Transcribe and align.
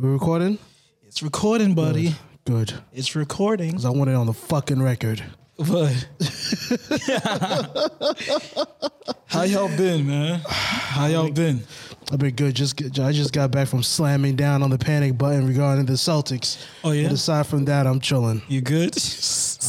We're 0.00 0.12
recording. 0.12 0.58
It's 1.06 1.22
recording, 1.22 1.74
buddy. 1.74 2.14
Good. 2.46 2.72
It's 2.92 3.14
recording. 3.14 3.72
'Cause 3.72 3.84
I 3.84 3.90
want 3.90 4.08
it 4.08 4.14
on 4.16 4.26
the 4.26 4.32
fucking 4.32 4.80
record. 4.80 5.22
But 5.58 6.08
how 9.26 9.42
y'all 9.42 9.68
been, 9.76 10.06
man? 10.06 10.40
How 10.46 11.06
y'all 11.06 11.30
been? 11.30 11.62
I've 12.10 12.18
been 12.18 12.34
good. 12.34 12.54
Just 12.54 12.76
get, 12.76 12.98
I 12.98 13.12
just 13.12 13.34
got 13.34 13.50
back 13.50 13.68
from 13.68 13.82
slamming 13.82 14.36
down 14.36 14.62
on 14.62 14.70
the 14.70 14.78
panic 14.78 15.18
button 15.18 15.46
regarding 15.46 15.84
the 15.84 15.92
Celtics. 15.92 16.56
Oh, 16.82 16.92
yeah? 16.92 17.02
But 17.04 17.12
aside 17.12 17.46
from 17.46 17.66
that, 17.66 17.86
I'm 17.86 18.00
chilling. 18.00 18.40
You 18.48 18.62
good? 18.62 18.96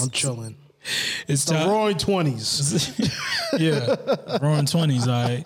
I'm 0.01 0.09
chilling. 0.11 0.55
It's 1.27 1.43
The 1.43 1.55
time. 1.55 1.69
Roaring 1.69 1.97
Twenties. 1.97 2.97
yeah, 3.59 3.95
roaring 4.41 4.65
twenties. 4.65 5.07
I 5.09 5.43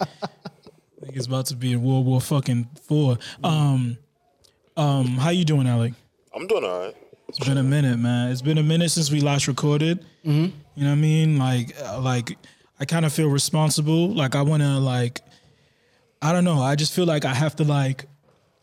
think 1.02 1.16
it's 1.16 1.26
about 1.28 1.48
to 1.48 1.56
be 1.56 1.74
in 1.74 1.82
World 1.84 2.06
War 2.06 2.22
fucking 2.22 2.70
four. 2.88 3.18
Um, 3.44 3.98
um, 4.78 5.06
how 5.18 5.30
you 5.30 5.46
doing, 5.46 5.68
Alec? 5.68 5.94
I'm 6.34 6.48
doing 6.48 6.64
all 6.64 6.80
right. 6.80 6.96
It's 7.28 7.40
been 7.40 7.58
a 7.58 7.64
minute, 7.64 7.98
man. 7.98 8.32
It's 8.32 8.42
been 8.42 8.58
a 8.58 8.64
minute 8.64 8.92
since 8.92 9.12
we 9.12 9.20
last 9.22 9.48
recorded. 9.48 10.06
You 10.24 10.32
know 10.84 10.90
what 10.90 10.92
I 10.92 10.96
mean? 10.96 11.38
Like, 11.38 11.76
uh, 11.82 12.00
like 12.02 12.38
I 12.80 12.86
kind 12.86 13.06
of 13.06 13.14
feel 13.14 13.30
responsible. 13.30 14.14
Like 14.14 14.36
I 14.36 14.42
want 14.42 14.62
to, 14.64 14.78
like, 14.80 15.22
I 16.22 16.32
don't 16.32 16.44
know. 16.44 16.62
I 16.62 16.76
just 16.76 16.94
feel 16.94 17.06
like 17.06 17.26
I 17.26 17.34
have 17.34 17.56
to, 17.58 17.64
like, 17.64 18.06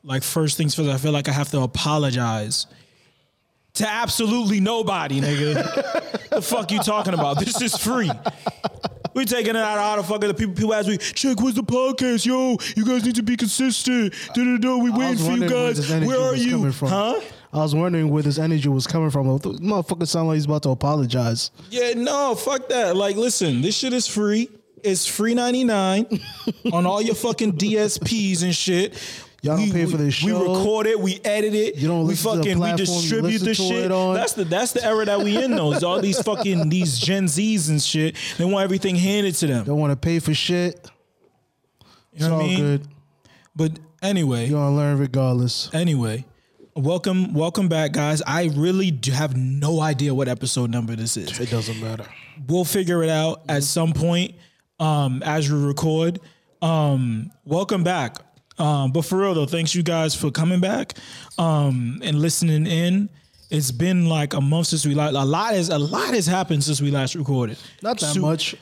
like 0.04 0.22
first 0.22 0.56
things 0.56 0.74
first. 0.74 0.88
I 0.88 0.96
feel 0.98 1.12
like 1.12 1.28
I 1.28 1.32
have 1.32 1.50
to 1.50 1.60
apologize 1.60 2.66
to 3.74 3.88
absolutely 3.88 4.60
nobody, 4.60 5.20
nigga. 5.20 6.28
the 6.30 6.42
fuck 6.42 6.70
you 6.70 6.80
talking 6.80 7.14
about? 7.14 7.38
This 7.38 7.60
is 7.60 7.76
free. 7.76 8.10
We 9.14 9.24
taking 9.24 9.50
it 9.50 9.56
out 9.56 9.78
of 9.78 9.82
all 9.84 9.96
the 9.98 10.02
fucking 10.02 10.28
the 10.28 10.34
people. 10.34 10.54
People 10.54 10.74
ask 10.74 10.88
me, 10.88 10.96
"Check, 10.96 11.40
where's 11.40 11.54
the 11.54 11.62
podcast? 11.62 12.24
Yo, 12.24 12.56
you 12.76 12.84
guys 12.84 13.04
need 13.04 13.14
to 13.16 13.22
be 13.22 13.36
consistent. 13.36 14.14
Da 14.34 14.44
da 14.44 14.56
da. 14.58 14.76
We 14.76 14.90
waiting 14.90 15.16
for 15.16 15.22
you 15.24 15.28
wondering 15.40 15.52
where 15.52 15.74
guys. 15.74 15.90
Where 15.90 16.20
are 16.20 16.34
you? 16.34 16.70
Huh? 16.72 17.20
I 17.52 17.58
was 17.58 17.74
wondering 17.74 18.08
where 18.08 18.22
this 18.22 18.38
energy 18.38 18.68
was 18.70 18.86
coming 18.86 19.10
from. 19.10 19.26
The 19.38 19.50
motherfucker 19.50 20.08
sound 20.08 20.28
like 20.28 20.36
he's 20.36 20.46
about 20.46 20.62
to 20.62 20.70
apologize. 20.70 21.50
Yeah, 21.70 21.92
no, 21.94 22.34
fuck 22.34 22.70
that. 22.70 22.96
Like, 22.96 23.16
listen, 23.16 23.60
this 23.60 23.76
shit 23.76 23.92
is 23.92 24.06
free. 24.06 24.48
It's 24.82 25.06
free 25.06 25.34
ninety 25.34 25.62
nine 25.64 26.06
on 26.72 26.86
all 26.86 27.02
your 27.02 27.14
fucking 27.14 27.52
DSPs 27.58 28.42
and 28.42 28.54
shit. 28.54 28.94
Y'all 29.44 29.56
don't 29.56 29.66
we, 29.66 29.72
pay 29.72 29.86
for 29.86 29.96
this 29.96 30.14
this 30.20 30.22
We 30.22 30.30
record 30.32 30.86
it, 30.86 31.00
we 31.00 31.20
edit 31.24 31.52
it, 31.52 31.74
You 31.76 31.88
don't 31.88 32.02
we 32.02 32.10
listen 32.10 32.30
to 32.30 32.36
the 32.38 32.42
fucking 32.44 32.60
we 32.60 32.76
distribute 32.76 33.38
the 33.38 33.54
shit. 33.54 33.90
on. 33.90 34.14
That's 34.14 34.34
the 34.34 34.44
that's 34.44 34.70
the 34.72 34.84
era 34.84 35.04
that 35.04 35.20
we 35.20 35.42
in 35.42 35.50
though. 35.56 35.74
All 35.84 36.00
these 36.00 36.22
fucking 36.22 36.68
these 36.68 36.96
Gen 36.98 37.24
Zs 37.26 37.68
and 37.68 37.82
shit. 37.82 38.16
They 38.38 38.44
want 38.44 38.62
everything 38.62 38.94
handed 38.94 39.34
to 39.36 39.46
them. 39.48 39.64
Don't 39.64 39.78
want 39.80 39.90
to 39.90 39.96
pay 39.96 40.20
for 40.20 40.32
shit. 40.32 40.88
You 41.80 41.88
It's 42.12 42.24
know 42.26 42.32
all 42.34 42.38
what 42.38 42.44
I 42.44 42.48
mean? 42.48 42.58
good. 42.60 42.88
But 43.56 43.72
anyway, 44.00 44.46
You're 44.46 44.60
gonna 44.60 44.76
learn 44.76 44.98
regardless. 44.98 45.70
anyway, 45.74 46.24
welcome 46.76 47.34
welcome 47.34 47.68
back, 47.68 47.90
guys. 47.92 48.22
I 48.24 48.44
really 48.54 48.92
do 48.92 49.10
have 49.10 49.36
no 49.36 49.80
idea 49.80 50.14
what 50.14 50.28
episode 50.28 50.70
number 50.70 50.94
this 50.94 51.16
is. 51.16 51.40
It 51.40 51.50
doesn't 51.50 51.80
matter. 51.80 52.06
we'll 52.46 52.64
figure 52.64 53.02
it 53.02 53.10
out 53.10 53.42
at 53.48 53.64
some 53.64 53.92
point 53.92 54.36
um, 54.78 55.20
as 55.24 55.50
we 55.50 55.58
record. 55.58 56.20
Um, 56.62 57.32
welcome 57.44 57.82
back. 57.82 58.18
Um, 58.62 58.92
but 58.92 59.02
for 59.04 59.18
real 59.18 59.34
though, 59.34 59.46
thanks 59.46 59.74
you 59.74 59.82
guys 59.82 60.14
for 60.14 60.30
coming 60.30 60.60
back 60.60 60.94
um, 61.38 62.00
and 62.04 62.20
listening 62.20 62.66
in. 62.66 63.08
It's 63.50 63.70
been 63.70 64.06
like 64.08 64.32
a 64.34 64.40
month 64.40 64.68
since 64.68 64.86
we 64.86 64.94
last. 64.94 65.14
A 65.14 65.24
lot 65.24 65.52
has 65.54 65.68
a 65.68 65.78
lot 65.78 66.14
has 66.14 66.26
happened 66.26 66.64
since 66.64 66.80
we 66.80 66.90
last 66.90 67.14
recorded. 67.14 67.58
Not 67.82 67.98
that 68.00 68.14
So- 68.14 68.20
much 68.20 68.54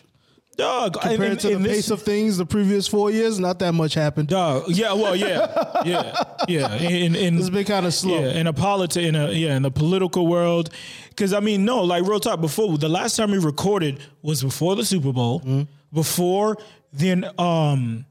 dog. 0.56 0.94
compared 1.00 1.20
and- 1.32 1.40
to 1.40 1.48
the 1.48 1.54
and 1.56 1.64
this- 1.64 1.72
pace 1.76 1.90
of 1.90 2.02
things 2.02 2.36
the 2.38 2.44
previous 2.46 2.88
four 2.88 3.10
years. 3.12 3.38
Not 3.38 3.60
that 3.60 3.72
much 3.72 3.94
happened. 3.94 4.28
dog. 4.28 4.64
Yeah, 4.68 4.92
well, 4.94 5.14
yeah, 5.14 5.46
yeah, 5.84 6.24
yeah. 6.48 6.74
In, 6.74 7.14
in, 7.14 7.38
It's 7.38 7.50
been 7.50 7.64
kind 7.64 7.86
of 7.86 7.94
slow. 7.94 8.18
Yeah, 8.20 8.32
in 8.40 8.46
a 8.48 8.52
politi- 8.52 9.06
in 9.06 9.14
a 9.14 9.30
yeah, 9.30 9.54
in 9.56 9.62
the 9.62 9.70
political 9.70 10.26
world. 10.26 10.70
Cause 11.16 11.32
I 11.32 11.40
mean, 11.40 11.64
no, 11.64 11.82
like 11.84 12.04
real 12.04 12.18
talk, 12.18 12.40
before 12.40 12.76
the 12.78 12.88
last 12.88 13.14
time 13.16 13.30
we 13.30 13.38
recorded 13.38 14.00
was 14.22 14.42
before 14.42 14.74
the 14.74 14.84
Super 14.84 15.12
Bowl, 15.12 15.40
Mm-hmm. 15.40 15.62
before 15.92 16.56
then 16.92 17.24
um 17.38 18.06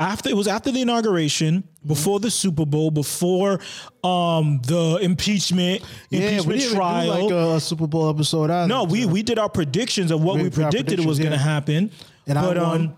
after 0.00 0.28
it 0.30 0.36
was 0.36 0.48
after 0.48 0.72
the 0.72 0.80
inauguration, 0.80 1.62
before 1.86 2.18
the 2.18 2.30
Super 2.30 2.64
Bowl, 2.66 2.90
before 2.90 3.60
um 4.02 4.60
the 4.66 4.98
impeachment, 5.02 5.82
Yeah, 6.10 6.18
we 6.20 6.26
impeachment 6.26 6.60
didn't 6.60 6.74
trial. 6.76 7.28
do 7.28 7.34
like 7.34 7.44
a, 7.52 7.54
a 7.56 7.60
Super 7.60 7.86
Bowl 7.86 8.08
episode 8.10 8.50
either. 8.50 8.66
no, 8.66 8.84
we 8.84 9.06
we 9.06 9.22
did 9.22 9.38
our 9.38 9.48
predictions 9.50 10.10
of 10.10 10.22
what 10.22 10.36
We 10.36 10.44
we, 10.44 10.50
predicted 10.50 10.98
was 11.00 11.18
predictions, 11.18 11.24
gonna 11.24 11.38
happen. 11.38 11.90
And 12.26 12.38
I 12.38 12.46
won. 12.48 12.58
um 12.58 12.96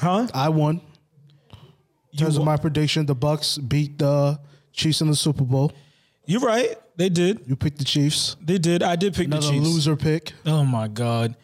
huh? 0.00 0.26
I 0.32 0.48
won. 0.48 0.80
In 2.12 2.18
terms 2.18 2.34
You 2.36 2.40
of 2.40 2.46
my 2.46 2.56
prediction, 2.56 3.04
the 3.06 3.14
Bucs 3.16 3.58
beat 3.68 3.98
the 3.98 4.38
Chiefs 4.72 5.00
in 5.02 5.08
the 5.08 5.16
Super 5.16 5.44
Bowl. 5.44 5.72
You're 6.24 6.40
right. 6.40 6.76
They 6.96 7.08
did. 7.10 7.42
You 7.46 7.56
picked 7.56 7.78
the 7.78 7.84
Chiefs. 7.84 8.36
They 8.42 8.58
did. 8.58 8.82
I 8.82 8.96
did 8.96 9.14
pick 9.14 9.26
Another 9.26 9.46
the 9.46 9.52
Chiefs. 9.52 9.66
loser 9.66 9.96
pick. 9.96 10.32
Oh 10.46 10.64
my 10.64 10.88
god. 10.88 11.36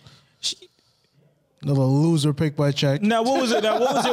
Another 1.62 1.82
loser 1.82 2.32
pick 2.32 2.56
by 2.56 2.72
check. 2.72 3.02
Now 3.02 3.22
what 3.22 3.40
was 3.40 3.52
it? 3.52 3.62
Now 3.62 3.78
what 3.78 3.94
was 3.94 4.04
it? 4.06 4.12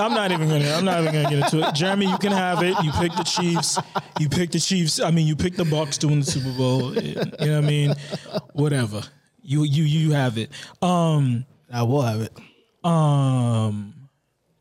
I'm 0.00 0.12
not 0.12 0.32
even 0.32 0.48
gonna. 0.48 0.70
I'm 0.70 0.84
not 0.84 1.00
even 1.00 1.14
gonna 1.14 1.30
get 1.34 1.44
into 1.52 1.66
it. 1.66 1.74
Jeremy, 1.74 2.06
you 2.06 2.18
can 2.18 2.32
have 2.32 2.62
it. 2.62 2.76
You 2.84 2.92
picked 2.92 3.16
the 3.16 3.24
Chiefs. 3.24 3.78
You 4.20 4.28
picked 4.28 4.52
the 4.52 4.60
Chiefs. 4.60 5.00
I 5.00 5.10
mean, 5.10 5.26
you 5.26 5.34
picked 5.34 5.56
the 5.56 5.64
Bucs 5.64 5.96
to 6.00 6.08
win 6.08 6.20
the 6.20 6.26
Super 6.26 6.52
Bowl. 6.58 6.94
You 6.94 7.14
know 7.14 7.24
what 7.38 7.50
I 7.50 7.60
mean? 7.62 7.94
Whatever. 8.52 9.00
You 9.42 9.62
you 9.62 9.84
you 9.84 10.10
have 10.12 10.36
it. 10.36 10.50
Um 10.82 11.46
I 11.72 11.82
will 11.84 12.02
have 12.02 12.20
it. 12.20 12.36
um. 12.84 13.94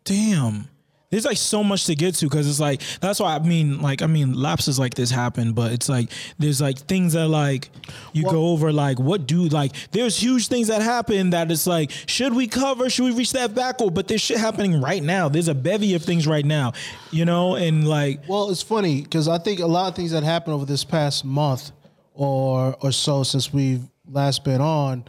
Damn. 0.06 0.69
There's 1.09 1.23
like 1.23 1.38
so 1.38 1.63
much 1.63 1.85
to 1.85 1.95
get 1.95 2.16
to 2.16 2.25
because 2.25 2.50
it's 2.50 2.59
like 2.59 2.81
that's 3.00 3.22
why 3.22 3.35
I 3.35 3.40
mean 3.40 3.81
like 3.81 4.01
I 4.01 4.07
mean 4.07 4.34
lapses 4.34 4.78
like 4.78 4.94
this 4.94 5.09
happen, 5.09 5.53
but 5.53 5.72
it's 5.72 5.88
like 5.88 6.12
there's 6.38 6.59
like 6.59 6.79
things 6.79 7.13
that 7.13 7.29
like 7.29 7.69
you 8.12 8.23
go 8.23 8.47
over 8.47 8.73
like 8.73 9.00
what 9.00 9.25
do 9.25 9.45
like 9.45 9.73
there's 9.91 10.18
huge 10.18 10.50
things 10.50 10.68
that 10.68 10.81
happen 10.81 11.29
that 11.29 11.50
it's 11.50 11.66
like 11.66 11.91
should 11.91 12.34
we 12.34 12.45
cover 12.45 12.90
should 12.90 13.06
we 13.06 13.12
reach 13.12 13.31
that 13.31 13.56
back 13.56 13.79
or 13.79 13.90
but 13.90 14.09
there's 14.09 14.19
shit 14.19 14.38
happening 14.38 14.81
right 14.81 15.01
now. 15.01 15.29
There's 15.29 15.47
a 15.47 15.56
bevy 15.56 15.94
of 15.95 16.03
things 16.03 16.28
right 16.28 16.45
now, 16.45 16.73
you 17.12 17.24
know, 17.24 17.56
and 17.56 17.88
like 17.88 18.28
Well, 18.28 18.50
it's 18.50 18.62
funny 18.62 19.03
because 19.03 19.29
I 19.29 19.38
think 19.38 19.62
a 19.62 19.66
lot 19.66 19.88
of 19.88 19.95
things 19.95 20.12
that 20.12 20.24
happened 20.24 20.56
over 20.56 20.66
this 20.66 20.84
past 20.84 21.24
month 21.24 21.72
or 22.13 22.75
or 22.81 22.91
so 22.91 23.24
since 23.24 23.53
we've 23.53 23.84
last 24.09 24.44
been 24.44 24.59
on, 24.59 25.06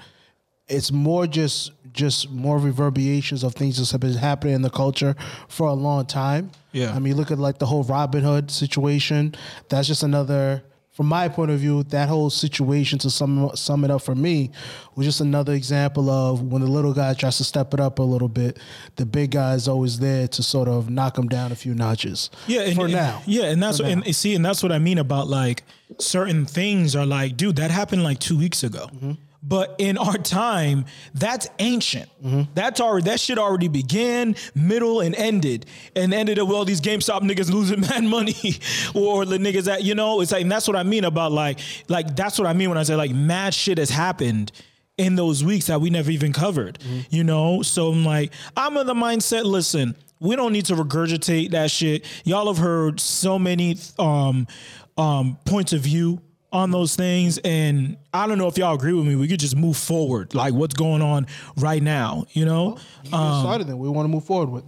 it's 0.68 0.92
more 0.92 1.26
just 1.26 1.72
just 1.92 2.30
more 2.30 2.58
reverberations 2.58 3.42
of 3.42 3.54
things 3.54 3.78
that 3.78 3.90
have 3.90 4.00
been 4.00 4.12
happening 4.12 4.54
in 4.54 4.62
the 4.62 4.70
culture 4.70 5.16
for 5.48 5.66
a 5.68 5.72
long 5.72 6.06
time. 6.06 6.50
Yeah. 6.72 6.94
I 6.94 6.98
mean, 6.98 7.16
look 7.16 7.30
at 7.30 7.38
like 7.38 7.58
the 7.58 7.66
whole 7.66 7.84
Robinhood 7.84 8.50
situation. 8.50 9.34
That's 9.68 9.88
just 9.88 10.02
another. 10.02 10.62
From 10.92 11.06
my 11.06 11.28
point 11.28 11.52
of 11.52 11.60
view, 11.60 11.84
that 11.84 12.08
whole 12.08 12.28
situation 12.28 12.98
to 13.00 13.10
sum 13.10 13.50
sum 13.54 13.84
it 13.84 13.90
up 13.90 14.02
for 14.02 14.16
me 14.16 14.50
was 14.96 15.06
just 15.06 15.20
another 15.20 15.52
example 15.52 16.10
of 16.10 16.42
when 16.42 16.60
the 16.60 16.66
little 16.68 16.92
guy 16.92 17.14
tries 17.14 17.36
to 17.38 17.44
step 17.44 17.72
it 17.72 17.78
up 17.78 18.00
a 18.00 18.02
little 18.02 18.28
bit, 18.28 18.58
the 18.96 19.06
big 19.06 19.30
guy 19.30 19.54
is 19.54 19.68
always 19.68 20.00
there 20.00 20.26
to 20.26 20.42
sort 20.42 20.66
of 20.66 20.90
knock 20.90 21.16
him 21.16 21.28
down 21.28 21.52
a 21.52 21.54
few 21.54 21.72
notches. 21.72 22.30
Yeah, 22.48 22.62
and, 22.62 22.74
for 22.74 22.86
and- 22.86 22.94
now. 22.94 23.22
Yeah, 23.26 23.44
and 23.44 23.62
that's 23.62 23.76
For 23.78 23.84
what, 23.84 23.94
now. 23.94 24.02
and 24.06 24.16
see, 24.16 24.34
and 24.34 24.44
that's 24.44 24.60
what 24.60 24.72
I 24.72 24.80
mean 24.80 24.98
about 24.98 25.28
like 25.28 25.62
certain 26.00 26.44
things 26.46 26.96
are 26.96 27.06
like, 27.06 27.36
dude, 27.36 27.56
that 27.56 27.70
happened 27.70 28.02
like 28.02 28.18
two 28.18 28.36
weeks 28.36 28.64
ago. 28.64 28.88
Mm-hmm. 28.92 29.12
But 29.42 29.76
in 29.78 29.98
our 29.98 30.18
time, 30.18 30.84
that's 31.14 31.48
ancient. 31.60 32.08
Mm-hmm. 32.24 32.52
That's 32.54 32.80
already 32.80 33.04
that 33.04 33.20
shit 33.20 33.38
already 33.38 33.68
began, 33.68 34.34
middle, 34.54 35.00
and 35.00 35.14
ended, 35.14 35.66
and 35.94 36.12
ended 36.12 36.40
up 36.40 36.48
with 36.48 36.56
all 36.56 36.64
these 36.64 36.80
GameStop 36.80 37.20
niggas 37.20 37.50
losing 37.52 37.80
mad 37.80 38.04
money, 38.04 38.34
or 38.94 39.24
the 39.24 39.38
niggas 39.38 39.64
that 39.64 39.84
you 39.84 39.94
know. 39.94 40.20
It's 40.20 40.32
like 40.32 40.42
and 40.42 40.50
that's 40.50 40.66
what 40.66 40.76
I 40.76 40.82
mean 40.82 41.04
about 41.04 41.30
like 41.30 41.60
like 41.88 42.16
that's 42.16 42.38
what 42.38 42.48
I 42.48 42.52
mean 42.52 42.68
when 42.68 42.78
I 42.78 42.82
say 42.82 42.96
like 42.96 43.12
mad 43.12 43.54
shit 43.54 43.78
has 43.78 43.90
happened 43.90 44.50
in 44.96 45.14
those 45.14 45.44
weeks 45.44 45.66
that 45.66 45.80
we 45.80 45.88
never 45.88 46.10
even 46.10 46.32
covered. 46.32 46.78
You 47.08 47.22
know, 47.22 47.62
so 47.62 47.92
I'm 47.92 48.04
like 48.04 48.32
I'm 48.56 48.76
of 48.76 48.86
the 48.86 48.94
mindset. 48.94 49.44
Listen, 49.44 49.94
we 50.18 50.34
don't 50.34 50.52
need 50.52 50.66
to 50.66 50.74
regurgitate 50.74 51.52
that 51.52 51.70
shit. 51.70 52.04
Y'all 52.24 52.48
have 52.48 52.58
heard 52.58 52.98
so 52.98 53.38
many 53.38 53.76
um 54.00 54.48
um 54.96 55.38
points 55.44 55.72
of 55.72 55.82
view 55.82 56.20
on 56.52 56.70
those 56.70 56.96
things 56.96 57.38
and 57.38 57.96
I 58.14 58.26
don't 58.26 58.38
know 58.38 58.48
if 58.48 58.56
y'all 58.56 58.74
agree 58.74 58.94
with 58.94 59.06
me. 59.06 59.16
We 59.16 59.28
could 59.28 59.40
just 59.40 59.56
move 59.56 59.76
forward 59.76 60.34
like 60.34 60.54
what's 60.54 60.74
going 60.74 61.02
on 61.02 61.26
right 61.56 61.82
now, 61.82 62.24
you 62.32 62.44
know? 62.44 62.78
We 63.04 63.10
decided 63.10 63.66
that 63.66 63.76
we 63.76 63.88
want 63.88 64.06
to 64.06 64.10
move 64.10 64.24
forward 64.24 64.48
with. 64.48 64.64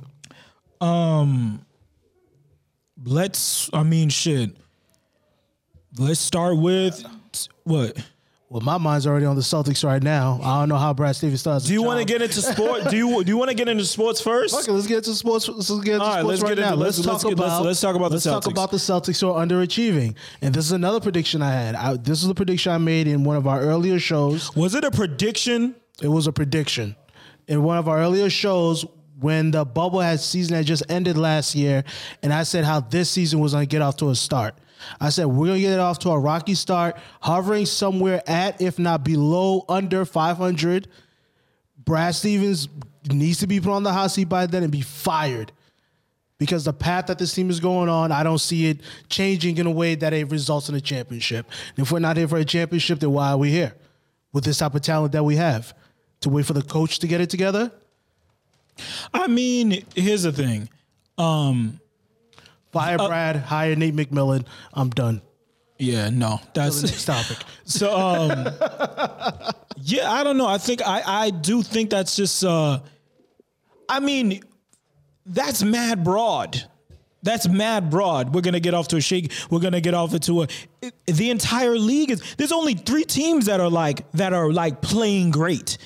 Um 0.80 1.64
let's 3.04 3.70
I 3.72 3.82
mean 3.82 4.10
shit. 4.10 4.56
Let's 5.98 6.20
start 6.20 6.56
with 6.58 7.04
what? 7.64 7.96
Well, 8.50 8.60
my 8.62 8.78
mind's 8.78 9.06
already 9.06 9.26
on 9.26 9.36
the 9.36 9.42
Celtics 9.42 9.84
right 9.84 10.02
now. 10.02 10.40
I 10.42 10.58
don't 10.58 10.68
know 10.68 10.76
how 10.76 10.92
Brad 10.92 11.14
Stevens 11.14 11.38
starts. 11.38 11.66
Do 11.66 11.72
you 11.72 11.84
want 11.84 12.00
to 12.00 12.04
get 12.04 12.20
into 12.20 12.42
sport? 12.42 12.82
Do 12.90 12.96
you 12.96 13.22
do 13.22 13.30
you 13.30 13.36
want 13.38 13.48
to 13.50 13.54
get 13.54 13.68
into 13.68 13.84
sports 13.84 14.20
first? 14.20 14.52
Okay, 14.58 14.72
let's 14.72 14.88
get 14.88 14.96
into 14.98 15.14
sports. 15.14 15.48
Let's 15.48 15.68
get 15.70 15.94
into 15.94 16.00
All 16.04 16.10
right, 16.10 16.18
sports 16.22 16.26
let's 16.26 16.42
right 16.42 16.56
get 16.56 16.62
now. 16.62 16.72
into- 16.72 16.82
let's, 16.84 16.98
let's- 16.98 17.06
talk 17.06 17.12
let's 17.12 17.24
get- 17.24 17.38
let's- 17.38 17.52
about. 17.54 17.64
let's 17.64 17.80
talk 17.80 17.94
about 17.94 18.08
the 18.08 18.14
let's 18.16 18.24
talk 18.24 18.42
Celtics. 18.42 18.50
about 18.50 18.70
the 18.72 18.76
Celtics 18.78 19.20
who 19.20 19.30
are 19.30 19.46
underachieving. 19.46 20.16
And 20.42 20.52
this 20.52 20.64
is 20.64 20.72
another 20.72 20.98
prediction 20.98 21.42
I 21.42 21.52
had. 21.52 21.76
I, 21.76 21.96
this 21.96 22.24
is 22.24 22.28
a 22.28 22.34
prediction 22.34 22.72
I 22.72 22.78
made 22.78 23.06
in 23.06 23.22
one 23.22 23.36
of 23.36 23.46
our 23.46 23.60
earlier 23.60 24.00
shows. 24.00 24.52
Was 24.56 24.74
it 24.74 24.82
a 24.82 24.90
prediction? 24.90 25.76
It 26.02 26.08
was 26.08 26.26
a 26.26 26.32
prediction. 26.32 26.96
in 27.46 27.62
one 27.62 27.78
of 27.78 27.88
our 27.88 27.98
earlier 27.98 28.30
shows 28.30 28.84
when 29.20 29.52
the 29.52 29.64
bubble 29.64 30.00
had 30.00 30.18
season 30.18 30.56
had 30.56 30.66
just 30.66 30.82
ended 30.88 31.16
last 31.16 31.54
year, 31.54 31.84
and 32.24 32.32
I 32.32 32.42
said 32.42 32.64
how 32.64 32.80
this 32.80 33.10
season 33.10 33.38
was 33.38 33.52
going 33.52 33.62
to 33.62 33.68
get 33.70 33.80
off 33.82 33.96
to 33.98 34.08
a 34.10 34.14
start. 34.16 34.54
I 35.00 35.10
said 35.10 35.26
we're 35.26 35.46
going 35.46 35.58
to 35.58 35.62
get 35.62 35.72
it 35.72 35.80
off 35.80 35.98
to 36.00 36.10
a 36.10 36.18
rocky 36.18 36.54
start, 36.54 36.96
hovering 37.20 37.66
somewhere 37.66 38.22
at, 38.26 38.60
if 38.60 38.78
not 38.78 39.04
below, 39.04 39.64
under 39.68 40.04
500. 40.04 40.88
Brad 41.84 42.14
Stevens 42.14 42.68
needs 43.10 43.38
to 43.38 43.46
be 43.46 43.60
put 43.60 43.72
on 43.72 43.82
the 43.82 43.92
hot 43.92 44.10
seat 44.10 44.28
by 44.28 44.46
then 44.46 44.62
and 44.62 44.72
be 44.72 44.82
fired 44.82 45.52
because 46.40 46.64
the 46.64 46.72
path 46.72 47.06
that 47.06 47.18
this 47.18 47.34
team 47.34 47.50
is 47.50 47.60
going 47.60 47.90
on, 47.90 48.10
I 48.10 48.22
don't 48.22 48.38
see 48.38 48.68
it 48.70 48.80
changing 49.10 49.58
in 49.58 49.66
a 49.66 49.70
way 49.70 49.94
that 49.94 50.14
it 50.14 50.30
results 50.30 50.70
in 50.70 50.74
a 50.74 50.80
championship. 50.80 51.46
And 51.76 51.84
if 51.84 51.92
we're 51.92 51.98
not 51.98 52.16
here 52.16 52.26
for 52.26 52.38
a 52.38 52.44
championship, 52.46 52.98
then 53.00 53.12
why 53.12 53.32
are 53.32 53.36
we 53.36 53.50
here 53.50 53.74
with 54.32 54.44
this 54.44 54.58
type 54.58 54.74
of 54.74 54.80
talent 54.80 55.12
that 55.12 55.22
we 55.22 55.36
have? 55.36 55.74
To 56.22 56.30
wait 56.30 56.46
for 56.46 56.54
the 56.54 56.62
coach 56.62 56.98
to 57.00 57.06
get 57.06 57.20
it 57.20 57.28
together? 57.28 57.70
I 59.12 59.26
mean, 59.26 59.84
here's 59.94 60.22
the 60.22 60.32
thing. 60.32 60.70
Um, 61.18 61.78
Fire 62.72 62.98
Brad, 62.98 63.36
hire 63.36 63.74
Nate 63.76 63.94
McMillan. 63.96 64.46
I'm 64.72 64.90
done. 64.90 65.22
yeah, 65.78 66.10
no, 66.10 66.40
that's 66.54 66.82
Next 66.82 67.04
topic. 67.04 67.38
So 67.64 67.96
um 67.96 68.30
yeah, 69.76 70.10
I 70.10 70.24
don't 70.24 70.36
know. 70.36 70.46
I 70.46 70.58
think 70.58 70.82
I 70.86 71.02
I 71.06 71.30
do 71.30 71.62
think 71.62 71.90
that's 71.90 72.16
just 72.16 72.44
uh 72.44 72.80
I 73.88 74.00
mean 74.00 74.42
that's 75.26 75.62
mad 75.62 76.04
broad. 76.04 76.62
That's 77.22 77.46
mad 77.48 77.90
broad. 77.90 78.34
We're 78.34 78.40
gonna 78.40 78.60
get 78.60 78.72
off 78.74 78.88
to 78.88 78.96
a 78.96 79.00
shake. 79.00 79.32
We're 79.50 79.60
gonna 79.60 79.80
get 79.82 79.92
off 79.94 80.14
into 80.14 80.42
a. 80.42 80.48
it- 80.80 80.94
the 81.06 81.30
entire 81.30 81.76
league 81.78 82.10
is. 82.10 82.22
There's 82.36 82.52
only 82.52 82.74
three 82.74 83.04
teams 83.04 83.46
that 83.46 83.60
are 83.60 83.68
like 83.68 84.10
that 84.12 84.32
are 84.32 84.50
like 84.52 84.80
playing 84.80 85.30
great 85.30 85.76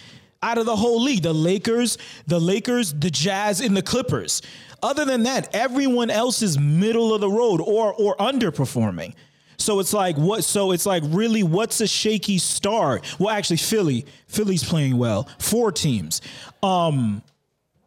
out 0.43 0.59
of 0.59 0.67
the 0.67 0.77
whole 0.77 1.03
league. 1.03 1.23
The 1.25 1.33
Lakers, 1.33 1.99
the 2.29 2.39
Lakers, 2.39 2.93
the 2.95 3.11
Jazz, 3.11 3.61
and 3.61 3.77
the 3.77 3.83
Clippers. 3.83 4.43
Other 4.85 5.07
than 5.07 5.23
that, 5.23 5.49
everyone 5.55 6.11
else 6.11 6.43
is 6.43 6.59
middle 6.59 7.15
of 7.15 7.23
the 7.23 7.31
road 7.31 7.63
or 7.63 7.95
or 7.95 8.15
underperforming. 8.17 9.15
So 9.57 9.81
it's 9.81 9.95
like 9.95 10.17
what? 10.17 10.45
So 10.45 10.73
it's 10.73 10.85
like 10.85 11.03
really, 11.07 11.43
what's 11.43 11.81
a 11.81 11.87
shaky 11.87 12.37
start? 12.37 13.03
Well, 13.19 13.31
actually, 13.31 13.57
Philly, 13.57 14.05
Philly's 14.29 14.63
playing 14.63 14.99
well. 14.99 15.27
Four 15.39 15.73
teams. 15.73 16.21
Um, 16.63 17.23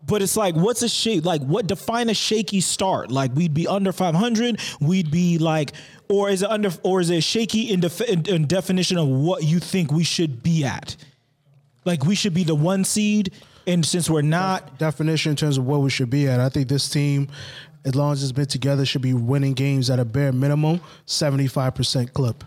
but 0.07 0.23
it's 0.23 0.35
like, 0.35 0.55
what's 0.55 0.81
a 0.81 0.89
shake? 0.89 1.23
Like, 1.23 1.43
what 1.43 1.67
define 1.67 2.09
a 2.09 2.15
shaky 2.15 2.61
start? 2.61 3.11
Like, 3.11 3.35
we'd 3.35 3.53
be 3.53 3.67
under 3.67 3.91
500. 3.91 4.59
We'd 4.79 5.11
be 5.11 5.37
like, 5.37 5.73
or 6.09 6.29
is 6.29 6.41
it 6.41 6.49
under, 6.49 6.71
or 6.81 7.01
is 7.01 7.09
it 7.09 7.23
shaky 7.23 7.69
in, 7.69 7.81
def, 7.81 7.99
in 8.01 8.47
definition 8.47 8.97
of 8.97 9.07
what 9.07 9.43
you 9.43 9.59
think 9.59 9.91
we 9.91 10.05
should 10.05 10.41
be 10.41 10.63
at? 10.63 10.95
Like, 11.83 12.05
we 12.05 12.15
should 12.15 12.33
be 12.33 12.45
the 12.45 12.55
one 12.55 12.85
seed, 12.85 13.33
and 13.67 13.85
since 13.85 14.09
we're 14.09 14.21
not, 14.23 14.79
Definition 14.79 15.31
in 15.31 15.35
terms 15.35 15.57
of 15.59 15.65
what 15.65 15.81
we 15.81 15.89
should 15.91 16.09
be 16.09 16.27
at. 16.27 16.39
I 16.39 16.49
think 16.49 16.67
this 16.69 16.89
team, 16.89 17.27
as 17.85 17.93
long 17.95 18.13
as 18.13 18.23
it's 18.23 18.31
been 18.31 18.45
together, 18.47 18.85
should 18.85 19.01
be 19.03 19.13
winning 19.13 19.53
games 19.53 19.89
at 19.89 19.99
a 19.99 20.05
bare 20.05 20.31
minimum 20.31 20.79
75% 21.05 22.13
clip. 22.13 22.43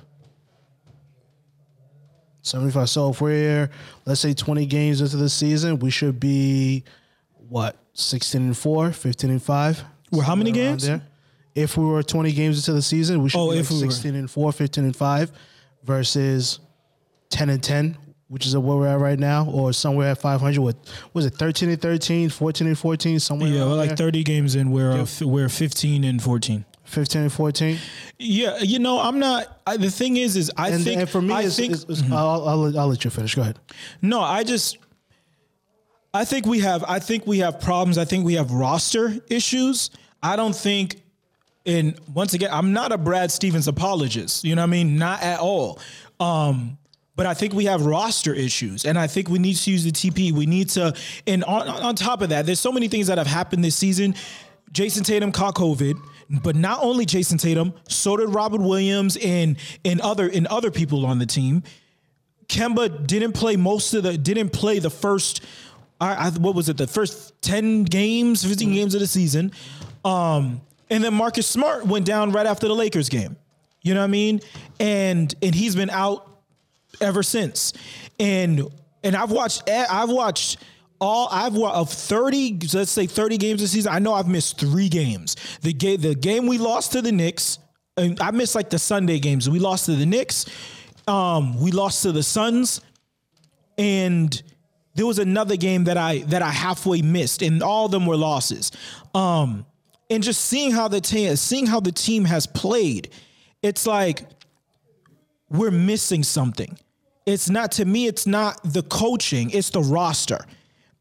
75. 2.43 2.89
So 2.89 3.11
if 3.11 3.21
we're 3.21 3.71
let's 4.07 4.21
say 4.21 4.33
20 4.33 4.67
games 4.67 5.01
into 5.03 5.17
the 5.19 5.29
season, 5.29 5.79
we 5.79 5.91
should 5.91 6.19
be 6.19 6.85
what 7.49 7.77
16 7.93 8.41
and 8.41 8.57
4, 8.57 8.93
15 8.93 9.31
and 9.31 9.43
5. 9.43 9.85
Well, 10.11 10.23
how 10.23 10.35
many 10.35 10.51
games? 10.51 10.87
There. 10.87 11.03
If 11.55 11.77
we 11.77 11.85
were 11.85 12.03
20 12.03 12.33
games 12.33 12.59
into 12.59 12.73
the 12.73 12.83
season, 12.83 13.23
we 13.23 13.29
should 13.29 13.39
Oh, 13.39 13.51
be 13.51 13.59
like 13.59 13.69
we 13.71 13.77
were. 13.77 13.91
16 13.93 14.15
and 14.15 14.31
4, 14.31 14.53
15 14.53 14.85
and 14.85 14.97
5 14.97 15.33
versus 15.85 16.61
10 17.29 17.51
and 17.51 17.63
10, 17.63 17.99
which 18.31 18.47
is 18.47 18.57
where 18.57 18.77
we're 18.77 18.87
at 18.87 18.99
right 19.01 19.19
now, 19.19 19.45
or 19.51 19.73
somewhere 19.73 20.13
at 20.13 20.19
500 20.19 20.61
with 20.63 20.77
was 21.13 21.27
it 21.27 21.35
13 21.35 21.69
and 21.69 21.83
13, 21.83 22.31
14 22.31 22.67
and 22.67 22.79
14, 22.79 23.19
somewhere 23.21 23.49
yeah, 23.51 23.65
we're 23.67 23.75
like 23.75 23.89
there. 23.91 23.97
30 24.09 24.23
games 24.25 24.55
in, 24.55 24.71
we're 24.71 24.93
uh, 24.93 25.07
we're 25.23 25.49
15 25.49 26.05
and 26.05 26.23
14. 26.23 26.65
15 26.85 27.23
and 27.23 27.33
14. 27.33 27.79
Yeah, 28.19 28.59
you 28.59 28.79
know, 28.79 28.99
I'm 29.01 29.19
not. 29.19 29.61
I, 29.67 29.77
the 29.77 29.91
thing 29.91 30.17
is, 30.17 30.37
is 30.37 30.51
I 30.57 30.71
And, 30.71 30.83
think 30.83 31.01
and 31.01 31.09
for 31.11 31.21
me, 31.23 31.35
I 31.35 31.49
think 31.49 31.75
it's- 31.75 31.85
it's- 32.01 32.03
I'll, 32.11 32.49
I'll, 32.49 32.57
let- 32.59 32.77
I'll 32.77 32.89
let 32.89 33.05
you 33.05 33.11
finish. 33.11 33.35
Go 33.35 33.43
ahead. 33.43 33.59
No, 34.03 34.21
I 34.21 34.43
just 34.45 34.79
I 36.13 36.25
think 36.25 36.47
we 36.47 36.61
have 36.61 36.83
I 36.89 36.99
think 36.99 37.27
we 37.27 37.39
have 37.39 37.61
problems. 37.61 37.99
I 37.99 38.05
think 38.05 38.25
we 38.25 38.35
have 38.35 38.51
roster 38.51 39.15
issues. 39.29 39.91
I 40.23 40.37
don't 40.37 40.55
think 40.57 41.03
and 41.67 41.99
once 42.15 42.33
again, 42.35 42.51
I'm 42.53 42.73
not 42.73 42.91
a 42.91 42.99
Brad 42.99 43.31
Stevens 43.31 43.69
apologist. 43.69 44.45
You 44.45 44.55
know 44.57 44.63
what 44.63 44.69
I 44.69 44.71
mean? 44.71 44.97
Not 44.99 45.23
at 45.23 45.39
all. 45.41 45.79
Um 46.19 46.79
but 47.21 47.27
I 47.27 47.35
think 47.35 47.53
we 47.53 47.67
have 47.67 47.85
roster 47.85 48.33
issues, 48.33 48.87
and 48.87 48.99
I 48.99 49.07
think 49.07 49.29
we 49.29 49.39
need 49.39 49.57
to 49.57 49.71
use 49.71 49.85
the 49.85 49.93
TP. 49.93 50.33
We 50.33 50.47
need 50.47 50.71
to, 50.71 50.95
and 51.27 51.45
on, 51.45 51.69
on 51.69 51.95
top 51.95 52.23
of 52.23 52.31
that, 52.31 52.47
there's 52.47 52.61
so 52.61 52.73
many 52.73 52.89
things 52.89 53.09
that 53.09 53.19
have 53.19 53.27
happened 53.27 53.63
this 53.63 53.77
season. 53.77 54.15
Jayson 54.73 55.05
Tatum 55.05 55.31
caught 55.31 55.55
COVID, 55.55 56.01
but 56.43 56.57
not 56.57 56.83
only 56.83 57.05
Jayson 57.05 57.37
Tatum, 57.37 57.75
so 57.87 58.17
did 58.17 58.31
Robert 58.31 58.63
Williams 58.63 59.19
and 59.19 59.59
and 59.85 60.01
other 60.01 60.31
and 60.31 60.47
other 60.47 60.71
people 60.71 61.05
on 61.05 61.19
the 61.19 61.27
team. 61.27 61.63
Kemba 62.49 63.07
didn't 63.07 63.33
play 63.33 63.55
most 63.57 63.93
of 63.93 64.03
the 64.03 64.17
didn't 64.17 64.49
play 64.49 64.79
the 64.79 64.89
first 64.89 65.45
I, 66.01 66.15
I, 66.15 66.31
what 66.31 66.55
was 66.55 66.71
it 66.71 66.79
the 66.79 66.87
first 66.87 67.35
10 67.43 67.85
games 67.85 68.47
15 68.47 68.73
games 68.73 68.95
of 68.95 69.01
the 69.01 69.07
season 69.07 69.53
um 70.07 70.63
and 70.89 71.05
then 71.05 71.13
Marcus 71.13 71.47
Smart 71.47 71.87
went 71.87 72.07
down 72.07 72.33
right 72.33 72.47
after 72.47 72.67
the 72.67 72.75
Lakers 72.75 73.11
game 73.11 73.37
you 73.83 73.93
know 73.93 74.01
what 74.01 74.05
I 74.05 74.09
mean 74.09 74.41
and 74.81 75.35
and 75.43 75.55
he's 75.55 75.77
been 75.77 75.91
out 75.91 76.30
ever 77.01 77.23
since 77.23 77.73
and 78.19 78.63
and 79.03 79.17
I've 79.17 79.31
watched 79.31 79.69
I've 79.69 80.11
watched 80.11 80.59
all 81.01 81.29
I've 81.31 81.55
wa- 81.55 81.73
of 81.73 81.91
30 81.91 82.59
let's 82.75 82.91
say 82.91 83.07
30 83.07 83.39
games 83.39 83.61
this 83.61 83.73
season 83.73 83.93
I 83.93 83.99
know 83.99 84.13
I've 84.15 84.29
missed 84.29 84.61
3 84.61 84.89
games 84.89 85.37
the 85.63 85.73
game 85.73 86.01
the 86.01 86.15
game 86.15 86.47
we 86.47 86.59
lost 86.59 86.93
to 86.93 87.03
the 87.03 87.13
Knicks 87.13 87.59
and 87.97 88.21
I 88.21 88.31
missed 88.31 88.55
like 88.55 88.71
the 88.71 88.79
Sunday 88.79 89.19
games 89.19 89.49
we 89.49 89.59
lost 89.59 89.87
to 89.87 89.97
the 89.97 90.07
Knicks 90.07 90.47
um, 91.11 91.61
we 91.61 91.73
lost 91.73 92.03
to 92.05 92.13
the 92.13 92.23
Suns, 92.23 92.81
and 93.77 94.43
there 94.95 95.07
was 95.07 95.19
another 95.19 95.57
game 95.57 95.85
that 95.85 95.97
I 95.97 96.19
that 96.29 96.43
I 96.43 96.51
halfway 96.51 97.03
missed, 97.03 97.43
and 97.43 97.63
all 97.63 97.87
of 97.87 97.91
them 97.91 98.07
were 98.07 98.17
losses. 98.17 98.71
Um, 99.15 99.67
and 100.09 100.23
just 100.23 100.43
seeing 100.43 100.71
how 100.73 100.89
the 100.89 101.01
team, 101.01 101.35
seeing 101.37 101.67
how 101.67 101.81
the 101.81 101.93
team 101.93 102.25
has 102.25 102.47
played, 102.47 103.11
it's 103.63 103.87
like 103.87 104.25
we're 105.49 105.71
missing 105.71 106.23
something. 106.23 106.79
It's 107.27 107.51
not 107.51 107.73
to 107.73 107.85
me. 107.85 108.07
It's 108.07 108.27
not 108.27 108.61
the 108.65 108.83
coaching. 108.83 109.51
It's 109.51 109.71
the 109.71 109.83
roster. 109.83 110.45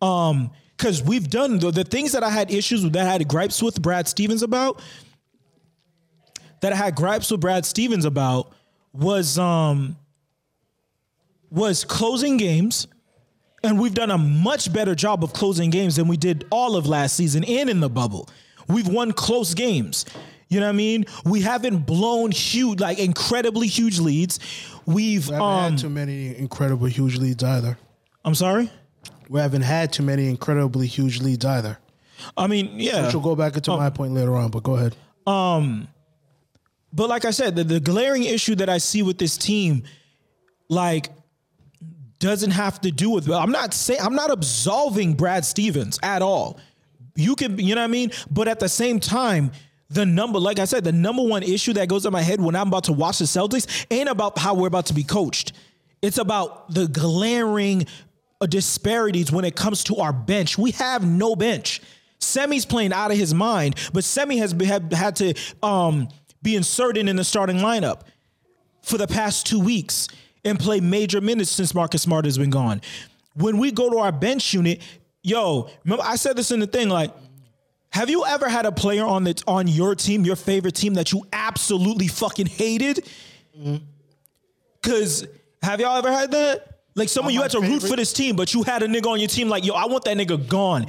Um, 0.02 0.52
because 0.78 1.04
we've 1.04 1.30
done 1.30 1.60
the, 1.60 1.72
the 1.72 1.84
things 1.84 2.14
that 2.14 2.24
I 2.24 2.30
had 2.30 2.52
issues 2.52 2.84
with, 2.86 2.94
that 2.94 3.06
I 3.06 3.12
had 3.12 3.28
gripes 3.28 3.62
with 3.62 3.82
Brad 3.82 4.08
Stevens 4.08 4.44
about, 4.44 4.82
that 6.62 6.72
I 6.72 6.76
had 6.78 6.96
gripes 6.96 7.30
with 7.30 7.42
Brad 7.42 7.66
Stevens 7.66 8.06
about 8.06 8.54
was 8.94 9.38
um 9.38 9.98
was 11.52 11.84
closing 11.84 12.38
games 12.38 12.88
and 13.64 13.80
we've 13.80 13.94
done 13.94 14.12
a 14.12 14.18
much 14.18 14.72
better 14.72 14.96
job 14.96 15.24
of 15.24 15.34
closing 15.34 15.70
games 15.70 15.96
than 15.98 16.08
we 16.08 16.18
did 16.18 16.46
all 16.50 16.76
of 16.76 16.88
last 16.88 17.16
season 17.16 17.44
and 17.44 17.70
in 17.70 17.80
the 17.80 17.90
bubble. 17.90 18.30
We've 18.68 18.88
won 18.88 19.12
close 19.12 19.54
games. 19.54 20.06
You 20.50 20.60
know 20.60 20.66
what 20.66 20.74
I 20.74 20.78
mean? 20.78 21.06
We 21.26 21.42
haven't 21.42 21.86
blown 21.86 22.32
huge 22.32 22.80
like 22.80 23.00
incredibly 23.00 23.68
huge 23.68 24.00
leads. 24.00 24.40
We've 24.86 25.28
We 25.28 25.34
haven't 25.34 25.42
um 25.42 25.72
had 25.72 25.80
too 25.80 25.90
many 25.90 26.36
incredible 26.36 26.88
huge 26.88 27.18
leads 27.18 27.44
either. 27.44 27.78
I'm 28.26 28.36
sorry? 28.36 28.72
We 29.30 29.40
haven't 29.40 29.62
had 29.62 29.94
too 29.94 30.04
many 30.04 30.28
incredibly 30.28 30.88
huge 30.88 31.22
leads 31.22 31.46
either. 31.46 31.78
I 32.36 32.48
mean, 32.48 32.72
yeah. 32.80 33.06
Which 33.06 33.14
will 33.14 33.22
go 33.22 33.36
back 33.36 33.56
into 33.56 33.78
my 33.78 33.90
point 33.92 34.14
later 34.14 34.36
on, 34.36 34.50
but 34.50 34.64
go 34.64 34.76
ahead. 34.76 34.96
Um, 35.28 35.88
But 36.92 37.10
like 37.10 37.26
I 37.26 37.32
said, 37.32 37.56
the, 37.56 37.64
the 37.64 37.80
glaring 37.80 38.24
issue 38.24 38.56
that 38.56 38.68
I 38.70 38.80
see 38.80 39.04
with 39.04 39.20
this 39.20 39.38
team, 39.38 39.84
like, 40.68 41.12
doesn't 42.18 42.52
have 42.52 42.82
to 42.82 42.92
do 42.92 43.12
with. 43.12 43.30
I'm 43.30 43.52
not 43.52 43.74
saying 43.74 44.00
I'm 44.02 44.16
not 44.16 44.32
absolving 44.32 45.14
Brad 45.14 45.46
Stevens 45.46 46.00
at 46.04 46.22
all. 46.22 46.60
You 47.16 47.36
can, 47.36 47.58
you 47.60 47.76
know 47.76 47.82
what 47.82 47.86
I 47.86 47.92
mean. 47.92 48.12
But 48.32 48.48
at 48.48 48.60
the 48.60 48.68
same 48.68 49.00
time, 49.00 49.52
the 49.90 50.06
number, 50.06 50.40
like 50.40 50.60
I 50.60 50.66
said, 50.66 50.84
the 50.84 50.92
number 50.92 51.24
one 51.24 51.44
issue 51.44 51.74
that 51.74 51.88
goes 51.88 52.06
in 52.06 52.14
my 52.14 52.22
head 52.22 52.40
when 52.40 52.56
I'm 52.56 52.68
about 52.68 52.86
to 52.86 52.94
watch 52.94 53.20
the 53.20 53.26
Celtics 53.26 53.86
ain't 53.90 54.10
about 54.10 54.38
how 54.38 54.54
we're 54.54 54.68
about 54.68 54.86
to 54.88 54.94
be 54.94 55.04
coached. 55.04 55.54
It's 56.02 56.18
about 56.18 56.74
the 56.74 56.88
glaring 56.88 57.86
disparities 58.48 59.32
when 59.32 59.46
it 59.46 59.56
comes 59.56 59.84
to 59.86 59.98
our 59.98 60.14
bench. 60.14 60.58
We 60.58 60.72
have 60.72 61.06
no 61.06 61.36
bench. 61.36 61.82
Semi's 62.20 62.66
playing 62.66 62.94
out 62.94 63.12
of 63.12 63.18
his 63.18 63.34
mind, 63.34 63.76
but 63.94 64.04
Semi 64.04 64.38
has 64.38 64.52
had, 64.52 64.94
had 64.94 65.16
to 65.18 65.34
um, 65.64 66.10
be 66.42 66.56
inserted 66.56 67.08
in 67.08 67.16
the 67.16 67.24
starting 67.24 67.58
lineup 67.58 68.02
for 68.82 68.98
the 68.98 69.08
past 69.08 69.46
two 69.46 69.60
weeks 69.60 70.08
and 70.46 70.60
play 70.60 70.80
major 70.80 71.22
minutes 71.22 71.52
since 71.52 71.74
Marcus 71.74 72.02
Smart 72.02 72.26
has 72.26 72.38
been 72.38 72.50
gone. 72.50 72.82
When 73.36 73.58
we 73.58 73.72
go 73.72 73.90
to 73.90 73.98
our 73.98 74.12
bench 74.12 74.54
unit, 74.54 74.82
yo, 75.24 75.70
remember 75.84 76.04
I 76.06 76.16
said 76.16 76.36
this 76.36 76.52
in 76.52 76.60
the 76.60 76.68
thing 76.68 76.90
like, 76.90 77.12
have 77.92 78.10
you 78.10 78.26
ever 78.26 78.48
had 78.48 78.66
a 78.66 78.72
player 78.72 79.06
on 79.06 79.24
the 79.24 79.42
on 79.48 79.68
your 79.68 79.96
team, 79.96 80.24
your 80.24 80.36
favorite 80.36 80.76
team, 80.76 80.94
that 80.96 81.12
you 81.12 81.26
absolutely 81.34 82.08
fucking 82.08 82.46
hated? 82.46 83.08
Mm-hmm. 83.58 83.78
Cause 84.82 85.26
have 85.62 85.80
y'all 85.80 85.98
ever 85.98 86.12
had 86.12 86.32
that? 86.32 86.80
Like 86.96 87.10
someone 87.10 87.34
you 87.34 87.42
had 87.42 87.52
to 87.52 87.62
root 87.62 87.82
for 87.82 87.96
this 87.96 88.14
team, 88.14 88.36
but 88.36 88.54
you 88.54 88.64
had 88.64 88.84
a 88.84 88.88
nigga 88.88 89.08
on 89.08 89.20
your 89.20 89.30
team 89.30 89.50
like, 89.50 89.66
yo, 89.66 89.74
I 89.74 89.86
want 89.86 90.06
that 90.06 90.18
nigga 90.18 90.48
gone. 90.48 90.86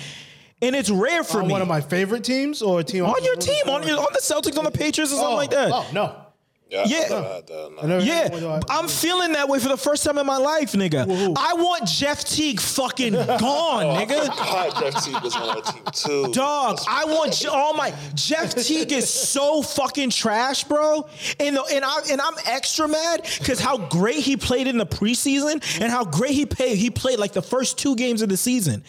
And 0.62 0.76
it's 0.76 0.90
rare 0.90 1.24
for 1.24 1.40
On 1.40 1.46
me. 1.46 1.52
one 1.52 1.62
of 1.62 1.68
my 1.68 1.80
favorite 1.80 2.22
teams 2.22 2.60
or 2.60 2.80
a 2.80 2.84
team 2.84 3.04
on 3.04 3.14
I'm 3.16 3.24
your 3.24 3.36
team, 3.36 3.68
on 3.68 3.86
your 3.86 3.98
on 3.98 4.08
the 4.12 4.20
Celtics, 4.20 4.58
on 4.58 4.64
the 4.64 4.70
Patriots, 4.70 5.12
or 5.12 5.16
something 5.16 5.32
oh, 5.32 5.36
like 5.36 5.50
that. 5.50 5.70
Oh 5.72 5.86
no. 5.92 6.14
Yeah. 6.70 6.84
Yeah. 6.86 6.96
I 6.98 7.00
never 7.08 7.22
had 7.22 7.46
that, 7.48 7.72
no. 7.74 7.82
I 7.82 7.86
never- 7.86 8.04
Yeah, 8.04 8.28
no, 8.28 8.60
I'm 8.68 8.86
feeling 8.88 9.32
that 9.32 9.48
way 9.48 9.58
for 9.58 9.68
the 9.68 9.76
first 9.76 10.04
time 10.04 10.18
in 10.18 10.26
my 10.26 10.36
life, 10.36 10.72
nigga. 10.72 11.04
who? 11.04 11.34
I 11.36 11.54
want 11.54 11.86
Jeff 11.88 12.24
Teague 12.24 12.60
fucking 12.60 13.12
gone, 13.14 13.40
oh, 13.86 13.96
nigga. 13.98 14.28
God, 14.28 14.74
Jeff 14.80 15.04
Teague 15.04 15.22
was 15.22 15.34
on 15.36 15.48
our 15.56 15.62
team 15.62 15.82
too. 15.92 16.32
Dog, 16.32 16.78
I 16.88 17.04
want 17.06 17.32
Je- 17.34 17.48
all 17.48 17.74
my 17.74 17.92
Jeff 18.14 18.54
Teague 18.54 18.92
is 18.92 19.10
so 19.10 19.62
fucking 19.62 20.10
trash, 20.10 20.64
bro. 20.64 21.08
And 21.40 21.56
the, 21.56 21.64
and 21.72 21.84
I 21.84 22.00
and 22.10 22.20
I'm 22.20 22.34
extra 22.46 22.86
mad 22.86 23.28
because 23.38 23.58
how 23.58 23.76
great 23.88 24.18
he 24.18 24.36
played 24.36 24.66
in 24.68 24.78
the 24.78 24.86
preseason 24.86 25.62
and 25.80 25.90
how 25.90 26.04
great 26.04 26.32
he 26.32 26.46
played. 26.46 26.78
He 26.78 26.90
played 26.90 27.18
like 27.18 27.32
the 27.32 27.42
first 27.42 27.78
two 27.78 27.96
games 27.96 28.22
of 28.22 28.28
the 28.28 28.36
season. 28.36 28.84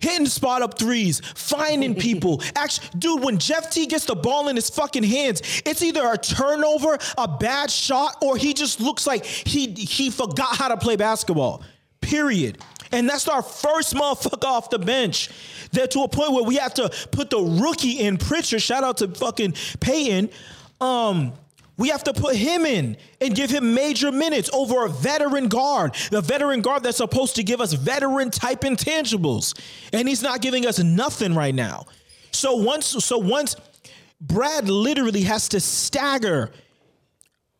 Hitting 0.00 0.26
spot 0.26 0.62
up 0.62 0.78
threes, 0.78 1.20
finding 1.34 1.94
people. 2.08 2.42
Actually, 2.54 2.88
dude, 2.98 3.22
when 3.22 3.38
Jeff 3.38 3.70
T 3.70 3.86
gets 3.86 4.04
the 4.04 4.14
ball 4.14 4.48
in 4.48 4.56
his 4.56 4.70
fucking 4.70 5.02
hands, 5.02 5.42
it's 5.66 5.82
either 5.82 6.06
a 6.06 6.16
turnover, 6.16 6.98
a 7.16 7.28
bad 7.28 7.70
shot, 7.70 8.16
or 8.22 8.36
he 8.36 8.54
just 8.54 8.80
looks 8.80 9.06
like 9.06 9.24
he 9.24 9.72
he 9.72 10.10
forgot 10.10 10.56
how 10.56 10.68
to 10.68 10.76
play 10.76 10.96
basketball. 10.96 11.62
Period. 12.00 12.58
And 12.92 13.08
that's 13.08 13.28
our 13.28 13.42
first 13.42 13.94
motherfucker 13.94 14.44
off 14.44 14.70
the 14.70 14.78
bench. 14.78 15.28
They're 15.72 15.86
to 15.88 16.04
a 16.04 16.08
point 16.08 16.32
where 16.32 16.44
we 16.44 16.56
have 16.56 16.74
to 16.74 16.88
put 17.10 17.28
the 17.30 17.38
rookie 17.40 18.00
in 18.00 18.16
Pritchard. 18.16 18.62
Shout 18.62 18.84
out 18.84 18.98
to 18.98 19.08
fucking 19.08 19.54
Payton. 19.80 20.30
Um, 20.80 21.32
we 21.78 21.88
have 21.88 22.04
to 22.04 22.12
put 22.12 22.36
him 22.36 22.66
in 22.66 22.96
and 23.20 23.34
give 23.34 23.50
him 23.50 23.72
major 23.72 24.12
minutes 24.12 24.50
over 24.52 24.84
a 24.84 24.88
veteran 24.88 25.48
guard, 25.48 25.94
the 26.10 26.20
veteran 26.20 26.60
guard 26.60 26.82
that's 26.82 26.98
supposed 26.98 27.36
to 27.36 27.42
give 27.42 27.60
us 27.60 27.72
veteran 27.72 28.30
type 28.30 28.60
intangibles, 28.60 29.58
and 29.92 30.06
he's 30.06 30.22
not 30.22 30.42
giving 30.42 30.66
us 30.66 30.78
nothing 30.80 31.34
right 31.34 31.54
now. 31.54 31.86
So 32.32 32.56
once, 32.56 32.86
so 32.86 33.16
once 33.16 33.56
Brad 34.20 34.68
literally 34.68 35.22
has 35.22 35.48
to 35.50 35.60
stagger 35.60 36.50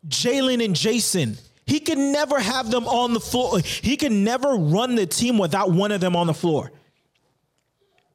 Jalen 0.07 0.63
and 0.63 0.75
Jayson. 0.75 1.39
He 1.65 1.79
can 1.79 2.11
never 2.11 2.39
have 2.39 2.71
them 2.71 2.87
on 2.87 3.13
the 3.13 3.19
floor. 3.19 3.59
He 3.59 3.95
can 3.95 4.23
never 4.23 4.55
run 4.55 4.95
the 4.95 5.05
team 5.05 5.37
without 5.37 5.71
one 5.71 5.91
of 5.91 6.01
them 6.01 6.15
on 6.15 6.27
the 6.27 6.33
floor. 6.33 6.71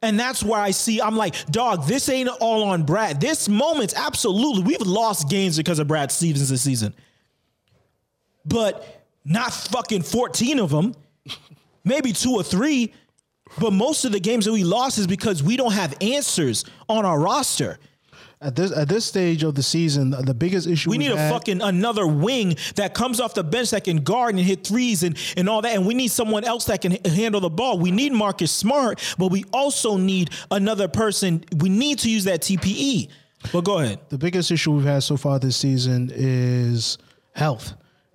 And 0.05 0.21
that's 0.21 0.43
where 0.43 0.61
I 0.61 0.71
see, 0.71 1.01
I'm 1.01 1.17
like, 1.17 1.47
dog, 1.47 1.87
this 1.87 2.11
ain't 2.11 2.29
all 2.29 2.65
on 2.65 2.83
Brad. 2.83 3.23
This 3.23 3.49
moment's 3.49 3.95
absolutely, 3.95 4.63
we've 4.63 4.83
lost 4.83 5.31
games 5.31 5.57
because 5.57 5.79
of 5.79 5.89
Brad 5.89 6.13
Stevens 6.13 6.51
this 6.51 6.61
season. 6.61 6.93
But 8.45 9.03
not 9.25 9.55
fucking 9.55 10.03
14 10.03 10.59
of 10.59 10.69
them, 10.69 10.95
maybe 11.85 12.13
two 12.13 12.35
or 12.35 12.43
three. 12.43 12.93
But 13.59 13.73
most 13.73 14.05
of 14.05 14.13
the 14.13 14.21
games 14.21 14.45
that 14.45 14.53
we 14.53 14.63
lost 14.63 14.99
is 14.99 15.07
because 15.07 15.43
we 15.43 15.57
don't 15.57 15.73
have 15.73 15.97
answers 16.03 16.67
on 16.87 17.07
our 17.07 17.19
roster. 17.19 17.79
At 18.45 18.55
this 18.57 18.71
at 18.73 18.89
this 18.89 19.07
stage 19.07 19.43
of 19.43 19.55
the 19.55 19.63
season, 19.63 20.11
the 20.11 20.35
biggest 20.35 20.67
issue 20.67 20.91
We 20.91 20.99
need 20.99 21.13
a 21.13 21.17
had- 21.17 21.33
fucking 21.33 21.63
another 21.63 22.07
wing 22.07 22.57
that 22.75 22.93
comes 22.93 23.19
off 23.19 23.33
the 23.33 23.43
bench 23.43 23.71
that 23.71 23.85
can 23.85 23.97
guard 24.05 24.35
and 24.35 24.45
hit 24.45 24.67
threes 24.67 25.03
and, 25.03 25.17
and 25.39 25.49
all 25.49 25.63
that. 25.63 25.75
And 25.75 25.87
we 25.87 25.95
need 25.95 26.09
someone 26.09 26.45
else 26.45 26.67
that 26.67 26.83
can 26.83 26.93
handle 27.07 27.41
the 27.41 27.49
ball. 27.49 27.79
We 27.79 27.91
need 27.91 28.13
Marcus 28.13 28.53
Smart, 28.53 29.01
but 29.17 29.29
we 29.29 29.45
also 29.53 29.97
need 29.97 30.29
another 30.51 30.89
person. 30.89 31.43
We 31.57 31.71
need 31.71 32.01
to 32.01 32.11
use 32.11 32.25
that 32.25 32.43
TPE. 32.43 33.09
But 33.51 33.65
go 33.65 33.79
ahead. 33.79 34.01
the 34.11 34.19
biggest 34.19 34.51
issue 34.51 34.73
we've 34.73 34.85
had 34.85 35.03
so 35.03 35.17
far 35.17 35.39
this 35.39 35.57
season 35.57 36.11
is 36.15 36.99
health. 37.33 37.73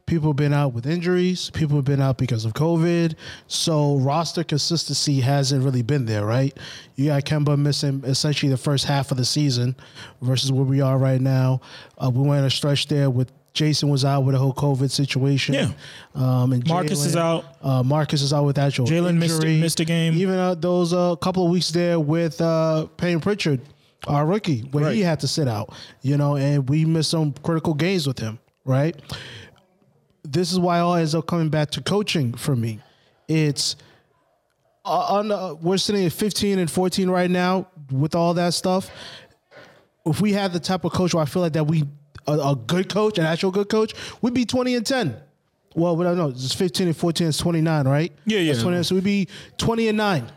People 0.10 0.30
have 0.30 0.38
been 0.38 0.54
out 0.54 0.74
with 0.74 0.88
injuries. 0.88 1.52
People 1.52 1.76
have 1.76 1.86
been 1.86 2.02
out 2.02 2.18
because 2.18 2.44
of 2.44 2.54
COVID. 2.54 3.14
So 3.46 3.98
roster 3.98 4.44
consistency 4.44 5.20
hasn't 5.20 5.64
really 5.64 5.84
been 5.84 6.08
there, 6.08 6.26
right? 6.26 6.58
You 6.96 7.10
got 7.10 7.26
Kemba 7.26 7.60
missing 7.60 8.02
essentially 8.04 8.50
the 8.50 8.58
first 8.58 8.86
half 8.86 9.12
of 9.12 9.18
the 9.18 9.26
season 9.26 9.76
versus 10.20 10.52
where 10.52 10.64
we 10.66 10.82
are 10.82 10.98
right 10.98 11.22
now. 11.22 11.62
Uh, 11.96 12.10
we 12.10 12.28
went 12.28 12.44
a 12.44 12.50
stretch 12.50 12.88
there 12.88 13.12
with 13.12 13.32
Jayson 13.54 13.88
was 13.90 14.04
out 14.04 14.22
with 14.22 14.34
the 14.34 14.40
whole 14.40 14.54
COVID 14.54 14.90
situation. 14.90 15.54
Yeah. 15.54 15.70
Um, 16.16 16.54
and 16.54 16.68
Marcus 16.68 17.06
is 17.06 17.16
out. 17.16 17.46
Uh, 17.62 17.84
Marcus 17.84 18.24
is 18.24 18.34
out 18.34 18.46
with 18.46 18.58
actual 18.58 18.88
Jalen 18.88 19.18
missed- 19.18 19.44
missed 19.44 19.80
a 19.80 19.86
game. 19.86 20.16
Even 20.16 20.36
uh, 20.36 20.56
those 20.56 20.92
uh, 20.92 21.16
couple 21.18 21.46
of 21.46 21.52
weeks 21.52 21.70
there 21.70 22.00
with 22.00 22.42
uh, 22.42 22.88
Payton 22.98 23.20
Pritchard, 23.22 23.62
our 24.08 24.26
rookie, 24.26 24.62
where 24.72 24.92
he 24.92 25.02
had 25.02 25.20
to 25.20 25.28
sit 25.28 25.48
out, 25.48 25.72
you 26.02 26.18
know, 26.18 26.36
and 26.36 26.68
we 26.68 26.84
missed 26.86 27.12
some 27.12 27.32
critical 27.44 27.76
games 27.76 28.08
with 28.08 28.18
him, 28.18 28.40
right? 28.66 28.96
This 30.24 30.52
is 30.52 30.60
why 30.60 30.80
all 30.80 30.96
ends 30.96 31.16
up 31.16 31.28
coming 31.28 31.50
back 31.50 31.72
to 31.72 31.82
coaching 31.82 32.34
for 32.34 32.56
me. 32.56 32.80
It's 33.28 33.76
uh, 34.86 34.90
on 35.16 35.32
uh, 35.32 35.54
we're 35.62 35.78
sitting 35.78 36.06
at 36.06 36.12
15 36.12 36.60
and 36.60 36.70
14 36.70 37.10
right 37.10 37.30
now 37.30 37.68
with 37.92 38.16
all 38.16 38.34
that 38.36 38.54
stuff. 38.54 38.90
If 40.06 40.22
we 40.22 40.34
had 40.34 40.54
the 40.54 40.60
type 40.60 40.86
of 40.86 40.92
coach 40.92 41.14
where 41.14 41.24
I 41.24 41.26
feel 41.26 41.42
like 41.42 41.54
that 41.54 41.66
we 41.68 41.84
a, 42.28 42.32
a 42.34 42.56
good 42.56 42.90
coach, 42.90 43.18
an 43.18 43.26
actual 43.26 43.52
good 43.52 43.70
coach, 43.70 43.94
we'd 44.22 44.34
be 44.34 44.46
20 44.46 44.76
and 44.76 44.86
10. 44.86 45.16
Well, 45.76 45.96
we 45.96 46.04
don't 46.04 46.18
know. 46.18 46.30
It's 46.30 46.54
15 46.54 46.88
and 46.88 46.98
14 46.98 47.28
is 47.28 47.38
29, 47.38 47.88
right? 47.88 48.12
Yeah, 48.26 48.40
yeah. 48.40 48.54
That's 48.54 48.64
20, 48.64 48.84
so 48.84 48.96
we'd 48.96 49.04
be 49.04 49.28
20 49.58 49.90
and 49.90 49.98
9. 49.98 50.32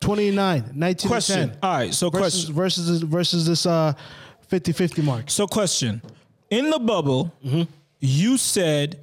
20 0.00 0.26
and 0.28 0.36
9, 0.36 0.70
19 0.74 1.08
Question. 1.08 1.40
and 1.40 1.52
10. 1.52 1.58
All 1.62 1.76
right, 1.78 1.94
so 1.94 2.10
versus, 2.10 2.44
question. 2.44 2.54
versus 2.54 3.00
this, 3.00 3.08
versus 3.08 3.46
this 3.46 3.64
uh 3.64 3.94
50-50 4.50 5.02
mark. 5.02 5.30
So 5.30 5.46
question. 5.46 6.02
In 6.50 6.68
the 6.68 6.78
bubble, 6.78 7.32
you 8.04 8.36
said 8.36 9.00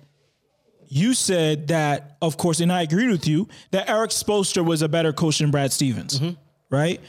you 0.93 1.13
said 1.13 1.69
that, 1.69 2.17
of 2.21 2.35
course, 2.35 2.59
and 2.59 2.69
I 2.69 2.81
agreed 2.81 3.09
with 3.09 3.25
you, 3.25 3.47
that 3.71 3.89
Erik 3.89 4.11
Spoelstra 4.11 4.65
was 4.65 4.81
a 4.81 4.89
better 4.89 5.13
coach 5.13 5.37
than 5.37 5.49
Brad 5.49 5.71
Stevens. 5.71 6.19
Mm-hmm. 6.19 6.35
Right? 6.69 6.99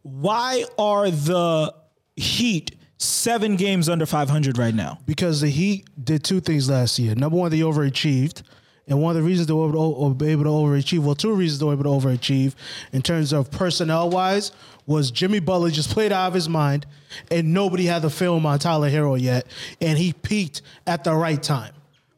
Why 0.00 0.64
are 0.78 1.10
the 1.10 1.74
Heat 2.16 2.76
seven 2.96 3.56
games 3.56 3.90
under 3.90 4.06
500 4.06 4.56
right 4.56 4.74
now? 4.74 5.00
because 5.04 5.42
the 5.42 5.50
Heat 5.50 5.86
did 6.02 6.24
two 6.24 6.40
things 6.40 6.70
last 6.70 6.98
year. 6.98 7.14
Number 7.14 7.36
one, 7.36 7.50
they 7.50 7.60
overachieved. 7.60 8.42
And 8.88 9.02
one 9.02 9.16
of 9.16 9.20
the 9.20 9.26
reasons 9.26 9.48
they 9.48 9.52
were 9.52 9.68
able 9.68 10.14
to, 10.14 10.24
able 10.24 10.44
to 10.44 10.50
overachieve, 10.50 11.00
well, 11.00 11.16
two 11.16 11.32
reasons 11.32 11.58
they 11.58 11.66
were 11.66 11.72
able 11.72 11.82
to 12.00 12.06
overachieve 12.06 12.54
in 12.92 13.02
terms 13.02 13.32
of 13.32 13.50
personnel 13.50 14.10
wise, 14.10 14.52
was 14.86 15.10
Jimmy 15.10 15.40
Butler 15.40 15.70
just 15.70 15.90
played 15.90 16.12
out 16.12 16.28
of 16.28 16.34
his 16.34 16.48
mind 16.48 16.86
and 17.30 17.52
nobody 17.52 17.84
had 17.86 18.02
the 18.02 18.10
film 18.10 18.46
on 18.46 18.58
Tyler 18.60 18.88
Herro 18.88 19.20
yet. 19.20 19.46
And 19.80 19.98
he 19.98 20.12
peaked 20.12 20.62
at 20.86 21.02
the 21.02 21.12
right 21.14 21.42
time. 21.42 21.72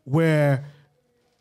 Where 0.05 0.67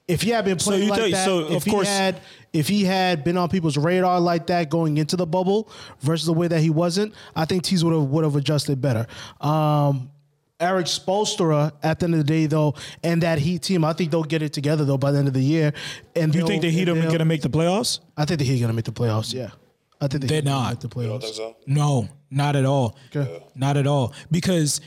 if 0.08 0.22
he 0.22 0.30
had 0.30 0.46
been 0.46 0.58
playing 0.58 0.84
you 0.84 0.90
like 0.90 1.00
tell- 1.02 1.12
that, 1.12 1.26
so, 1.26 1.40
if 1.48 1.58
of 1.58 1.64
he 1.66 1.72
course- 1.72 1.88
had 1.88 2.22
if 2.54 2.68
he 2.70 2.86
had 2.86 3.24
been 3.26 3.36
on 3.38 3.50
people's 3.50 3.78
radar 3.78 4.20
like 4.22 4.48
that 4.48 4.70
going 4.70 4.98
into 4.98 5.16
the 5.18 5.28
bubble 5.28 5.70
versus 6.00 6.26
the 6.26 6.34
way 6.34 6.48
that 6.48 6.60
he 6.62 6.70
wasn't, 6.70 7.14
I 7.36 7.44
think 7.46 7.64
Tees 7.64 7.84
would 7.84 7.94
have 7.94 8.04
would 8.04 8.24
have 8.24 8.36
adjusted 8.38 8.82
better. 8.82 9.06
Um, 9.42 10.10
Erik 10.60 10.88
Spoelstra 10.88 11.72
at 11.84 12.00
the 12.00 12.06
end 12.06 12.14
of 12.16 12.20
the 12.20 12.24
day 12.24 12.46
though, 12.48 12.74
and 13.04 13.22
that 13.24 13.38
Heat 13.40 13.62
team, 13.62 13.86
I 13.86 13.94
think 13.94 14.10
they'll 14.12 14.24
get 14.24 14.42
it 14.42 14.54
together 14.54 14.86
though 14.86 14.98
by 14.98 15.12
the 15.12 15.20
end 15.20 15.28
of 15.28 15.34
the 15.34 15.42
year. 15.44 15.72
And 16.16 16.34
You 16.34 16.46
think 16.48 16.62
the 16.64 16.70
Heat 16.72 16.90
are 16.90 16.96
going 16.96 17.20
to 17.20 17.26
make 17.26 17.42
the 17.42 17.50
playoffs? 17.50 18.00
I 18.18 18.26
think 18.26 18.40
the 18.40 18.46
Heat 18.46 18.58
are 18.58 18.62
gonna 18.62 18.74
make 18.74 18.86
the 18.86 18.92
playoffs. 18.92 19.34
Yeah, 19.34 19.52
I 20.02 20.08
think 20.08 20.22
the 20.22 20.28
They're 20.28 20.38
Heat 20.42 20.46
not. 20.46 20.70
make 20.84 20.92
the 20.92 21.00
You 21.02 21.08
don't 21.08 21.20
playoffs. 21.20 21.24
think 21.24 21.36
so? 21.36 21.56
No, 21.68 22.10
not 22.32 22.56
at 22.56 22.66
all. 22.66 22.98
Okay. 23.16 23.44
Not 23.56 23.78
at 23.78 23.86
all. 23.86 24.14
Because, 24.32 24.82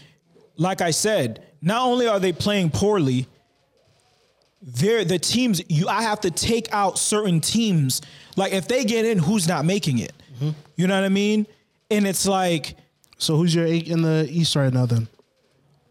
like 0.57 0.81
I 0.81 0.91
said, 0.91 1.47
not 1.63 1.83
only 1.87 2.09
are 2.09 2.19
they 2.19 2.33
playing 2.33 2.71
poorly, 2.71 3.29
they're 4.63 5.05
the 5.05 5.19
teams 5.19 5.63
you 5.69 5.89
I 5.89 6.03
have 6.03 6.21
to 6.23 6.31
take 6.31 6.69
out 6.73 6.99
certain 6.99 7.41
teams. 7.41 8.03
Like 8.37 8.53
if 8.53 8.67
they 8.69 8.85
get 8.85 9.05
in, 9.05 9.19
who's 9.19 9.47
not 9.49 9.65
making 9.65 9.99
it? 9.99 10.13
Mm-hmm. 10.35 10.51
You 10.77 10.87
know 10.87 10.95
what 10.97 11.05
I 11.05 11.09
mean? 11.11 11.47
And 11.91 12.07
it's 12.07 12.27
like 12.27 12.77
So 13.19 13.37
who's 13.37 13.55
your 13.55 13.67
eight 13.67 13.89
in 13.89 14.03
the 14.03 14.27
East 14.31 14.57
right 14.57 14.73
now 14.73 14.85
then? 14.87 15.09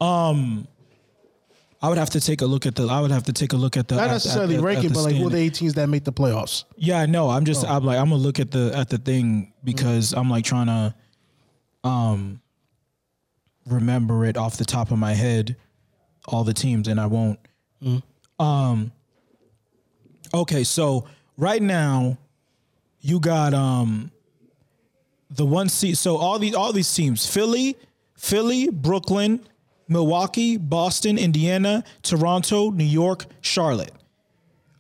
I 0.02 1.88
would 1.88 1.98
have 1.98 2.10
to 2.12 2.20
take 2.22 2.42
a 2.42 2.46
look 2.46 2.66
at 2.66 2.76
the. 2.76 2.88
I 2.88 3.00
would 3.00 3.12
have 3.12 3.24
to 3.24 3.34
take 3.34 3.54
a 3.54 3.56
look 3.56 3.78
at 3.78 3.88
the. 3.88 3.96
Not 3.96 4.08
at- 4.10 4.12
necessarily 4.12 4.56
at 4.56 4.62
the- 4.62 4.66
ranking, 4.68 4.90
the 4.90 4.94
but 4.96 5.02
like 5.04 5.16
who 5.16 5.28
are 5.28 5.30
standing. 5.30 5.50
the 5.52 5.52
18s 5.52 5.74
that 5.76 5.88
make 5.88 6.04
the 6.04 6.12
playoffs? 6.14 6.66
Yeah, 6.78 7.06
no, 7.06 7.30
I'm 7.30 7.44
Oh. 7.44 7.46
just 7.46 7.66
I'm 7.66 7.84
like 7.86 7.98
I'm 7.98 8.10
gonna 8.10 8.22
look 8.22 8.40
at 8.40 8.52
the 8.52 8.72
at 8.76 8.90
the 8.90 8.98
thing 8.98 9.54
because 9.64 10.14
I'm 10.14 10.30
like 10.30 10.44
trying 10.44 10.68
to 10.68 10.94
um 11.88 12.42
remember 13.66 14.26
it 14.26 14.36
off 14.36 14.58
the 14.58 14.66
top 14.66 14.92
of 14.92 14.98
my 14.98 15.14
head 15.14 15.56
all 16.28 16.44
the 16.44 16.54
teams 16.54 16.88
and 16.88 17.00
I 17.00 17.06
won't. 17.06 17.40
Mm-hmm. 17.84 18.44
Um 18.44 18.92
okay, 20.34 20.64
so 20.66 21.06
right 21.38 21.62
now 21.62 22.18
you 23.00 23.20
got 23.22 23.54
um 23.54 24.12
the 25.30 25.46
one 25.46 25.70
seat 25.70 25.96
so 25.96 26.18
all 26.18 26.40
these 26.40 26.56
all 26.56 26.74
these 26.74 26.94
teams 26.94 27.26
Philly, 27.26 27.78
Philly, 28.16 28.70
Brooklyn, 28.70 29.40
Milwaukee, 29.90 30.56
Boston, 30.58 31.18
Indiana, 31.18 31.84
Toronto, 32.04 32.70
New 32.70 32.86
York, 32.86 33.26
Charlotte 33.42 33.92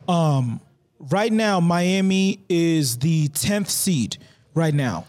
um, 0.09 0.59
right 0.99 1.31
now 1.31 1.59
Miami 1.59 2.39
is 2.49 2.97
the 2.97 3.29
10th 3.29 3.69
seed 3.69 4.17
right 4.55 4.73
now. 4.73 5.05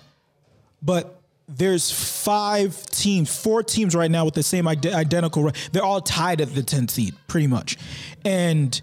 But 0.83 1.19
there's 1.49 1.91
five 1.91 2.87
teams, 2.87 3.35
four 3.37 3.63
teams 3.63 3.95
right 3.95 4.11
now 4.11 4.25
with 4.27 4.35
the 4.35 4.43
same 4.43 4.69
ide- 4.69 4.87
identical. 4.87 5.51
They're 5.73 5.83
all 5.83 6.01
tied 6.01 6.41
at 6.41 6.55
the 6.55 6.63
10th 6.63 6.91
seed, 6.91 7.15
pretty 7.27 7.49
much. 7.49 7.77
And 8.25 8.81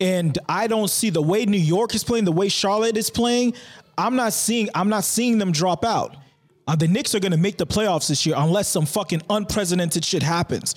and 0.00 0.38
I 0.48 0.68
don't 0.68 0.88
see 0.88 1.10
the 1.10 1.22
way 1.22 1.44
New 1.44 1.58
York 1.58 1.92
is 1.92 2.04
playing, 2.04 2.24
the 2.24 2.32
way 2.32 2.48
Charlotte 2.48 2.96
is 2.96 3.10
playing. 3.10 3.54
I'm 3.96 4.14
not 4.14 4.32
seeing. 4.32 4.68
I'm 4.74 4.88
not 4.88 5.02
seeing 5.02 5.38
them 5.38 5.50
drop 5.50 5.84
out. 5.84 6.16
Uh, 6.68 6.76
the 6.76 6.86
Knicks 6.86 7.14
are 7.14 7.20
going 7.20 7.32
to 7.32 7.38
make 7.38 7.56
the 7.56 7.66
playoffs 7.66 8.08
this 8.08 8.24
year 8.26 8.36
unless 8.38 8.68
some 8.68 8.86
fucking 8.86 9.22
unprecedented 9.28 10.04
shit 10.04 10.22
happens. 10.22 10.74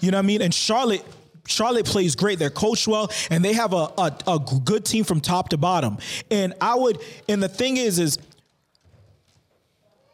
You 0.00 0.12
know 0.12 0.18
what 0.18 0.24
I 0.24 0.26
mean? 0.26 0.42
And 0.42 0.54
Charlotte. 0.54 1.04
Charlotte 1.46 1.86
plays 1.86 2.14
great. 2.14 2.38
They're 2.38 2.48
coached 2.50 2.86
well, 2.86 3.10
and 3.28 3.44
they 3.44 3.54
have 3.54 3.72
a, 3.72 3.88
a, 3.98 4.16
a 4.28 4.38
good 4.64 4.84
team 4.84 5.02
from 5.02 5.20
top 5.20 5.48
to 5.48 5.56
bottom. 5.56 5.98
And 6.30 6.54
I 6.60 6.76
would, 6.76 6.98
and 7.28 7.42
the 7.42 7.48
thing 7.48 7.76
is, 7.76 7.98
is 7.98 8.18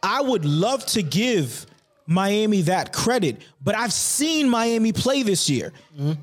I 0.02 0.22
would 0.22 0.46
love 0.46 0.86
to 0.86 1.02
give 1.02 1.66
Miami 2.06 2.62
that 2.62 2.92
credit, 2.92 3.42
but 3.62 3.74
I've 3.74 3.92
seen 3.92 4.48
Miami 4.48 4.92
play 4.92 5.24
this 5.24 5.50
year. 5.50 5.72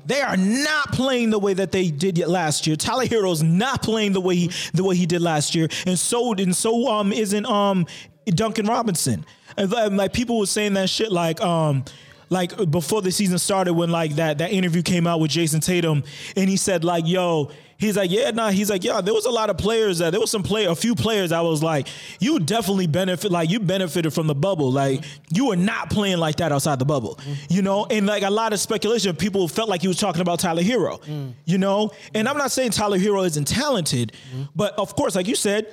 They 0.06 0.22
are 0.22 0.38
not 0.38 0.92
playing 0.92 1.30
the 1.30 1.38
way 1.38 1.52
that 1.54 1.70
they 1.70 1.90
did 1.90 2.18
last 2.18 2.66
year. 2.66 2.74
Tyler 2.74 3.06
Herro's 3.06 3.42
not 3.42 3.82
playing 3.82 4.14
the 4.14 4.20
way 4.20 4.34
he 4.34 4.50
the 4.72 4.82
way 4.82 4.96
he 4.96 5.04
did 5.04 5.20
last 5.20 5.54
year, 5.54 5.68
and 5.86 5.98
so 5.98 6.32
and 6.32 6.56
so 6.56 6.88
um 6.88 7.12
isn't 7.12 7.44
um 7.44 7.86
Duncan 8.26 8.66
Robinson. 8.66 9.24
And 9.56 9.70
like- 9.70 9.92
like 9.92 10.12
people 10.12 10.38
were 10.38 10.46
saying 10.46 10.74
that 10.74 10.88
shit 10.90 11.12
like 11.12 11.40
um 11.40 11.84
like 12.30 12.70
before 12.70 13.02
the 13.02 13.12
season 13.12 13.38
started 13.38 13.74
when 13.74 13.90
like 13.90 14.16
that 14.16 14.38
that 14.38 14.50
interview 14.50 14.82
came 14.82 15.06
out 15.06 15.20
with 15.20 15.30
Jayson 15.30 15.60
Tatum 15.60 16.02
and 16.36 16.48
he 16.48 16.56
said 16.56 16.82
like 16.82 17.06
yo 17.06 17.50
he's 17.76 17.96
like 17.98 18.10
yeah 18.10 18.30
nah 18.30 18.50
he's 18.50 18.70
like 18.70 18.82
yeah 18.82 19.00
there 19.02 19.12
was 19.12 19.26
a 19.26 19.30
lot 19.30 19.50
of 19.50 19.58
players 19.58 19.98
that 19.98 20.10
there 20.10 20.20
was 20.20 20.30
some 20.30 20.42
play 20.42 20.64
a 20.64 20.74
few 20.74 20.94
players 20.94 21.32
I 21.32 21.42
was 21.42 21.62
like 21.62 21.86
you 22.20 22.40
definitely 22.40 22.86
benefit 22.86 23.30
like 23.30 23.50
you 23.50 23.60
benefited 23.60 24.12
from 24.14 24.26
the 24.26 24.34
bubble. 24.34 24.72
Like 24.72 25.04
you 25.30 25.48
were 25.48 25.56
not 25.56 25.90
playing 25.90 26.16
like 26.18 26.36
that 26.36 26.50
outside 26.50 26.78
the 26.78 26.84
bubble 26.86 27.20
you 27.50 27.60
know? 27.62 27.84
And 27.90 28.06
like 28.06 28.22
a 28.22 28.30
lot 28.30 28.52
of 28.54 28.58
speculation 28.58 29.14
people 29.16 29.46
felt 29.46 29.68
like 29.68 29.82
he 29.82 29.88
was 29.88 29.98
talking 29.98 30.22
about 30.22 30.40
Tyler 30.40 30.62
Herro 30.62 31.34
you 31.44 31.58
know? 31.58 31.90
And 32.14 32.26
I'm 32.26 32.38
not 32.38 32.50
saying 32.50 32.70
Tyler 32.70 32.98
Herro 32.98 33.26
isn't 33.26 33.46
talented 33.46 34.12
but 34.56 34.72
of 34.78 34.96
course 34.96 35.14
like 35.14 35.28
you 35.28 35.36
said 35.36 35.66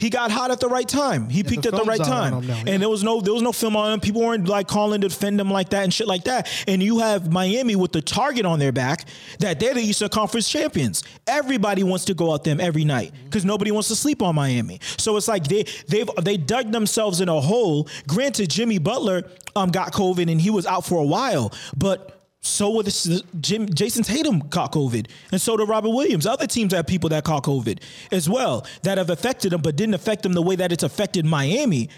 he 0.00 0.08
got 0.08 0.30
hot 0.30 0.50
at 0.50 0.60
the 0.60 0.68
right 0.68 0.88
time. 0.88 1.28
He 1.28 1.44
peaked 1.44 1.66
at 1.66 1.72
the 1.72 1.84
right 1.84 2.00
time, 2.00 2.46
now, 2.46 2.54
yeah. 2.54 2.64
and 2.66 2.82
there 2.82 2.88
was 2.88 3.04
no 3.04 3.20
there 3.20 3.34
was 3.34 3.42
no 3.42 3.52
film 3.52 3.76
on 3.76 3.92
him. 3.92 4.00
People 4.00 4.22
weren't 4.22 4.48
like 4.48 4.66
calling 4.66 5.02
to 5.02 5.08
defend 5.08 5.38
him 5.38 5.50
like 5.50 5.68
that 5.70 5.84
and 5.84 5.92
shit 5.92 6.06
like 6.06 6.24
that. 6.24 6.48
And 6.66 6.82
you 6.82 7.00
have 7.00 7.30
Miami 7.30 7.76
with 7.76 7.92
the 7.92 8.00
target 8.00 8.46
on 8.46 8.58
their 8.58 8.72
back 8.72 9.04
that 9.40 9.60
they're 9.60 9.74
the 9.74 9.82
Eastern 9.82 10.08
Conference 10.08 10.48
champions. 10.48 11.04
Everybody 11.26 11.82
wants 11.84 12.06
to 12.06 12.14
go 12.14 12.32
out 12.32 12.44
them 12.44 12.60
every 12.60 12.84
night 12.84 13.12
because 13.24 13.44
nobody 13.44 13.70
wants 13.70 13.88
to 13.88 13.96
sleep 13.96 14.22
on 14.22 14.34
Miami. 14.34 14.80
So 14.96 15.18
it's 15.18 15.28
like 15.28 15.44
they 15.44 15.64
they've 15.88 16.08
they 16.22 16.38
dug 16.38 16.72
themselves 16.72 17.20
in 17.20 17.28
a 17.28 17.40
hole. 17.40 17.86
Granted, 18.08 18.48
Jimmy 18.48 18.78
Butler 18.78 19.24
um 19.54 19.70
got 19.70 19.92
COVID 19.92 20.30
and 20.32 20.40
he 20.40 20.48
was 20.48 20.64
out 20.64 20.86
for 20.86 20.98
a 20.98 21.06
while, 21.06 21.52
but. 21.76 22.16
So 22.42 22.70
with 22.70 22.86
this, 22.86 23.22
Jim, 23.40 23.66
Jayson 23.66 24.02
Tatum 24.02 24.40
caught 24.48 24.72
COVID, 24.72 25.08
and 25.30 25.40
so 25.40 25.58
did 25.58 25.68
Robert 25.68 25.90
Williams. 25.90 26.26
Other 26.26 26.46
teams 26.46 26.72
have 26.72 26.86
people 26.86 27.10
that 27.10 27.22
caught 27.22 27.44
COVID 27.44 27.80
as 28.10 28.30
well 28.30 28.66
that 28.82 28.96
have 28.96 29.10
affected 29.10 29.52
them, 29.52 29.60
but 29.60 29.76
didn't 29.76 29.94
affect 29.94 30.22
them 30.22 30.32
the 30.32 30.40
way 30.40 30.56
that 30.56 30.72
it's 30.72 30.82
affected 30.82 31.26
Miami. 31.26 31.90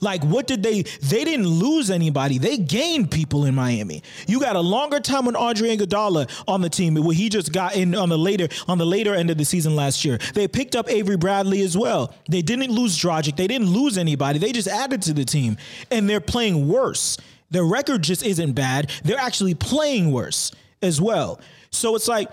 Like, 0.00 0.24
what 0.24 0.48
did 0.48 0.64
they? 0.64 0.82
They 0.82 1.24
didn't 1.24 1.46
lose 1.46 1.90
anybody. 1.90 2.38
They 2.38 2.58
gained 2.58 3.12
people 3.12 3.44
in 3.44 3.54
Miami. 3.54 4.02
You 4.26 4.40
got 4.40 4.56
a 4.56 4.60
longer 4.60 4.98
time 4.98 5.26
with 5.26 5.36
Andre 5.36 5.76
Iguodala 5.76 6.28
on 6.48 6.60
the 6.60 6.68
team, 6.68 6.94
where 6.96 7.14
he 7.14 7.28
just 7.28 7.52
got 7.52 7.76
in 7.76 7.94
on 7.94 8.08
the 8.08 8.18
later 8.18 8.48
on 8.66 8.78
the 8.78 8.84
later 8.84 9.14
end 9.14 9.30
of 9.30 9.38
the 9.38 9.44
season 9.44 9.76
last 9.76 10.04
year. 10.04 10.18
They 10.34 10.48
picked 10.48 10.74
up 10.74 10.90
Avery 10.90 11.16
Bradley 11.16 11.62
as 11.62 11.76
well. 11.76 12.12
They 12.28 12.42
didn't 12.42 12.72
lose 12.72 12.98
Dragic. 12.98 13.36
They 13.36 13.46
didn't 13.46 13.68
lose 13.68 13.96
anybody. 13.96 14.40
They 14.40 14.52
just 14.52 14.68
added 14.68 15.02
to 15.02 15.12
the 15.12 15.24
team, 15.24 15.56
and 15.90 16.10
they're 16.10 16.20
playing 16.20 16.68
worse. 16.68 17.16
Their 17.50 17.64
record 17.64 18.02
just 18.02 18.24
isn't 18.24 18.52
bad. 18.52 18.90
They're 19.04 19.18
actually 19.18 19.54
playing 19.54 20.12
worse 20.12 20.52
as 20.82 21.00
well. 21.00 21.40
So 21.70 21.94
it's 21.96 22.08
like 22.08 22.28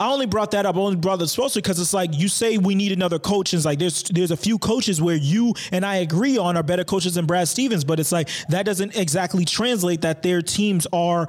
I 0.00 0.10
only 0.10 0.26
brought 0.26 0.50
that 0.50 0.66
up. 0.66 0.74
I 0.76 0.80
only 0.80 0.96
brought 0.96 1.20
this 1.20 1.38
mostly 1.38 1.62
because 1.62 1.78
it's 1.78 1.94
like 1.94 2.10
you 2.12 2.28
say 2.28 2.58
we 2.58 2.74
need 2.74 2.90
another 2.90 3.20
coach. 3.20 3.52
And 3.52 3.58
it's 3.58 3.64
like 3.64 3.78
there's 3.78 4.02
there's 4.04 4.32
a 4.32 4.36
few 4.36 4.58
coaches 4.58 5.00
where 5.00 5.14
you 5.14 5.54
and 5.70 5.86
I 5.86 5.96
agree 5.96 6.36
on 6.38 6.56
are 6.56 6.64
better 6.64 6.82
coaches 6.82 7.14
than 7.14 7.26
Brad 7.26 7.46
Stevens, 7.46 7.84
but 7.84 8.00
it's 8.00 8.10
like 8.10 8.28
that 8.48 8.64
doesn't 8.66 8.96
exactly 8.96 9.44
translate 9.44 10.00
that 10.00 10.22
their 10.22 10.42
teams 10.42 10.88
are 10.92 11.28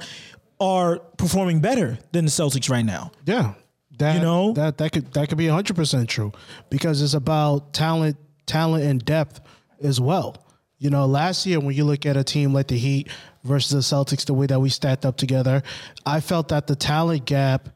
are 0.58 0.98
performing 1.18 1.60
better 1.60 1.98
than 2.12 2.24
the 2.24 2.30
Celtics 2.32 2.68
right 2.68 2.84
now. 2.84 3.12
Yeah. 3.26 3.54
That, 3.98 4.16
You 4.16 4.22
know? 4.22 4.52
that 4.54 4.78
that 4.78 4.90
could 4.90 5.12
that 5.12 5.28
could 5.28 5.38
be 5.38 5.46
100% 5.46 6.08
true 6.08 6.32
because 6.68 7.00
it's 7.00 7.14
about 7.14 7.72
talent 7.72 8.16
talent 8.46 8.84
and 8.84 9.04
depth 9.04 9.40
as 9.80 10.00
well. 10.00 10.43
You 10.78 10.90
know, 10.90 11.06
last 11.06 11.46
year 11.46 11.60
when 11.60 11.74
you 11.74 11.84
look 11.84 12.04
at 12.04 12.16
a 12.16 12.24
team 12.24 12.52
like 12.52 12.68
the 12.68 12.76
Heat 12.76 13.08
versus 13.44 13.70
the 13.70 13.96
Celtics 13.96 14.24
the 14.24 14.34
way 14.34 14.46
that 14.46 14.60
we 14.60 14.68
stacked 14.68 15.06
up 15.06 15.16
together, 15.16 15.62
I 16.04 16.20
felt 16.20 16.48
that 16.48 16.66
the 16.66 16.76
talent 16.76 17.24
gap 17.24 17.68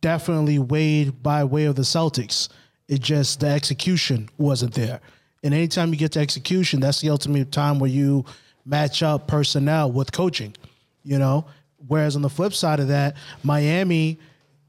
definitely 0.00 0.58
weighed 0.58 1.22
by 1.22 1.44
way 1.44 1.66
of 1.66 1.76
the 1.76 1.82
Celtics. 1.82 2.48
It 2.88 3.00
just 3.00 3.40
the 3.40 3.48
execution 3.48 4.28
wasn't 4.38 4.74
there. 4.74 5.00
And 5.42 5.54
anytime 5.54 5.90
you 5.90 5.96
get 5.96 6.12
to 6.12 6.20
execution, 6.20 6.80
that's 6.80 7.00
the 7.00 7.10
ultimate 7.10 7.52
time 7.52 7.78
where 7.78 7.90
you 7.90 8.24
match 8.64 9.02
up 9.02 9.26
personnel 9.26 9.92
with 9.92 10.12
coaching. 10.12 10.54
You 11.02 11.18
know, 11.18 11.46
whereas 11.86 12.16
on 12.16 12.22
the 12.22 12.28
flip 12.30 12.52
side 12.52 12.80
of 12.80 12.88
that, 12.88 13.16
Miami, 13.42 14.18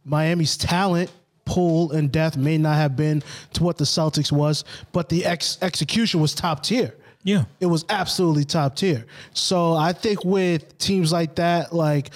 Miami's 0.05 0.57
talent 0.57 1.11
pool 1.45 1.91
and 1.91 2.11
depth 2.11 2.37
may 2.37 2.57
not 2.57 2.75
have 2.75 2.95
been 2.95 3.23
to 3.53 3.63
what 3.63 3.77
the 3.77 3.83
Celtics 3.83 4.31
was, 4.31 4.63
but 4.91 5.09
the 5.09 5.25
ex- 5.25 5.57
execution 5.61 6.21
was 6.21 6.33
top 6.33 6.63
tier. 6.63 6.93
Yeah. 7.23 7.45
It 7.59 7.67
was 7.67 7.85
absolutely 7.89 8.45
top 8.45 8.75
tier. 8.75 9.05
So 9.33 9.73
I 9.73 9.93
think 9.93 10.25
with 10.25 10.77
teams 10.77 11.11
like 11.11 11.35
that, 11.35 11.73
like 11.73 12.09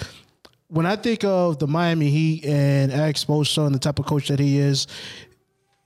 when 0.68 0.86
I 0.86 0.96
think 0.96 1.24
of 1.24 1.58
the 1.58 1.66
Miami 1.66 2.10
Heat 2.10 2.44
and 2.44 2.92
Erik 2.92 3.16
Spoelstra 3.16 3.66
and 3.66 3.74
the 3.74 3.78
type 3.78 3.98
of 3.98 4.06
coach 4.06 4.28
that 4.28 4.40
he 4.40 4.58
is, 4.58 4.86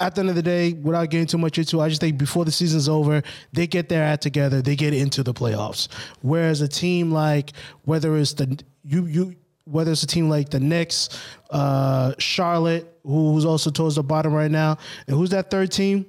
at 0.01 0.15
the 0.15 0.21
end 0.21 0.31
of 0.31 0.35
the 0.35 0.43
day, 0.43 0.73
without 0.73 1.11
getting 1.11 1.27
too 1.27 1.37
much 1.37 1.59
into, 1.59 1.79
it, 1.79 1.83
I 1.83 1.89
just 1.91 2.01
think 2.01 2.17
before 2.17 2.47
the 2.47 2.51
season's 2.51 2.89
over, 2.89 3.23
they 3.53 3.67
get 3.67 3.91
their 3.91 4.03
act 4.03 4.23
together, 4.23 4.63
they 4.63 4.75
get 4.75 4.95
into 4.95 5.23
the 5.23 5.35
playoffs. 5.35 5.89
Whereas 6.23 6.63
a 6.63 6.69
team 6.69 7.13
like 7.13 7.53
whether 7.85 8.17
it's 8.17 8.33
the 8.33 8.59
you 8.83 9.05
you 9.05 9.37
whether 9.65 9.93
it's 9.93 10.03
a 10.03 10.07
team 10.07 10.31
like 10.31 10.49
the 10.49 10.59
Knicks, 10.59 11.11
uh, 11.51 12.15
Charlotte, 12.19 12.99
who's 13.05 13.45
also 13.45 13.71
towards 13.71 13.97
the 13.97 14.03
bottom 14.03 14.33
right 14.33 14.51
now, 14.51 14.79
and 15.07 15.17
who's 15.17 15.31
that 15.31 15.51
third 15.51 15.71
team 15.71 16.07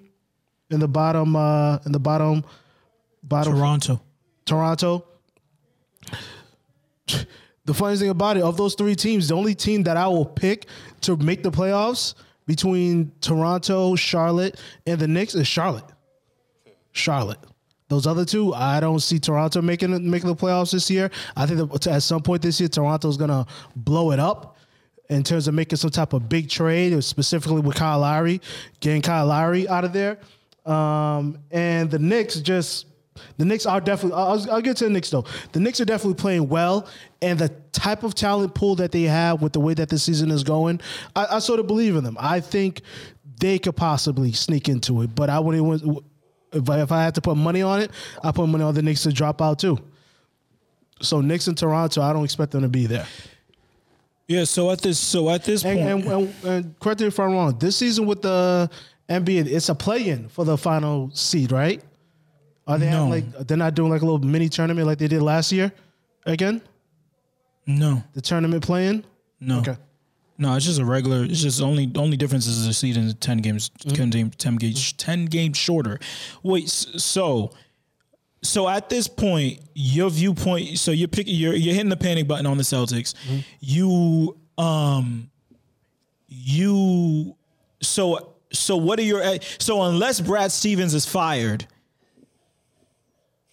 in 0.70 0.80
the 0.80 0.88
bottom 0.88 1.36
uh, 1.36 1.78
in 1.86 1.92
the 1.92 2.00
bottom 2.00 2.46
Toronto. 3.32 4.02
Toronto. 4.46 5.06
The 7.66 7.74
funniest 7.74 8.02
thing 8.02 8.10
about 8.10 8.38
it, 8.38 8.44
of 8.44 8.58
those 8.58 8.74
three 8.76 8.96
teams, 8.96 9.28
the 9.28 9.36
only 9.36 9.54
team 9.54 9.84
that 9.84 9.96
I 9.96 10.08
will 10.08 10.26
pick 10.26 10.66
to 11.02 11.16
make 11.18 11.44
the 11.44 11.52
playoffs 11.52 12.16
between 12.48 13.12
Toronto, 13.22 13.96
Charlotte, 13.96 14.60
and 14.88 15.00
the 15.00 15.08
Knicks 15.08 15.36
is 15.36 15.48
Charlotte. 15.48 15.86
Charlotte. 16.92 17.40
Those 17.88 18.08
other 18.08 18.26
two, 18.26 18.54
I 18.54 18.80
don't 18.80 19.00
see 19.00 19.20
Toronto 19.20 19.62
making 19.62 20.10
making 20.10 20.30
the 20.30 20.36
playoffs 20.36 20.72
this 20.72 20.90
year. 20.90 21.12
I 21.36 21.46
think 21.46 21.60
that 21.60 21.88
at 21.88 22.04
some 22.04 22.22
point 22.22 22.42
this 22.42 22.60
year, 22.60 22.70
Toronto's 22.70 23.18
gonna 23.18 23.46
blow 23.76 24.12
it 24.12 24.20
up 24.20 24.58
in 25.10 25.24
terms 25.24 25.48
of 25.50 25.54
making 25.54 25.78
some 25.78 25.90
type 25.92 26.14
of 26.14 26.30
big 26.30 26.50
trade, 26.50 27.04
specifically 27.04 27.60
with 27.60 27.76
Kyle 27.76 28.00
Lowry, 28.00 28.42
getting 28.80 29.02
Kyle 29.02 29.26
Lowry 29.26 29.68
out 29.68 29.84
of 29.84 29.92
there. 29.92 30.20
Um, 30.66 31.40
and 31.52 31.92
the 31.92 32.00
Knicks 32.00 32.36
just 32.36 32.86
the 33.38 33.46
Knicks 33.46 33.66
are 33.66 33.82
definitely. 33.82 34.18
I'll, 34.18 34.52
I'll 34.52 34.62
get 34.62 34.78
to 34.78 34.86
the 34.86 34.90
Knicks 34.90 35.10
though. 35.10 35.26
The 35.52 35.60
Knicks 35.60 35.80
are 35.82 35.86
definitely 35.86 36.16
playing 36.22 36.50
well, 36.50 36.88
and 37.22 37.40
the 37.40 37.50
type 37.72 38.04
of 38.04 38.16
talent 38.16 38.54
pool 38.56 38.76
that 38.76 38.92
they 38.92 39.04
have 39.04 39.42
with 39.42 39.54
the 39.54 39.60
way 39.60 39.74
that 39.74 39.90
the 39.90 40.00
season 40.00 40.32
is 40.32 40.44
going, 40.44 40.82
I, 41.16 41.28
I 41.38 41.40
sort 41.40 41.60
of 41.60 41.68
believe 41.68 41.96
in 41.96 42.04
them. 42.04 42.18
I 42.20 42.40
think 42.40 42.82
they 43.40 43.60
could 43.60 43.76
possibly 43.76 44.32
sneak 44.32 44.70
into 44.70 45.02
it, 45.02 45.16
but 45.16 45.30
I 45.30 45.40
wouldn't. 45.40 46.04
If 46.54 46.70
I, 46.70 46.82
if 46.82 46.92
I 46.92 47.04
had 47.04 47.16
to 47.16 47.22
put 47.22 47.38
money 47.38 47.62
on 47.62 47.82
it, 47.82 47.92
I 48.24 48.32
put 48.32 48.48
money 48.48 48.64
on 48.64 48.74
the 48.74 48.82
Knicks 48.82 49.04
to 49.04 49.12
drop 49.14 49.42
out 49.42 49.60
too. 49.60 49.78
So 51.02 51.22
Knicks 51.22 51.48
and 51.48 51.58
Toronto, 51.58 52.02
I 52.02 52.14
don't 52.14 52.24
expect 52.24 52.52
them 52.52 52.62
to 52.62 52.68
be 52.70 52.86
there. 52.86 53.08
Yeah. 54.28 54.44
So 54.44 54.70
at 54.72 54.82
this 54.82 55.00
so 55.00 55.30
at 55.30 55.44
this 55.44 55.66
And, 55.66 55.80
point, 55.80 56.06
and, 56.06 56.14
and, 56.14 56.46
and 56.46 56.80
correct 56.80 57.02
me 57.02 57.08
if 57.08 57.20
I'm 57.20 57.32
wrong. 57.32 57.58
This 57.58 57.78
season 57.78 58.06
with 58.06 58.22
the 58.22 58.70
NBA, 59.10 59.48
it's 59.48 59.70
a 59.70 59.76
play-in 59.76 60.30
for 60.30 60.46
the 60.46 60.58
final 60.58 61.10
seed, 61.14 61.52
right? 61.52 61.82
Are 62.68 62.78
they 62.78 62.86
No. 62.86 62.92
having 62.92 63.10
like 63.10 63.48
they're 63.48 63.58
not 63.58 63.74
doing 63.76 63.92
like 63.92 64.02
a 64.02 64.06
little 64.06 64.20
mini 64.20 64.48
tournament 64.50 64.88
like 64.88 64.98
they 65.00 65.08
did 65.08 65.22
last 65.22 65.52
year? 65.52 65.72
Again, 66.26 66.62
no, 67.66 68.04
the 68.14 68.22
tournament 68.22 68.64
playing. 68.64 69.04
no. 69.40 69.60
Okay. 69.60 69.76
No, 70.38 70.56
it's 70.56 70.66
just 70.66 70.80
a 70.80 70.86
regular. 70.86 71.24
It's 71.24 71.42
just 71.42 71.62
only 71.62 71.86
the 71.86 72.00
only 72.00 72.18
difference 72.18 72.48
is 72.48 72.66
the 72.66 72.74
season 72.74 73.04
is 73.04 73.14
ten 73.16 73.38
games, 73.40 73.70
Mm-hmm. 73.86 73.96
10 73.96 74.10
game, 74.10 74.30
ten 74.32 74.56
games, 74.56 74.94
ten 74.94 75.26
games 75.26 75.56
shorter. 75.58 76.00
Wait, 76.42 76.68
so 76.68 77.52
so 78.42 78.68
at 78.68 78.90
this 78.90 79.08
point, 79.08 79.60
your 79.76 80.10
viewpoint. 80.10 80.80
So 80.80 80.90
you're 80.92 81.08
picking, 81.10 81.36
you're 81.36 81.54
you're 81.54 81.76
hitting 81.76 81.90
the 81.90 81.98
panic 81.98 82.28
button 82.28 82.48
on 82.48 82.58
the 82.58 82.64
Celtics. 82.64 83.14
Mm-hmm. 83.28 83.40
You 83.60 84.38
um 84.58 85.30
you 86.28 87.36
so 87.82 88.34
so 88.52 88.78
what 88.78 89.00
are 89.00 89.04
your 89.04 89.24
so 89.60 89.84
unless 89.84 90.22
Brad 90.22 90.52
Stevens 90.52 90.94
is 90.94 91.06
fired. 91.06 91.68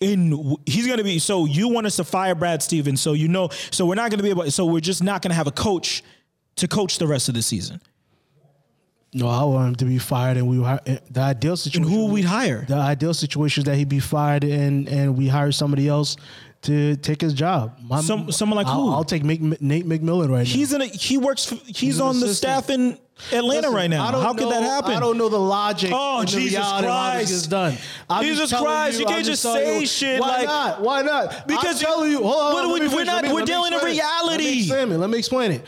In 0.01 0.57
he's 0.65 0.87
gonna 0.87 1.03
be 1.03 1.19
so 1.19 1.45
you 1.45 1.69
want 1.69 1.85
us 1.87 1.97
to 1.97 2.05
fire 2.05 2.37
Brad 2.37 2.63
Stevens 2.63 3.01
so 3.01 3.15
you 3.15 3.27
know 3.27 3.49
so 3.73 3.85
we're 3.85 3.97
not 3.97 4.13
gonna 4.13 4.23
be 4.23 4.31
able 4.31 4.49
so 4.49 4.65
we're 4.65 4.79
just 4.79 5.03
not 5.03 5.23
gonna 5.23 5.35
have 5.35 5.49
a 5.49 5.53
coach 5.53 6.05
to 6.57 6.69
coach 6.69 6.99
the 6.99 7.07
rest 7.09 7.29
of 7.29 7.35
the 7.35 7.43
season? 7.43 7.81
No, 9.13 9.27
I 9.27 9.43
want 9.43 9.69
him 9.69 9.75
to 9.77 9.85
be 9.87 9.97
fired, 9.99 10.37
and 10.37 10.47
we 10.47 10.63
hi- 10.63 10.79
eh, 10.87 10.99
the 11.11 11.21
ideal 11.23 11.53
And 11.53 11.59
situation. 11.59 11.91
who 11.91 12.05
would 12.07 12.13
we 12.13 12.21
hire? 12.23 12.65
The 12.69 12.75
ideal 12.77 13.15
situation 13.15 13.63
is 13.63 13.65
that 13.65 13.77
he 13.77 13.85
be 13.87 13.99
fired, 14.01 14.45
and 14.45 14.87
and 14.89 15.17
we 15.17 15.27
hire 15.29 15.51
somebody 15.51 15.89
else 15.89 16.17
to 16.62 16.97
take 16.97 17.21
his 17.21 17.33
job. 17.35 17.79
My- 17.83 18.01
Some- 18.01 18.33
someone 18.33 18.57
like 18.57 18.66
I'll, 18.66 18.75
who? 18.87 18.92
I'll 18.92 19.05
take 19.05 19.23
Mc, 19.25 19.61
Nate 19.61 19.87
McMillan 19.87 20.29
right 20.29 20.38
now. 20.38 20.44
He's 20.44 20.73
in 20.73 20.83
a 20.83 20.87
he 20.87 21.16
works 21.18 21.44
for, 21.47 21.55
he's, 21.66 21.79
He's 21.79 22.01
on 22.01 22.18
the 22.21 22.35
staff 22.35 22.68
in 22.71 22.99
Atlanta 23.33 23.62
Listen, 23.62 23.75
right 23.75 23.90
now. 23.90 24.05
How 24.07 24.33
could 24.35 24.49
that 24.51 24.62
happen? 24.62 24.92
I 24.92 25.01
don't 25.01 25.18
know 25.18 25.29
the 25.29 25.38
logic. 25.38 25.90
Oh, 25.92 26.25
Jesus 26.25 26.53
reality 26.59 26.87
of 26.87 26.92
how 26.92 27.11
this 27.11 27.16
Christ. 27.16 27.31
gets 27.33 27.47
done. 27.47 27.77
I'm 28.11 28.25
Jesus 28.25 28.53
Christ, 28.53 28.99
you 29.01 29.07
I'm 29.07 29.12
can't 29.12 29.27
just 29.27 29.42
telling 29.42 29.61
say 29.64 29.81
you, 29.81 29.87
shit 29.87 30.21
Why 30.21 30.29
like- 30.29 30.47
not? 30.47 30.81
Why 30.83 31.03
not? 31.03 31.47
Because 31.49 31.81
I'm 31.81 31.87
telling 31.87 32.11
you. 32.11 32.23
Hold 32.23 32.35
on, 32.64 32.71
what 32.71 32.81
we- 32.81 32.88
we're 32.88 33.05
not- 33.05 33.25
me- 33.25 33.33
we're 33.33 33.44
dealing 33.44 33.73
in 33.73 33.79
it. 33.79 33.83
Let 33.83 33.90
reality. 33.92 34.44
me 34.44 34.59
explain 34.61 34.92
it. 34.92 34.99
Let 34.99 35.11
me 35.11 35.18
explain 35.18 35.53
it. 35.53 35.64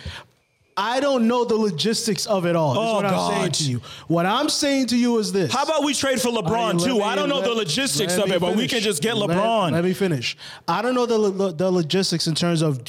I 0.80 0.98
don't 1.00 1.28
know 1.28 1.44
the 1.44 1.56
logistics 1.56 2.24
of 2.26 2.46
it 2.46 2.56
all. 2.56 2.72
That's 2.74 2.86
Oh, 2.90 2.94
what 2.96 3.04
I'm 3.04 3.10
God. 3.12 3.32
saying 3.34 3.52
to 3.52 3.64
you. 3.64 3.80
What 4.08 4.24
I'm 4.24 4.48
saying 4.48 4.86
to 4.88 4.96
you 4.96 5.18
is 5.18 5.30
this. 5.30 5.52
How 5.52 5.64
about 5.64 5.84
we 5.84 5.92
trade 5.92 6.20
for 6.20 6.30
LeBron 6.30 6.50
right, 6.74 6.78
too? 6.80 6.94
me- 6.98 7.02
I 7.02 7.14
don't 7.14 7.28
know 7.28 7.36
let- 7.40 7.44
the 7.48 7.54
logistics 7.54 8.16
of 8.16 8.30
it, 8.30 8.40
but 8.40 8.56
we 8.56 8.66
can 8.66 8.80
just 8.80 9.02
get 9.02 9.14
LeBron. 9.14 9.72
Let, 9.72 9.84
me 9.84 9.92
finish. 9.92 10.36
I 10.66 10.80
don't 10.82 10.94
know 10.94 11.04
the 11.06 11.52
the 11.52 11.70
logistics 11.70 12.26
in 12.26 12.34
terms 12.34 12.62
of 12.62 12.80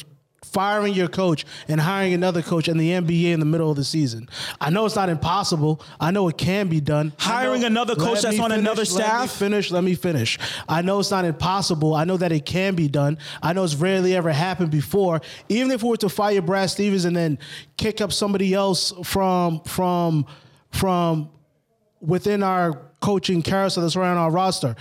firing 0.52 0.92
your 0.94 1.08
coach 1.08 1.44
and 1.68 1.80
hiring 1.80 2.12
another 2.12 2.42
coach 2.42 2.68
in 2.68 2.76
the 2.76 2.90
NBA 2.90 3.32
in 3.32 3.40
the 3.40 3.46
middle 3.46 3.70
of 3.70 3.76
the 3.76 3.84
season. 3.84 4.28
I 4.60 4.70
know 4.70 4.84
it's 4.86 4.96
not 4.96 5.08
impossible. 5.08 5.80
I 5.98 6.10
know 6.10 6.28
it 6.28 6.36
can 6.36 6.68
be 6.68 6.80
done. 6.80 7.12
Hiring 7.18 7.62
know- 7.62 7.68
another 7.68 7.94
coach 7.96 8.22
that's 8.22 8.38
on 8.38 8.52
another 8.52 8.82
Let 8.82 8.90
me 8.90 8.96
staff? 9.02 9.32
finish. 9.32 9.70
Let 9.70 9.84
me 9.84 9.94
finish. 9.94 10.38
I 10.68 10.82
know 10.82 11.00
it's 11.00 11.10
not 11.10 11.24
impossible. 11.24 11.94
I 11.94 12.04
know 12.04 12.16
that 12.18 12.32
it 12.32 12.44
can 12.44 12.74
be 12.74 12.88
done. 12.88 13.18
I 13.42 13.52
know 13.52 13.64
it's 13.64 13.74
rarely 13.74 14.14
ever 14.14 14.32
happened 14.32 14.70
before. 14.70 15.20
Even 15.48 15.70
if 15.70 15.82
we 15.82 15.88
were 15.88 15.96
to 15.98 16.08
fire 16.08 16.42
Brad 16.42 16.70
Stevens 16.70 17.04
and 17.04 17.16
then 17.16 17.38
kick 17.76 18.00
up 18.00 18.12
somebody 18.12 18.54
else 18.54 18.92
from 19.04 19.60
from 19.64 20.26
from 20.70 21.30
within 22.00 22.42
our 22.42 22.80
coaching 23.00 23.42
carousel 23.42 23.82
that's 23.82 23.96
around 23.96 24.16
our 24.16 24.30
roster. 24.30 24.76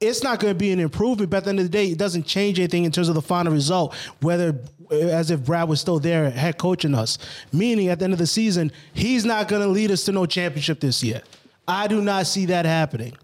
It's 0.00 0.22
not 0.22 0.40
going 0.40 0.52
to 0.52 0.58
be 0.58 0.72
an 0.72 0.80
improvement, 0.80 1.30
but 1.30 1.38
at 1.38 1.44
the 1.44 1.50
end 1.50 1.58
of 1.60 1.64
the 1.64 1.70
day, 1.70 1.86
it 1.86 1.96
doesn't 1.96 2.24
change 2.26 2.58
anything 2.58 2.84
in 2.84 2.92
terms 2.92 3.08
of 3.08 3.14
the 3.14 3.22
final 3.22 3.50
result, 3.52 3.94
whether 4.20 4.60
as 4.90 5.30
if 5.30 5.44
Brad 5.46 5.68
was 5.70 5.80
still 5.80 5.98
there, 5.98 6.28
head 6.30 6.58
coaching 6.58 6.94
us. 6.94 7.16
Meaning, 7.50 7.88
at 7.88 7.98
the 7.98 8.04
end 8.04 8.12
of 8.12 8.18
the 8.18 8.26
season, 8.26 8.70
he's 8.92 9.24
not 9.24 9.48
going 9.48 9.62
to 9.62 9.68
lead 9.68 9.90
us 9.90 10.04
to 10.04 10.12
no 10.12 10.26
championship 10.26 10.80
this 10.80 11.02
year. 11.02 11.22
I 11.66 11.88
do 11.88 12.02
not 12.02 12.26
see 12.26 12.44
that 12.46 12.66
happening. 12.66 13.14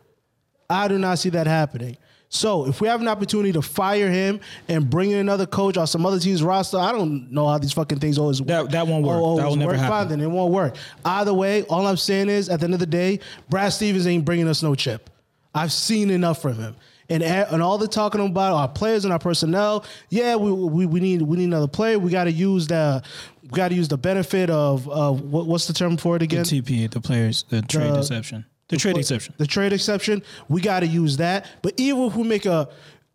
I 0.71 0.89
do 0.89 0.97
not 0.99 1.19
see 1.19 1.29
that 1.31 1.47
happening. 1.47 1.99
So 2.31 2.67
if 2.67 2.81
we 2.81 2.89
have 2.89 3.03
an 3.03 3.09
opportunity 3.09 3.53
to 3.53 3.61
fire 3.61 4.11
him 4.11 4.41
and 4.67 4.89
bring 4.89 5.11
in 5.11 5.19
another 5.19 5.45
coach 5.45 5.77
or 5.77 5.87
some 5.87 6.07
other 6.07 6.19
team's 6.19 6.43
roster, 6.43 6.79
I 6.79 6.91
don't 6.91 7.31
know 7.31 7.47
how 7.47 7.59
these 7.59 7.75
fucking 7.75 7.99
things 7.99 8.17
always 8.17 8.39
That- 8.39 8.71
that 8.71 8.87
won't 8.87 9.05
work. 9.05 9.21
always 9.21 9.43
That 9.43 9.49
will 9.51 9.57
never 9.57 9.73
work. 9.73 9.81
happen. 9.81 9.99
Fine, 9.99 10.09
then 10.09 10.21
it 10.23 10.31
won't 10.31 10.51
work. 10.55 10.77
Either 11.05 11.35
way, 11.35 11.65
all 11.65 11.87
I'm 11.87 11.99
saying 11.99 12.31
is, 12.31 12.49
at 12.49 12.61
the 12.61 12.65
end 12.65 12.73
of 12.73 12.81
the 12.81 12.87
day, 12.87 13.21
Brad 13.51 13.75
Stevens 13.75 14.07
ain't 14.07 14.25
bringing 14.25 14.49
us 14.49 14.63
no 14.63 14.75
chip. 14.75 15.11
I've 15.55 15.73
seen 15.73 16.11
enough 16.11 16.41
from 16.41 16.55
him. 16.55 16.77
And, 17.09 17.23
and 17.23 17.63
all 17.63 17.77
the 17.77 17.89
talking 17.89 18.25
about 18.25 18.55
our 18.55 18.69
players 18.69 19.05
and 19.05 19.13
our 19.13 19.19
personnel, 19.19 19.85
yeah, 20.09 20.35
we, 20.37 20.51
we, 20.51 20.87
we 20.87 20.99
need 21.01 21.21
we 21.21 21.37
need 21.37 21.45
another 21.45 21.69
player. 21.69 21.99
We 21.99 22.11
got 22.11 22.25
to 22.25 22.33
use 22.33 22.67
the 22.69 23.03
we 23.43 23.49
got 23.51 23.69
to 23.69 23.75
use 23.75 23.89
the 23.89 23.99
benefit 23.99 24.49
of 24.49 24.89
of 24.89 25.21
what, 25.21 25.47
what's 25.47 25.67
the 25.67 25.75
term 25.75 25.99
for 25.99 26.17
it 26.17 26.23
again? 26.23 26.45
The 26.45 26.63
TP, 26.63 26.91
the 26.91 27.01
players, 27.01 27.45
the 27.51 27.61
trade 27.61 27.91
The- 27.93 27.97
deception, 27.97 28.47
the 28.69 28.79
trade 28.79 28.97
exception. 28.97 29.35
The 29.37 29.47
trade 29.47 29.75
exception, 29.75 30.23
we 30.49 30.63
got 30.63 30.81
to 30.81 30.87
use 30.87 31.19
that. 31.19 31.47
But 31.61 31.75
even 31.77 32.03
if 32.05 32.17
we 32.17 32.23
make 32.23 32.47
a, 32.47 32.69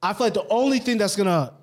I 0.04 0.14
feel 0.14 0.28
like 0.28 0.34
the 0.36 0.48
only 0.50 0.78
thing 0.78 1.00
that's 1.00 1.16
gonna 1.16 1.54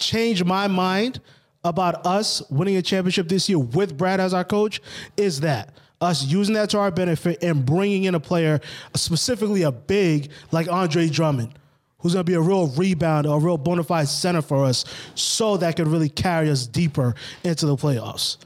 change 0.00 0.42
my 0.42 0.66
mind 0.66 1.20
about 1.62 2.04
us 2.04 2.42
winning 2.50 2.76
a 2.76 2.82
championship 2.82 3.28
this 3.28 3.48
year 3.48 3.58
with 3.58 3.96
Brad 3.96 4.18
as 4.18 4.34
our 4.34 4.44
coach 4.44 4.80
is 5.16 5.40
that 5.40 5.74
us 6.04 6.24
using 6.24 6.54
that 6.54 6.70
to 6.70 6.78
our 6.78 6.90
benefit 6.90 7.42
and 7.42 7.64
bringing 7.64 8.04
in 8.04 8.14
a 8.14 8.20
player, 8.20 8.60
specifically 8.94 9.62
a 9.62 9.72
big 9.72 10.30
like 10.52 10.70
Andre 10.70 11.08
Drummond. 11.08 11.58
Who's 11.98 12.12
going 12.12 12.26
to 12.26 12.30
be 12.30 12.34
a 12.34 12.40
real 12.40 12.68
rebounder, 12.68 13.34
a 13.34 13.38
real 13.38 13.56
bona 13.56 13.82
fide 13.82 14.08
center 14.08 14.42
for 14.42 14.66
us, 14.66 14.84
so 15.14 15.56
that 15.56 15.76
could 15.76 15.88
really 15.88 16.10
carry 16.10 16.50
us 16.50 16.66
deeper 16.66 17.14
into 17.42 17.64
the 17.64 17.76
playoffs. 17.76 18.36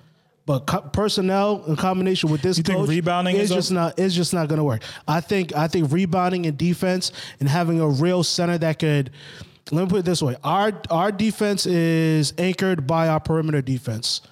But 0.49 0.61
co- 0.61 0.81
personnel 0.81 1.63
in 1.67 1.77
combination 1.77 2.31
with 2.31 2.41
this 2.41 2.57
You 2.57 2.63
think 2.63 2.89
rebounding 2.89 3.37
is 3.37 3.51
is 3.51 3.57
just 3.57 3.71
not 3.71 3.99
it's 3.99 4.15
just 4.15 4.33
not 4.33 4.49
going 4.49 4.57
to 4.57 4.65
work. 4.65 4.83
I 5.07 5.21
think 5.21 5.55
I 5.55 5.69
think 5.69 5.93
rebounding 5.93 6.47
and 6.47 6.57
defense 6.57 7.13
and 7.39 7.49
having 7.49 7.81
a 7.81 7.87
real 7.89 8.23
center 8.23 8.57
that 8.57 8.79
could 8.79 9.11
let 9.71 9.83
me 9.83 9.91
put 9.91 9.99
it 9.99 10.05
this 10.07 10.23
way. 10.23 10.37
Our 10.43 10.73
our 10.91 11.13
defense 11.13 11.67
is 11.67 12.33
anchored 12.39 12.87
by 12.87 13.09
our 13.09 13.21
perimeter 13.21 13.61
defense. 13.61 14.23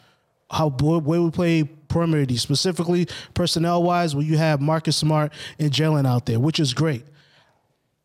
How 0.51 0.71
where 0.71 1.21
we 1.21 1.31
play 1.31 1.69
perimeter 1.89 2.37
specifically 2.37 3.09
personnel 3.35 3.83
wise, 3.83 4.15
where 4.15 4.25
you 4.25 4.37
have 4.37 4.61
Marcus 4.61 4.97
Smart 4.97 5.33
and 5.59 5.71
Jalen 5.71 6.07
out 6.07 6.27
there, 6.27 6.41
which 6.41 6.61
is 6.61 6.75
great. 6.75 7.05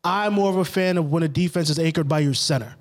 I'm 0.04 0.32
more 0.34 0.50
of 0.50 0.56
a 0.56 0.64
fan 0.64 0.98
of 0.98 1.10
when 1.10 1.22
a 1.22 1.28
defense 1.28 1.70
is 1.70 1.78
anchored 1.78 2.08
by 2.08 2.20
your 2.20 2.34
center. 2.34 2.74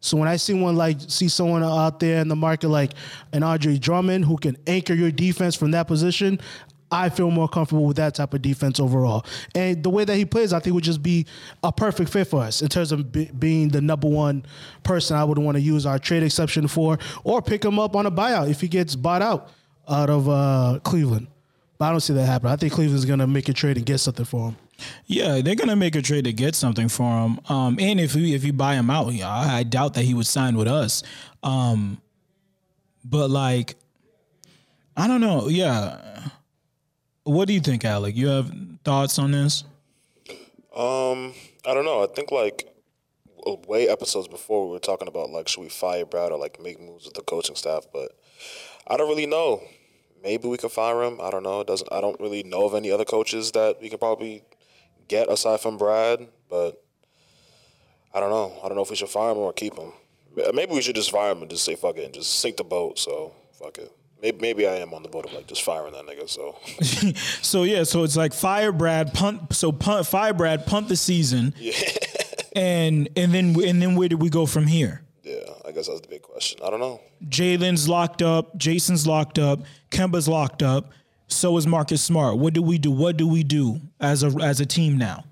So 0.00 0.16
when 0.16 0.26
I 0.26 0.36
see 0.36 0.54
one 0.54 0.74
like 0.74 0.98
see 1.00 1.28
someone 1.28 1.62
out 1.62 2.00
there 2.00 2.20
in 2.20 2.28
the 2.28 2.36
market 2.36 2.68
like 2.68 2.92
an 3.32 3.42
Andre 3.42 3.78
Drummond 3.78 4.24
who 4.24 4.36
can 4.36 4.56
anchor 4.66 4.94
your 4.94 5.12
defense 5.12 5.54
from 5.54 5.70
that 5.72 5.86
position, 5.86 6.40
I 6.90 7.08
feel 7.08 7.30
more 7.30 7.48
comfortable 7.48 7.86
with 7.86 7.96
that 7.96 8.14
type 8.16 8.34
of 8.34 8.42
defense 8.42 8.78
overall. 8.80 9.24
And 9.54 9.82
the 9.82 9.90
way 9.90 10.04
that 10.04 10.16
he 10.16 10.24
plays, 10.24 10.52
I 10.52 10.60
think 10.60 10.74
would 10.74 10.84
just 10.84 11.02
be 11.02 11.26
a 11.62 11.72
perfect 11.72 12.10
fit 12.10 12.26
for 12.26 12.42
us 12.42 12.62
in 12.62 12.68
terms 12.68 12.92
of 12.92 13.12
be, 13.12 13.30
being 13.38 13.68
the 13.68 13.80
number 13.80 14.08
one 14.08 14.44
person 14.82 15.16
I 15.16 15.24
would 15.24 15.38
want 15.38 15.56
to 15.56 15.60
use 15.60 15.86
our 15.86 15.98
trade 15.98 16.22
exception 16.22 16.68
for, 16.68 16.98
or 17.24 17.40
pick 17.40 17.64
him 17.64 17.78
up 17.78 17.96
on 17.96 18.04
a 18.04 18.10
buyout 18.10 18.50
if 18.50 18.60
he 18.60 18.68
gets 18.68 18.94
bought 18.94 19.22
out 19.22 19.50
out 19.88 20.10
of 20.10 20.28
uh, 20.28 20.80
Cleveland. 20.82 21.28
But 21.78 21.86
I 21.86 21.90
don't 21.90 22.00
see 22.00 22.12
that 22.14 22.26
happen. 22.26 22.48
I 22.48 22.56
think 22.56 22.72
Cleveland's 22.72 23.04
going 23.04 23.18
to 23.18 23.26
make 23.26 23.48
a 23.48 23.52
trade 23.52 23.76
and 23.76 23.86
get 23.86 23.98
something 23.98 24.24
for 24.24 24.48
him. 24.48 24.56
Yeah, 25.06 25.40
they're 25.40 25.54
gonna 25.54 25.76
make 25.76 25.94
a 25.94 26.02
trade 26.02 26.24
to 26.24 26.32
get 26.32 26.54
something 26.54 26.88
for 26.88 27.04
him. 27.04 27.40
Um, 27.48 27.76
and 27.78 28.00
if 28.00 28.14
we 28.14 28.34
if 28.34 28.44
you 28.44 28.52
buy 28.52 28.74
him 28.74 28.90
out, 28.90 29.12
yeah, 29.12 29.28
I, 29.28 29.58
I 29.58 29.62
doubt 29.62 29.94
that 29.94 30.02
he 30.02 30.14
would 30.14 30.26
sign 30.26 30.56
with 30.56 30.66
us. 30.66 31.02
Um, 31.42 32.00
but 33.04 33.30
like, 33.30 33.76
I 34.96 35.06
don't 35.06 35.20
know. 35.20 35.48
Yeah, 35.48 36.28
what 37.24 37.48
do 37.48 37.54
you 37.54 37.60
think, 37.60 37.84
Alec? 37.84 38.16
You 38.16 38.28
have 38.28 38.52
thoughts 38.84 39.18
on 39.18 39.32
this? 39.32 39.64
Um, 40.74 41.34
I 41.66 41.74
don't 41.74 41.84
know. 41.84 42.02
I 42.02 42.06
think 42.06 42.30
like 42.30 42.68
way 43.66 43.88
episodes 43.88 44.28
before 44.28 44.66
we 44.66 44.72
were 44.72 44.78
talking 44.78 45.08
about 45.08 45.30
like 45.30 45.48
should 45.48 45.60
we 45.60 45.68
fire 45.68 46.06
Brad 46.06 46.32
or 46.32 46.38
like 46.38 46.60
make 46.60 46.80
moves 46.80 47.04
with 47.04 47.14
the 47.14 47.22
coaching 47.22 47.56
staff, 47.56 47.86
but 47.92 48.12
I 48.86 48.96
don't 48.96 49.08
really 49.08 49.26
know. 49.26 49.62
Maybe 50.22 50.46
we 50.48 50.56
could 50.56 50.70
fire 50.72 51.02
him. 51.02 51.18
I 51.20 51.30
don't 51.30 51.42
know. 51.42 51.60
It 51.60 51.66
doesn't. 51.66 51.88
I 51.92 52.00
don't 52.00 52.18
really 52.20 52.42
know 52.42 52.64
of 52.66 52.74
any 52.74 52.90
other 52.90 53.04
coaches 53.04 53.52
that 53.52 53.78
we 53.80 53.88
could 53.90 53.98
probably 54.00 54.44
get 55.08 55.28
aside 55.30 55.60
from 55.60 55.78
Brad, 55.78 56.28
but 56.48 56.82
I 58.14 58.20
don't 58.20 58.30
know. 58.30 58.52
I 58.62 58.68
don't 58.68 58.76
know 58.76 58.82
if 58.82 58.90
we 58.90 58.96
should 58.96 59.08
fire 59.08 59.32
him 59.32 59.38
or 59.38 59.52
keep 59.52 59.76
him. 59.76 59.92
Maybe 60.54 60.72
we 60.72 60.80
should 60.80 60.94
just 60.94 61.10
fire 61.10 61.32
him 61.32 61.42
and 61.42 61.50
just 61.50 61.64
say 61.64 61.74
fuck 61.74 61.96
it 61.98 62.04
and 62.04 62.14
just 62.14 62.38
sink 62.38 62.56
the 62.56 62.64
boat. 62.64 62.98
So 62.98 63.32
fuck 63.58 63.78
it. 63.78 63.90
Maybe 64.22 64.38
maybe 64.40 64.66
I 64.68 64.76
am 64.76 64.94
on 64.94 65.02
the 65.02 65.08
boat 65.08 65.24
of 65.26 65.32
like 65.32 65.48
just 65.48 65.62
firing 65.62 65.92
that 65.94 66.06
nigga. 66.06 66.28
So 66.28 66.56
So 67.42 67.64
yeah, 67.64 67.82
so 67.82 68.04
it's 68.04 68.16
like 68.16 68.32
fire 68.32 68.70
Brad, 68.72 69.12
punt. 69.12 69.52
So 69.54 69.72
punt, 69.72 70.06
fire 70.06 70.32
Brad, 70.32 70.66
punt 70.66 70.88
the 70.88 70.96
season, 70.96 71.54
Yeah. 71.58 71.72
and 72.56 73.08
and 73.16 73.34
then 73.34 73.60
and 73.60 73.82
then 73.82 73.96
where 73.96 74.08
do 74.08 74.16
we 74.16 74.30
go 74.30 74.46
from 74.46 74.66
here? 74.68 75.02
Yeah, 75.22 75.38
I 75.64 75.70
guess 75.70 75.86
that's 75.86 76.00
the 76.00 76.08
big 76.08 76.22
question. 76.22 76.60
I 76.64 76.70
don't 76.70 76.80
know. 76.80 77.00
Jalen's 77.28 77.88
locked 77.88 78.22
up, 78.22 78.56
Jayson's 78.58 79.06
locked 79.06 79.38
up, 79.38 79.60
Kemba's 79.90 80.28
locked 80.28 80.62
up. 80.62 80.90
So 81.28 81.56
is 81.56 81.66
Marcus 81.66 82.02
Smart. 82.02 82.38
What 82.38 82.52
do 82.52 82.62
we 82.62 82.76
do? 82.78 82.90
What 82.90 83.16
do 83.16 83.26
we 83.26 83.42
do 83.42 83.80
as 84.00 84.22
a 84.22 84.28
as 84.42 84.60
a 84.60 84.66
team 84.66 84.98
now? 84.98 85.24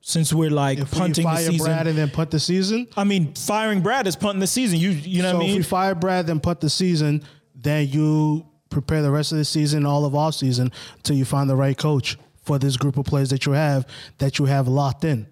Since 0.00 0.34
we're 0.34 0.50
like 0.50 0.78
If 0.78 0.92
we 0.92 0.98
punting 0.98 1.24
the 1.24 1.36
season. 1.36 1.64
Brad 1.64 1.86
and 1.86 1.96
then 1.96 2.10
punt 2.10 2.30
the 2.30 2.40
season, 2.40 2.88
I 2.94 3.04
mean, 3.04 3.32
firing 3.34 3.80
Brad 3.80 4.06
is 4.06 4.16
punting 4.16 4.40
the 4.40 4.46
season. 4.46 4.78
You 4.78 4.90
you 4.90 5.22
know 5.22 5.30
so 5.30 5.38
what 5.38 5.46
I 5.46 5.48
if 5.48 5.56
we 5.56 5.62
fire 5.62 5.94
Brad 5.94 6.26
then 6.26 6.40
punt 6.40 6.60
the 6.60 6.68
season, 6.68 7.22
then 7.54 7.88
you 7.88 8.44
prepare 8.68 9.00
the 9.00 9.10
rest 9.10 9.32
of 9.32 9.38
the 9.38 9.44
season, 9.44 9.86
all 9.86 10.04
of 10.04 10.14
off 10.14 10.34
season, 10.34 10.72
till 11.04 11.16
you 11.16 11.24
find 11.24 11.48
the 11.48 11.56
right 11.56 11.78
coach 11.78 12.18
for 12.42 12.58
this 12.58 12.76
group 12.76 12.98
of 12.98 13.06
players 13.06 13.30
that 13.30 13.46
you 13.46 13.52
have 13.52 13.86
that 14.18 14.38
you 14.38 14.44
have 14.44 14.68
locked 14.68 15.04
in 15.04 15.26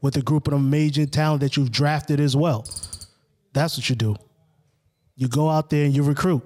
with 0.00 0.16
a 0.16 0.22
group 0.22 0.48
of 0.48 0.54
amazing 0.54 1.06
talent 1.08 1.40
that 1.40 1.56
you've 1.56 1.70
drafted 1.70 2.18
as 2.18 2.34
well. 2.34 2.66
That's 3.56 3.78
what 3.78 3.88
you 3.88 3.96
do. 3.96 4.16
You 5.14 5.28
go 5.28 5.48
out 5.48 5.70
there 5.70 5.86
and 5.86 5.96
you 5.96 6.02
recruit. 6.02 6.42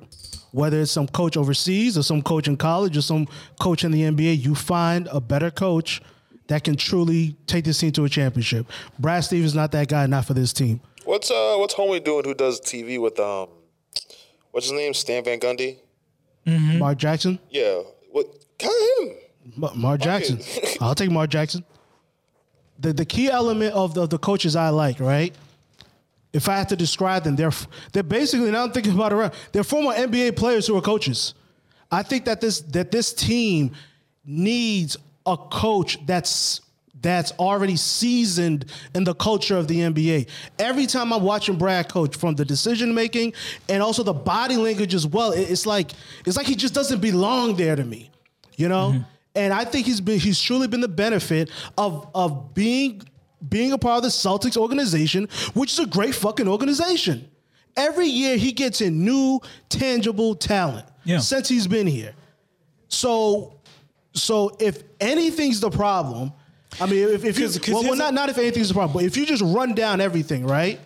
Whether 0.52 0.80
it's 0.80 0.92
some 0.92 1.08
coach 1.08 1.36
overseas 1.36 1.98
or 1.98 2.04
some 2.04 2.22
coach 2.22 2.46
in 2.46 2.56
college 2.56 2.96
or 2.96 3.02
some 3.02 3.26
coach 3.58 3.82
in 3.82 3.90
the 3.90 4.02
NBA, 4.02 4.40
you 4.44 4.54
find 4.54 5.08
a 5.10 5.20
better 5.20 5.50
coach 5.50 6.00
that 6.46 6.62
can 6.62 6.76
truly 6.76 7.36
take 7.48 7.64
this 7.64 7.78
team 7.78 7.90
to 7.92 8.04
a 8.04 8.08
championship. 8.08 8.64
Brad 8.96 9.24
Stevens 9.24 9.56
not 9.56 9.72
that 9.72 9.88
guy, 9.88 10.06
not 10.06 10.24
for 10.24 10.34
this 10.34 10.52
team. 10.52 10.80
What's 11.04 11.32
uh 11.32 11.56
what's 11.58 11.74
homie 11.74 12.02
doing 12.02 12.24
who 12.24 12.32
does 12.32 12.60
TV 12.60 13.00
with 13.00 13.18
um 13.18 13.48
what's 14.52 14.66
his 14.66 14.72
name? 14.72 14.94
Stan 14.94 15.24
Van 15.24 15.40
Gundy? 15.40 15.78
Mark 16.46 16.96
Jackson. 16.96 17.40
Yeah. 17.50 17.80
What 18.12 18.26
kind 18.56 18.72
of 18.72 19.08
him. 19.08 19.16
Ma- 19.56 19.74
Mark 19.74 20.00
Jackson. 20.00 20.38
I'll 20.80 20.94
take 20.94 21.10
Mark 21.10 21.30
Jackson. 21.30 21.64
The 22.78 22.92
the 22.92 23.04
key 23.04 23.28
element 23.28 23.74
of 23.74 23.94
the, 23.94 24.06
the 24.06 24.18
coaches 24.18 24.54
I 24.54 24.68
like, 24.68 25.00
right? 25.00 25.34
If 26.32 26.48
I 26.48 26.56
had 26.56 26.68
to 26.68 26.76
describe 26.76 27.24
them, 27.24 27.36
they're 27.36 27.52
they're 27.92 28.02
basically 28.02 28.50
now 28.50 28.64
I'm 28.64 28.72
thinking 28.72 28.94
about 28.94 29.12
it. 29.12 29.16
right, 29.16 29.34
They're 29.52 29.64
former 29.64 29.92
NBA 29.92 30.36
players 30.36 30.66
who 30.66 30.76
are 30.76 30.82
coaches. 30.82 31.34
I 31.90 32.02
think 32.02 32.24
that 32.26 32.40
this 32.40 32.60
that 32.60 32.90
this 32.90 33.12
team 33.12 33.72
needs 34.24 34.96
a 35.26 35.36
coach 35.36 35.98
that's 36.06 36.60
that's 37.02 37.32
already 37.32 37.76
seasoned 37.76 38.66
in 38.94 39.04
the 39.04 39.14
culture 39.14 39.56
of 39.56 39.68
the 39.68 39.78
NBA. 39.78 40.28
Every 40.58 40.86
time 40.86 41.12
I'm 41.12 41.22
watching 41.22 41.56
Brad 41.56 41.88
coach 41.88 42.16
from 42.16 42.34
the 42.34 42.44
decision 42.44 42.94
making 42.94 43.32
and 43.68 43.82
also 43.82 44.02
the 44.02 44.12
body 44.12 44.56
language 44.56 44.94
as 44.94 45.06
well, 45.06 45.32
it's 45.32 45.66
like 45.66 45.92
it's 46.26 46.36
like 46.36 46.46
he 46.46 46.54
just 46.54 46.74
doesn't 46.74 47.00
belong 47.00 47.56
there 47.56 47.76
to 47.76 47.84
me. 47.84 48.10
You 48.56 48.68
know? 48.68 48.90
Mm-hmm. 48.90 49.02
And 49.36 49.52
I 49.52 49.64
think 49.64 49.86
he's 49.86 50.00
been 50.00 50.18
he's 50.18 50.40
truly 50.40 50.66
been 50.66 50.80
the 50.80 50.88
benefit 50.88 51.50
of 51.78 52.08
of 52.14 52.52
being 52.52 53.02
being 53.48 53.72
a 53.72 53.78
part 53.78 53.98
of 53.98 54.02
the 54.02 54.08
Celtics 54.08 54.56
organization, 54.56 55.28
which 55.54 55.72
is 55.72 55.78
a 55.78 55.86
great 55.86 56.14
fucking 56.14 56.46
organization. 56.48 57.28
Every 57.76 58.06
year 58.06 58.36
he 58.36 58.52
gets 58.52 58.80
in 58.80 59.04
new 59.04 59.40
tangible 59.68 60.34
talent 60.34 60.86
Yeah. 61.04 61.18
since 61.18 61.48
he's 61.48 61.66
been 61.66 61.86
here. 61.86 62.14
So, 62.88 63.54
so 64.12 64.56
if 64.58 64.82
anything's 65.00 65.60
the 65.60 65.70
problem, 65.70 66.32
I 66.80 66.86
mean, 66.86 67.08
if, 67.08 67.24
if 67.24 67.38
you 67.38 67.74
well, 67.74 67.82
well, 67.82 67.96
not 67.96 68.14
not 68.14 68.28
if 68.28 68.38
anything's 68.38 68.68
the 68.68 68.74
problem, 68.74 68.94
but 68.94 69.04
if 69.04 69.16
you 69.16 69.26
just 69.26 69.42
run 69.42 69.74
down 69.74 70.00
everything, 70.00 70.46
right? 70.46 70.78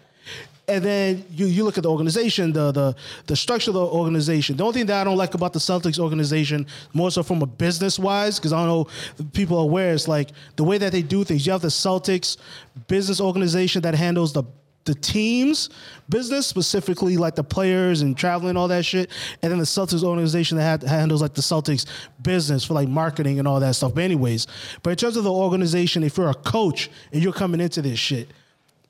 And 0.67 0.83
then 0.83 1.25
you, 1.31 1.47
you 1.47 1.63
look 1.65 1.77
at 1.77 1.83
the 1.83 1.91
organization, 1.91 2.53
the 2.53 2.73
the 2.73 2.97
the 3.27 3.37
structure 3.37 3.71
of 3.71 3.75
the 3.75 3.85
organization. 3.85 4.57
The 4.57 4.65
only 4.65 4.79
thing 4.79 4.87
that 4.87 5.01
I 5.01 5.05
don't 5.05 5.19
like 5.19 5.35
about 5.35 5.53
the 5.53 5.59
Celtics 5.59 5.99
organization, 5.99 6.67
more 6.95 7.11
so 7.11 7.23
from 7.23 7.43
a 7.43 7.47
business 7.47 7.99
wise, 7.99 8.39
because 8.39 8.53
I 8.53 8.65
don't 8.65 8.69
know 8.69 9.25
people 9.33 9.59
are 9.59 9.65
aware, 9.65 9.93
is 9.93 10.09
like 10.09 10.31
the 10.57 10.65
way 10.65 10.79
that 10.79 10.93
they 10.93 11.03
do 11.03 11.23
things. 11.23 11.45
You 11.45 11.53
have 11.53 11.61
the 11.61 11.69
Celtics 11.69 12.39
business 12.87 13.21
organization 13.21 13.83
that 13.83 13.95
handles 13.95 14.33
the 14.33 14.45
the 14.85 14.95
teams 14.95 15.71
business 16.09 16.47
specifically 16.47 17.17
like 17.17 17.35
the 17.35 17.45
players 17.45 18.03
and 18.03 18.17
traveling 18.17 18.51
and 18.51 18.59
all 18.59 18.69
that 18.69 18.85
shit 18.85 19.11
and 19.43 19.51
then 19.51 19.59
the 19.59 19.65
celtics 19.65 20.03
organization 20.03 20.59
that 20.59 20.83
ha- 20.83 20.87
handles 20.87 21.23
like 21.23 21.35
the 21.35 21.41
celtics 21.41 21.87
business 22.23 22.65
for 22.65 22.75
like 22.75 22.89
marketing 22.89 23.39
and 23.39 23.49
all 23.49 23.61
that 23.61 23.75
stuff 23.75 23.95
but 23.95 24.05
anyways 24.05 24.47
but 24.83 24.91
in 24.91 24.97
terms 24.97 25.17
of 25.17 25.25
the 25.25 25.33
organization 25.33 26.03
if 26.03 26.19
you're 26.19 26.29
a 26.29 26.35
coach 26.35 26.91
and 27.13 27.23
you're 27.23 27.33
coming 27.33 27.61
into 27.61 27.81
this 27.81 27.99
shit 27.99 28.29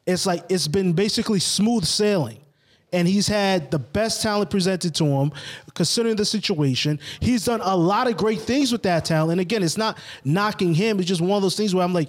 it's 0.07 0.27
like 0.27 0.45
it's 0.49 0.69
been 0.69 0.93
basically 0.93 1.41
smooth 1.41 1.85
sailing 1.85 2.39
and 2.93 3.09
he's 3.09 3.27
had 3.27 3.71
the 3.73 3.79
best 3.79 4.23
talent 4.23 4.51
presented 4.51 4.95
to 4.95 5.05
him 5.05 5.33
considering 5.75 6.15
the 6.15 6.25
situation 6.25 7.01
he's 7.21 7.45
done 7.47 7.61
a 7.63 7.77
lot 7.77 8.07
of 8.07 8.17
great 8.17 8.41
things 8.41 8.71
with 8.71 8.83
that 8.85 9.05
talent 9.05 9.33
and 9.33 9.41
again 9.41 9.63
it's 9.63 9.77
not 9.79 9.99
knocking 10.25 10.75
him 10.75 10.99
it's 11.01 11.09
just 11.09 11.21
one 11.21 11.33
of 11.33 11.43
those 11.43 11.57
things 11.57 11.75
where 11.75 11.83
i'm 11.85 11.93
like 11.95 12.09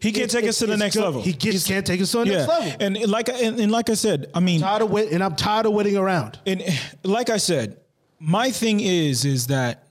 He 0.00 0.10
can't 0.12 0.30
take 0.30 0.44
us 0.46 0.58
to 0.58 0.66
the 0.66 0.76
next 0.76 0.96
good. 0.96 1.04
level. 1.04 1.22
he 1.22 1.32
just 1.32 1.68
can't 1.68 1.86
take 1.86 2.00
us 2.00 2.10
to 2.12 2.18
the 2.18 2.26
Yeah, 2.26 2.36
next 2.38 2.48
level 2.48 2.72
and 2.80 3.06
like 3.10 3.28
and, 3.28 3.60
and 3.60 3.70
like 3.70 3.88
I 3.90 3.94
said, 3.94 4.30
I 4.34 4.40
mean, 4.40 4.60
tired 4.60 4.82
of 4.82 4.90
wait, 4.90 5.12
and 5.12 5.22
I'm 5.22 5.36
tired 5.36 5.66
of 5.66 5.72
waiting 5.72 5.96
around. 5.96 6.38
and 6.46 6.62
eh, 6.62 6.76
like 7.04 7.30
I 7.30 7.36
said, 7.36 7.76
my 8.18 8.50
thing 8.50 8.80
is 8.80 9.24
is 9.24 9.46
that 9.48 9.84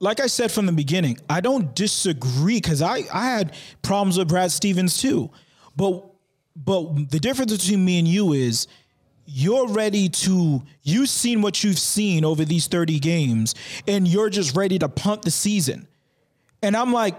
like 0.00 0.20
I 0.20 0.26
said 0.26 0.52
from 0.52 0.66
the 0.66 0.72
beginning, 0.72 1.16
I 1.30 1.40
don't 1.40 1.74
disagree 1.74 2.56
because 2.60 2.82
I, 2.82 3.02
I 3.12 3.24
had 3.30 3.54
problems 3.82 4.18
with 4.18 4.28
Brad 4.28 4.52
Stevens 4.52 4.98
too. 5.00 5.30
But 5.76 6.04
but 6.56 7.10
the 7.10 7.20
difference 7.20 7.56
between 7.56 7.84
me 7.84 7.98
and 7.98 8.08
you 8.08 8.32
is 8.32 8.66
you're 9.26 9.68
ready 9.68 10.08
to 10.08 10.62
you've 10.82 11.08
seen 11.08 11.42
what 11.42 11.62
you've 11.62 11.78
seen 11.78 12.24
over 12.24 12.44
these 12.44 12.66
30 12.68 12.98
games 13.00 13.54
and 13.86 14.06
you're 14.08 14.30
just 14.30 14.56
ready 14.56 14.78
to 14.78 14.88
punt 14.88 15.22
the 15.22 15.30
season. 15.30 15.86
And 16.62 16.76
I'm 16.76 16.92
like, 16.92 17.16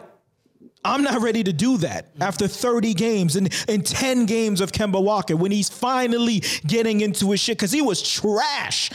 I'm 0.83 1.03
not 1.03 1.21
ready 1.21 1.43
to 1.43 1.53
do 1.53 1.77
that 1.77 2.07
after 2.19 2.47
30 2.47 2.93
games 2.93 3.35
and, 3.35 3.53
and 3.67 3.85
10 3.85 4.25
games 4.25 4.61
of 4.61 4.71
Kemba 4.71 5.03
Walker 5.03 5.35
when 5.35 5.51
he's 5.51 5.69
finally 5.69 6.41
getting 6.65 7.01
into 7.01 7.29
his 7.31 7.39
shit 7.39 7.57
because 7.57 7.71
he 7.71 7.81
was 7.81 8.01
trash 8.01 8.89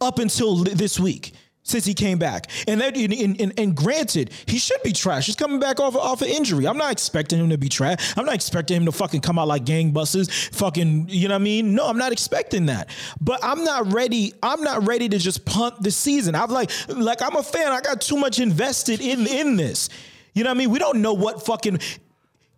up 0.00 0.18
until 0.18 0.56
this 0.56 1.00
week 1.00 1.32
since 1.62 1.84
he 1.84 1.94
came 1.94 2.18
back. 2.18 2.50
And 2.66 2.80
that 2.80 2.96
and, 2.96 3.40
and, 3.40 3.52
and 3.58 3.76
granted, 3.76 4.30
he 4.46 4.58
should 4.58 4.82
be 4.82 4.92
trash. 4.92 5.26
He's 5.26 5.36
coming 5.36 5.60
back 5.60 5.80
off 5.80 5.96
off 5.96 6.22
an 6.22 6.28
injury. 6.28 6.66
I'm 6.66 6.78
not 6.78 6.92
expecting 6.92 7.38
him 7.38 7.50
to 7.50 7.58
be 7.58 7.68
trash. 7.68 8.14
I'm 8.16 8.24
not 8.24 8.34
expecting 8.34 8.78
him 8.78 8.86
to 8.86 8.92
fucking 8.92 9.20
come 9.20 9.38
out 9.38 9.48
like 9.48 9.64
gangbusters. 9.64 10.30
Fucking, 10.54 11.06
you 11.08 11.28
know 11.28 11.34
what 11.34 11.40
I 11.40 11.44
mean? 11.44 11.74
No, 11.74 11.86
I'm 11.86 11.98
not 11.98 12.12
expecting 12.12 12.66
that. 12.66 12.90
But 13.20 13.40
I'm 13.42 13.64
not 13.64 13.92
ready. 13.92 14.32
I'm 14.42 14.62
not 14.62 14.86
ready 14.86 15.08
to 15.08 15.18
just 15.18 15.44
punt 15.44 15.82
the 15.82 15.90
season. 15.90 16.34
I'm 16.34 16.50
like, 16.50 16.70
like 16.88 17.22
I'm 17.22 17.36
a 17.36 17.42
fan. 17.42 17.72
I 17.72 17.80
got 17.80 18.00
too 18.00 18.16
much 18.16 18.38
invested 18.38 19.00
in 19.00 19.26
in 19.26 19.56
this. 19.56 19.88
You 20.34 20.44
know 20.44 20.50
what 20.50 20.56
I 20.56 20.58
mean? 20.58 20.70
We 20.70 20.78
don't 20.78 21.02
know 21.02 21.12
what 21.12 21.44
fucking 21.44 21.80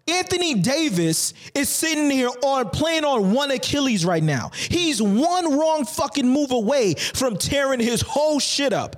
Anthony 0.08 0.54
Davis 0.54 1.32
is 1.54 1.68
sitting 1.68 2.10
here 2.10 2.30
on 2.42 2.70
playing 2.70 3.04
on 3.04 3.32
one 3.32 3.50
Achilles 3.50 4.04
right 4.04 4.22
now. 4.22 4.50
He's 4.54 5.00
one 5.00 5.58
wrong 5.58 5.84
fucking 5.84 6.28
move 6.28 6.50
away 6.50 6.94
from 6.94 7.36
tearing 7.36 7.80
his 7.80 8.00
whole 8.00 8.40
shit 8.40 8.72
up. 8.72 8.96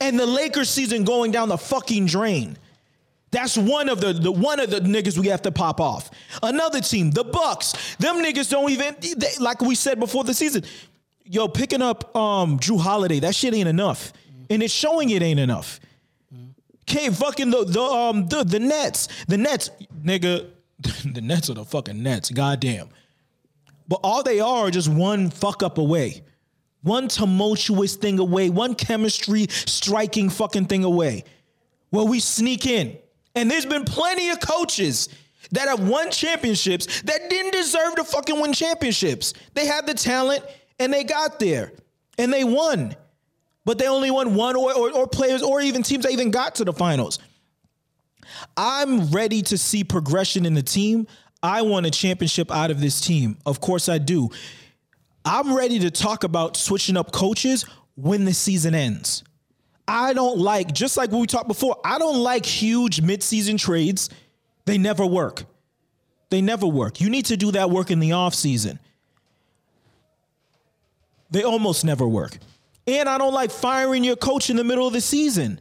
And 0.00 0.18
the 0.18 0.26
Lakers 0.26 0.70
season 0.70 1.04
going 1.04 1.32
down 1.32 1.48
the 1.48 1.58
fucking 1.58 2.06
drain. 2.06 2.56
That's 3.30 3.58
one 3.58 3.88
of 3.88 4.00
the, 4.00 4.12
the 4.14 4.32
one 4.32 4.60
of 4.60 4.70
the 4.70 4.80
niggas 4.80 5.18
we 5.18 5.28
have 5.28 5.42
to 5.42 5.52
pop 5.52 5.80
off. 5.80 6.10
Another 6.42 6.80
team, 6.80 7.10
the 7.10 7.24
Bucks. 7.24 7.96
Them 7.96 8.16
niggas 8.16 8.50
don't 8.50 8.70
even 8.70 8.96
they, 9.00 9.32
like 9.40 9.60
we 9.60 9.74
said 9.74 10.00
before 10.00 10.24
the 10.24 10.32
season. 10.32 10.64
Yo, 11.24 11.48
picking 11.48 11.82
up 11.82 12.16
um 12.16 12.58
Jrue 12.58 12.80
Holiday, 12.80 13.20
that 13.20 13.34
shit 13.34 13.52
ain't 13.52 13.68
enough. 13.68 14.12
And 14.48 14.62
it's 14.62 14.72
showing 14.72 15.10
it 15.10 15.22
ain't 15.22 15.40
enough. 15.40 15.80
Can't 16.86 17.14
fucking 17.14 17.50
the 17.50 17.64
the 17.64 17.82
um 17.82 18.28
the 18.28 18.44
the 18.44 18.60
Nets. 18.60 19.08
The 19.26 19.36
Nets, 19.36 19.70
nigga, 20.02 20.48
the 20.80 21.20
Nets 21.20 21.50
are 21.50 21.54
the 21.54 21.64
fucking 21.64 22.02
Nets. 22.02 22.30
Goddamn. 22.30 22.88
But 23.88 24.00
all 24.02 24.22
they 24.22 24.40
are 24.40 24.66
are 24.66 24.70
just 24.70 24.88
one 24.88 25.30
fuck 25.30 25.62
up 25.62 25.78
away. 25.78 26.22
One 26.82 27.08
tumultuous 27.08 27.96
thing 27.96 28.18
away, 28.18 28.50
one 28.50 28.74
chemistry 28.74 29.46
striking 29.50 30.30
fucking 30.30 30.66
thing 30.66 30.84
away. 30.84 31.24
Where 31.90 32.04
we 32.04 32.20
sneak 32.20 32.66
in. 32.66 32.96
And 33.34 33.50
there's 33.50 33.66
been 33.66 33.84
plenty 33.84 34.30
of 34.30 34.40
coaches 34.40 35.08
that 35.52 35.68
have 35.68 35.86
won 35.88 36.10
championships 36.10 37.02
that 37.02 37.28
didn't 37.30 37.52
deserve 37.52 37.96
to 37.96 38.04
fucking 38.04 38.40
win 38.40 38.52
championships. 38.52 39.34
They 39.54 39.66
had 39.66 39.86
the 39.86 39.94
talent 39.94 40.44
and 40.78 40.92
they 40.92 41.04
got 41.04 41.38
there 41.38 41.72
and 42.18 42.32
they 42.32 42.44
won 42.44 42.94
but 43.66 43.78
they 43.78 43.88
only 43.88 44.10
won 44.10 44.34
one 44.34 44.56
or, 44.56 44.72
or, 44.72 44.92
or 44.92 45.06
players 45.06 45.42
or 45.42 45.60
even 45.60 45.82
teams 45.82 46.04
that 46.04 46.12
even 46.12 46.30
got 46.30 46.54
to 46.54 46.64
the 46.64 46.72
finals. 46.72 47.18
I'm 48.56 49.10
ready 49.10 49.42
to 49.42 49.58
see 49.58 49.84
progression 49.84 50.46
in 50.46 50.54
the 50.54 50.62
team. 50.62 51.06
I 51.42 51.62
want 51.62 51.84
a 51.84 51.90
championship 51.90 52.50
out 52.50 52.70
of 52.70 52.80
this 52.80 53.00
team. 53.00 53.36
Of 53.44 53.60
course, 53.60 53.88
I 53.88 53.98
do. 53.98 54.30
I'm 55.24 55.54
ready 55.54 55.80
to 55.80 55.90
talk 55.90 56.22
about 56.22 56.56
switching 56.56 56.96
up 56.96 57.10
coaches 57.10 57.66
when 57.96 58.24
the 58.24 58.32
season 58.32 58.74
ends. 58.74 59.24
I 59.88 60.12
don't 60.12 60.38
like, 60.38 60.72
just 60.72 60.96
like 60.96 61.10
we 61.10 61.26
talked 61.26 61.48
before, 61.48 61.76
I 61.84 61.98
don't 61.98 62.18
like 62.18 62.46
huge 62.46 63.02
midseason 63.02 63.58
trades. 63.58 64.10
They 64.64 64.78
never 64.78 65.04
work. 65.04 65.44
They 66.30 66.40
never 66.40 66.66
work. 66.66 67.00
You 67.00 67.10
need 67.10 67.26
to 67.26 67.36
do 67.36 67.50
that 67.52 67.70
work 67.70 67.90
in 67.90 67.98
the 67.98 68.10
offseason. 68.10 68.78
They 71.30 71.42
almost 71.42 71.84
never 71.84 72.06
work. 72.06 72.38
And 72.86 73.08
I 73.08 73.18
don't 73.18 73.34
like 73.34 73.50
firing 73.50 74.04
your 74.04 74.16
coach 74.16 74.50
in 74.50 74.56
the 74.56 74.64
middle 74.64 74.86
of 74.86 74.92
the 74.92 75.00
season. 75.00 75.60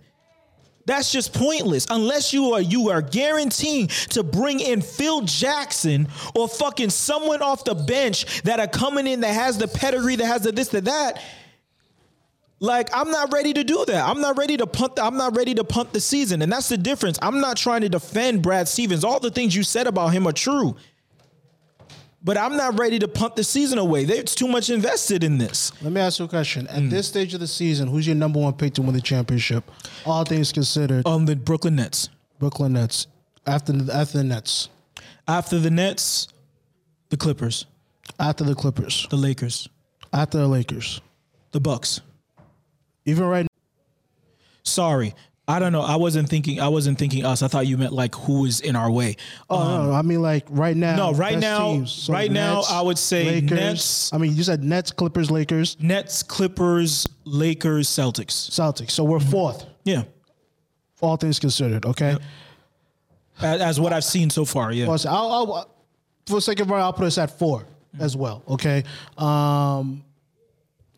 That's 0.85 1.11
just 1.11 1.33
pointless 1.33 1.87
unless 1.89 2.31
you 2.31 2.53
are 2.53 2.61
you 2.61 2.91
are 2.91 3.01
guaranteeing 3.01 3.87
to 4.09 4.21
bring 4.21 4.59
in 4.59 4.81
Phil 4.81 5.21
Jackson 5.21 6.07
or 6.35 6.47
fucking 6.47 6.91
someone 6.91 7.41
off 7.41 7.63
the 7.63 7.73
bench 7.73 8.43
that 8.43 8.59
are 8.59 8.67
coming 8.67 9.07
in 9.07 9.21
that 9.21 9.33
has 9.33 9.57
the 9.57 9.67
pedigree 9.67 10.15
that 10.17 10.25
has 10.25 10.43
the 10.43 10.51
this 10.51 10.67
to 10.69 10.81
that. 10.81 11.19
Like 12.59 12.89
I'm 12.93 13.09
not 13.09 13.33
ready 13.33 13.51
to 13.53 13.63
do 13.63 13.83
that. 13.87 14.07
I'm 14.07 14.21
not 14.21 14.37
ready 14.37 14.57
to 14.57 14.67
punt. 14.67 14.95
The, 14.95 15.03
I'm 15.03 15.17
not 15.17 15.35
ready 15.35 15.55
to 15.55 15.63
punt 15.63 15.91
the 15.91 15.99
season, 15.99 16.43
and 16.43 16.51
that's 16.51 16.69
the 16.69 16.77
difference. 16.77 17.17
I'm 17.21 17.41
not 17.41 17.57
trying 17.57 17.81
to 17.81 17.89
defend 17.89 18.43
Brad 18.43 18.67
Stevens. 18.67 19.03
All 19.03 19.19
the 19.19 19.31
things 19.31 19.55
you 19.55 19.63
said 19.63 19.87
about 19.87 20.09
him 20.09 20.27
are 20.27 20.33
true, 20.33 20.75
but 22.25 22.37
I'm 22.37 22.57
not 22.57 22.77
ready 22.79 22.97
to 22.99 23.07
punt 23.07 23.35
the 23.35 23.43
season 23.43 23.77
away. 23.77 24.03
There's 24.03 24.33
too 24.35 24.47
much 24.47 24.69
invested 24.69 25.23
in 25.23 25.37
this. 25.37 25.71
Let 25.81 25.93
me 25.93 26.01
ask 26.01 26.19
you 26.19 26.25
a 26.25 26.27
question. 26.27 26.67
At 26.67 26.89
this 26.89 27.07
stage 27.07 27.33
of 27.35 27.39
the 27.39 27.47
season, 27.47 27.87
who's 27.87 28.05
your 28.07 28.15
number 28.15 28.39
one 28.39 28.53
pick 28.53 28.73
to 28.73 28.81
win 28.81 28.93
the 28.95 29.01
championship? 29.01 29.63
All 30.05 30.25
things 30.25 30.51
considered, 30.51 31.07
Um, 31.07 31.25
the 31.27 31.35
Brooklyn 31.35 31.75
Nets. 31.75 32.09
Brooklyn 32.39 32.73
Nets. 32.73 33.07
After 33.47 33.71
the, 33.73 33.93
after 33.95 34.17
the 34.17 34.23
Nets, 34.23 34.69
After 35.27 35.59
the 35.59 35.69
Nets, 35.69 36.27
the 37.09 37.17
Clippers, 37.17 37.67
after 38.19 38.43
the 38.43 38.55
Clippers, 38.55 39.05
the 39.11 39.15
Lakers, 39.17 39.69
after 40.11 40.39
the 40.39 40.47
Lakers. 40.47 40.99
the 41.51 41.59
Bucks. 41.59 42.01
Even 43.05 43.25
right 43.25 43.43
Now- 43.43 43.49
Sorry, 44.63 45.13
I 45.47 45.59
don't 45.59 45.71
know. 45.71 45.81
I 45.81 45.95
wasn't 45.97 46.27
thinking. 46.27 46.59
I 46.59 46.69
wasn't 46.69 46.97
thinking 46.97 47.23
us. 47.23 47.43
I 47.43 47.47
thought 47.47 47.67
you 47.67 47.77
meant 47.77 47.93
like 47.93 48.15
who 48.15 48.45
is 48.45 48.61
in 48.61 48.75
our 48.75 48.89
way. 48.89 49.15
Oh 49.47 49.85
no, 49.87 49.93
I 49.93 50.01
mean 50.01 50.21
like 50.23 50.45
right 50.49 50.75
now. 50.75 50.95
No, 50.95 51.13
right 51.13 51.37
now- 51.37 51.73
teams. 51.73 51.91
So 51.91 52.13
right 52.13 52.31
now, 52.31 52.63
I 52.67 52.81
would 52.81 52.97
say 52.97 53.41
Nets- 53.41 54.11
I 54.11 54.17
mean, 54.17 54.35
you 54.35 54.41
said 54.41 54.63
Nets, 54.63 54.91
Clippers, 54.91 55.29
Lakers, 55.29 55.77
Nets, 55.79 56.23
Clippers, 56.23 57.05
Lakers, 57.25 57.87
Celtics. 57.87 58.49
Celtics. 58.49 58.91
So 58.91 59.03
we're 59.03 59.19
fourth, 59.19 59.65
Yeah, 59.83 60.03
all 61.01 61.15
things 61.17 61.37
considered. 61.39 61.85
Okay. 61.85 62.17
as, 63.41 63.61
as 63.61 63.79
what 63.79 63.93
I've 63.93 64.03
seen 64.03 64.31
so 64.31 64.45
far. 64.45 64.71
Yeah. 64.71 64.87
Well, 64.87 64.97
so 64.97 65.09
I'll, 65.09 65.31
I'll, 65.53 65.75
for 66.25 66.35
the 66.35 66.41
sake 66.41 66.59
of 66.59 66.71
argument, 66.71 66.85
I'll 66.85 66.93
put 66.93 67.05
us 67.05 67.17
at 67.19 67.37
four 67.37 67.65
as 67.99 68.17
well. 68.17 68.41
Okay. 68.47 68.83
Um, 69.17 70.03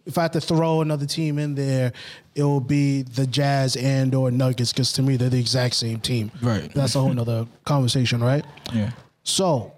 if 0.08 0.18
I 0.18 0.24
had 0.24 0.34
to 0.34 0.42
throw 0.42 0.82
another 0.82 1.06
team 1.06 1.38
in 1.38 1.54
there, 1.54 1.92
it 2.34 2.44
will 2.44 2.62
be 2.62 3.02
the 3.02 3.28
Jazz 3.28 3.76
and 3.76 4.16
or 4.16 4.32
Nuggets 4.32 4.72
because 4.72 4.94
to 4.94 5.04
me 5.04 5.18
they're 5.18 5.30
the 5.30 5.40
exact 5.40 5.76
same 5.76 6.00
team. 6.00 6.32
Right. 6.42 6.74
That's 6.74 6.96
a 6.96 7.02
whole 7.02 7.14
nother 7.14 7.46
conversation, 7.66 8.24
right? 8.24 8.46
Yeah. 8.74 8.92
So, 9.24 9.74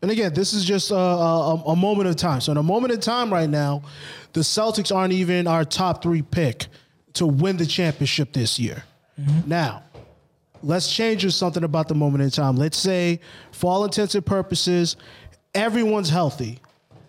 and 0.00 0.12
again, 0.12 0.32
this 0.32 0.52
is 0.52 0.64
just 0.64 0.92
a, 0.92 0.94
a, 0.94 1.54
a 1.66 1.76
moment 1.76 2.08
of 2.08 2.14
time. 2.14 2.40
So, 2.40 2.52
in 2.52 2.58
a 2.58 2.62
moment 2.62 2.94
of 2.94 3.00
time 3.00 3.32
right 3.32 3.50
now, 3.50 3.82
the 4.32 4.40
Celtics 4.40 4.94
aren't 4.94 5.12
even 5.12 5.48
our 5.48 5.64
top 5.64 6.02
three 6.02 6.22
pick 6.22 6.66
to 7.14 7.26
win 7.26 7.56
the 7.56 7.66
championship 7.66 8.32
this 8.32 8.58
year. 8.58 8.84
Mm-hmm. 9.20 9.48
Now, 9.48 9.82
let's 10.62 10.94
change 10.94 11.28
something 11.34 11.64
about 11.64 11.88
the 11.88 11.94
moment 11.94 12.22
in 12.22 12.30
time. 12.30 12.56
Let's 12.56 12.78
say, 12.78 13.20
for 13.50 13.72
all 13.72 13.84
intents 13.84 14.14
and 14.14 14.24
purposes, 14.24 14.96
everyone's 15.54 16.10
healthy. 16.10 16.60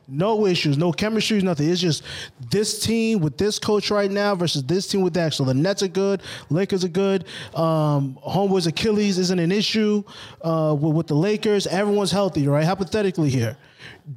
No 0.08 0.46
issues, 0.46 0.78
no 0.78 0.92
chemistry, 0.92 1.42
nothing. 1.42 1.70
It's 1.70 1.82
just 1.82 2.04
this 2.52 2.80
team 2.80 3.22
with 3.22 3.38
this 3.38 3.58
coach 3.58 3.90
right 3.90 4.12
now 4.12 4.36
versus 4.36 4.64
this 4.64 4.88
team 4.88 5.02
with 5.02 5.14
that. 5.16 5.34
So 5.34 5.44
the 5.44 5.54
Nets 5.54 5.82
are 5.82 5.88
good, 5.88 6.22
Lakers 6.50 6.86
are 6.86 6.90
good. 6.90 7.26
Um, 7.56 8.20
Homeboy's 8.26 8.68
Achilles 8.68 9.18
isn't 9.18 9.40
an 9.40 9.52
issue 9.52 10.04
uh, 10.42 10.76
with, 10.80 10.94
with 10.94 11.08
the 11.08 11.16
Lakers. 11.16 11.66
Everyone's 11.66 12.12
healthy, 12.12 12.48
right? 12.48 12.66
Hypothetically, 12.66 13.30
here, 13.30 13.58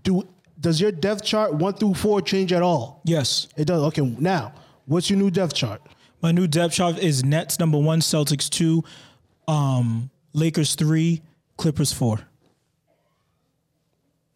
do 0.03 0.29
does 0.61 0.81
your 0.81 0.93
depth 0.93 1.25
chart 1.25 1.55
one 1.55 1.73
through 1.73 1.95
four 1.95 2.21
change 2.21 2.53
at 2.53 2.63
all? 2.63 3.01
Yes. 3.05 3.49
It 3.57 3.67
does. 3.67 3.83
Okay, 3.85 4.03
now 4.19 4.53
what's 4.87 5.09
your 5.09 5.19
new 5.19 5.31
depth 5.31 5.55
chart? 5.55 5.81
My 6.21 6.33
new 6.33 6.47
depth 6.47 6.75
chart 6.75 6.99
is 6.99 7.25
Nets 7.25 7.59
number 7.59 7.79
one, 7.79 8.01
Celtics 8.01 8.51
two, 8.51 8.85
um, 9.47 10.11
Lakers 10.33 10.75
three, 10.75 11.23
Clippers 11.57 11.93
four. 11.93 12.28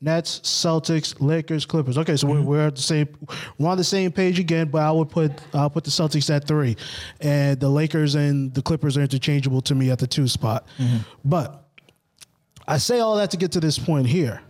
Nets, 0.03 0.41
Celtics, 0.41 1.15
Lakers, 1.21 1.65
Clippers. 1.65 1.97
Okay, 1.97 2.17
so 2.17 2.27
we're, 2.27 2.37
mm-hmm. 2.37 2.47
we're 2.47 2.67
at 2.67 2.75
the 2.75 2.83
same 2.83 3.09
we're 3.57 3.71
on 3.71 3.79
the 3.79 3.85
same 3.85 4.11
page 4.11 4.41
again, 4.41 4.69
but 4.69 4.83
I 4.83 4.91
would 4.91 5.09
put 5.09 5.33
I'll 5.55 5.71
put 5.71 5.85
the 5.85 5.91
Celtics 5.91 6.29
at 6.29 6.47
three, 6.47 6.77
and 7.21 7.59
the 7.61 7.69
Lakers 7.69 8.17
and 8.17 8.53
the 8.53 8.63
Clippers 8.63 8.97
are 8.99 9.03
interchangeable 9.03 9.61
to 9.63 9.77
me 9.77 9.91
at 9.91 10.01
the 10.01 10.09
two 10.09 10.27
spot. 10.27 10.67
Mm-hmm. 10.77 10.99
But 11.25 11.65
I 12.67 12.79
say 12.79 12.99
all 12.99 13.17
that 13.17 13.31
to 13.31 13.37
get 13.37 13.53
to 13.53 13.61
this 13.61 13.79
point 13.79 14.09
here. 14.09 14.41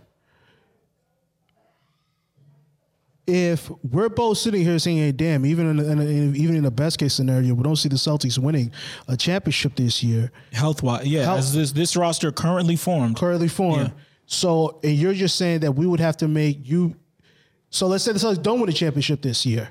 If 3.25 3.71
we're 3.83 4.09
both 4.09 4.39
sitting 4.39 4.63
here 4.63 4.79
saying, 4.79 4.97
"Hey, 4.97 5.11
damn," 5.11 5.45
even 5.45 5.69
in, 5.69 5.79
in, 5.79 6.01
in 6.01 6.35
even 6.35 6.55
in 6.55 6.63
the 6.63 6.71
best 6.71 6.97
case 6.97 7.13
scenario, 7.13 7.53
we 7.53 7.63
don't 7.63 7.75
see 7.75 7.89
the 7.89 7.95
Celtics 7.95 8.39
winning 8.39 8.71
a 9.07 9.15
championship 9.15 9.75
this 9.75 10.03
year. 10.03 10.31
Health 10.51 10.81
wise, 10.81 11.05
yeah. 11.05 11.25
Health- 11.25 11.39
As 11.39 11.53
this 11.53 11.71
this 11.71 11.95
roster 11.95 12.31
currently 12.31 12.75
formed, 12.75 13.17
currently 13.17 13.47
formed. 13.47 13.89
Yeah. 13.95 14.03
So, 14.25 14.79
and 14.83 14.93
you're 14.93 15.13
just 15.13 15.37
saying 15.37 15.61
that 15.61 15.73
we 15.73 15.85
would 15.85 15.99
have 15.99 16.17
to 16.17 16.27
make 16.27 16.67
you. 16.67 16.95
So 17.69 17.87
let's 17.87 18.03
say 18.03 18.13
the 18.13 18.19
Celtics 18.19 18.41
don't 18.41 18.59
win 18.59 18.69
a 18.69 18.73
championship 18.73 19.21
this 19.21 19.45
year. 19.45 19.69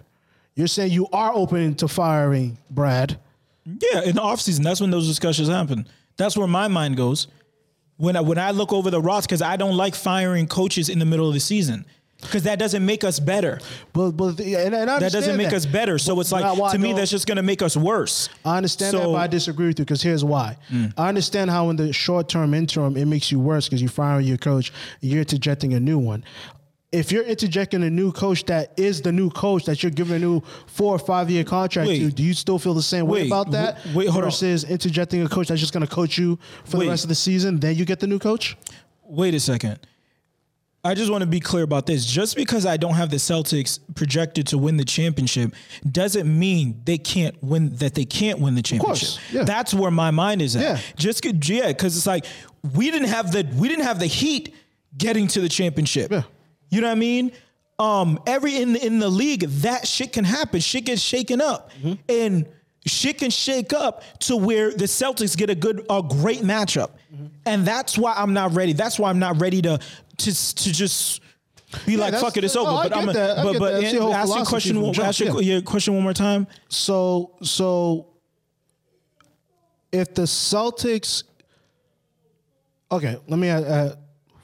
You're 0.54 0.66
saying 0.66 0.92
you 0.92 1.06
are 1.12 1.32
open 1.32 1.74
to 1.76 1.88
firing 1.88 2.58
Brad. 2.70 3.18
Yeah, 3.64 4.02
in 4.02 4.16
the 4.16 4.20
offseason, 4.20 4.64
that's 4.64 4.80
when 4.80 4.90
those 4.90 5.06
discussions 5.06 5.48
happen. 5.48 5.86
That's 6.16 6.36
where 6.36 6.48
my 6.48 6.68
mind 6.68 6.96
goes. 6.96 7.28
When 7.96 8.16
I, 8.16 8.20
when 8.20 8.38
I 8.38 8.50
look 8.50 8.72
over 8.72 8.90
the 8.90 9.00
roster, 9.00 9.28
because 9.28 9.42
I 9.42 9.56
don't 9.56 9.76
like 9.76 9.94
firing 9.94 10.46
coaches 10.46 10.88
in 10.88 10.98
the 10.98 11.04
middle 11.04 11.28
of 11.28 11.34
the 11.34 11.40
season, 11.40 11.86
because 12.22 12.44
that 12.44 12.58
doesn't 12.58 12.84
make 12.84 13.04
us 13.04 13.20
better. 13.20 13.58
But 13.92 14.12
but 14.12 14.40
and, 14.40 14.74
and 14.74 14.88
That 14.88 15.12
doesn't 15.12 15.36
make 15.36 15.50
that. 15.50 15.56
us 15.56 15.66
better. 15.66 15.98
So 15.98 16.18
it's 16.20 16.32
like 16.32 16.72
to 16.72 16.78
me, 16.78 16.92
that's 16.92 17.10
just 17.10 17.26
going 17.26 17.36
to 17.36 17.42
make 17.42 17.60
us 17.62 17.76
worse. 17.76 18.28
I 18.44 18.56
understand 18.56 18.96
that, 18.96 19.04
but 19.04 19.14
I 19.14 19.26
disagree 19.26 19.66
with 19.66 19.78
you 19.78 19.84
because 19.84 20.02
here's 20.02 20.24
why. 20.24 20.56
Mm. 20.70 20.94
I 20.96 21.08
understand 21.08 21.50
how 21.50 21.68
in 21.70 21.76
the 21.76 21.92
short 21.92 22.28
term 22.28 22.54
interim 22.54 22.96
it 22.96 23.06
makes 23.06 23.30
you 23.30 23.38
worse 23.40 23.66
because 23.68 23.82
you're 23.82 23.90
firing 23.90 24.26
your 24.26 24.38
coach, 24.38 24.72
you're 25.00 25.20
interjecting 25.20 25.74
a 25.74 25.80
new 25.80 25.98
one. 25.98 26.24
If 26.92 27.10
you're 27.10 27.24
interjecting 27.24 27.82
a 27.84 27.88
new 27.90 28.12
coach 28.12 28.44
that 28.46 28.78
is 28.78 29.00
the 29.00 29.12
new 29.12 29.30
coach 29.30 29.64
that 29.64 29.82
you're 29.82 29.90
giving 29.90 30.14
a 30.14 30.18
new 30.18 30.42
four 30.66 30.94
or 30.94 30.98
five 30.98 31.30
year 31.30 31.42
contract 31.42 31.88
Wait. 31.88 32.00
to, 32.00 32.10
do 32.12 32.22
you 32.22 32.34
still 32.34 32.58
feel 32.58 32.74
the 32.74 32.82
same 32.82 33.06
way 33.06 33.26
about 33.26 33.50
that? 33.52 33.78
wait, 33.94 34.08
hold 34.10 34.24
on. 34.24 34.30
versus 34.30 34.64
interjecting 34.64 35.22
a 35.22 35.28
coach 35.28 35.48
that's 35.48 35.60
just 35.60 35.72
going 35.72 35.86
to 35.86 35.92
coach 35.92 36.18
you 36.18 36.38
for 36.66 36.76
Wait. 36.76 36.84
the 36.84 36.90
rest 36.90 37.04
of 37.04 37.08
the 37.08 37.14
season, 37.14 37.58
then 37.60 37.76
you 37.76 37.86
get 37.86 37.98
the 38.00 38.06
new 38.06 38.18
coach. 38.18 38.58
Wait 39.04 39.32
a 39.32 39.40
second. 39.40 39.78
I 40.84 40.94
just 40.94 41.10
want 41.12 41.22
to 41.22 41.28
be 41.28 41.38
clear 41.38 41.62
about 41.62 41.86
this. 41.86 42.04
Just 42.04 42.34
because 42.34 42.66
I 42.66 42.76
don't 42.76 42.94
have 42.94 43.08
the 43.10 43.16
Celtics 43.18 43.78
projected 43.94 44.48
to 44.48 44.58
win 44.58 44.76
the 44.76 44.84
championship 44.84 45.54
doesn't 45.88 46.26
mean 46.26 46.80
they 46.84 46.98
can't 46.98 47.40
win 47.42 47.76
that 47.76 47.94
they 47.94 48.04
can't 48.04 48.40
win 48.40 48.56
the 48.56 48.62
championship. 48.62 49.08
course, 49.20 49.32
yeah. 49.32 49.44
That's 49.44 49.72
where 49.72 49.92
my 49.92 50.10
mind 50.10 50.42
is 50.42 50.56
at. 50.56 50.62
Yeah. 50.62 50.78
Just 50.96 51.24
yeah, 51.24 51.68
because 51.68 51.96
it's 51.96 52.06
like 52.06 52.24
we 52.74 52.90
didn't 52.90 53.08
have 53.08 53.30
the 53.30 53.46
we 53.56 53.68
didn't 53.68 53.84
have 53.84 54.00
the 54.00 54.06
heat 54.06 54.54
getting 54.98 55.28
to 55.28 55.40
the 55.40 55.48
championship. 55.48 56.10
Yeah. 56.10 56.22
You 56.70 56.80
know 56.80 56.88
what 56.88 56.96
I 56.96 57.00
mean? 57.00 57.32
Um, 57.78 58.18
every 58.26 58.56
in 58.60 58.74
in 58.76 58.98
the 58.98 59.08
league, 59.08 59.42
that 59.42 59.86
shit 59.86 60.12
can 60.12 60.24
happen. 60.24 60.58
Shit 60.60 60.86
gets 60.86 61.00
shaken 61.02 61.40
up, 61.40 61.70
Mm-hmm. 61.74 61.92
and 62.08 62.46
shit 62.86 63.18
can 63.18 63.30
shake 63.30 63.72
up 63.72 64.02
to 64.18 64.36
where 64.36 64.70
the 64.72 64.84
Celtics 64.86 65.36
get 65.36 65.48
a 65.50 65.54
good, 65.54 65.86
a 65.88 66.02
great 66.02 66.40
matchup, 66.40 66.90
Mm-hmm. 67.14 67.26
and 67.46 67.64
that's 67.66 67.96
why 67.98 68.14
I'm 68.16 68.32
not 68.34 68.54
ready. 68.54 68.72
That's 68.72 68.98
why 68.98 69.10
I'm 69.10 69.18
not 69.18 69.40
ready 69.40 69.62
to 69.62 69.78
to 70.18 70.54
to 70.54 70.72
just. 70.72 71.20
Be 71.86 71.96
like 71.96 72.12
fuck 72.12 72.36
it, 72.36 72.44
it's 72.44 72.54
over. 72.54 72.68
I 72.70 72.88
but 72.88 72.96
I'm 72.96 73.08
a, 73.08 73.12
but 73.14 73.58
but 73.58 73.92
your 73.92 74.14
ask 74.14 74.34
your 74.36 74.44
question. 74.44 74.78
one- 74.82 74.92
jump, 74.92 75.08
Ask 75.08 75.20
your, 75.20 75.40
yeah. 75.40 75.54
your 75.54 75.62
question 75.62 75.94
one 75.94 76.02
more 76.02 76.12
time. 76.12 76.46
So 76.68 77.36
so 77.42 78.08
if 79.90 80.12
the 80.12 80.22
Celtics 80.22 81.22
Okay, 82.90 83.16
let 83.26 83.38
me 83.38 83.48
uh, 83.48 83.60
uh, 83.62 83.94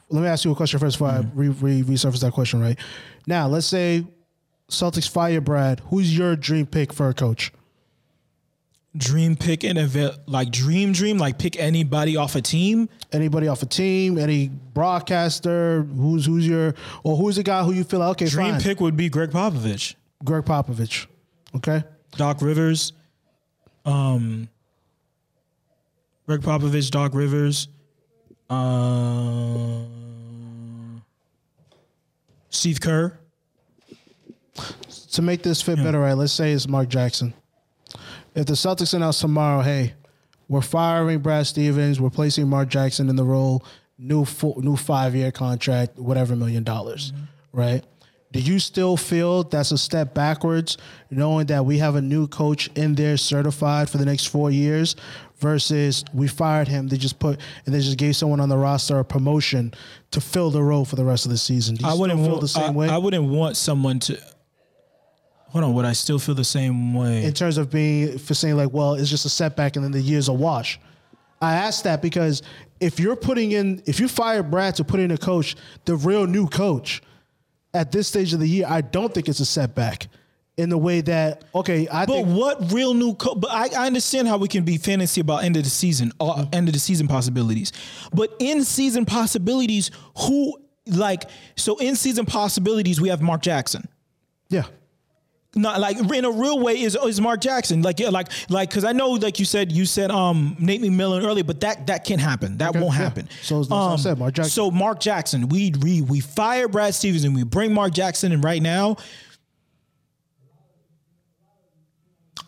let 0.09 0.23
me 0.23 0.27
ask 0.27 0.47
you 0.47 0.53
a 0.53 0.55
question 0.55 0.81
first 0.81 0.97
before 0.97 1.09
I 1.09 1.19
re- 1.35 1.49
re- 1.49 1.83
resurface 1.83 2.21
that 2.23 2.33
question. 2.33 2.63
Right 2.63 2.79
now, 3.27 3.47
let's 3.47 3.67
say 3.67 4.07
Celtics 4.71 5.07
fire 5.09 5.43
Brad. 5.43 5.81
Who's 5.91 6.17
your 6.17 6.35
dream 6.35 6.65
pick 6.65 6.95
for 6.95 7.11
a 7.11 7.15
coach? 7.15 7.53
Dream 8.97 9.37
pick 9.37 9.65
and 9.65 9.79
event 9.79 10.17
like 10.27 10.51
dream 10.51 10.93
dream 10.93 11.19
like 11.19 11.39
pick 11.39 11.59
anybody 11.59 12.17
off 12.17 12.35
a 12.35 12.41
team. 12.41 12.89
Anybody 13.13 13.47
off 13.47 13.63
a 13.63 13.67
team? 13.67 14.19
Any 14.19 14.49
broadcaster? 14.49 15.83
Who's 15.83 16.25
who's 16.27 16.49
your 16.49 16.75
or 17.05 17.17
who's 17.17 17.37
the 17.37 17.43
guy 17.43 17.63
who 17.63 17.73
you 17.73 17.85
feel 17.85 18.01
like, 18.01 18.11
okay? 18.13 18.27
Dream 18.27 18.53
fine. 18.53 18.61
pick 18.63 18.81
would 18.81 18.97
be 18.97 19.09
Gregg 19.09 19.31
Popovich. 19.31 19.95
Gregg 20.25 20.45
Popovich. 20.45 21.07
Okay, 21.55 21.83
Doc 22.17 22.43
Rivers, 22.43 22.93
um, 23.85 24.49
Gregg 26.27 26.41
Popovich, 26.41 26.91
Doc 26.91 27.15
Rivers, 27.15 27.69
uh, 28.51 29.83
Steve 32.51 32.81
Kerr. 32.81 33.19
to 35.13 35.23
make 35.23 35.43
this 35.43 35.63
fit 35.63 35.77
better, 35.77 36.01
right? 36.01 36.15
Let's 36.15 36.33
say 36.33 36.53
it's 36.53 36.69
Mark 36.69 36.89
Jackson. 36.89 37.33
If 38.39 38.47
the 38.47 38.53
Celtics 38.53 38.95
announce 38.95 39.19
tomorrow, 39.19 39.63
hey, 39.63 39.95
we're 40.47 40.61
firing 40.61 41.19
Brad 41.19 41.45
Stevens, 41.49 42.01
we're 42.01 42.09
placing 42.09 42.49
Mark 42.49 42.69
Jackson 42.69 43.09
in 43.09 43.17
the 43.17 43.25
role, 43.25 43.65
new 43.99 44.25
four, 44.25 44.63
new 44.63 44.77
five 44.77 45.17
year 45.17 45.33
contract, 45.33 45.99
whatever 45.99 46.37
million 46.37 46.63
dollars, 46.63 47.11
mm-hmm. 47.11 47.25
right? 47.53 47.85
Do 48.31 48.39
you 48.39 48.61
still 48.61 48.97
feel 48.97 49.43
that's 49.43 49.73
a 49.73 49.79
step 49.79 50.15
backwards, 50.15 50.77
knowing 51.11 51.47
that 51.47 51.65
we 51.65 51.79
have 51.79 51.97
a 51.97 52.01
new 52.01 52.29
coach 52.29 52.69
in 52.77 52.95
there 52.95 53.17
certified 53.17 53.91
for 53.91 53.99
the 53.99 54.05
next 54.05 54.27
four 54.27 54.53
years, 54.53 54.95
versus 55.39 56.05
we 56.15 56.29
fired 56.29 56.69
him, 56.69 56.87
they 56.87 56.97
just 56.97 57.19
put 57.19 57.41
and 57.67 57.75
they 57.75 57.81
just 57.81 57.99
gave 57.99 58.15
someone 58.15 58.39
on 58.39 58.49
the 58.49 58.57
roster 58.57 59.01
a 59.01 59.05
promotion 59.05 59.75
to 60.13 60.21
fill 60.21 60.51
the 60.51 60.63
role 60.63 60.85
for 60.85 60.95
the 60.95 61.05
rest 61.05 61.27
of 61.27 61.33
the 61.33 61.39
season? 61.39 61.75
Do 61.75 61.85
you 61.85 61.91
I 61.91 61.95
wouldn't 61.95 62.21
feel 62.21 62.29
want, 62.29 62.41
the 62.41 62.47
same 62.47 62.63
I, 62.63 62.71
way? 62.71 62.89
I 62.89 62.99
wouldn't 62.99 63.25
want 63.25 63.57
someone 63.57 63.99
to. 64.01 64.17
Hold 65.49 65.65
on, 65.65 65.75
would 65.75 65.85
I 65.85 65.93
still 65.95 66.19
feel 66.19 66.35
the 66.35 66.45
same 66.45 66.95
way? 66.95 67.25
in 67.25 67.33
terms 67.33 67.57
of 67.57 67.71
being 67.71 68.19
for 68.19 68.35
saying 68.35 68.57
like, 68.57 68.73
well, 68.73 68.95
it's 68.95 69.09
just 69.11 69.25
a 69.25 69.31
setback 69.31 69.77
and 69.77 69.85
then 69.85 69.93
the 69.93 70.01
year's 70.01 70.29
a 70.29 70.33
wash. 70.33 70.79
I 71.41 71.55
ask 71.55 71.85
that 71.85 72.03
because 72.03 72.43
if 72.81 72.99
you're 73.01 73.17
putting 73.17 73.53
in, 73.53 73.83
if 73.87 73.99
you 74.01 74.09
fire 74.09 74.43
Brad 74.43 74.75
to 74.77 74.85
put 74.85 75.01
in 75.01 75.11
a 75.11 75.17
coach, 75.19 75.57
the 75.85 75.97
real 75.97 76.27
new 76.27 76.49
coach, 76.49 77.01
at 77.75 77.93
this 77.93 78.09
stage 78.09 78.33
of 78.33 78.41
the 78.41 78.49
year, 78.49 78.67
I 78.69 78.81
don't 78.81 79.13
think 79.15 79.29
it's 79.29 79.41
a 79.41 79.47
setback. 79.47 80.09
In 80.57 80.71
the 80.71 80.79
way 80.79 81.01
that, 81.03 81.45
okay, 81.55 81.87
I 81.87 82.05
But 82.05 82.15
think 82.15 82.29
what 82.37 82.73
real 82.73 82.93
new? 82.93 83.15
Co- 83.15 83.37
but 83.37 83.49
I, 83.53 83.69
I 83.83 83.87
understand 83.87 84.27
how 84.27 84.39
we 84.39 84.49
can 84.49 84.65
be 84.65 84.77
fantasy 84.77 85.21
about 85.21 85.45
end 85.45 85.57
of 85.57 85.63
the 85.63 85.71
season, 85.71 86.11
uh, 86.19 86.47
end 86.53 86.67
of 86.67 86.75
the 86.75 86.81
season 86.81 87.07
possibilities. 87.07 87.73
But 88.13 88.35
in 88.41 88.65
season 88.65 89.05
possibilities, 89.05 89.93
who 90.19 90.59
like 90.89 91.31
so 91.55 91.77
in 91.77 91.95
season 91.95 92.27
possibilities 92.27 93.01
we 93.01 93.09
have 93.11 93.23
Mark 93.23 93.41
Jackson. 93.43 93.87
yeah, 94.49 94.65
Not 95.55 95.81
like 95.81 95.97
in 96.13 96.25
a 96.27 96.31
real 96.31 96.61
way 96.61 96.81
is 96.83 96.95
is 96.95 97.21
Mark 97.23 97.41
Jackson 97.41 97.81
like 97.81 97.99
yeah 97.99 98.11
like 98.11 98.29
like 98.51 98.69
because 98.69 98.85
I 98.85 98.93
know 98.93 99.13
like 99.13 99.39
you 99.39 99.47
said 99.47 99.73
you 99.73 99.87
said 99.87 100.11
um 100.11 100.55
Nate 100.59 100.83
McMillan 100.83 101.25
earlier, 101.25 101.43
but 101.43 101.61
that 101.61 101.87
that 101.87 102.05
can't 102.05 102.21
happen. 102.21 102.59
That 102.59 102.75
won't 102.75 102.87
yeah. 102.95 103.03
happen. 103.05 103.29
So 103.43 103.59
that's 103.61 103.71
what 103.71 103.77
I 103.79 103.93
Um, 103.93 103.99
said, 103.99 104.19
Mark 104.19 104.35
Jackson. 104.35 104.51
So 104.53 104.71
Mark 104.71 105.01
Jackson, 105.01 105.49
we 105.49 105.73
we 105.81 106.03
we 106.03 106.21
fire 106.21 106.69
Brad 106.69 106.95
Stevens 106.95 107.25
and 107.25 107.35
we 107.35 107.45
bring 107.45 107.73
Mark 107.73 107.95
Jackson 107.95 108.31
in 108.33 108.43
right 108.43 108.61
now. 108.63 108.97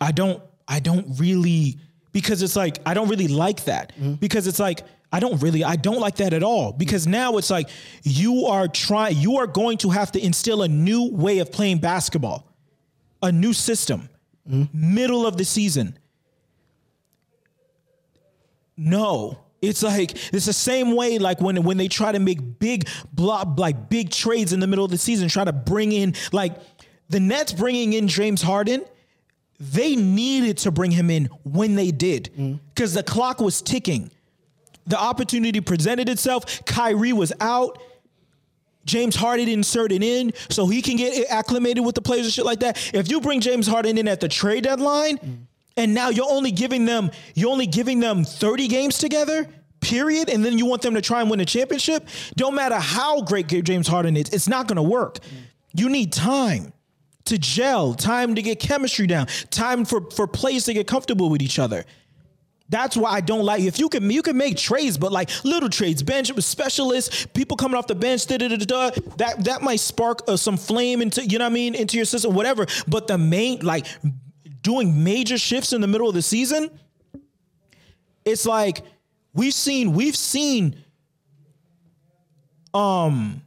I 0.00 0.12
don't 0.12 0.42
I 0.68 0.80
don't 0.80 1.18
really 1.18 1.78
because 2.12 2.42
it's 2.42 2.56
like 2.56 2.78
I 2.86 2.94
don't 2.94 3.08
really 3.08 3.28
like 3.28 3.64
that 3.64 3.92
Mm-hmm. 3.96 4.14
because 4.14 4.46
it's 4.46 4.58
like 4.58 4.82
I 5.12 5.20
don't 5.20 5.42
really 5.42 5.64
I 5.64 5.76
don't 5.76 6.00
like 6.00 6.16
that 6.16 6.32
at 6.32 6.42
all 6.42 6.72
because 6.72 7.06
now 7.06 7.36
it's 7.38 7.50
like 7.50 7.68
you 8.02 8.46
are 8.46 8.68
trying 8.68 9.16
you 9.16 9.38
are 9.38 9.46
going 9.46 9.78
to 9.78 9.90
have 9.90 10.12
to 10.12 10.24
instill 10.24 10.62
a 10.62 10.68
new 10.68 11.10
way 11.10 11.38
of 11.38 11.50
playing 11.50 11.78
basketball 11.78 12.46
a 13.22 13.32
new 13.32 13.52
system, 13.52 14.08
middle 14.72 15.26
of 15.26 15.36
the 15.36 15.44
season. 15.44 15.98
No. 18.76 19.38
It's 19.62 19.82
like 19.82 20.12
it's 20.32 20.46
the 20.46 20.54
same 20.54 20.96
way 20.96 21.18
like 21.18 21.40
when 21.40 21.62
when 21.64 21.76
they 21.76 21.88
try 21.88 22.12
to 22.12 22.18
make 22.18 22.58
big 22.58 22.88
block 23.12 23.58
like 23.58 23.90
big 23.90 24.10
trades 24.10 24.54
in 24.54 24.60
the 24.60 24.66
middle 24.66 24.84
of 24.84 24.90
the 24.90 24.98
season, 24.98 25.28
try 25.28 25.44
to 25.44 25.52
bring 25.52 25.92
in 25.92 26.14
like 26.32 26.54
the 27.10 27.20
Nets 27.20 27.52
bringing 27.52 27.92
in 27.92 28.08
James 28.08 28.40
Harden, 28.40 28.84
they 29.58 29.96
needed 29.96 30.56
to 30.58 30.70
bring 30.70 30.92
him 30.92 31.10
in 31.10 31.26
when 31.44 31.74
they 31.74 31.90
did 31.90 32.30
mm. 32.36 32.58
because 32.74 32.94
the 32.94 33.02
clock 33.02 33.40
was 33.40 33.60
ticking. 33.60 34.10
The 34.86 34.98
opportunity 34.98 35.60
presented 35.60 36.08
itself. 36.08 36.64
Kyrie 36.64 37.12
was 37.12 37.32
out. 37.40 37.78
James 38.84 39.14
Harden 39.14 39.48
inserted 39.48 40.02
in 40.02 40.32
so 40.48 40.66
he 40.66 40.82
can 40.82 40.96
get 40.96 41.30
acclimated 41.30 41.84
with 41.84 41.94
the 41.94 42.02
players 42.02 42.26
and 42.26 42.32
shit 42.32 42.44
like 42.44 42.60
that. 42.60 42.94
If 42.94 43.10
you 43.10 43.20
bring 43.20 43.40
James 43.40 43.66
Harden 43.66 43.98
in 43.98 44.08
at 44.08 44.20
the 44.20 44.28
trade 44.28 44.64
deadline, 44.64 45.46
and 45.76 45.94
now 45.94 46.08
you're 46.08 46.30
only 46.30 46.50
giving 46.50 46.84
them 46.84 47.10
you're 47.34 47.50
only 47.50 47.66
giving 47.66 48.00
them 48.00 48.24
30 48.24 48.68
games 48.68 48.98
together, 48.98 49.46
period, 49.80 50.28
and 50.28 50.44
then 50.44 50.58
you 50.58 50.66
want 50.66 50.82
them 50.82 50.94
to 50.94 51.00
try 51.00 51.20
and 51.20 51.30
win 51.30 51.40
a 51.40 51.44
championship, 51.44 52.06
don't 52.36 52.54
matter 52.54 52.76
how 52.76 53.22
great 53.22 53.46
James 53.48 53.86
Harden 53.88 54.16
is, 54.16 54.28
it's 54.30 54.48
not 54.48 54.66
gonna 54.66 54.82
work. 54.82 55.18
You 55.72 55.88
need 55.88 56.12
time 56.12 56.72
to 57.26 57.38
gel, 57.38 57.94
time 57.94 58.34
to 58.34 58.42
get 58.42 58.58
chemistry 58.58 59.06
down, 59.06 59.26
time 59.50 59.84
for 59.84 60.10
for 60.10 60.26
players 60.26 60.64
to 60.64 60.74
get 60.74 60.86
comfortable 60.86 61.30
with 61.30 61.42
each 61.42 61.58
other. 61.58 61.84
That's 62.70 62.96
why 62.96 63.10
I 63.10 63.20
don't 63.20 63.44
like 63.44 63.62
if 63.62 63.80
you 63.80 63.88
can 63.88 64.08
you 64.08 64.22
can 64.22 64.36
make 64.36 64.56
trades, 64.56 64.96
but 64.96 65.10
like 65.10 65.28
little 65.44 65.68
trades, 65.68 66.04
bench 66.04 66.30
specialists, 66.38 67.26
people 67.26 67.56
coming 67.56 67.76
off 67.76 67.88
the 67.88 67.96
bench, 67.96 68.26
da, 68.26 68.38
da, 68.38 68.48
da, 68.48 68.90
that 69.16 69.44
that 69.44 69.60
might 69.60 69.80
spark 69.80 70.22
uh, 70.28 70.36
some 70.36 70.56
flame 70.56 71.02
into 71.02 71.26
you 71.26 71.38
know 71.38 71.46
what 71.46 71.50
I 71.50 71.54
mean 71.54 71.74
into 71.74 71.96
your 71.96 72.06
system, 72.06 72.32
whatever. 72.32 72.66
But 72.86 73.08
the 73.08 73.18
main 73.18 73.58
like 73.60 73.86
doing 74.62 75.02
major 75.02 75.36
shifts 75.36 75.72
in 75.72 75.80
the 75.80 75.88
middle 75.88 76.08
of 76.08 76.14
the 76.14 76.22
season, 76.22 76.70
it's 78.24 78.46
like 78.46 78.82
we've 79.34 79.54
seen 79.54 79.92
we've 79.92 80.16
seen 80.16 80.76
um 82.72 83.42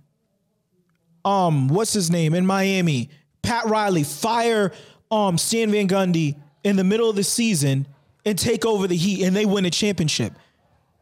um 1.23 1.69
what's 1.69 1.93
his 1.93 2.11
name 2.11 2.33
in 2.33 2.45
Miami, 2.45 3.09
Pat 3.41 3.67
Riley 3.67 4.03
fire 4.03 4.73
um 5.09 5.37
Stan 5.37 5.71
Van 5.71 5.87
Gundy 5.87 6.35
in 6.65 6.75
the 6.75 6.83
middle 6.83 7.09
of 7.09 7.15
the 7.15 7.23
season 7.23 7.87
and 8.25 8.37
take 8.37 8.65
over 8.65 8.87
the 8.87 8.95
Heat 8.95 9.25
and 9.25 9.35
they 9.35 9.45
win 9.45 9.65
a 9.65 9.69
championship. 9.69 10.33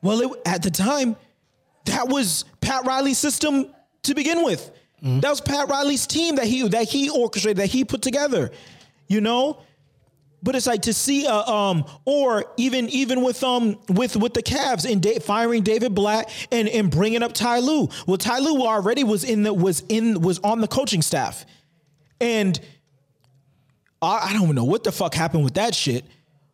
Well, 0.01 0.21
it, 0.21 0.41
at 0.45 0.63
the 0.63 0.71
time, 0.71 1.15
that 1.85 2.07
was 2.07 2.45
Pat 2.59 2.85
Riley's 2.85 3.17
system 3.17 3.67
to 4.03 4.15
begin 4.15 4.43
with. 4.43 4.71
That 5.03 5.29
was 5.31 5.41
Pat 5.41 5.67
Riley's 5.67 6.05
team 6.05 6.35
that 6.35 6.45
he 6.45 6.67
that 6.69 6.87
he 6.87 7.09
orchestrated, 7.09 7.57
that 7.57 7.67
he 7.69 7.83
put 7.83 8.03
together. 8.03 8.51
You 9.07 9.19
know, 9.19 9.63
but 10.43 10.55
it's 10.55 10.67
like 10.67 10.83
to 10.83 10.93
see 10.93 11.25
uh, 11.25 11.51
um 11.51 11.85
or 12.05 12.45
even 12.57 12.87
even 12.89 13.23
with 13.23 13.43
um 13.43 13.79
with 13.89 14.15
with 14.15 14.35
the 14.35 14.43
Cavs 14.43 14.89
and 14.89 15.01
da- 15.01 15.17
firing 15.17 15.63
David 15.63 15.95
Blatt 15.95 16.29
and 16.51 16.67
and 16.69 16.91
bringing 16.91 17.23
up 17.23 17.33
Ty 17.33 17.59
Lue. 17.59 17.89
Well, 18.05 18.17
Ty 18.17 18.39
Lue 18.39 18.61
already 18.63 19.03
was 19.03 19.23
in 19.23 19.41
the 19.41 19.51
was 19.51 19.83
in 19.89 20.21
was 20.21 20.37
on 20.39 20.61
the 20.61 20.67
coaching 20.67 21.01
staff, 21.01 21.47
and 22.19 22.59
I, 24.03 24.29
I 24.29 24.33
don't 24.33 24.53
know 24.53 24.65
what 24.65 24.83
the 24.83 24.91
fuck 24.91 25.15
happened 25.15 25.43
with 25.43 25.55
that 25.55 25.73
shit. 25.73 26.05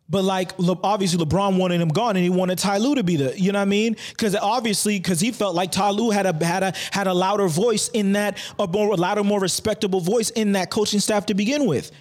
But 0.08 0.24
like, 0.24 0.58
Le- 0.58 0.78
obviously, 0.82 1.22
LeBron 1.22 1.58
wanted 1.58 1.80
him 1.80 1.88
gone, 1.88 2.16
and 2.16 2.24
he 2.24 2.30
wanted 2.30 2.58
Ty 2.58 2.78
Lue 2.78 2.94
to 2.94 3.02
be 3.02 3.16
the, 3.16 3.38
you 3.38 3.52
know 3.52 3.58
what 3.58 3.62
I 3.62 3.66
mean? 3.66 3.96
Because 4.10 4.34
obviously, 4.34 4.98
because 4.98 5.20
he 5.20 5.32
felt 5.32 5.54
like 5.54 5.70
Ty 5.70 5.90
Lue 5.90 6.10
had 6.10 6.24
a 6.24 6.44
had 6.44 6.62
a 6.62 6.72
had 6.92 7.06
a 7.06 7.12
louder 7.12 7.46
voice 7.46 7.88
in 7.88 8.12
that, 8.12 8.38
a 8.58 8.66
more 8.66 8.96
louder, 8.96 9.22
more 9.22 9.40
respectable 9.40 10.00
voice 10.00 10.30
in 10.30 10.52
that 10.52 10.70
coaching 10.70 11.00
staff 11.00 11.26
to 11.26 11.34
begin 11.34 11.66
with. 11.66 11.92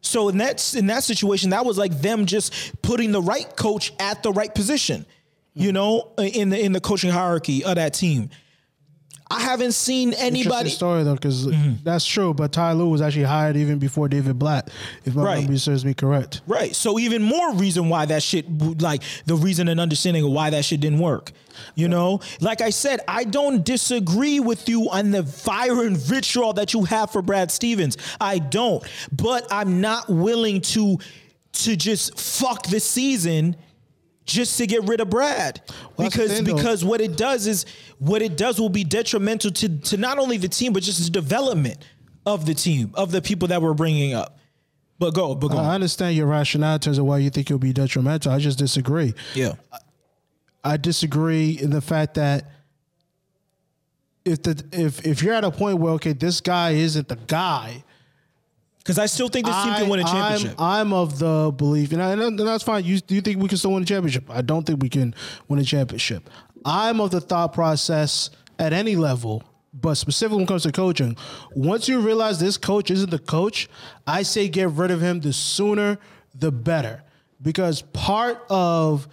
So 0.00 0.28
in 0.28 0.38
that 0.38 0.74
in 0.74 0.86
that 0.86 1.04
situation, 1.04 1.50
that 1.50 1.66
was 1.66 1.76
like 1.76 2.00
them 2.00 2.26
just 2.26 2.80
putting 2.80 3.12
the 3.12 3.20
right 3.22 3.54
coach 3.56 3.92
at 3.98 4.22
the 4.22 4.32
right 4.32 4.54
position, 4.54 5.04
you 5.52 5.72
know, 5.72 6.12
in 6.18 6.48
the 6.48 6.58
in 6.58 6.72
the 6.72 6.80
coaching 6.80 7.10
hierarchy 7.10 7.64
of 7.64 7.74
that 7.74 7.92
team. 7.92 8.30
I 9.28 9.40
haven't 9.40 9.72
seen 9.72 10.12
anybody. 10.14 10.70
story 10.70 11.02
though, 11.02 11.14
because 11.14 11.46
mm-hmm. 11.48 11.82
that's 11.82 12.06
true. 12.06 12.32
But 12.32 12.52
Ty 12.52 12.72
Lue 12.74 12.88
was 12.88 13.00
actually 13.00 13.24
hired 13.24 13.56
even 13.56 13.78
before 13.78 14.08
David 14.08 14.38
Blatt, 14.38 14.70
if 15.04 15.16
my 15.16 15.22
Right. 15.22 15.40
memory 15.40 15.58
serves 15.58 15.84
me 15.84 15.94
correct. 15.94 16.42
Right. 16.46 16.76
So 16.76 16.98
even 16.98 17.22
more 17.22 17.52
reason 17.54 17.88
why 17.88 18.06
that 18.06 18.22
shit, 18.22 18.46
like 18.80 19.02
the 19.24 19.34
reason 19.34 19.68
and 19.68 19.80
understanding 19.80 20.22
of 20.24 20.30
why 20.30 20.50
that 20.50 20.64
shit 20.64 20.80
didn't 20.80 21.00
work. 21.00 21.32
You 21.74 21.88
know, 21.88 22.20
like 22.40 22.60
I 22.60 22.70
said, 22.70 23.00
I 23.08 23.24
don't 23.24 23.64
disagree 23.64 24.38
with 24.38 24.68
you 24.68 24.90
on 24.90 25.10
the 25.10 25.24
fire 25.24 25.84
and 25.84 25.96
vitriol 25.96 26.52
that 26.52 26.72
you 26.74 26.84
have 26.84 27.10
for 27.10 27.22
Brad 27.22 27.50
Stevens. 27.50 27.96
I 28.20 28.38
don't, 28.38 28.84
but 29.10 29.46
I'm 29.50 29.80
not 29.80 30.08
willing 30.08 30.60
to 30.62 30.98
to 31.52 31.74
just 31.74 32.18
fuck 32.18 32.66
the 32.66 32.78
season 32.78 33.56
just 34.26 34.58
to 34.58 34.66
get 34.66 34.82
rid 34.84 35.00
of 35.00 35.08
Brad 35.08 35.62
Well, 35.96 36.08
because 36.08 36.42
because 36.42 36.84
what 36.84 37.00
it 37.00 37.16
does 37.16 37.46
is 37.46 37.64
what 37.98 38.20
it 38.20 38.36
does 38.36 38.60
will 38.60 38.68
be 38.68 38.84
detrimental 38.84 39.50
to 39.52 39.78
to 39.78 39.96
not 39.96 40.18
only 40.18 40.36
the 40.36 40.48
team 40.48 40.72
but 40.72 40.82
just 40.82 41.02
the 41.02 41.10
development 41.10 41.78
of 42.26 42.44
the 42.44 42.54
team 42.54 42.90
of 42.94 43.12
the 43.12 43.22
people 43.22 43.48
that 43.48 43.62
we're 43.62 43.74
bringing 43.74 44.12
up. 44.12 44.38
But 44.98 45.14
go, 45.14 45.34
but 45.34 45.48
go. 45.48 45.58
I 45.58 45.74
understand 45.74 46.16
your 46.16 46.26
rationale 46.26 46.74
in 46.74 46.80
terms 46.80 46.98
of 46.98 47.04
why 47.04 47.18
you 47.18 47.30
think 47.30 47.48
it'll 47.48 47.58
be 47.58 47.72
detrimental. 47.72 48.32
I 48.32 48.38
just 48.38 48.58
disagree. 48.58 49.14
yeah. 49.34 49.52
I 50.64 50.76
disagree 50.76 51.50
in 51.50 51.70
the 51.70 51.80
fact 51.80 52.14
that 52.14 52.50
if 54.24 54.42
the 54.42 54.64
if 54.72 55.06
if 55.06 55.22
you're 55.22 55.34
at 55.34 55.44
a 55.44 55.50
point 55.52 55.78
where 55.78 55.92
okay, 55.92 56.12
this 56.12 56.40
guy 56.40 56.70
isn't 56.70 57.06
the 57.06 57.14
guy, 57.14 57.84
Because 58.86 59.00
I 59.00 59.06
still 59.06 59.28
think 59.28 59.46
this 59.46 59.64
team 59.64 59.74
can 59.74 59.88
win 59.88 59.98
a 59.98 60.04
championship. 60.04 60.54
I'm, 60.60 60.86
I'm 60.86 60.92
of 60.92 61.18
the 61.18 61.52
belief, 61.56 61.90
and, 61.90 62.00
I, 62.00 62.12
and 62.12 62.38
that's 62.38 62.62
fine. 62.62 62.84
You 62.84 63.00
do 63.00 63.16
you 63.16 63.20
think 63.20 63.42
we 63.42 63.48
can 63.48 63.58
still 63.58 63.72
win 63.72 63.82
a 63.82 63.86
championship? 63.86 64.30
I 64.30 64.42
don't 64.42 64.64
think 64.64 64.80
we 64.80 64.88
can 64.88 65.12
win 65.48 65.58
a 65.58 65.64
championship. 65.64 66.30
I'm 66.64 67.00
of 67.00 67.10
the 67.10 67.20
thought 67.20 67.52
process 67.52 68.30
at 68.60 68.72
any 68.72 68.94
level, 68.94 69.42
but 69.74 69.96
specifically 69.96 70.36
when 70.36 70.44
it 70.44 70.46
comes 70.46 70.62
to 70.62 70.70
coaching, 70.70 71.16
once 71.56 71.88
you 71.88 71.98
realize 71.98 72.38
this 72.38 72.56
coach 72.56 72.92
isn't 72.92 73.10
the 73.10 73.18
coach, 73.18 73.68
I 74.06 74.22
say 74.22 74.46
get 74.48 74.70
rid 74.70 74.92
of 74.92 75.00
him. 75.00 75.18
The 75.18 75.32
sooner, 75.32 75.98
the 76.32 76.52
better, 76.52 77.02
because 77.42 77.82
part 77.82 78.40
of 78.48 79.08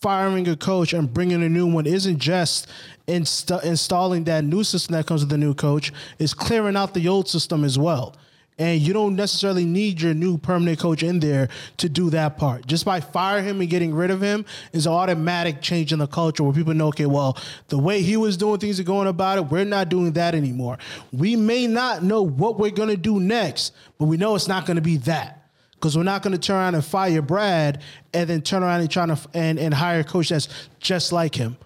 firing 0.00 0.46
a 0.46 0.54
coach 0.56 0.92
and 0.92 1.12
bringing 1.12 1.42
a 1.42 1.48
new 1.48 1.66
one 1.66 1.84
isn't 1.84 2.20
just 2.20 2.68
inst- 3.08 3.50
installing 3.50 4.22
that 4.22 4.44
new 4.44 4.62
system 4.62 4.92
that 4.92 5.06
comes 5.06 5.22
with 5.22 5.30
the 5.30 5.36
new 5.36 5.52
coach 5.52 5.92
it's 6.20 6.32
clearing 6.32 6.76
out 6.76 6.94
the 6.94 7.08
old 7.08 7.28
system 7.28 7.64
as 7.64 7.76
well 7.76 8.14
and 8.58 8.80
you 8.80 8.92
don't 8.92 9.14
necessarily 9.14 9.64
need 9.64 10.00
your 10.00 10.14
new 10.14 10.36
permanent 10.36 10.78
coach 10.78 11.02
in 11.02 11.20
there 11.20 11.48
to 11.76 11.88
do 11.88 12.10
that 12.10 12.36
part. 12.36 12.66
Just 12.66 12.84
by 12.84 13.00
firing 13.00 13.44
him 13.44 13.60
and 13.60 13.70
getting 13.70 13.94
rid 13.94 14.10
of 14.10 14.20
him 14.20 14.44
is 14.72 14.86
an 14.86 14.92
automatic 14.92 15.62
change 15.62 15.92
in 15.92 16.00
the 16.00 16.06
culture 16.06 16.42
where 16.42 16.52
people 16.52 16.74
know 16.74 16.88
okay 16.88 17.06
well 17.06 17.38
the 17.68 17.78
way 17.78 18.02
he 18.02 18.16
was 18.16 18.36
doing 18.36 18.58
things 18.58 18.78
and 18.78 18.86
going 18.86 19.06
about 19.06 19.38
it 19.38 19.46
we're 19.46 19.64
not 19.64 19.88
doing 19.88 20.12
that 20.12 20.34
anymore. 20.34 20.78
We 21.12 21.36
may 21.36 21.66
not 21.66 22.02
know 22.02 22.22
what 22.22 22.58
we're 22.58 22.70
going 22.70 22.88
to 22.88 22.96
do 22.96 23.20
next 23.20 23.72
but 23.98 24.06
we 24.06 24.16
know 24.16 24.34
it's 24.34 24.48
not 24.48 24.66
going 24.66 24.76
to 24.76 24.82
be 24.82 24.96
that. 24.98 25.34
Because 25.72 25.96
we're 25.96 26.02
not 26.02 26.22
going 26.22 26.32
to 26.32 26.40
turn 26.40 26.56
around 26.56 26.74
and 26.74 26.84
fire 26.84 27.22
Brad 27.22 27.80
and 28.12 28.28
then 28.28 28.42
turn 28.42 28.64
around 28.64 28.80
and 28.80 28.90
try 28.90 29.06
to 29.06 29.16
and, 29.32 29.60
and 29.60 29.72
hire 29.72 30.00
a 30.00 30.04
coach 30.04 30.30
that's 30.30 30.48
just 30.80 31.12
like 31.12 31.36
him. 31.36 31.56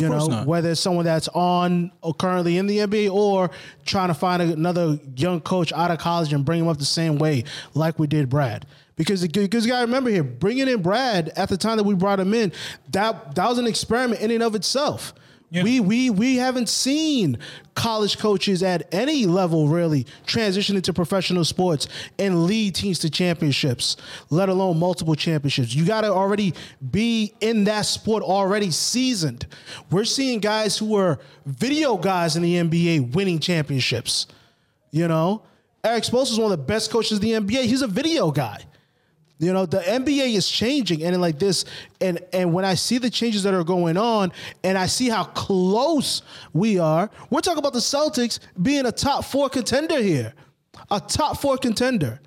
You 0.00 0.08
course 0.08 0.28
know, 0.28 0.36
not. 0.36 0.46
whether 0.46 0.70
it's 0.70 0.80
someone 0.80 1.04
that's 1.04 1.28
on 1.28 1.92
or 2.02 2.14
currently 2.14 2.58
in 2.58 2.66
the 2.66 2.78
NBA 2.78 3.10
or 3.10 3.50
trying 3.84 4.08
to 4.08 4.14
find 4.14 4.42
another 4.42 4.98
young 5.16 5.40
coach 5.40 5.72
out 5.72 5.90
of 5.90 5.98
college 5.98 6.32
and 6.32 6.44
bring 6.44 6.60
him 6.60 6.68
up 6.68 6.78
the 6.78 6.84
same 6.84 7.18
way 7.18 7.44
like 7.74 7.98
we 7.98 8.06
did 8.06 8.28
Brad. 8.28 8.66
Because 8.96 9.26
because 9.26 9.66
you 9.66 9.72
got 9.72 9.80
to 9.80 9.86
remember 9.86 10.10
here, 10.10 10.22
bringing 10.22 10.68
in 10.68 10.80
Brad 10.80 11.30
at 11.30 11.48
the 11.48 11.56
time 11.56 11.78
that 11.78 11.84
we 11.84 11.94
brought 11.94 12.20
him 12.20 12.32
in, 12.32 12.52
that 12.92 13.34
that 13.34 13.48
was 13.48 13.58
an 13.58 13.66
experiment 13.66 14.20
in 14.20 14.30
and 14.30 14.42
of 14.42 14.54
itself. 14.54 15.14
Yeah. 15.54 15.62
We 15.62 15.78
we 15.78 16.10
we 16.10 16.34
haven't 16.34 16.68
seen 16.68 17.38
college 17.76 18.18
coaches 18.18 18.64
at 18.64 18.92
any 18.92 19.24
level 19.24 19.68
really 19.68 20.04
transition 20.26 20.74
into 20.74 20.92
professional 20.92 21.44
sports 21.44 21.86
and 22.18 22.46
lead 22.46 22.74
teams 22.74 22.98
to 23.00 23.10
championships, 23.10 23.96
let 24.30 24.48
alone 24.48 24.80
multiple 24.80 25.14
championships. 25.14 25.72
You 25.72 25.86
got 25.86 26.00
to 26.00 26.12
already 26.12 26.54
be 26.90 27.34
in 27.40 27.62
that 27.64 27.82
sport 27.82 28.24
already 28.24 28.72
seasoned. 28.72 29.46
We're 29.92 30.04
seeing 30.04 30.40
guys 30.40 30.76
who 30.76 30.96
are 30.96 31.20
video 31.46 31.98
guys 31.98 32.34
in 32.34 32.42
the 32.42 32.56
NBA 32.56 33.14
winning 33.14 33.38
championships. 33.38 34.26
You 34.90 35.06
know, 35.06 35.44
Erik 35.84 36.02
Spoelstra 36.02 36.32
is 36.32 36.38
one 36.40 36.50
of 36.50 36.58
the 36.58 36.64
best 36.64 36.90
coaches 36.90 37.18
in 37.18 37.22
the 37.22 37.32
NBA. 37.32 37.66
He's 37.66 37.82
a 37.82 37.86
video 37.86 38.32
guy. 38.32 38.64
You 39.38 39.52
know, 39.52 39.66
the 39.66 39.78
NBA 39.78 40.34
is 40.34 40.48
changing 40.48 41.02
and 41.02 41.20
like 41.20 41.38
this 41.38 41.64
and 42.00 42.20
and 42.32 42.52
when 42.52 42.64
I 42.64 42.74
see 42.74 42.98
the 42.98 43.10
changes 43.10 43.42
that 43.42 43.52
are 43.52 43.64
going 43.64 43.96
on 43.96 44.32
and 44.62 44.78
I 44.78 44.86
see 44.86 45.08
how 45.08 45.24
close 45.24 46.22
we 46.52 46.78
are, 46.78 47.10
we're 47.30 47.40
talking 47.40 47.58
about 47.58 47.72
the 47.72 47.80
Celtics 47.80 48.38
being 48.62 48.86
a 48.86 48.92
top 48.92 49.24
4 49.24 49.48
contender 49.48 50.00
here. 50.00 50.34
A 50.90 51.00
top 51.00 51.40
4 51.40 51.58
contender. 51.58 52.20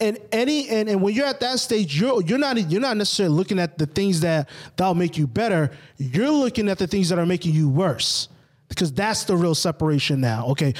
And 0.00 0.18
any 0.32 0.68
and, 0.68 0.88
and 0.88 1.02
when 1.02 1.12
you're 1.12 1.26
at 1.26 1.40
that 1.40 1.58
stage, 1.58 2.00
you're 2.00 2.22
you're 2.22 2.38
not 2.38 2.56
you're 2.70 2.80
not 2.80 2.96
necessarily 2.96 3.34
looking 3.34 3.58
at 3.58 3.76
the 3.76 3.86
things 3.86 4.20
that 4.20 4.48
that'll 4.76 4.94
make 4.94 5.18
you 5.18 5.26
better. 5.26 5.70
You're 5.98 6.30
looking 6.30 6.68
at 6.68 6.78
the 6.78 6.86
things 6.86 7.10
that 7.10 7.18
are 7.18 7.26
making 7.26 7.52
you 7.52 7.68
worse. 7.68 8.28
Because 8.68 8.92
that's 8.92 9.24
the 9.24 9.36
real 9.36 9.54
separation 9.54 10.20
now. 10.20 10.46
Okay. 10.48 10.74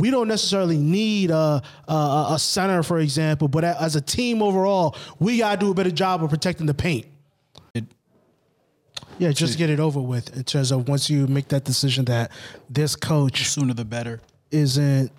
We 0.00 0.10
don't 0.10 0.28
necessarily 0.28 0.78
need 0.78 1.30
a, 1.30 1.62
a 1.88 2.26
a 2.30 2.38
center, 2.38 2.82
for 2.82 2.98
example, 2.98 3.48
but 3.48 3.64
as 3.64 3.96
a 3.96 4.00
team 4.00 4.42
overall, 4.42 4.96
we 5.18 5.38
gotta 5.38 5.58
do 5.58 5.70
a 5.70 5.74
better 5.74 5.90
job 5.90 6.22
of 6.24 6.30
protecting 6.30 6.66
the 6.66 6.74
paint. 6.74 7.06
Yeah, 9.18 9.30
just 9.30 9.58
get 9.58 9.70
it 9.70 9.78
over 9.78 10.00
with 10.00 10.36
in 10.36 10.42
terms 10.42 10.72
of 10.72 10.88
once 10.88 11.08
you 11.08 11.28
make 11.28 11.48
that 11.48 11.62
decision 11.64 12.04
that 12.06 12.32
this 12.68 12.96
coach 12.96 13.46
Sooner 13.48 13.72
the 13.72 13.84
better. 13.84 14.20
isn't 14.50 15.12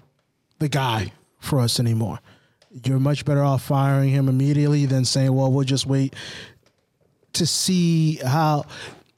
the 0.59 0.67
guy 0.67 1.13
for 1.39 1.61
us 1.61 1.79
anymore. 1.79 2.19
You're 2.83 2.99
much 2.99 3.23
better 3.23 3.41
off 3.41 3.63
firing 3.63 4.09
him 4.09 4.27
immediately 4.27 4.85
than 4.85 5.05
saying, 5.05 5.33
"Well, 5.33 5.49
we'll 5.49 5.63
just 5.63 5.85
wait 5.85 6.13
to 7.33 7.45
see 7.45 8.15
how." 8.15 8.65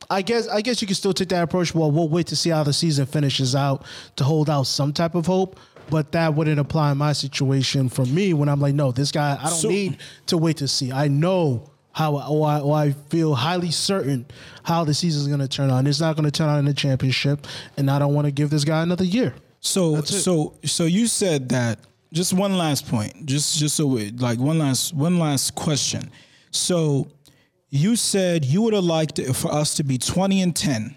I 0.09 0.21
guess 0.21 0.47
I 0.47 0.61
guess 0.61 0.81
you 0.81 0.87
can 0.87 0.95
still 0.95 1.13
take 1.13 1.29
that 1.29 1.43
approach. 1.43 1.75
Well, 1.75 1.91
we'll 1.91 2.09
wait 2.09 2.27
to 2.27 2.35
see 2.35 2.49
how 2.49 2.63
the 2.63 2.73
season 2.73 3.05
finishes 3.05 3.55
out 3.55 3.85
to 4.15 4.23
hold 4.23 4.49
out 4.49 4.63
some 4.63 4.93
type 4.93 5.15
of 5.15 5.25
hope. 5.25 5.59
But 5.89 6.11
that 6.11 6.35
wouldn't 6.35 6.59
apply 6.59 6.91
in 6.91 6.97
my 6.97 7.13
situation 7.13 7.87
for 7.87 8.05
me 8.05 8.33
when 8.33 8.49
I'm 8.49 8.59
like, 8.59 8.75
no, 8.75 8.91
this 8.91 9.11
guy, 9.11 9.37
I 9.41 9.49
don't 9.49 9.57
So- 9.59 9.69
need 9.69 9.97
to 10.27 10.37
wait 10.37 10.57
to 10.57 10.67
see. 10.67 10.91
I 10.91 11.07
know 11.07 11.69
how 11.93 12.17
or 12.19 12.47
I, 12.47 12.59
or 12.59 12.75
I 12.75 12.91
feel 13.09 13.33
highly 13.35 13.71
certain 13.71 14.25
how 14.63 14.83
the 14.83 14.93
season 14.93 15.21
is 15.21 15.27
going 15.27 15.39
to 15.39 15.47
turn 15.47 15.71
out. 15.71 15.87
It's 15.87 16.01
not 16.01 16.15
going 16.15 16.25
to 16.25 16.31
turn 16.31 16.49
out 16.49 16.59
in 16.59 16.65
the 16.65 16.73
championship, 16.73 17.47
and 17.77 17.89
I 17.89 17.99
don't 17.99 18.13
want 18.13 18.25
to 18.25 18.31
give 18.31 18.49
this 18.49 18.63
guy 18.65 18.83
another 18.83 19.05
year. 19.05 19.33
So 19.61 20.01
so 20.01 20.53
so 20.63 20.83
you 20.85 21.07
said 21.07 21.49
that 21.49 21.79
just 22.13 22.33
one 22.33 22.57
last 22.57 22.87
point, 22.87 23.25
just 23.25 23.57
just 23.57 23.75
so 23.75 23.87
we, 23.87 24.11
like 24.11 24.39
one 24.39 24.59
last 24.59 24.93
one 24.93 25.17
last 25.19 25.55
question. 25.55 26.11
So 26.51 27.07
you 27.69 27.95
said 27.95 28.45
you 28.45 28.61
would 28.61 28.73
have 28.73 28.83
liked 28.83 29.19
it 29.19 29.33
for 29.33 29.51
us 29.51 29.75
to 29.75 29.83
be 29.83 29.97
twenty 29.97 30.41
and 30.41 30.55
ten, 30.55 30.95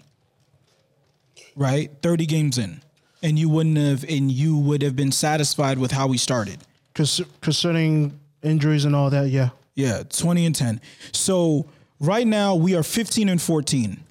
right? 1.55 1.91
Thirty 2.01 2.25
games 2.25 2.57
in, 2.57 2.81
and 3.21 3.37
you 3.37 3.49
wouldn't 3.49 3.77
have, 3.77 4.03
and 4.09 4.31
you 4.31 4.57
would 4.57 4.81
have 4.81 4.95
been 4.95 5.11
satisfied 5.11 5.77
with 5.77 5.91
how 5.91 6.07
we 6.07 6.17
started. 6.17 6.59
Cons- 6.93 7.21
concerning 7.41 8.19
injuries 8.43 8.85
and 8.85 8.95
all 8.95 9.09
that, 9.09 9.29
yeah. 9.29 9.49
Yeah, 9.75 10.03
20 10.03 10.45
and 10.45 10.55
10. 10.55 10.81
So 11.13 11.65
right 11.99 12.27
now 12.27 12.55
we 12.55 12.75
are 12.75 12.83
15 12.83 13.29
and 13.29 13.41
14. 13.41 14.03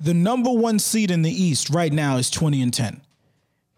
The 0.00 0.14
number 0.14 0.50
one 0.50 0.78
seed 0.78 1.10
in 1.10 1.22
the 1.22 1.30
East 1.30 1.70
right 1.70 1.92
now 1.92 2.16
is 2.16 2.30
20 2.30 2.60
and 2.62 2.74
10, 2.74 3.00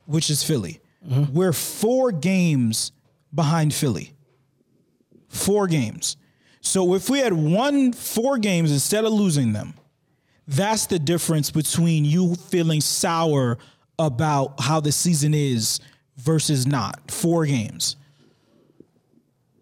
which 0.07 0.31
is 0.31 0.43
Philly. 0.43 0.81
Mm-hmm. 1.07 1.33
We're 1.35 1.53
four 1.53 2.13
games 2.13 2.93
behind 3.35 3.75
Philly. 3.75 4.13
Four 5.29 5.67
games. 5.67 6.17
So 6.61 6.95
if 6.95 7.09
we 7.09 7.21
had 7.21 7.33
won 7.33 7.93
four 7.93 8.39
games 8.39 8.71
instead 8.71 9.05
of 9.05 9.13
losing 9.13 9.53
them, 9.53 9.75
that's 10.47 10.87
the 10.87 10.99
difference 10.99 11.51
between 11.51 12.05
you 12.05 12.35
feeling 12.35 12.81
sour 12.81 13.59
about 13.99 14.61
how 14.61 14.81
the 14.81 14.93
season 14.93 15.35
is 15.35 15.81
versus 16.17 16.67
not. 16.67 17.11
Four 17.11 17.47
games. 17.47 17.97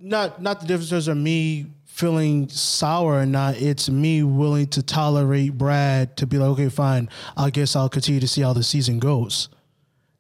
Not 0.00 0.40
not 0.40 0.60
the 0.60 0.66
differences 0.66 1.08
are 1.08 1.14
me 1.14 1.66
feeling 1.84 2.48
sour 2.48 3.20
or 3.20 3.26
not. 3.26 3.60
It's 3.60 3.90
me 3.90 4.22
willing 4.22 4.68
to 4.68 4.82
tolerate 4.82 5.58
Brad 5.58 6.16
to 6.18 6.26
be 6.26 6.38
like, 6.38 6.50
okay, 6.50 6.68
fine. 6.68 7.08
I 7.36 7.50
guess 7.50 7.74
I'll 7.74 7.88
continue 7.88 8.20
to 8.20 8.28
see 8.28 8.42
how 8.42 8.52
the 8.52 8.62
season 8.62 9.00
goes. 9.00 9.48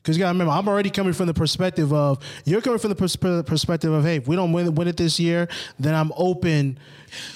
Because 0.08 0.16
you 0.16 0.22
gotta 0.22 0.32
remember, 0.32 0.54
I'm 0.54 0.66
already 0.66 0.88
coming 0.88 1.12
from 1.12 1.26
the 1.26 1.34
perspective 1.34 1.92
of 1.92 2.18
you're 2.46 2.62
coming 2.62 2.78
from 2.78 2.88
the 2.88 2.94
pers- 2.96 3.14
perspective 3.44 3.92
of, 3.92 4.04
hey, 4.04 4.16
if 4.16 4.26
we 4.26 4.36
don't 4.36 4.52
win, 4.52 4.74
win 4.74 4.88
it 4.88 4.96
this 4.96 5.20
year, 5.20 5.48
then 5.78 5.94
I'm 5.94 6.12
open 6.16 6.78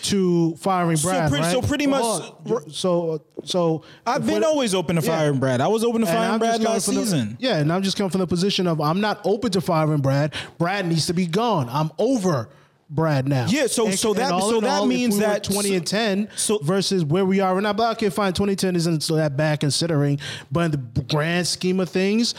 to 0.04 0.56
firing 0.56 0.96
Brad. 0.96 1.28
pretty- 1.28 1.44
right? 1.44 1.52
so 1.52 1.60
pretty 1.60 1.86
much- 1.86 2.02
on. 2.02 2.70
So 2.70 3.20
so 3.44 3.82
I've 4.06 4.24
been 4.26 4.42
always 4.42 4.74
open 4.74 4.96
to 4.96 5.02
Yeah. 5.02 5.18
firing 5.18 5.38
Brad. 5.38 5.60
I 5.60 5.68
was 5.68 5.84
open 5.84 6.00
to 6.00 6.06
firing 6.06 6.38
Brad 6.38 6.62
last 6.62 6.86
from 6.86 6.94
the- 6.94 7.02
season. 7.02 7.36
yeah, 7.40 7.58
and 7.58 7.70
I'm 7.70 7.82
just 7.82 7.98
coming 7.98 8.08
from 8.08 8.20
the 8.20 8.26
position 8.26 8.66
of 8.66 8.80
I'm 8.80 9.02
not 9.02 9.20
open 9.24 9.50
to 9.52 9.60
firing 9.60 10.00
Brad. 10.00 10.32
Brad 10.56 10.86
needs 10.88 11.04
to 11.08 11.12
be 11.12 11.26
gone. 11.26 11.68
I'm 11.70 11.90
over 11.98 12.48
Brad 12.94 13.26
now. 13.26 13.46
Yeah, 13.48 13.66
so- 13.68 13.90
so 13.90 14.12
that- 14.14 14.30
all 14.32 14.50
so 14.50 14.60
that 14.60 14.80
all, 14.80 14.86
means 14.86 15.14
we 15.14 15.20
that- 15.20 15.44
20 15.44 15.70
so- 15.70 15.74
and 15.76 15.86
10 15.86 16.28
so- 16.36 16.58
versus 16.58 17.04
where 17.04 17.24
we 17.24 17.40
are 17.40 17.54
right 17.54 17.62
now. 17.62 17.72
But 17.72 17.92
okay, 17.96 18.10
fine, 18.10 18.32
2010 18.34 18.76
isn't 18.76 19.02
so 19.02 19.16
that 19.16 19.36
bad 19.36 19.60
considering, 19.60 20.18
but 20.50 20.66
in 20.66 20.70
the 20.94 21.02
grand 21.02 21.46
scheme 21.46 21.80
of 21.80 21.88
things, 21.88 22.34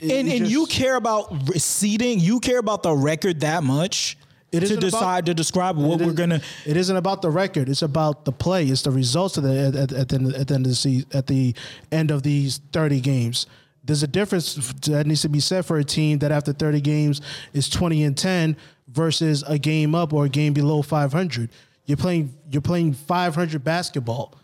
And 0.00 0.10
it 0.28 0.40
and 0.40 0.46
you 0.50 0.66
care 0.66 0.94
about 0.96 1.34
seeding, 1.56 2.20
you 2.20 2.38
care 2.40 2.58
about 2.58 2.82
the 2.84 2.92
record 2.94 3.40
that 3.40 3.64
much 3.64 4.16
It 4.52 4.60
to 4.60 4.64
isn't 4.66 4.78
about- 4.78 4.90
decide 4.90 5.26
to 5.26 5.34
describe 5.34 5.76
what 5.76 6.00
we're 6.00 6.12
gonna. 6.12 6.40
It 6.64 6.76
isn't 6.76 6.96
about 6.96 7.20
the 7.22 7.30
record. 7.30 7.68
It's 7.68 7.82
about 7.82 8.24
the 8.24 8.32
play. 8.32 8.66
It's 8.66 8.82
the 8.82 8.90
results 8.92 9.36
of 9.38 9.42
the 9.44 9.58
at, 9.58 9.74
at, 9.74 9.92
at 9.92 10.08
the 10.08 10.34
at 10.38 10.46
the 10.48 10.54
end 10.54 10.66
of 10.66 10.70
the 10.70 10.76
season, 10.76 11.06
at 11.12 11.26
the 11.26 11.54
end 11.90 12.10
of 12.12 12.22
these 12.22 12.60
thirty 12.72 13.00
games. 13.00 13.46
There's 13.84 14.02
a 14.02 14.06
difference 14.06 14.54
that 14.82 15.06
needs 15.06 15.22
to 15.22 15.28
be 15.28 15.40
said 15.40 15.66
for 15.66 15.78
a 15.78 15.84
team 15.84 16.18
that 16.18 16.30
after 16.30 16.52
30 16.52 16.80
games 16.80 17.20
is 17.52 17.68
20 17.68 18.04
and 18.04 18.16
10 18.16 18.56
versus 18.88 19.42
a 19.46 19.58
game 19.58 19.94
up 19.94 20.12
or 20.12 20.26
a 20.26 20.28
game 20.28 20.52
below 20.52 20.82
500. 20.82 21.50
You're 21.86 21.96
playing 21.96 22.32
you're 22.50 22.62
playing 22.62 22.92
500 22.92 23.64
basketball. 23.64 24.38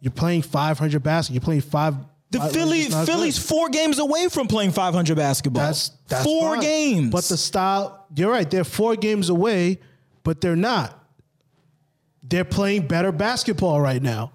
You're 0.00 0.10
playing 0.10 0.42
500 0.42 1.02
basketball. 1.02 1.34
You're 1.34 1.44
playing 1.44 1.60
five. 1.60 1.94
The 2.30 2.40
Philly, 2.40 2.84
Philly's 2.84 3.38
good. 3.38 3.46
four 3.46 3.68
games 3.68 3.98
away 3.98 4.28
from 4.28 4.48
playing 4.48 4.70
500 4.70 5.16
basketball. 5.16 5.66
That's, 5.66 5.90
that's 6.08 6.24
four 6.24 6.54
fine. 6.54 6.60
games. 6.60 7.10
But 7.10 7.24
the 7.24 7.36
style, 7.36 8.06
you're 8.16 8.32
right. 8.32 8.50
They're 8.50 8.64
four 8.64 8.96
games 8.96 9.28
away, 9.28 9.80
but 10.22 10.40
they're 10.40 10.56
not. 10.56 10.98
They're 12.22 12.46
playing 12.46 12.88
better 12.88 13.12
basketball 13.12 13.82
right 13.82 14.02
now. 14.02 14.32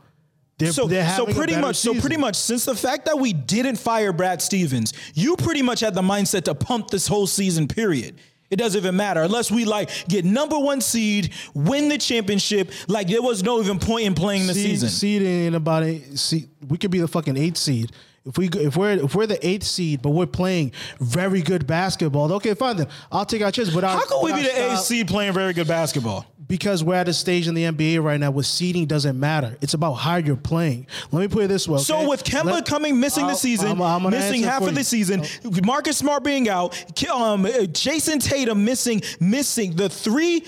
They're, 0.59 0.71
so, 0.71 0.87
they're 0.87 1.07
so 1.09 1.27
pretty 1.27 1.55
much, 1.55 1.75
so 1.75 1.93
pretty 1.93 2.17
much, 2.17 2.35
since 2.35 2.65
the 2.65 2.75
fact 2.75 3.05
that 3.05 3.19
we 3.19 3.31
didn't 3.31 3.75
fire 3.75 4.11
Brad 4.11 4.41
Stevens, 4.41 4.91
you 5.13 5.35
pretty 5.37 5.61
much 5.61 5.81
had 5.81 5.93
the 5.93 6.01
mindset 6.01 6.45
to 6.45 6.55
pump 6.55 6.89
this 6.89 7.07
whole 7.07 7.27
season. 7.27 7.67
Period. 7.67 8.15
It 8.49 8.55
doesn't 8.55 8.79
even 8.79 8.95
matter 8.95 9.21
unless 9.21 9.51
we 9.51 9.65
like 9.65 9.89
get 10.07 10.23
number 10.25 10.57
one 10.57 10.81
seed, 10.81 11.33
win 11.53 11.89
the 11.89 11.97
championship. 11.97 12.71
Like 12.87 13.07
there 13.07 13.21
was 13.21 13.43
no 13.43 13.59
even 13.61 13.77
point 13.77 14.05
in 14.05 14.15
playing 14.15 14.47
the 14.47 14.53
seed, 14.53 14.79
season. 14.79 14.89
Seed 14.89 15.53
about 15.53 15.83
see, 16.15 16.47
we 16.67 16.77
could 16.77 16.91
be 16.91 16.99
the 16.99 17.07
fucking 17.07 17.35
eighth 17.37 17.57
seed. 17.57 17.91
If 18.25 18.37
we 18.37 18.47
if 18.47 18.75
we're 18.75 18.91
if 18.91 19.15
we're 19.15 19.27
the 19.27 19.45
eighth 19.45 19.65
seed, 19.65 20.01
but 20.01 20.09
we're 20.09 20.25
playing 20.25 20.71
very 20.99 21.41
good 21.41 21.67
basketball, 21.67 22.31
okay, 22.33 22.53
fine 22.53 22.77
then. 22.77 22.87
I'll 23.11 23.25
take 23.25 23.41
our 23.41 23.51
chance. 23.51 23.69
But 23.69 23.83
our, 23.83 23.97
How 23.97 24.05
can 24.05 24.23
we 24.23 24.33
be 24.33 24.41
the 24.41 24.71
eighth 24.71 24.79
seed 24.81 25.07
playing 25.07 25.33
very 25.33 25.53
good 25.53 25.67
basketball? 25.67 26.25
Because 26.47 26.81
we're 26.83 26.95
at 26.95 27.09
a 27.09 27.13
stage 27.13 27.47
in 27.47 27.55
the 27.55 27.63
NBA 27.63 28.01
right 28.01 28.19
now 28.19 28.31
where 28.31 28.43
seeding 28.43 28.85
doesn't 28.85 29.19
matter. 29.19 29.57
It's 29.61 29.73
about 29.73 29.95
how 29.95 30.15
you're 30.15 30.37
playing. 30.37 30.87
Let 31.11 31.19
me 31.19 31.27
put 31.27 31.43
it 31.43 31.47
this 31.47 31.67
way. 31.67 31.79
So 31.79 32.07
with 32.09 32.23
Kemba 32.23 32.45
Let- 32.45 32.65
coming 32.65 32.99
missing 32.99 33.25
the 33.25 33.31
I'll- 33.31 33.37
season, 33.37 33.67
I'm- 33.67 33.81
I'm 33.81 34.09
missing 34.09 34.43
half 34.43 34.61
of 34.61 34.73
the 34.73 34.83
season, 34.83 35.23
Marcus 35.65 35.97
Smart 35.97 36.23
being 36.23 36.47
out, 36.47 36.73
um, 37.11 37.45
uh, 37.45 37.49
Jayson 37.73 38.19
Tatum 38.19 38.63
missing, 38.63 39.01
missing 39.19 39.75
the 39.75 39.89
three. 39.89 40.43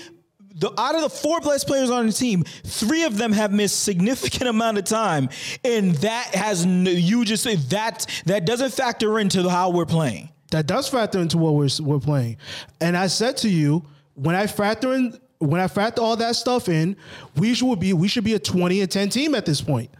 The, 0.56 0.68
out 0.78 0.94
of 0.94 1.00
the 1.00 1.08
four 1.08 1.40
best 1.40 1.66
players 1.66 1.88
on 1.88 2.06
the 2.06 2.12
team, 2.12 2.44
three 2.64 3.04
of 3.04 3.16
them 3.16 3.32
have 3.32 3.50
missed 3.50 3.82
significant 3.82 4.42
amount 4.50 4.76
of 4.76 4.84
time, 4.84 5.30
and 5.64 5.94
that 5.96 6.34
has 6.34 6.66
you 6.66 7.24
just 7.24 7.44
that 7.70 8.04
that 8.26 8.44
doesn't 8.44 8.72
factor 8.74 9.18
into 9.18 9.48
how 9.48 9.70
we're 9.70 9.86
playing. 9.86 10.28
That 10.50 10.66
does 10.66 10.86
factor 10.88 11.18
into 11.18 11.38
what 11.38 11.54
we're 11.54 11.70
we're 11.80 11.98
playing. 12.00 12.36
And 12.80 12.94
I 12.94 13.06
said 13.06 13.38
to 13.38 13.48
you 13.48 13.84
when 14.14 14.34
I 14.34 14.46
factor 14.46 14.92
in 14.92 15.16
when 15.40 15.60
I 15.60 15.66
factor 15.66 16.00
all 16.00 16.16
that 16.16 16.36
stuff 16.36 16.68
in, 16.68 16.96
we 17.36 17.54
should 17.54 17.80
be 17.80 17.92
we 17.92 18.06
should 18.08 18.24
be 18.24 18.34
a 18.34 18.38
twenty 18.38 18.80
and 18.80 18.90
ten 18.90 19.08
team 19.08 19.34
at 19.34 19.44
this 19.44 19.60
point. 19.60 19.90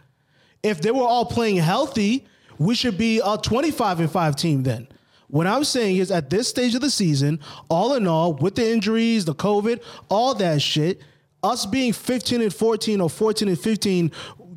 If 0.63 0.81
they 0.81 0.91
were 0.91 1.03
all 1.03 1.25
playing 1.25 1.57
healthy, 1.57 2.27
we 2.59 2.75
should 2.75 2.97
be 2.97 3.21
a 3.25 3.37
twenty 3.37 3.73
five 3.73 4.01
and 4.01 4.11
five 4.11 4.37
team 4.37 4.63
then. 4.63 4.87
What 5.27 5.47
I'm 5.47 5.65
saying 5.65 5.97
is 5.97 6.11
at 6.11 6.31
this 6.31 6.49
stage 6.49 6.75
of 6.75 6.81
the 6.81 6.91
season, 6.91 7.41
all 7.69 7.95
in 7.95 8.07
all, 8.07 8.35
with 8.35 8.55
the 8.55 8.69
injuries, 8.71 9.25
the 9.25 9.35
COVID, 9.35 9.83
all 10.09 10.35
that 10.35 10.61
shit, 10.63 11.01
us 11.45 11.67
being 11.67 11.93
15 11.93 12.43
and 12.43 12.53
14 12.53 13.01
or 13.01 13.09
14 13.09 13.47
and 13.47 13.59
15, 13.59 14.11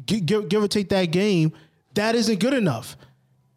give, 0.08 0.50
give 0.50 0.64
or 0.64 0.68
take 0.68 0.90
that 0.90 1.06
game, 1.12 1.54
that 1.94 2.16
isn't 2.16 2.40
good 2.40 2.56
enough 2.56 2.98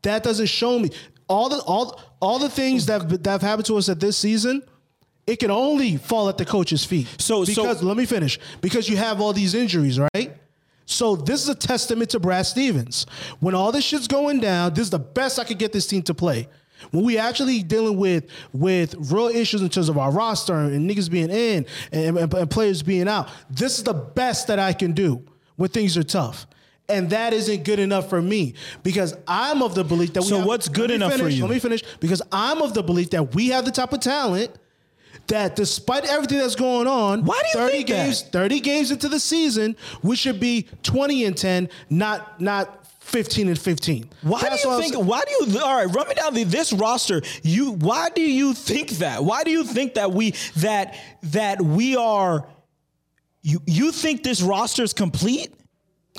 that 0.06 0.22
doesn't 0.22 0.46
show 0.46 0.78
me 0.78 0.90
all 1.28 1.48
the 1.48 1.58
all 1.58 2.00
all 2.20 2.38
the 2.38 2.48
things 2.48 2.86
that 2.86 3.08
that 3.08 3.30
have 3.30 3.42
happened 3.42 3.66
to 3.66 3.76
us 3.76 3.88
at 3.88 4.00
this 4.00 4.16
season. 4.16 4.62
It 5.26 5.36
can 5.40 5.50
only 5.50 5.96
fall 5.96 6.28
at 6.28 6.38
the 6.38 6.44
coach's 6.44 6.84
feet. 6.84 7.08
So- 7.18 7.44
so- 7.44 7.62
because 7.62 7.82
let 7.82 7.96
me 7.96 8.06
finish. 8.06 8.38
Because 8.60 8.88
you 8.88 8.96
have 8.96 9.20
all 9.20 9.32
these 9.32 9.54
injuries, 9.54 9.98
right? 9.98 10.36
So 10.88 11.16
this 11.16 11.42
is 11.42 11.48
a 11.48 11.54
testament 11.54 12.10
to 12.10 12.20
Brad 12.20 12.46
Stevens. 12.46 13.06
When 13.40 13.54
all 13.54 13.72
this 13.72 13.84
shit's 13.84 14.06
going 14.06 14.38
down, 14.40 14.72
this 14.74 14.84
is 14.84 14.90
the 14.90 15.00
best 15.00 15.38
I 15.40 15.44
could 15.44 15.58
get 15.58 15.72
this 15.72 15.86
team 15.86 16.02
to 16.02 16.14
play. 16.14 16.48
When 16.92 17.02
we 17.04 17.18
actually 17.18 17.62
dealing 17.64 17.96
with 17.96 18.24
with 18.52 18.94
real 19.10 19.26
issues 19.28 19.62
in 19.62 19.68
terms 19.68 19.88
of 19.88 19.98
our 19.98 20.12
roster 20.12 20.54
and 20.54 20.88
niggas 20.88 21.10
being 21.10 21.30
in 21.30 21.66
and, 21.90 22.16
and- 22.18 22.32
and 22.32 22.50
players 22.50 22.82
being 22.84 23.08
out, 23.08 23.28
this 23.50 23.78
is 23.78 23.84
the 23.84 23.94
best 23.94 24.46
that 24.46 24.60
I 24.60 24.72
can 24.74 24.92
do 24.92 25.22
when 25.56 25.70
things 25.70 25.96
are 25.96 26.04
tough. 26.04 26.46
And 26.88 27.10
that 27.10 27.32
isn't 27.32 27.64
good 27.64 27.80
enough 27.80 28.08
for 28.08 28.22
me 28.22 28.54
because 28.84 29.16
I'm 29.26 29.60
of 29.62 29.74
the 29.74 29.82
belief 29.82 30.12
that 30.12 30.22
we 30.22 30.28
So 30.28 30.36
have- 30.38 30.46
what's 30.46 30.68
good 30.68 30.92
enough 30.92 31.14
for 31.14 31.28
you? 31.28 31.42
Let 31.42 31.50
me 31.50 31.58
finish 31.58 31.82
because 31.98 32.22
I'm 32.30 32.62
of 32.62 32.74
the 32.74 32.82
belief 32.84 33.10
that 33.10 33.34
we 33.34 33.48
have 33.48 33.64
the 33.64 33.72
type 33.72 33.92
of 33.92 33.98
talent 33.98 34.52
that 35.28 35.56
despite 35.56 36.04
everything 36.04 36.38
that's 36.38 36.54
going 36.54 36.86
on, 36.86 37.24
Why 37.24 37.40
do 37.52 37.58
you 37.58 37.64
30 37.66 37.72
think 37.76 37.88
that? 37.88 38.04
games, 38.04 38.22
30 38.22 38.60
games 38.60 38.90
into 38.90 39.08
the 39.08 39.20
season, 39.20 39.76
we 40.02 40.16
should 40.16 40.40
be 40.40 40.68
20 40.82 41.24
and 41.24 41.36
10, 41.36 41.68
not 41.90 42.40
not 42.40 42.86
15 43.00 43.48
and 43.48 43.58
15. 43.58 44.10
Why 44.22 44.40
That's 44.42 44.62
do 44.62 44.68
you 44.68 44.80
think? 44.80 44.94
Why 44.96 45.22
do 45.22 45.46
you? 45.52 45.60
All 45.60 45.76
right, 45.76 45.94
run 45.94 46.08
me 46.08 46.14
down 46.14 46.34
the, 46.34 46.42
this 46.44 46.72
roster. 46.72 47.22
You. 47.42 47.72
Why 47.72 48.08
do 48.08 48.20
you 48.22 48.52
think 48.52 48.90
that? 48.98 49.24
Why 49.24 49.44
do 49.44 49.50
you 49.50 49.62
think 49.64 49.94
that 49.94 50.12
we 50.12 50.32
that 50.56 50.96
that 51.22 51.62
we 51.62 51.96
are? 51.96 52.46
You 53.42 53.62
you 53.66 53.92
think 53.92 54.24
this 54.24 54.42
roster 54.42 54.82
is 54.82 54.92
complete? 54.92 55.54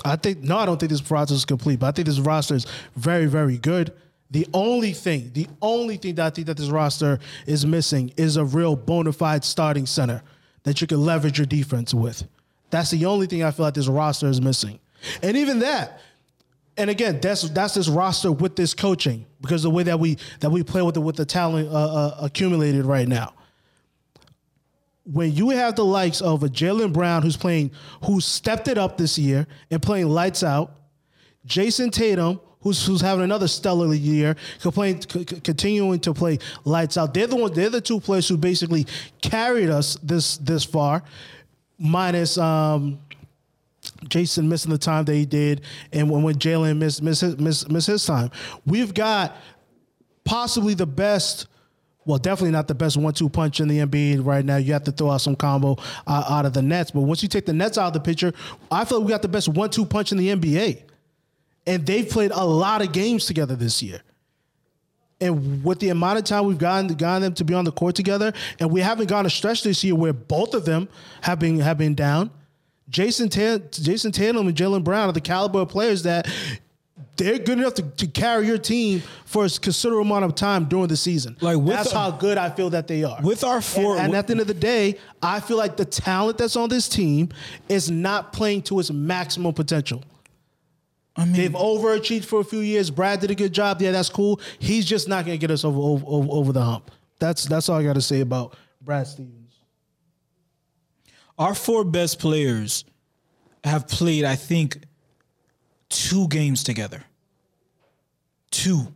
I 0.04 0.16
think 0.16 0.38
no, 0.38 0.56
I 0.56 0.64
don't 0.64 0.80
think 0.80 0.90
this 0.90 1.10
roster 1.10 1.34
is 1.34 1.44
complete, 1.44 1.78
but 1.80 1.88
I 1.88 1.92
think 1.92 2.06
this 2.06 2.20
roster 2.20 2.54
is 2.54 2.66
very, 2.96 3.26
very 3.26 3.58
good. 3.58 3.92
The 4.30 4.46
only 4.52 4.92
thing, 4.92 5.30
the 5.32 5.46
only 5.62 5.96
thing 5.96 6.16
that 6.16 6.26
I 6.26 6.30
think 6.30 6.46
that 6.48 6.56
this 6.56 6.68
roster 6.68 7.18
is 7.46 7.64
missing 7.64 8.12
is 8.16 8.36
a 8.36 8.44
real 8.44 8.76
bona 8.76 9.12
fide 9.12 9.44
starting 9.44 9.86
center 9.86 10.22
that 10.64 10.80
you 10.80 10.86
can 10.86 11.00
leverage 11.02 11.38
your 11.38 11.46
defense 11.46 11.94
with. 11.94 12.26
That's 12.70 12.90
the 12.90 13.06
only 13.06 13.26
thing 13.26 13.42
I 13.42 13.50
feel 13.50 13.64
like 13.64 13.74
this 13.74 13.88
roster 13.88 14.26
is 14.26 14.40
missing. 14.40 14.80
And 15.22 15.36
even 15.36 15.60
that, 15.60 16.00
and 16.76 16.90
again, 16.90 17.20
that's 17.20 17.42
that's 17.50 17.74
this 17.74 17.88
roster 17.88 18.30
with 18.30 18.54
this 18.54 18.74
coaching 18.74 19.26
because 19.40 19.62
the 19.62 19.70
way 19.70 19.82
that 19.84 19.98
we 19.98 20.18
that 20.40 20.50
we 20.50 20.62
play 20.62 20.82
with 20.82 20.94
the 20.94 21.00
with 21.00 21.16
the 21.16 21.24
talent 21.24 21.68
uh, 21.68 21.72
uh, 21.72 22.18
accumulated 22.20 22.84
right 22.84 23.08
now. 23.08 23.32
When 25.04 25.32
you 25.32 25.48
have 25.50 25.74
the 25.74 25.86
likes 25.86 26.20
of 26.20 26.42
a 26.42 26.48
Jaylen 26.48 26.92
Brown 26.92 27.22
who's 27.22 27.36
playing, 27.36 27.70
who 28.04 28.20
stepped 28.20 28.68
it 28.68 28.76
up 28.76 28.98
this 28.98 29.18
year 29.18 29.46
and 29.70 29.80
playing 29.80 30.08
lights 30.08 30.42
out, 30.42 30.76
Jayson 31.46 31.90
Tatum 31.90 32.40
who's 32.60 32.84
who's 32.84 33.00
having 33.00 33.24
another 33.24 33.48
stellar 33.48 33.94
year, 33.94 34.36
playing, 34.60 35.02
c- 35.02 35.24
continuing 35.24 36.00
to 36.00 36.14
play 36.14 36.38
lights 36.64 36.96
out. 36.96 37.14
They're 37.14 37.26
the 37.26 37.36
ones. 37.36 37.54
They're 37.56 37.70
the 37.70 37.80
two 37.80 38.00
players 38.00 38.28
who 38.28 38.36
basically 38.36 38.86
carried 39.22 39.70
us 39.70 39.96
this 40.02 40.36
this 40.38 40.64
far, 40.64 41.02
minus. 41.78 42.38
Um, 42.38 43.00
Jayson 44.04 44.48
missing 44.48 44.70
the 44.70 44.78
time 44.78 45.04
that 45.06 45.14
he 45.14 45.26
did, 45.26 45.62
and 45.92 46.08
when, 46.10 46.22
when 46.22 46.36
Jaylen 46.36 46.78
missed 46.78 47.02
miss 47.02 47.20
his, 47.20 47.68
miss 47.68 47.86
his 47.86 48.04
time, 48.04 48.30
we've 48.64 48.94
got 48.94 49.36
possibly 50.24 50.74
the 50.74 50.86
best. 50.86 51.46
Well, 52.04 52.18
definitely 52.18 52.52
not 52.52 52.68
the 52.68 52.74
best 52.74 52.96
one-two 52.96 53.28
punch 53.28 53.60
in 53.60 53.68
the 53.68 53.80
NBA 53.80 54.24
right 54.24 54.42
now. 54.42 54.56
You 54.56 54.72
have 54.72 54.84
to 54.84 54.92
throw 54.92 55.10
out 55.10 55.20
some 55.20 55.36
combo 55.36 55.76
uh, 56.06 56.24
out 56.30 56.46
of 56.46 56.54
the 56.54 56.62
Nets, 56.62 56.90
but 56.90 57.02
once 57.02 57.22
you 57.22 57.28
take 57.28 57.44
the 57.44 57.52
Nets 57.52 57.76
out 57.76 57.88
of 57.88 57.92
the 57.92 58.00
picture, 58.00 58.32
I 58.70 58.86
feel 58.86 59.00
like 59.00 59.06
we 59.06 59.10
got 59.10 59.20
the 59.20 59.28
best 59.28 59.48
one-two 59.48 59.84
punch 59.84 60.10
in 60.10 60.16
the 60.16 60.28
NBA, 60.28 60.84
and 61.68 61.86
they've 61.86 62.08
played 62.08 62.30
a 62.32 62.44
lot 62.44 62.82
of 62.82 62.92
games 62.92 63.26
together 63.26 63.54
this 63.54 63.82
year. 63.82 64.00
And 65.20 65.64
with 65.64 65.80
the 65.80 65.88
amount 65.88 66.18
of 66.18 66.24
time 66.24 66.44
we've 66.46 66.58
gotten 66.58 66.86
gotten 66.94 67.22
them 67.22 67.34
to 67.34 67.44
be 67.44 67.52
on 67.54 67.64
the 67.64 67.72
court 67.72 67.94
together, 67.96 68.32
and 68.60 68.70
we 68.70 68.80
haven't 68.80 69.08
gone 69.08 69.26
a 69.26 69.30
stretch 69.30 69.62
this 69.64 69.82
year 69.82 69.94
where 69.94 70.12
both 70.12 70.54
of 70.54 70.64
them 70.64 70.88
have 71.22 71.38
been 71.38 71.58
have 71.60 71.76
been 71.78 71.94
down. 71.94 72.30
Jason 72.88 73.28
Ta- 73.28 73.58
Jayson 73.70 74.12
Tatum 74.12 74.46
and 74.46 74.56
Jaylen 74.56 74.82
Brown 74.84 75.08
are 75.08 75.12
the 75.12 75.20
caliber 75.20 75.58
of 75.60 75.68
players 75.68 76.04
that 76.04 76.26
they're 77.16 77.38
good 77.38 77.58
enough 77.58 77.74
to, 77.74 77.82
to 77.82 78.06
carry 78.06 78.46
your 78.46 78.58
team 78.58 79.02
for 79.26 79.44
a 79.44 79.48
considerable 79.50 80.02
amount 80.06 80.24
of 80.24 80.36
time 80.36 80.64
during 80.66 80.86
the 80.86 80.96
season. 80.96 81.36
Like, 81.40 81.56
with 81.58 81.66
that's 81.66 81.90
the- 81.90 81.98
how 81.98 82.12
good 82.12 82.38
I 82.38 82.48
feel 82.48 82.70
that 82.70 82.86
they 82.86 83.02
are. 83.02 83.18
With 83.22 83.42
our 83.42 83.60
four- 83.60 83.96
and, 83.96 84.06
and 84.06 84.14
at 84.14 84.28
the 84.28 84.34
end 84.34 84.40
of 84.40 84.46
the 84.46 84.54
day, 84.54 84.98
I 85.20 85.40
feel 85.40 85.56
like 85.56 85.76
the 85.76 85.84
talent 85.84 86.38
that's 86.38 86.54
on 86.56 86.68
this 86.68 86.88
team 86.88 87.28
is 87.68 87.90
not 87.90 88.32
playing 88.32 88.62
to 88.62 88.78
its 88.78 88.90
maximum 88.92 89.52
potential. 89.52 90.02
I 91.18 91.24
mean, 91.24 91.32
They've 91.34 91.50
overachieved 91.50 92.24
for 92.24 92.40
a 92.40 92.44
few 92.44 92.60
years. 92.60 92.90
Brad 92.90 93.18
did 93.18 93.32
a 93.32 93.34
good 93.34 93.52
job. 93.52 93.82
Yeah, 93.82 93.90
that's 93.90 94.08
cool. 94.08 94.40
He's 94.60 94.86
just 94.86 95.08
not 95.08 95.26
going 95.26 95.36
to 95.36 95.40
get 95.40 95.50
us 95.50 95.64
over, 95.64 95.78
over 95.78 96.04
over 96.06 96.28
over 96.30 96.52
the 96.52 96.62
hump. 96.62 96.92
That's 97.18 97.44
that's 97.44 97.68
all 97.68 97.78
I 97.78 97.82
got 97.82 97.94
to 97.94 98.00
say 98.00 98.20
about 98.20 98.56
Brad 98.80 99.08
Stevens. 99.08 99.56
our 101.36 101.56
four 101.56 101.82
best 101.82 102.20
players 102.20 102.84
have 103.64 103.88
played, 103.88 104.24
I 104.24 104.36
think, 104.36 104.78
two 105.88 106.28
games 106.28 106.62
together. 106.62 107.02
Two. 108.52 108.86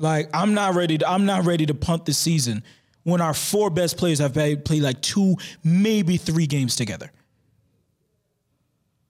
Like 0.00 0.28
I'm 0.34 0.54
not 0.54 0.74
ready. 0.74 0.98
To, 0.98 1.08
I'm 1.08 1.24
not 1.24 1.44
ready 1.44 1.66
to 1.66 1.74
punt 1.74 2.04
this 2.04 2.18
season 2.18 2.64
when 3.04 3.20
our 3.20 3.34
four 3.34 3.70
best 3.70 3.96
players 3.96 4.18
have 4.18 4.32
played, 4.32 4.64
played 4.64 4.82
like 4.82 5.00
two, 5.02 5.36
maybe 5.62 6.16
three 6.16 6.48
games 6.48 6.74
together. 6.74 7.12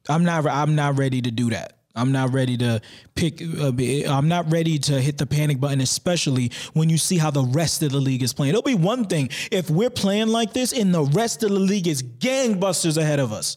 I'm 0.09 0.25
not. 0.25 0.47
I'm 0.47 0.75
not 0.75 0.99
ready 0.99 1.23
to 1.23 1.31
do 1.31 1.51
that. 1.51 1.79
I'm 1.97 2.11
not 2.11 2.33
ready 2.33 2.57
to 2.59 2.81
pick. 3.15 3.41
Uh, 3.41 3.73
I'm 4.09 4.29
not 4.29 4.51
ready 4.51 4.79
to 4.81 5.01
hit 5.01 5.17
the 5.17 5.27
panic 5.27 5.61
button, 5.61 5.81
especially 5.81 6.51
when 6.73 6.91
you 6.91 6.99
see 6.99 7.19
how 7.19 7.31
the 7.31 7.45
rest 7.45 7.83
of 7.83 7.93
the 7.93 8.01
league 8.01 8.23
is 8.23 8.33
playing. 8.33 8.51
It'll 8.51 8.63
be 8.63 8.75
one 8.75 9.05
thing 9.05 9.31
if 9.53 9.71
we're 9.71 9.91
playing 9.91 10.29
like 10.29 10.53
this 10.53 10.73
and 10.73 10.93
the 10.93 11.05
rest 11.05 11.43
of 11.45 11.51
the 11.51 11.59
league 11.59 11.87
is 11.87 12.03
gangbusters 12.03 12.97
ahead 12.97 13.21
of 13.21 13.33
us. 13.33 13.57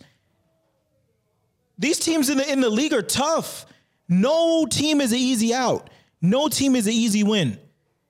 These 1.80 2.00
teams 2.00 2.30
in 2.30 2.38
the 2.38 2.52
in 2.52 2.62
the 2.62 2.70
league 2.70 2.94
are 2.94 3.02
tough. 3.02 3.66
No 4.08 4.66
team 4.66 5.02
is 5.02 5.12
an 5.12 5.18
easy 5.18 5.54
out. 5.54 5.90
No 6.22 6.48
team 6.48 6.76
is 6.76 6.88
an 6.88 6.94
easy 6.94 7.24
win. 7.24 7.60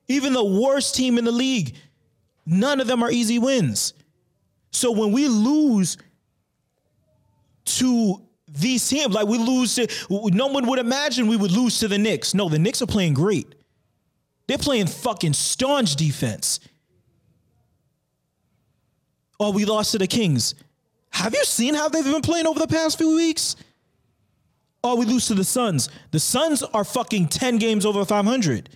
Even 0.07 0.33
the 0.33 0.43
worst 0.43 0.95
team 0.95 1.17
in 1.17 1.25
the 1.25 1.31
league, 1.31 1.75
none 2.45 2.79
of 2.79 2.87
them 2.87 3.01
are 3.03 3.11
easy 3.11 3.39
wins. 3.39 3.93
So 4.71 4.91
when 4.91 5.11
we 5.11 5.27
lose 5.27 5.97
to 7.65 8.26
these 8.47 8.87
teams. 8.87 9.13
Like 9.13 9.27
we 9.27 9.37
lose 9.37 9.75
to, 9.75 9.87
no 10.09 10.47
one 10.47 10.65
would 10.67 10.79
imagine 10.79 11.27
we 11.27 11.37
would 11.37 11.51
lose 11.51 11.79
to 11.79 11.87
the 11.87 11.97
Knicks. 11.97 12.33
No, 12.33 12.49
the 12.49 12.59
Knicks 12.59 12.81
are 12.81 12.87
playing 12.87 13.13
great. 13.13 13.53
They're 14.47 14.57
playing 14.57 14.87
fucking 14.87 15.33
staunch 15.33 15.95
defense. 15.95 16.59
Oh, 19.39 19.51
we 19.51 19.65
lost 19.65 19.91
to 19.91 19.97
the 19.97 20.07
Kings. 20.07 20.55
Have 21.11 21.33
you 21.33 21.43
seen 21.43 21.73
how 21.73 21.89
they've 21.89 22.03
been 22.03 22.21
playing 22.21 22.47
over 22.47 22.59
the 22.59 22.67
past 22.67 22.97
few 22.97 23.15
weeks? 23.15 23.55
Oh, 24.83 24.95
we 24.95 25.05
lose 25.05 25.27
to 25.27 25.33
the 25.33 25.43
Suns. 25.43 25.89
The 26.11 26.19
Suns 26.19 26.63
are 26.63 26.83
fucking 26.83 27.27
10 27.27 27.57
games 27.57 27.85
over 27.85 28.05
500 28.05 28.69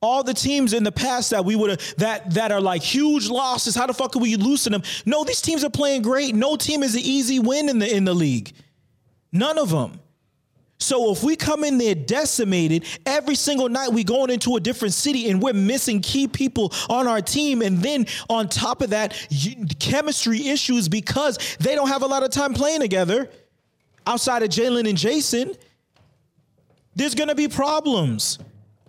all 0.00 0.22
the 0.22 0.34
teams 0.34 0.72
in 0.72 0.84
the 0.84 0.92
past 0.92 1.30
that 1.30 1.44
we 1.44 1.56
would 1.56 1.70
have 1.70 1.94
that 1.96 2.34
that 2.34 2.52
are 2.52 2.60
like 2.60 2.82
huge 2.82 3.28
losses. 3.28 3.74
How 3.74 3.86
the 3.86 3.94
fuck 3.94 4.12
could 4.12 4.22
we 4.22 4.36
lose 4.36 4.64
to 4.64 4.70
them? 4.70 4.82
No, 5.04 5.24
these 5.24 5.42
teams 5.42 5.64
are 5.64 5.70
playing 5.70 6.02
great. 6.02 6.34
No 6.34 6.56
team 6.56 6.82
is 6.82 6.94
an 6.94 7.02
easy 7.02 7.38
win 7.38 7.68
in 7.68 7.78
the 7.78 7.94
in 7.94 8.04
the 8.04 8.14
league. 8.14 8.52
None 9.32 9.58
of 9.58 9.70
them. 9.70 10.00
So 10.80 11.10
if 11.10 11.24
we 11.24 11.34
come 11.34 11.64
in 11.64 11.76
there 11.78 11.96
decimated 11.96 12.84
every 13.04 13.34
single 13.34 13.68
night, 13.68 13.92
we 13.92 14.04
going 14.04 14.30
into 14.30 14.54
a 14.54 14.60
different 14.60 14.94
city 14.94 15.28
and 15.28 15.42
we're 15.42 15.52
missing 15.52 16.00
key 16.00 16.28
people 16.28 16.72
on 16.88 17.08
our 17.08 17.20
team, 17.20 17.62
and 17.62 17.78
then 17.82 18.06
on 18.30 18.48
top 18.48 18.80
of 18.80 18.90
that, 18.90 19.12
chemistry 19.80 20.46
issues 20.48 20.88
because 20.88 21.56
they 21.58 21.74
don't 21.74 21.88
have 21.88 22.02
a 22.02 22.06
lot 22.06 22.22
of 22.22 22.30
time 22.30 22.54
playing 22.54 22.80
together 22.80 23.28
outside 24.06 24.44
of 24.44 24.50
Jaylen 24.50 24.88
and 24.88 24.96
Jayson. 24.96 25.56
There's 26.94 27.16
gonna 27.16 27.34
be 27.34 27.48
problems 27.48 28.38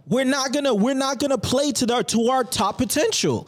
we're 0.10 0.26
not 0.26 0.52
gonna 0.52 0.74
we're 0.74 0.96
not 0.96 1.20
gonna 1.20 1.38
play 1.38 1.72
to 1.72 1.94
our 1.94 2.04
to 2.04 2.28
our 2.30 2.44
top 2.44 2.78
potential. 2.80 3.48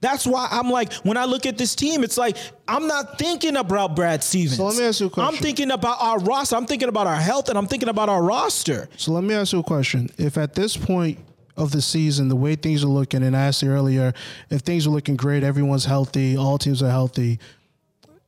That's 0.00 0.26
why 0.26 0.46
I'm 0.50 0.70
like, 0.70 0.92
when 0.94 1.16
I 1.16 1.24
look 1.24 1.44
at 1.44 1.58
this 1.58 1.74
team, 1.74 2.04
it's 2.04 2.16
like 2.16 2.36
I'm 2.66 2.86
not 2.86 3.18
thinking 3.18 3.56
about 3.56 3.96
Brad 3.96 4.22
Stevens. 4.22 4.56
So 4.56 4.64
let 4.64 4.76
me 4.76 4.84
ask 4.84 5.00
you 5.00 5.06
a 5.06 5.10
question. 5.10 5.34
I'm 5.34 5.40
thinking 5.40 5.70
about 5.70 6.00
our 6.00 6.18
roster. 6.20 6.56
I'm 6.56 6.66
thinking 6.66 6.88
about 6.88 7.06
our 7.06 7.16
health, 7.16 7.48
and 7.48 7.58
I'm 7.58 7.66
thinking 7.66 7.88
about 7.88 8.08
our 8.08 8.22
roster. 8.22 8.88
So 8.96 9.12
let 9.12 9.24
me 9.24 9.34
ask 9.34 9.52
you 9.52 9.58
a 9.58 9.64
question. 9.64 10.08
If 10.16 10.38
at 10.38 10.54
this 10.54 10.76
point 10.76 11.18
of 11.56 11.72
the 11.72 11.82
season, 11.82 12.28
the 12.28 12.36
way 12.36 12.54
things 12.54 12.84
are 12.84 12.88
looking, 12.88 13.24
and 13.24 13.36
I 13.36 13.46
asked 13.46 13.62
you 13.62 13.70
earlier, 13.70 14.14
if 14.50 14.60
things 14.60 14.86
are 14.86 14.90
looking 14.90 15.16
great, 15.16 15.42
everyone's 15.42 15.84
healthy, 15.84 16.36
all 16.36 16.58
teams 16.58 16.80
are 16.80 16.90
healthy, 16.90 17.40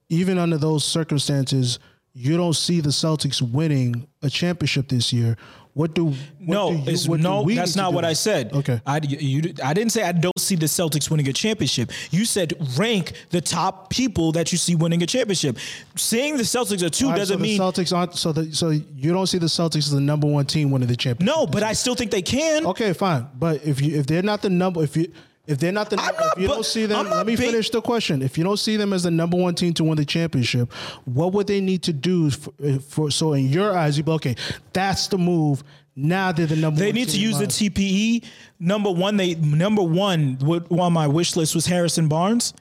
even 0.09 0.39
under 0.39 0.59
those 0.59 0.85
circumstances, 0.85 1.79
you 2.13 2.37
don't 2.37 2.55
see 2.55 2.81
the 2.81 2.89
Celtics 2.89 3.41
winning 3.41 4.09
a 4.23 4.29
championship 4.29 4.89
this 4.89 5.13
year. 5.13 5.37
What 5.75 5.95
do 5.95 6.07
what 6.07 6.17
No, 6.41 6.71
do 6.73 6.79
you- 6.79 6.85
it's, 6.89 7.07
what 7.09 7.19
do 7.19 7.23
no, 7.23 7.45
that's 7.49 7.77
not 7.77 7.93
what 7.93 8.05
I 8.05 8.13
said. 8.13 8.53
Okay. 8.53 8.81
I, 8.87 8.99
you, 9.03 9.55
I 9.65 9.73
didn't 9.73 9.93
say 9.93 10.03
I 10.03 10.13
don't 10.13 10.39
see 10.39 10.57
the 10.57 10.67
Celtics 10.67 11.09
winning 11.11 11.29
a 11.29 11.33
championship. 11.33 11.93
You 12.11 12.25
said 12.25 12.55
rank 12.77 13.13
the 13.31 13.41
top 13.41 13.89
people 13.91 14.33
that 14.33 14.51
you 14.53 14.59
see 14.59 14.75
winning 14.75 15.03
a 15.03 15.07
championship. 15.07 15.59
Seeing 15.97 16.37
the 16.37 16.43
Celtics 16.43 16.83
are 16.83 16.91
two 16.91 17.09
right, 17.09 17.17
doesn't 17.17 17.39
so 17.39 17.43
mean 17.43 17.61
Celtics 17.61 17.97
aren't 17.97 18.17
so 18.17 18.33
the, 18.33 18.53
so 18.53 18.71
you 18.71 19.13
don't 19.13 19.27
see 19.29 19.39
the 19.39 19.47
Celtics 19.47 19.79
as 19.87 19.91
the 19.93 20.01
number 20.01 20.27
one 20.27 20.45
team 20.45 20.71
winning 20.73 20.89
the 20.89 20.97
championship. 20.97 21.37
no, 21.37 21.47
but 21.47 21.63
I 21.63 21.73
still 21.73 21.95
think 21.95 22.11
they 22.11 22.23
can. 22.23 22.67
Okay, 22.67 22.93
fine. 22.93 23.29
But 23.39 23.65
if 23.65 23.81
you 23.81 23.99
if 23.99 24.07
they're 24.07 24.23
not 24.23 24.43
the 24.43 24.51
number 24.51 24.83
if 24.83 24.97
you 24.97 25.13
if 25.51 25.59
they're 25.59 25.73
not 25.73 25.91
the 25.91 25.99
I'm 25.99 26.07
number, 26.07 26.21
not 26.21 26.37
if 26.37 26.43
you 26.43 26.49
don't 26.49 26.65
see 26.65 26.87
them, 26.87 27.11
let 27.11 27.27
me 27.27 27.35
big- 27.35 27.51
finish 27.51 27.71
the 27.71 27.83
question. 27.83 28.23
If 28.23 28.39
you 28.39 28.45
don't 28.45 28.59
see 28.59 28.77
them 28.77 28.93
as 28.93 29.03
the 29.03 29.11
number 29.11 29.37
one 29.37 29.55
team 29.55 29.75
to 29.75 29.85
win 29.85 29.97
the 29.97 30.05
championship, 30.05 30.73
what 31.05 31.33
would 31.33 31.47
they 31.49 31.61
need 31.61 31.83
to 31.85 31.93
do 31.93 32.31
for, 32.31 32.53
eh, 32.63 32.79
for 32.79 33.11
so 33.11 33.33
in 33.33 33.49
your 33.49 33.77
eyes 33.77 33.99
you 33.99 34.05
be 34.05 34.13
okay? 34.13 34.37
That's 34.73 35.09
the 35.09 35.19
move. 35.19 35.65
Now 35.97 36.31
they're 36.33 36.47
the 36.47 36.57
number. 36.57 36.79
They 36.79 36.87
one 36.87 36.95
need 36.95 37.09
to 37.09 37.13
team 37.17 37.23
in 37.25 37.29
use 37.29 37.39
the 37.39 37.47
TPE. 37.47 38.25
Number 38.61 38.91
one, 38.91 39.17
they 39.17 39.35
number 39.35 39.83
one 39.83 40.39
what 40.41 40.71
on 40.71 40.93
my 40.93 41.09
wish 41.09 41.35
list 41.35 41.55
was 41.55 41.67
Harrison 41.67 42.07
Barnes. 42.09 42.55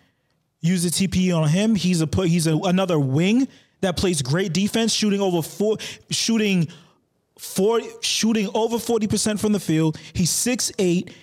Use 0.62 0.84
the 0.84 0.90
TPE 0.90 1.34
on 1.38 1.48
him. 1.48 1.76
He's 1.76 2.02
a 2.02 2.08
put. 2.08 2.28
He's 2.28 2.48
a, 2.48 2.58
another 2.58 3.00
wing 3.00 3.48
that 3.82 3.96
plays 3.98 4.22
great 4.22 4.52
defense, 4.52 4.94
shooting 4.94 5.22
over 5.22 5.42
four, 5.42 5.78
shooting 6.10 6.68
four, 7.38 7.82
shooting 8.02 8.50
over 8.54 8.80
forty 8.80 9.08
percent 9.08 9.40
from 9.40 9.54
the 9.54 9.60
field. 9.60 9.98
He's 10.14 10.32
six 10.32 10.72
eight, 10.80 11.14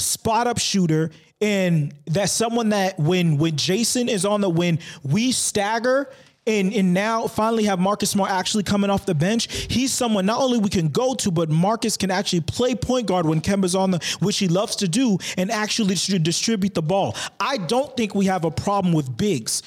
spot 0.00 0.46
up 0.46 0.58
shooter, 0.58 1.10
and 1.40 1.94
that's 2.06 2.32
someone 2.32 2.70
that 2.70 2.98
when 2.98 3.38
when 3.38 3.56
Jayson 3.56 4.08
is 4.08 4.24
on 4.24 4.40
the 4.40 4.50
win, 4.50 4.78
we 5.02 5.32
stagger. 5.32 6.08
and 6.46 6.72
and 6.72 6.94
now 6.94 7.26
finally 7.26 7.64
have 7.64 7.78
Marcus 7.78 8.10
Smart 8.10 8.30
actually 8.30 8.64
coming 8.64 8.90
off 8.90 9.04
the 9.06 9.14
bench. 9.14 9.52
He's 9.68 9.92
someone 9.92 10.24
not 10.26 10.40
only 10.40 10.58
we 10.58 10.70
can 10.70 10.88
go 10.88 11.14
to, 11.16 11.30
but 11.30 11.50
Marcus 11.50 11.96
can 11.96 12.10
actually 12.10 12.40
play 12.40 12.74
point 12.74 13.06
guard 13.06 13.26
when 13.26 13.40
Kemba's 13.40 13.74
on 13.74 13.90
the, 13.92 13.98
which 14.20 14.38
he 14.38 14.48
loves 14.48 14.76
to 14.76 14.88
do, 14.88 15.18
and 15.36 15.50
actually 15.50 15.94
distribute 15.94 16.74
the 16.74 16.82
ball. 16.82 17.14
I 17.38 17.58
don't 17.58 17.94
think 17.96 18.14
we 18.14 18.26
have 18.26 18.44
a 18.44 18.50
problem 18.50 18.94
with 18.94 19.14
bigs. 19.16 19.62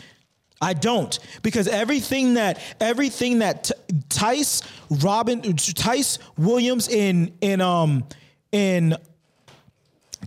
I 0.61 0.73
don't 0.73 1.19
because 1.41 1.67
everything 1.67 2.35
that 2.35 2.59
everything 2.79 3.39
that 3.39 3.65
T- 3.65 3.73
Theis, 4.09 4.63
Robin, 4.89 5.41
Theis 5.41 6.19
Williams 6.37 6.87
in 6.87 7.33
in 7.41 7.61
um 7.61 8.05
in 8.51 8.95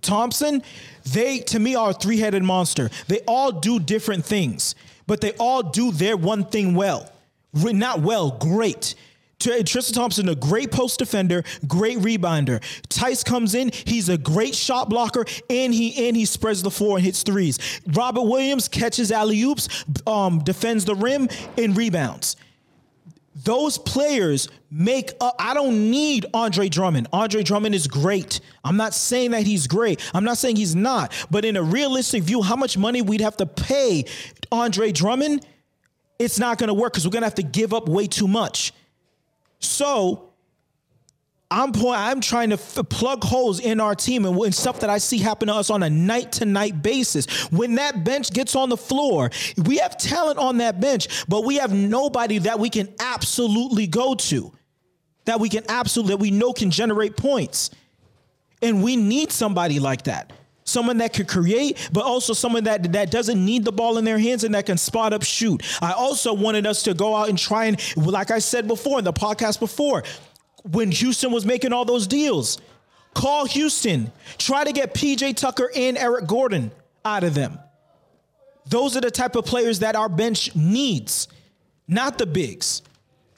Thompson, 0.00 0.62
they 1.12 1.38
to 1.40 1.58
me 1.58 1.74
are 1.74 1.90
a 1.90 1.94
three-headed 1.94 2.42
monster. 2.42 2.90
They 3.08 3.20
all 3.26 3.52
do 3.52 3.78
different 3.78 4.24
things, 4.24 4.74
but 5.06 5.20
they 5.20 5.32
all 5.32 5.62
do 5.62 5.92
their 5.92 6.16
one 6.16 6.44
thing 6.44 6.74
well. 6.74 7.10
Not 7.52 8.00
well, 8.00 8.32
great. 8.32 8.94
Tristan 9.38 9.94
Thompson, 9.94 10.28
a 10.28 10.34
great 10.34 10.70
post 10.70 10.98
defender, 10.98 11.44
great 11.66 11.98
rebounder. 11.98 12.60
Theis 12.88 13.24
comes 13.24 13.54
in, 13.54 13.70
he's 13.72 14.08
a 14.08 14.16
great 14.18 14.54
shot 14.54 14.88
blocker, 14.88 15.24
and 15.50 15.72
he 15.74 16.08
and 16.08 16.16
he 16.16 16.24
spreads 16.24 16.62
the 16.62 16.70
floor 16.70 16.96
and 16.96 17.04
hits 17.04 17.22
threes. 17.22 17.58
Robert 17.86 18.22
Williams 18.22 18.66
catches 18.66 19.12
alley 19.12 19.40
oops, 19.42 19.84
um, 20.06 20.40
defends 20.40 20.84
the 20.84 20.94
rim, 20.94 21.28
and 21.58 21.76
rebounds 21.76 22.36
those 23.44 23.76
players 23.76 24.48
make 24.70 25.12
up. 25.20 25.36
I 25.38 25.52
don't 25.52 25.90
need 25.90 26.24
Andre 26.32 26.70
Drummond. 26.70 27.08
Andre 27.12 27.42
Drummond 27.42 27.74
is 27.74 27.86
great. 27.86 28.40
I'm 28.64 28.78
not 28.78 28.94
saying 28.94 29.32
that 29.32 29.42
he's 29.42 29.66
great. 29.66 30.00
I'm 30.14 30.24
not 30.24 30.38
saying 30.38 30.56
he's 30.56 30.74
not. 30.74 31.12
But 31.30 31.44
in 31.44 31.56
a 31.56 31.62
realistic 31.62 32.22
view, 32.22 32.40
how 32.40 32.56
much 32.56 32.78
money 32.78 33.02
we'd 33.02 33.20
have 33.20 33.36
to 33.36 33.46
pay 33.46 34.06
Andre 34.50 34.90
Drummond, 34.90 35.46
it's 36.18 36.38
not 36.38 36.56
going 36.56 36.68
to 36.68 36.74
work 36.74 36.94
because 36.94 37.04
we're 37.04 37.12
going 37.12 37.22
to 37.22 37.26
have 37.26 37.34
to 37.34 37.42
give 37.42 37.74
up 37.74 37.88
way 37.88 38.06
too 38.06 38.26
much. 38.26 38.72
So 39.58 40.30
I'm 41.50 41.70
point, 41.70 41.98
I'm 41.98 42.20
trying 42.20 42.50
to 42.50 42.54
f- 42.54 42.78
plug 42.88 43.22
holes 43.22 43.60
in 43.60 43.78
our 43.80 43.94
team 43.94 44.24
and, 44.24 44.36
and, 44.36 44.54
stuff 44.54 44.80
that 44.80 44.90
I 44.90 44.98
see 44.98 45.18
happen 45.18 45.46
to 45.46 45.54
us 45.54 45.70
on 45.70 45.84
a 45.84 45.90
night 45.90 46.32
to 46.32 46.44
night 46.44 46.82
basis. 46.82 47.26
When 47.52 47.76
that 47.76 48.04
bench 48.04 48.32
gets 48.32 48.56
on 48.56 48.68
the 48.68 48.76
floor, 48.76 49.30
we 49.64 49.76
have 49.76 49.96
talent 49.96 50.38
on 50.38 50.58
that 50.58 50.80
bench, 50.80 51.26
but 51.28 51.44
we 51.44 51.56
have 51.56 51.72
nobody 51.72 52.38
that 52.38 52.58
we 52.58 52.68
can 52.68 52.92
absolutely 52.98 53.86
go 53.86 54.16
to, 54.16 54.52
that 55.26 55.38
we 55.38 55.48
can 55.48 55.62
absolutely 55.68 56.14
that 56.14 56.20
we 56.20 56.32
know 56.32 56.52
can 56.52 56.70
generate 56.70 57.16
points, 57.16 57.70
and 58.60 58.82
we 58.82 58.96
need 58.96 59.30
somebody 59.30 59.78
like 59.78 60.04
that. 60.04 60.32
Someone 60.64 60.98
that 60.98 61.12
could 61.12 61.28
create, 61.28 61.90
but 61.92 62.04
also 62.04 62.32
someone 62.32 62.64
that 62.64 62.92
that 62.94 63.12
doesn't 63.12 63.44
need 63.44 63.64
the 63.64 63.70
ball 63.70 63.98
in 63.98 64.04
their 64.04 64.18
hands 64.18 64.42
and 64.42 64.52
that 64.56 64.66
can 64.66 64.76
spot 64.76 65.12
up 65.12 65.22
shoot. 65.22 65.62
I 65.80 65.92
also 65.92 66.34
wanted 66.34 66.66
us 66.66 66.82
to 66.84 66.94
go 66.94 67.14
out 67.14 67.28
and 67.28 67.38
try 67.38 67.66
and, 67.66 67.96
like 67.96 68.32
I 68.32 68.40
said 68.40 68.66
before 68.66 68.98
in 68.98 69.04
the 69.04 69.12
podcast 69.12 69.60
before, 69.60 70.02
when 70.70 70.90
Houston 70.90 71.32
was 71.32 71.46
making 71.46 71.72
all 71.72 71.84
those 71.84 72.06
deals. 72.06 72.60
Call 73.14 73.46
Houston. 73.46 74.12
Try 74.36 74.64
to 74.64 74.72
get 74.72 74.94
PJ 74.94 75.36
Tucker 75.36 75.70
and 75.74 75.96
Eric 75.96 76.26
Gordon 76.26 76.70
out 77.04 77.24
of 77.24 77.34
them. 77.34 77.58
Those 78.68 78.96
are 78.96 79.00
the 79.00 79.10
type 79.10 79.36
of 79.36 79.46
players 79.46 79.78
that 79.78 79.94
our 79.96 80.08
bench 80.08 80.54
needs, 80.54 81.28
not 81.86 82.18
the 82.18 82.26
bigs. 82.26 82.82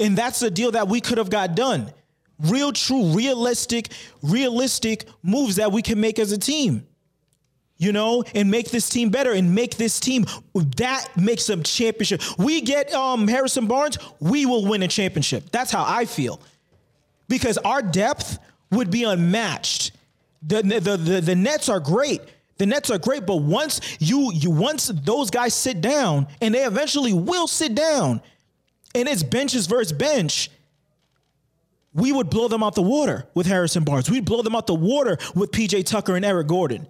And 0.01 0.16
that's 0.16 0.41
the 0.41 0.51
deal 0.51 0.72
that 0.72 0.89
we 0.89 1.01
could 1.01 1.18
have 1.18 1.29
got 1.29 1.55
done. 1.55 1.93
Real, 2.41 2.72
true, 2.72 3.12
realistic, 3.12 3.89
realistic 4.22 5.05
moves 5.22 5.57
that 5.57 5.70
we 5.70 5.83
can 5.83 6.01
make 6.01 6.18
as 6.18 6.33
a 6.33 6.39
team. 6.39 6.87
You 7.76 7.93
know, 7.93 8.24
and 8.35 8.51
make 8.51 8.70
this 8.70 8.89
team 8.89 9.11
better 9.11 9.31
and 9.31 9.55
make 9.55 9.76
this 9.76 10.01
team 10.01 10.26
that 10.55 11.09
makes 11.16 11.47
them 11.47 11.62
championship. 11.62 12.20
We 12.37 12.61
get 12.61 12.93
um 12.93 13.29
Harrison 13.29 13.68
Barnes, 13.68 13.99
we 14.18 14.47
will 14.47 14.66
win 14.66 14.83
a 14.83 14.89
championship. 14.89 15.51
That's 15.53 15.70
how 15.70 15.85
I 15.87 16.05
feel 16.05 16.41
because 17.29 17.59
our 17.59 17.83
depth 17.83 18.39
would 18.70 18.91
be 18.91 19.05
unmatched. 19.05 19.93
The, 20.43 20.62
the, 20.62 20.97
the, 20.97 21.20
the 21.20 21.35
Nets 21.35 21.68
are 21.68 21.81
great. 21.81 22.20
The 22.59 22.66
Nets 22.66 22.91
are 22.91 22.99
great, 22.99 23.24
but 23.24 23.37
once 23.37 23.81
you 24.01 24.33
you 24.33 24.51
once 24.51 24.89
those 24.89 25.31
guys 25.31 25.55
sit 25.55 25.81
down, 25.81 26.26
and 26.41 26.53
they 26.53 26.64
eventually 26.64 27.12
will 27.12 27.47
sit 27.47 27.74
down, 27.74 28.20
and 28.97 29.09
it's 29.09 29.22
benches 29.22 29.68
versus 29.68 29.93
bench, 29.93 30.51
we 31.95 32.12
would 32.12 32.29
blow 32.31 32.49
them 32.49 32.64
out 32.64 32.74
the 32.74 32.83
water 32.83 33.26
with 33.35 33.47
Harrison 33.47 33.85
Barnes. 33.85 34.11
We'd 34.11 34.24
blow 34.24 34.43
them 34.43 34.57
out 34.57 34.66
the 34.66 34.74
water 34.74 35.18
with 35.37 35.53
PJ 35.53 35.87
Tucker 35.87 36.16
and 36.16 36.24
Eric 36.24 36.49
Gordon. 36.49 36.89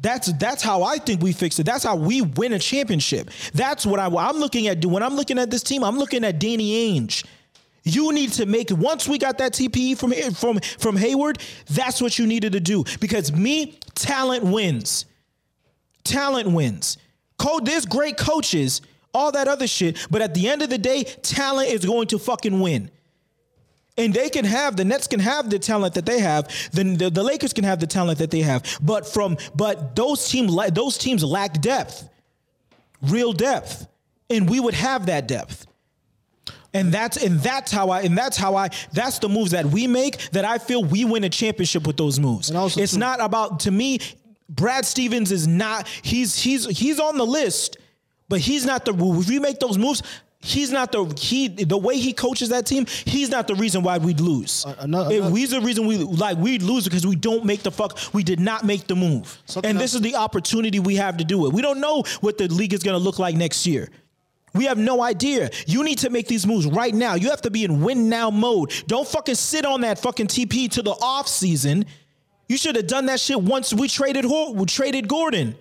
That's 0.00 0.32
that's 0.34 0.62
how 0.62 0.82
I 0.82 0.98
think 0.98 1.22
we 1.22 1.32
fix 1.32 1.58
it. 1.60 1.64
That's 1.64 1.84
how 1.84 1.96
we 1.96 2.20
win 2.20 2.52
a 2.52 2.58
championship. 2.58 3.30
That's 3.54 3.86
what 3.86 4.00
I, 4.00 4.06
I'm 4.06 4.38
looking 4.38 4.66
at. 4.66 4.84
When 4.84 5.04
I'm 5.04 5.14
looking 5.14 5.38
at 5.38 5.50
this 5.50 5.62
team, 5.62 5.84
I'm 5.84 5.98
looking 5.98 6.24
at 6.24 6.38
Danny 6.40 6.92
Ainge. 6.92 7.24
You 7.88 8.12
need 8.12 8.32
to 8.32 8.46
make 8.46 8.70
once 8.72 9.06
we 9.06 9.16
got 9.16 9.38
that 9.38 9.52
TPE 9.52 9.96
from 9.96 10.12
from 10.34 10.58
from 10.78 10.96
Hayward, 10.96 11.38
that's 11.70 12.02
what 12.02 12.18
you 12.18 12.26
needed 12.26 12.52
to 12.52 12.60
do 12.60 12.82
because 12.98 13.32
me 13.32 13.78
talent 13.94 14.42
wins. 14.42 15.06
Talent 16.02 16.50
wins. 16.50 16.98
Code 17.38 17.64
there's 17.64 17.86
great 17.86 18.16
coaches, 18.16 18.82
all 19.14 19.30
that 19.30 19.46
other 19.46 19.68
shit, 19.68 20.04
but 20.10 20.20
at 20.20 20.34
the 20.34 20.48
end 20.48 20.62
of 20.62 20.68
the 20.68 20.78
day, 20.78 21.04
talent 21.04 21.70
is 21.70 21.84
going 21.84 22.08
to 22.08 22.18
fucking 22.18 22.58
win. 22.58 22.90
And 23.96 24.12
they 24.12 24.30
can 24.30 24.44
have 24.44 24.76
the 24.76 24.84
Nets 24.84 25.06
can 25.06 25.20
have 25.20 25.48
the 25.48 25.60
talent 25.60 25.94
that 25.94 26.06
they 26.06 26.18
have. 26.18 26.48
Then 26.72 26.96
the, 26.96 27.08
the, 27.08 27.22
Lakers 27.22 27.52
can 27.52 27.62
have 27.62 27.78
the 27.78 27.86
talent 27.86 28.18
that 28.18 28.32
they 28.32 28.40
have. 28.40 28.78
But 28.82 29.06
from 29.06 29.36
but 29.54 29.94
those 29.94 30.28
team 30.28 30.48
those 30.72 30.98
teams 30.98 31.22
lack 31.22 31.60
depth, 31.60 32.08
real 33.00 33.32
depth, 33.32 33.86
and 34.28 34.50
we 34.50 34.58
would 34.58 34.74
have 34.74 35.06
that 35.06 35.28
depth. 35.28 35.65
And 36.76 36.92
that's 36.92 37.16
and 37.16 37.40
that's 37.40 37.72
how 37.72 37.90
I 37.90 38.02
and 38.02 38.16
that's 38.16 38.36
how 38.36 38.54
I 38.56 38.70
that's 38.92 39.18
the 39.18 39.28
moves 39.28 39.52
that 39.52 39.66
we 39.66 39.86
make 39.86 40.18
that 40.30 40.44
I 40.44 40.58
feel 40.58 40.84
we 40.84 41.04
win 41.04 41.24
a 41.24 41.28
championship 41.28 41.86
with 41.86 41.96
those 41.96 42.18
moves. 42.20 42.50
it's 42.50 42.92
too, 42.92 42.98
not 42.98 43.20
about 43.20 43.60
to 43.60 43.70
me. 43.70 43.98
Brad 44.48 44.84
Stevens 44.84 45.32
is 45.32 45.46
not. 45.46 45.88
He's 45.88 46.38
he's 46.38 46.66
he's 46.66 47.00
on 47.00 47.16
the 47.16 47.26
list, 47.26 47.78
but 48.28 48.40
he's 48.40 48.64
not 48.64 48.84
the. 48.84 48.92
If 48.92 49.28
we 49.28 49.38
make 49.40 49.58
those 49.58 49.76
moves, 49.76 50.02
he's 50.40 50.70
not 50.70 50.92
the 50.92 51.04
he 51.18 51.48
the 51.48 51.76
way 51.76 51.98
he 51.98 52.12
coaches 52.12 52.50
that 52.50 52.66
team. 52.66 52.86
He's 52.86 53.30
not 53.30 53.48
the 53.48 53.54
reason 53.54 53.82
why 53.82 53.98
we'd 53.98 54.20
lose. 54.20 54.64
Uh, 54.64 54.74
another, 54.78 55.16
another, 55.16 55.36
he's 55.36 55.50
the 55.50 55.60
reason 55.60 55.86
we 55.86 55.98
like 55.98 56.38
we'd 56.38 56.62
lose 56.62 56.84
because 56.84 57.06
we 57.06 57.16
don't 57.16 57.44
make 57.44 57.62
the 57.62 57.70
fuck. 57.72 57.98
We 58.12 58.22
did 58.22 58.38
not 58.38 58.64
make 58.64 58.86
the 58.86 58.94
move, 58.96 59.36
and 59.64 59.78
this 59.80 59.94
is 59.94 60.00
the 60.00 60.14
opportunity 60.14 60.78
we 60.78 60.96
have 60.96 61.16
to 61.16 61.24
do 61.24 61.46
it. 61.46 61.52
We 61.52 61.62
don't 61.62 61.80
know 61.80 62.04
what 62.20 62.38
the 62.38 62.48
league 62.48 62.72
is 62.72 62.82
going 62.82 62.96
to 62.98 63.02
look 63.02 63.18
like 63.18 63.34
next 63.34 63.66
year. 63.66 63.88
We 64.56 64.64
have 64.64 64.78
no 64.78 65.02
idea. 65.02 65.50
You 65.66 65.84
need 65.84 65.98
to 65.98 66.10
make 66.10 66.28
these 66.28 66.46
moves 66.46 66.66
right 66.66 66.94
now. 66.94 67.14
You 67.14 67.30
have 67.30 67.42
to 67.42 67.50
be 67.50 67.64
in 67.64 67.82
win 67.82 68.08
now 68.08 68.30
mode. 68.30 68.72
Don't 68.86 69.06
fucking 69.06 69.34
sit 69.34 69.64
on 69.64 69.82
that 69.82 69.98
fucking 69.98 70.26
TP 70.28 70.70
to 70.72 70.82
the 70.82 70.92
off 70.92 71.28
season. 71.28 71.86
You 72.48 72.56
should 72.56 72.76
have 72.76 72.86
done 72.86 73.06
that 73.06 73.20
shit 73.20 73.40
once 73.40 73.74
we 73.74 73.88
traded 73.88 74.24
we 74.24 74.64
traded 74.66 75.08
Gordon. 75.08 75.56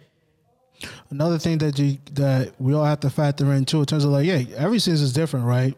Another 1.10 1.38
thing 1.38 1.58
that 1.60 1.80
you 1.80 1.98
that 2.14 2.54
we 2.60 2.74
all 2.74 2.84
have 2.84 3.00
to 3.02 3.10
factor 3.10 3.52
in 3.54 3.66
too 3.66 3.80
in 3.80 3.86
terms 3.86 4.04
of 4.04 4.12
like, 4.12 4.26
yeah, 4.26 4.44
every 4.56 4.80
season 4.80 5.06
is 5.06 5.14
different, 5.14 5.46
right? 5.46 5.76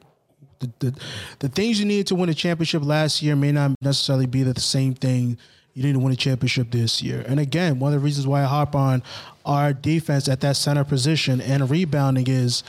The, 0.60 0.72
the, 0.80 1.00
the 1.40 1.50
things 1.50 1.80
you 1.80 1.86
needed 1.86 2.08
to 2.08 2.16
win 2.16 2.30
a 2.30 2.34
championship 2.34 2.84
last 2.84 3.22
year 3.22 3.36
may 3.36 3.52
not 3.52 3.76
necessarily 3.82 4.26
be 4.26 4.42
the 4.44 4.60
same 4.60 4.96
thing 4.96 5.38
you 5.76 5.84
need 5.84 5.94
to 5.94 6.00
win 6.00 6.12
a 6.12 6.16
championship 6.16 6.72
this 6.72 7.04
year. 7.04 7.24
And 7.28 7.40
again, 7.40 7.78
one 7.78 7.94
of 7.94 8.00
the 8.00 8.04
reasons 8.04 8.26
why 8.26 8.42
I 8.42 8.46
harp 8.46 8.74
on 8.74 9.04
our 9.46 9.74
defense 9.74 10.28
at 10.28 10.42
that 10.42 10.56
center 10.56 10.84
position 10.84 11.40
and 11.40 11.70
rebounding 11.70 12.28
is 12.28 12.64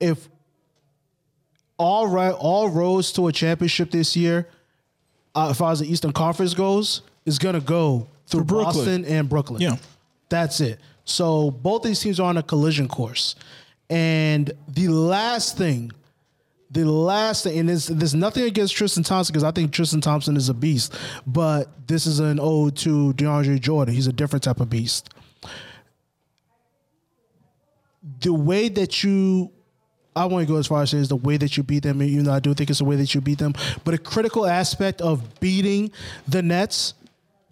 if 0.00 0.28
all 1.78 2.08
right, 2.08 2.32
all 2.32 2.68
roads 2.68 3.12
to 3.12 3.28
a 3.28 3.32
championship 3.32 3.90
this 3.90 4.16
year, 4.16 4.48
uh, 5.34 5.50
as 5.50 5.58
far 5.58 5.70
as 5.72 5.78
the 5.78 5.90
Eastern 5.90 6.12
Conference 6.12 6.52
goes, 6.52 7.02
is 7.24 7.38
going 7.38 7.54
to 7.54 7.60
go 7.60 8.08
through 8.26 8.44
Boston 8.44 9.04
and 9.04 9.28
Brooklyn. 9.28 9.62
Yeah, 9.62 9.76
that's 10.28 10.60
it. 10.60 10.80
So 11.04 11.50
both 11.50 11.82
these 11.82 12.00
teams 12.00 12.20
are 12.20 12.28
on 12.28 12.36
a 12.36 12.42
collision 12.42 12.88
course, 12.88 13.36
and 13.88 14.50
the 14.66 14.88
last 14.88 15.56
thing, 15.56 15.92
the 16.70 16.84
last 16.84 17.44
thing, 17.44 17.58
and 17.60 17.68
there's, 17.68 17.86
there's 17.86 18.14
nothing 18.14 18.42
against 18.42 18.74
Tristan 18.74 19.04
Thompson 19.04 19.32
because 19.32 19.44
I 19.44 19.52
think 19.52 19.72
Tristan 19.72 20.00
Thompson 20.00 20.36
is 20.36 20.48
a 20.48 20.54
beast, 20.54 20.94
but 21.26 21.86
this 21.86 22.06
is 22.06 22.18
an 22.18 22.38
ode 22.40 22.76
to 22.78 23.14
DeAndre 23.14 23.60
Jordan. 23.60 23.94
He's 23.94 24.08
a 24.08 24.12
different 24.12 24.42
type 24.42 24.60
of 24.60 24.68
beast. 24.68 25.08
The 28.20 28.34
way 28.34 28.68
that 28.68 29.02
you 29.04 29.52
I 30.18 30.24
want 30.26 30.46
to 30.46 30.52
go 30.52 30.58
as 30.58 30.66
far 30.66 30.82
as 30.82 30.92
is 30.92 31.08
the 31.08 31.16
way 31.16 31.36
that 31.36 31.56
you 31.56 31.62
beat 31.62 31.82
them. 31.82 32.02
Even 32.02 32.24
though 32.24 32.32
I 32.32 32.40
do 32.40 32.54
think 32.54 32.70
it's 32.70 32.80
the 32.80 32.84
way 32.84 32.96
that 32.96 33.14
you 33.14 33.20
beat 33.20 33.38
them, 33.38 33.54
but 33.84 33.94
a 33.94 33.98
critical 33.98 34.46
aspect 34.46 35.00
of 35.00 35.40
beating 35.40 35.90
the 36.26 36.42
Nets 36.42 36.94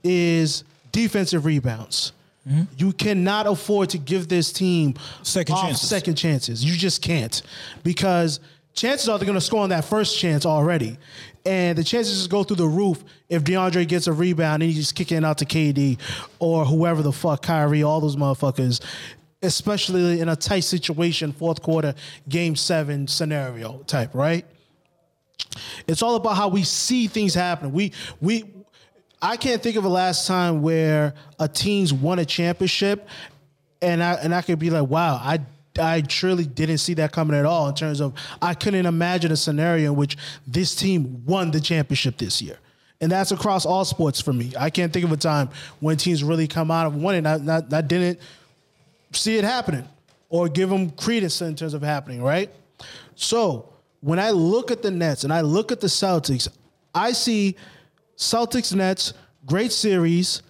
is 0.03 0.65
defensive 0.93 1.45
rebounds. 1.45 2.13
Mm-hmm. 2.49 2.63
You 2.77 2.93
cannot 2.93 3.47
afford 3.47 3.91
to 3.91 3.99
give 3.99 4.29
this 4.29 4.53
team 4.53 4.95
second 5.23 5.57
chances. 5.57 5.89
Second 5.89 6.15
chances. 6.15 6.65
You 6.65 6.77
just 6.77 7.03
can't 7.03 7.43
because 7.83 8.41
chances 8.73 9.09
are 9.09 9.19
they're 9.19 9.27
going 9.27 9.39
to 9.39 9.45
score 9.45 9.63
on 9.63 9.71
that 9.71 9.85
first 9.85 10.19
chance 10.19 10.47
already. 10.47 10.99
And 11.45 11.79
the 11.79 11.85
chances 11.85 12.17
just 12.19 12.31
go 12.31 12.43
through 12.43 12.57
the 12.57 12.67
roof 12.67 13.03
if 13.29 13.45
DeAndre 13.45 13.87
gets 13.87 14.07
a 14.09 14.13
rebound 14.13 14.63
and 14.63 14.71
he's 14.71 14.81
just 14.81 14.95
kicking 14.95 15.25
out 15.25 15.39
to 15.39 15.45
KD 15.45 15.99
or 16.41 16.65
whoever 16.65 17.03
the 17.03 17.13
fuck, 17.13 17.43
Kyrie, 17.43 17.83
all 17.83 18.01
those 18.01 18.17
motherfuckers 18.17 18.85
especially 19.47 20.21
in 20.21 20.29
a 20.29 20.37
tight 20.37 20.61
situation, 20.61 21.33
fourth 21.33 21.63
quarter, 21.63 21.95
game 22.29 22.57
seven 22.57 23.07
scenario 23.07 23.79
type, 23.87 24.15
right? 24.15 24.45
It's 25.87 26.03
all 26.03 26.17
about 26.17 26.37
how 26.37 26.49
we 26.49 26.63
see 26.63 27.07
things 27.07 27.35
happen. 27.35 27.73
We 27.73 27.93
we 28.21 28.45
I 29.23 29.37
can't 29.37 29.63
think 29.63 29.77
of 29.77 29.85
a 29.85 29.89
last 29.89 30.27
time 30.27 30.63
where 30.63 31.15
a 31.39 31.49
team's 31.49 31.93
won 31.93 32.19
a 32.19 32.25
championship 32.25 33.09
and 33.81 34.03
I 34.03 34.15
and 34.15 34.35
I 34.35 34.43
could 34.43 34.59
be 34.59 34.71
like, 34.71 34.89
wow, 34.89 35.15
I 35.15 35.41
I 35.79 36.01
truly 36.01 36.45
didn't 36.45 36.79
see 36.79 36.95
that 36.95 37.13
coming 37.13 37.37
at 37.37 37.45
all 37.45 37.69
in 37.69 37.75
terms 37.75 38.01
of 38.01 38.15
I 38.41 38.55
couldn't 38.55 38.87
imagine 38.87 39.33
a 39.33 39.37
scenario 39.37 39.93
in 39.93 39.97
which 39.97 40.17
this 40.47 40.75
team 40.75 41.25
won 41.27 41.51
the 41.51 41.61
championship 41.61 42.17
this 42.17 42.41
year. 42.41 42.59
And 43.01 43.13
that's 43.13 43.31
across 43.31 43.67
all 43.67 43.85
sports 43.85 44.23
for 44.23 44.33
me. 44.33 44.55
I 44.59 44.71
can't 44.71 44.91
think 44.91 45.05
of 45.05 45.13
a 45.13 45.19
time 45.19 45.51
when 45.81 45.99
teams 45.99 46.25
really 46.25 46.49
come 46.49 46.71
out 46.71 46.87
of 46.87 46.97
winning. 46.97 47.27
I, 47.27 47.35
I, 47.35 47.63
I 47.71 47.81
didn't 47.83 48.21
see 49.17 49.37
it 49.39 49.45
happening 49.45 49.85
or 50.29 50.49
give 50.49 50.69
them 50.69 50.91
credence 50.91 51.41
in 51.41 51.55
terms 51.55 51.75
of 51.75 51.83
happening, 51.83 52.23
right? 52.23 52.51
So 53.15 53.73
when 54.01 54.19
I 54.19 54.31
look 54.31 54.71
at 54.71 54.83
the 54.83 54.91
Nets 54.91 55.25
and 55.25 55.33
I 55.33 55.41
look 55.41 55.73
at 55.73 55.81
the 55.81 55.87
Celtics, 55.87 56.49
I 56.95 57.13
see 57.13 57.57
Celtics 58.17 58.75
Nets, 58.75 59.15
great 59.45 59.73
series. 59.73 60.43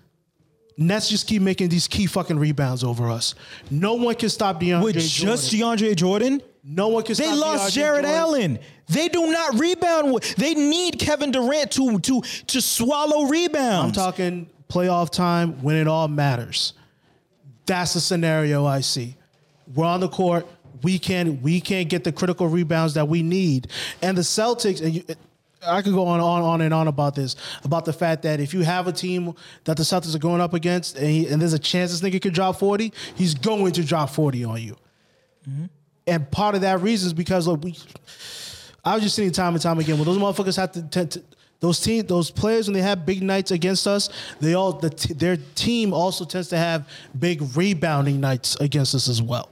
Nets 0.79 1.09
just 1.09 1.27
keep 1.27 1.43
making 1.43 1.69
these 1.71 1.89
key 1.89 2.07
fucking 2.07 2.39
rebounds 2.39 2.85
over 2.85 3.09
us. 3.09 3.35
No 3.71 3.95
one 3.95 4.15
can 4.15 4.29
stop 4.29 4.61
DeAndre 4.61 4.83
With 4.85 4.95
Jordan. 4.99 5.37
just 5.37 5.53
DeAndre 5.53 5.97
Jordan, 5.97 6.43
no 6.63 6.89
one 6.89 7.03
can 7.03 7.15
they 7.15 7.33
lost 7.33 7.71
DeAndre 7.71 7.75
Jarrett 7.75 8.05
Jordan. 8.05 8.21
Allen. 8.21 8.59
They 8.89 9.09
do 9.09 9.31
not 9.33 9.59
rebound. 9.59 10.23
They 10.37 10.55
need 10.55 10.99
Kevin 10.99 11.31
Durant 11.33 11.73
to 11.73 11.99
to 11.99 12.21
to 12.21 12.61
swallow 12.61 13.25
rebounds. 13.27 13.97
I'm 13.99 14.05
talking 14.05 14.49
playoff 14.69 15.11
time 15.11 15.63
when 15.63 15.77
it 15.77 15.89
all 15.89 16.09
matters. 16.09 16.73
That's 17.67 17.95
the 17.95 18.01
scenario 18.01 18.65
I 18.65 18.81
see. 18.81 19.17
We're 19.75 19.87
on 19.87 20.01
the 20.01 20.09
court. 20.09 20.47
We 20.83 20.99
can't 20.99 21.43
we 21.43 21.61
can't 21.61 21.89
get 21.89 22.05
the 22.05 22.13
critical 22.13 22.49
rebounds 22.49 22.95
that 22.95 23.09
we 23.09 23.23
need. 23.23 23.69
And 24.03 24.17
the 24.17 24.23
Celtics, 24.23 24.81
and 24.81 24.95
you, 24.95 25.05
I 25.67 25.83
could 25.83 25.95
go 25.95 26.07
on, 26.07 26.21
on 26.21 26.43
on 26.43 26.61
and 26.61 26.73
on 26.73 26.87
about 26.87 27.15
this 27.15 27.35
about 27.65 27.85
the 27.85 27.93
fact 27.93 28.23
that 28.23 28.41
if 28.41 28.55
you 28.55 28.61
have 28.61 28.87
a 28.87 28.93
team 28.93 29.35
that 29.65 29.77
the 29.77 29.83
Celtics 29.83 30.15
are 30.15 30.21
going 30.21 30.41
up 30.41 30.55
against, 30.55 30.97
and, 30.97 31.07
he, 31.07 31.27
and 31.27 31.41
there's 31.41 31.55
a 31.55 31.59
chance 31.59 31.99
this 31.99 32.09
nigga 32.09 32.21
could 32.23 32.35
drop 32.35 32.59
40, 32.59 32.93
he's 33.17 33.35
going 33.35 33.73
to 33.73 33.85
drop 33.85 34.11
40 34.11 34.45
on 34.45 34.63
you. 34.63 34.77
Mm-hmm. 35.49 35.65
And 36.07 36.31
part 36.31 36.55
of 36.55 36.61
that 36.61 36.81
reason 36.83 37.09
is 37.09 37.13
because 37.15 37.49
look, 37.49 37.65
we 37.65 37.75
I 38.85 38.95
was 38.95 39.03
just 39.03 39.17
seeing 39.17 39.33
time 39.33 39.55
and 39.55 39.63
time 39.63 39.79
again 39.81 39.97
when 39.99 40.05
those 40.05 40.19
motherfuckers 40.19 40.57
have 40.57 40.73
to, 40.73 40.83
tend 40.83 41.11
to 41.13 41.23
those 41.61 41.81
team 41.81 42.07
those 42.07 42.31
players 42.31 42.69
when 42.69 42.75
they 42.75 42.83
have 42.83 43.07
big 43.07 43.23
nights 43.23 43.51
against 43.51 43.87
us, 43.87 44.09
they 44.41 44.55
all 44.55 44.73
the 44.73 44.91
t- 44.91 45.15
their 45.15 45.37
team 45.55 45.93
also 45.93 46.25
tends 46.25 46.49
to 46.49 46.57
have 46.59 46.89
big 47.19 47.43
rebounding 47.57 48.21
nights 48.21 48.57
against 48.61 48.95
us 48.95 49.09
as 49.09 49.23
well. 49.23 49.51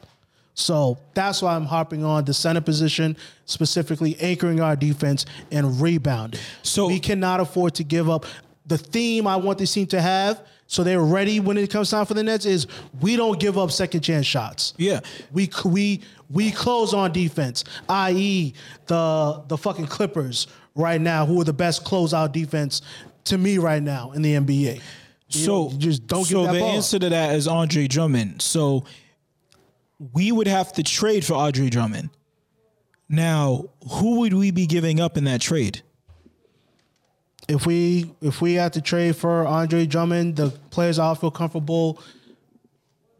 So 0.54 0.98
that's 1.14 1.42
why 1.42 1.56
I'm 1.56 1.64
harping 1.64 2.04
on 2.04 2.24
the 2.24 2.34
center 2.34 2.60
position, 2.60 3.16
specifically 3.44 4.16
anchoring 4.20 4.60
our 4.60 4.76
defense 4.76 5.26
and 5.50 5.80
rebounding. 5.80 6.40
So- 6.62 6.86
we 6.86 7.00
cannot 7.00 7.40
afford 7.40 7.74
to 7.76 7.84
give 7.84 8.08
up. 8.08 8.24
The 8.66 8.78
theme 8.78 9.26
I 9.26 9.36
want 9.36 9.58
this 9.58 9.72
team 9.72 9.86
to 9.88 10.00
have, 10.00 10.40
so 10.66 10.82
they're 10.82 11.02
ready 11.02 11.40
when 11.40 11.56
it 11.58 11.70
comes 11.70 11.90
time 11.90 12.06
for 12.06 12.14
the 12.14 12.22
Nets, 12.22 12.46
is 12.46 12.66
we 13.00 13.16
don't 13.16 13.38
give 13.38 13.58
up 13.58 13.70
second 13.70 14.00
chance 14.00 14.26
shots. 14.26 14.74
Yeah. 14.76 15.00
We 15.32 15.50
we 15.64 16.00
we 16.30 16.50
close 16.50 16.94
on 16.94 17.12
defense, 17.12 17.64
i.e. 17.88 18.54
the 18.86 19.42
the 19.48 19.56
fucking 19.56 19.86
Clippers 19.86 20.46
right 20.74 21.00
now, 21.00 21.26
who 21.26 21.40
are 21.40 21.44
the 21.44 21.52
best 21.52 21.84
closeout 21.84 22.32
defense 22.32 22.82
to 23.24 23.38
me 23.38 23.58
right 23.58 23.82
now 23.82 24.12
in 24.12 24.22
the 24.22 24.34
NBA. 24.34 24.76
You 24.76 24.80
So 25.28 25.68
know, 25.68 25.72
just 25.78 26.06
don't 26.06 26.24
So 26.24 26.38
give 26.38 26.46
that 26.46 26.52
the 26.54 26.60
ball. 26.60 26.70
answer 26.72 26.98
to 26.98 27.08
that 27.10 27.34
is 27.36 27.46
Andre 27.48 27.86
Drummond. 27.86 28.42
So 28.42 28.84
we 30.12 30.32
would 30.32 30.46
have 30.48 30.72
to 30.74 30.82
trade 30.82 31.24
for 31.24 31.34
Andre 31.34 31.68
Drummond. 31.70 32.10
Now, 33.08 33.66
who 33.92 34.20
would 34.20 34.32
we 34.32 34.50
be 34.50 34.66
giving 34.66 34.98
up 35.00 35.16
in 35.16 35.24
that 35.24 35.40
trade? 35.40 35.82
If 37.48 37.66
we 37.66 38.10
if 38.22 38.40
we 38.40 38.54
had 38.54 38.72
to 38.74 38.80
trade 38.80 39.16
for 39.16 39.46
Andre 39.46 39.86
Drummond, 39.86 40.36
the 40.36 40.50
players 40.70 40.98
I'll 40.98 41.14
feel 41.14 41.30
comfortable. 41.30 42.00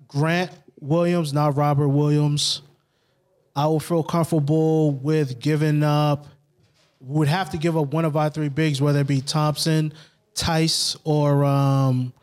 Grant 0.08 0.50
Williams, 0.80 1.32
not 1.32 1.56
Robert 1.56 1.88
Williams. 1.88 2.62
I 3.56 3.66
will 3.66 3.80
feel 3.80 4.02
comfortable 4.02 4.92
with 4.92 5.40
giving 5.40 5.82
up. 5.82 6.26
Would 7.00 7.28
have 7.28 7.50
to 7.50 7.58
give 7.58 7.76
up 7.76 7.92
one 7.92 8.06
of 8.06 8.16
our 8.16 8.30
three 8.30 8.48
bigs, 8.48 8.80
whether 8.80 9.00
it 9.00 9.06
be 9.06 9.20
Thompson, 9.20 9.92
Theis, 10.34 10.96
or 11.04 11.44
um, 11.44 12.14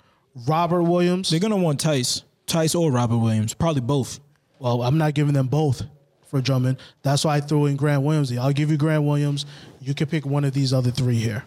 Robert 0.48 0.84
Williams. 0.84 1.30
They're 1.30 1.40
gonna 1.40 1.56
want 1.56 1.82
Theis, 1.82 2.24
Theis 2.48 2.74
or 2.74 2.92
Robert 2.92 3.18
Williams, 3.18 3.54
probably 3.54 3.82
both. 3.82 4.20
Well, 4.58 4.82
I'm 4.82 4.98
not 4.98 5.14
giving 5.14 5.34
them 5.34 5.48
both 5.48 5.84
for 6.26 6.42
Drummond. 6.42 6.78
That's 7.04 7.26
why 7.26 7.36
I 7.36 7.42
threw 7.42 7.68
in 7.68 7.76
Grant 7.76 8.02
Williams. 8.02 8.36
I'll 8.36 8.54
give 8.54 8.72
you 8.72 8.78
Grant 8.78 9.04
Williams. 9.04 9.46
You 9.80 9.94
can 9.94 10.08
pick 10.08 10.26
one 10.26 10.46
of 10.46 10.54
these 10.54 10.74
other 10.74 10.90
three 10.90 11.16
here. 11.16 11.44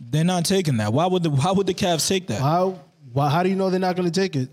They're 0.00 0.24
not 0.24 0.44
taking 0.46 0.78
that. 0.78 0.92
Why 0.92 1.06
would 1.06 1.22
the 1.22 1.30
Why 1.30 1.52
would 1.52 1.66
the 1.66 1.74
Cavs 1.74 2.08
take 2.08 2.26
that? 2.28 2.40
How 2.40 2.78
why, 3.12 3.28
how 3.28 3.42
do 3.42 3.48
you 3.48 3.56
know 3.56 3.70
they're 3.70 3.78
not 3.80 3.96
going 3.96 4.10
to 4.10 4.20
take 4.20 4.34
it? 4.36 4.48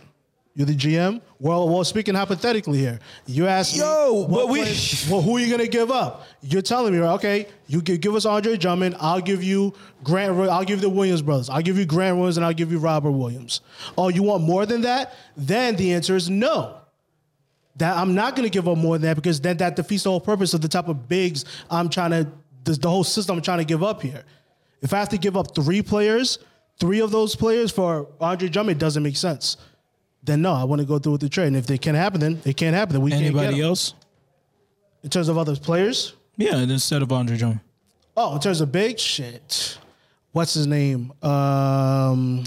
You're 0.55 0.65
the 0.65 0.75
GM. 0.75 1.21
Well, 1.39 1.69
well, 1.69 1.83
speaking 1.83 2.15
hypothetically 2.15 2.79
here, 2.79 2.97
you 3.27 3.45
ask 3.45 3.73
me, 3.75 3.81
Yo, 3.81 4.25
but 4.27 4.49
we- 4.49 4.61
players- 4.61 5.07
well, 5.07 5.21
who 5.21 5.37
are 5.37 5.39
you 5.39 5.45
going 5.47 5.59
to 5.63 5.67
give 5.67 5.91
up? 5.91 6.25
You're 6.41 6.63
telling 6.63 6.93
me, 6.93 6.99
okay, 6.99 7.47
you 7.67 7.79
give, 7.79 8.01
give 8.01 8.15
us 8.15 8.25
Andre 8.25 8.57
Drummond. 8.57 8.95
I'll 8.99 9.21
give 9.21 9.43
you 9.43 9.75
Grant. 10.03 10.35
I'll 10.49 10.63
give 10.63 10.77
you 10.79 10.81
the 10.81 10.89
Williams 10.89 11.21
brothers. 11.21 11.47
I'll 11.51 11.61
give 11.61 11.77
you 11.77 11.85
Grant 11.85 12.17
Williams, 12.17 12.37
and 12.37 12.45
I'll 12.45 12.53
give 12.55 12.71
you 12.71 12.79
Robert 12.79 13.11
Williams. 13.11 13.61
Oh, 13.95 14.09
you 14.09 14.23
want 14.23 14.41
more 14.43 14.65
than 14.65 14.81
that? 14.81 15.13
Then 15.37 15.75
the 15.75 15.93
answer 15.93 16.15
is 16.15 16.27
no. 16.27 16.77
That 17.75 17.95
I'm 17.95 18.15
not 18.15 18.35
going 18.35 18.45
to 18.45 18.49
give 18.51 18.67
up 18.67 18.79
more 18.79 18.97
than 18.97 19.03
that 19.09 19.15
because 19.15 19.39
then 19.39 19.57
that 19.57 19.75
defeats 19.75 20.03
the 20.05 20.09
whole 20.09 20.19
purpose 20.19 20.55
of 20.55 20.61
the 20.61 20.67
type 20.67 20.87
of 20.87 21.07
bigs 21.07 21.45
I'm 21.69 21.89
trying 21.89 22.09
to, 22.09 22.27
the, 22.63 22.71
the 22.71 22.89
whole 22.89 23.03
system 23.03 23.35
I'm 23.35 23.43
trying 23.43 23.59
to 23.59 23.65
give 23.65 23.83
up 23.83 24.01
here. 24.01 24.23
If 24.81 24.93
I 24.93 24.97
have 24.99 25.09
to 25.09 25.17
give 25.17 25.35
up 25.35 25.55
three 25.55 25.81
players, 25.81 26.39
three 26.79 26.99
of 27.01 27.11
those 27.11 27.35
players 27.35 27.71
for 27.71 28.07
Andre 28.21 28.47
Drummond, 28.49 28.77
it 28.77 28.79
doesn't 28.79 29.01
make 29.03 29.17
sense. 29.17 29.57
Then 30.23 30.41
no, 30.41 30.53
I 30.53 30.63
want 30.65 30.81
to 30.81 30.85
go 30.87 30.99
through 30.99 31.13
with 31.13 31.21
the 31.21 31.29
trade. 31.29 31.47
And 31.47 31.55
if 31.57 31.65
they 31.67 31.77
can't 31.77 31.95
happen, 31.97 32.19
then 32.19 32.41
it 32.45 32.57
can't 32.57 32.75
happen. 32.75 32.93
Then 32.93 33.01
we 33.01 33.11
can't 33.11 33.21
get 33.21 33.27
Anybody 33.35 33.61
else? 33.61 33.93
In 35.03 35.09
terms 35.09 35.29
of 35.29 35.37
other 35.37 35.55
players, 35.55 36.13
Yeah, 36.37 36.57
instead 36.57 37.01
of 37.01 37.11
Andre 37.11 37.37
Drummond. 37.37 37.61
oh, 38.15 38.35
in 38.35 38.41
terms 38.41 38.61
of 38.61 38.71
big 38.71 38.99
shit, 38.99 39.77
what's 40.33 40.53
his 40.53 40.67
name? 40.67 41.13
Um, 41.23 42.43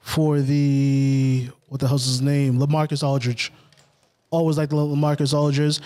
for 0.00 0.40
the 0.40 1.48
what 1.68 1.80
the 1.80 1.88
hell's 1.88 2.06
his 2.06 2.22
name? 2.22 2.58
LaMarcus 2.58 3.02
Aldridge. 3.06 3.52
Always 4.30 4.56
like 4.56 4.70
the 4.70 4.76
LaMarcus 4.76 5.34
Aldridge, 5.34 5.80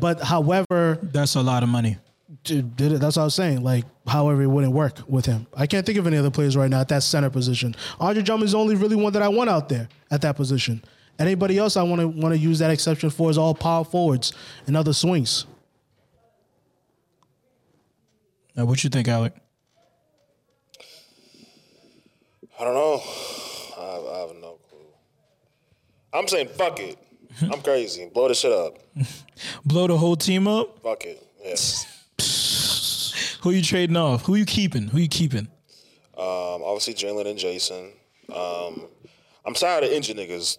but 0.00 0.20
however, 0.22 0.98
That's 1.02 1.34
a 1.34 1.42
lot 1.42 1.62
of 1.62 1.68
money. 1.68 1.96
Did 2.44 2.76
did 2.76 2.92
it. 2.92 3.00
That's 3.00 3.16
what 3.16 3.22
I 3.22 3.24
was 3.26 3.34
saying. 3.34 3.62
Like, 3.62 3.84
however, 4.06 4.42
it 4.42 4.46
wouldn't 4.46 4.72
work 4.72 5.00
with 5.06 5.26
him. 5.26 5.46
I 5.56 5.66
can't 5.66 5.84
think 5.84 5.98
of 5.98 6.06
any 6.06 6.16
other 6.16 6.30
players 6.30 6.56
right 6.56 6.70
now 6.70 6.80
at 6.80 6.88
that 6.88 7.02
center 7.02 7.30
position. 7.30 7.74
Andre 8.00 8.22
Drummond's 8.22 8.52
the 8.52 8.58
only 8.58 8.74
really 8.74 8.96
one 8.96 9.12
that 9.12 9.22
I 9.22 9.28
want 9.28 9.50
out 9.50 9.68
there 9.68 9.88
at 10.10 10.22
that 10.22 10.36
position. 10.36 10.82
Anybody 11.18 11.58
else 11.58 11.76
I 11.76 11.82
want 11.82 12.00
to 12.00 12.08
want 12.08 12.34
to 12.34 12.38
use 12.38 12.60
that 12.60 12.70
exception 12.70 13.10
for 13.10 13.30
is 13.30 13.38
all 13.38 13.54
power 13.54 13.84
forwards 13.84 14.32
and 14.66 14.76
other 14.76 14.92
swings. 14.92 15.46
Now, 18.54 18.64
what 18.64 18.82
you 18.82 18.90
think, 18.90 19.08
Alec? 19.08 19.34
I 22.58 22.64
don't 22.64 22.74
know. 22.74 23.00
I 23.78 23.84
have, 23.84 24.04
I 24.04 24.18
have 24.18 24.36
no 24.40 24.58
clue. 24.68 24.78
I'm 26.12 26.26
saying 26.26 26.48
fuck 26.48 26.80
it. 26.80 26.98
I'm 27.42 27.62
crazy. 27.62 28.10
Blow 28.12 28.28
the 28.28 28.34
shit 28.34 28.52
up. 28.52 28.78
Blow 29.64 29.86
the 29.86 29.96
whole 29.96 30.16
team 30.16 30.48
up. 30.48 30.82
Fuck 30.82 31.04
it. 31.04 31.24
Yeah. 31.44 31.54
Who 33.42 33.50
you 33.50 33.62
trading 33.62 33.96
off? 33.96 34.24
Who 34.26 34.34
you 34.34 34.44
keeping? 34.44 34.88
Who 34.88 34.98
you 34.98 35.08
keeping? 35.08 35.48
Um, 36.16 36.62
obviously 36.64 36.94
Jaylen 36.94 37.26
and 37.26 37.38
Jayson. 37.38 37.92
Um, 38.34 38.88
I'm 39.44 39.54
tired 39.54 39.84
of 39.84 39.90
injured 39.90 40.16
niggas. 40.16 40.58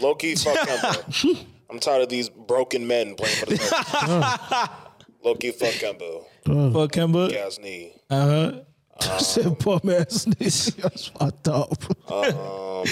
Low 0.00 0.14
key, 0.14 0.34
fuck 0.34 0.56
Kemba. 0.68 1.46
I'm 1.70 1.78
tired 1.80 2.02
of 2.02 2.08
these 2.08 2.28
broken 2.28 2.86
men 2.86 3.14
playing 3.14 3.36
for 3.36 3.46
the 3.46 3.54
Celtics. 3.56 4.70
Low 5.24 5.34
key, 5.34 5.50
fuck 5.52 5.72
Kemba. 5.74 6.24
Fuck 6.44 6.92
Kemba. 6.92 7.30
Gas 7.30 7.58
knee. 7.58 7.92
Uh 8.10 8.62
huh. 9.00 9.18
Said 9.18 9.58
poor 9.60 9.78
man 9.84 10.08
sneeze. 10.10 10.74
That's 10.74 11.06
fucked 11.06 11.46
up. 11.46 11.72
I 12.10 12.82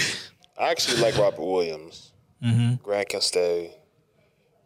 actually 0.59 1.01
like 1.01 1.17
Robert 1.17 1.41
Williams. 1.41 2.13
Grant 2.81 3.09
can 3.09 3.19
stay. 3.19 3.75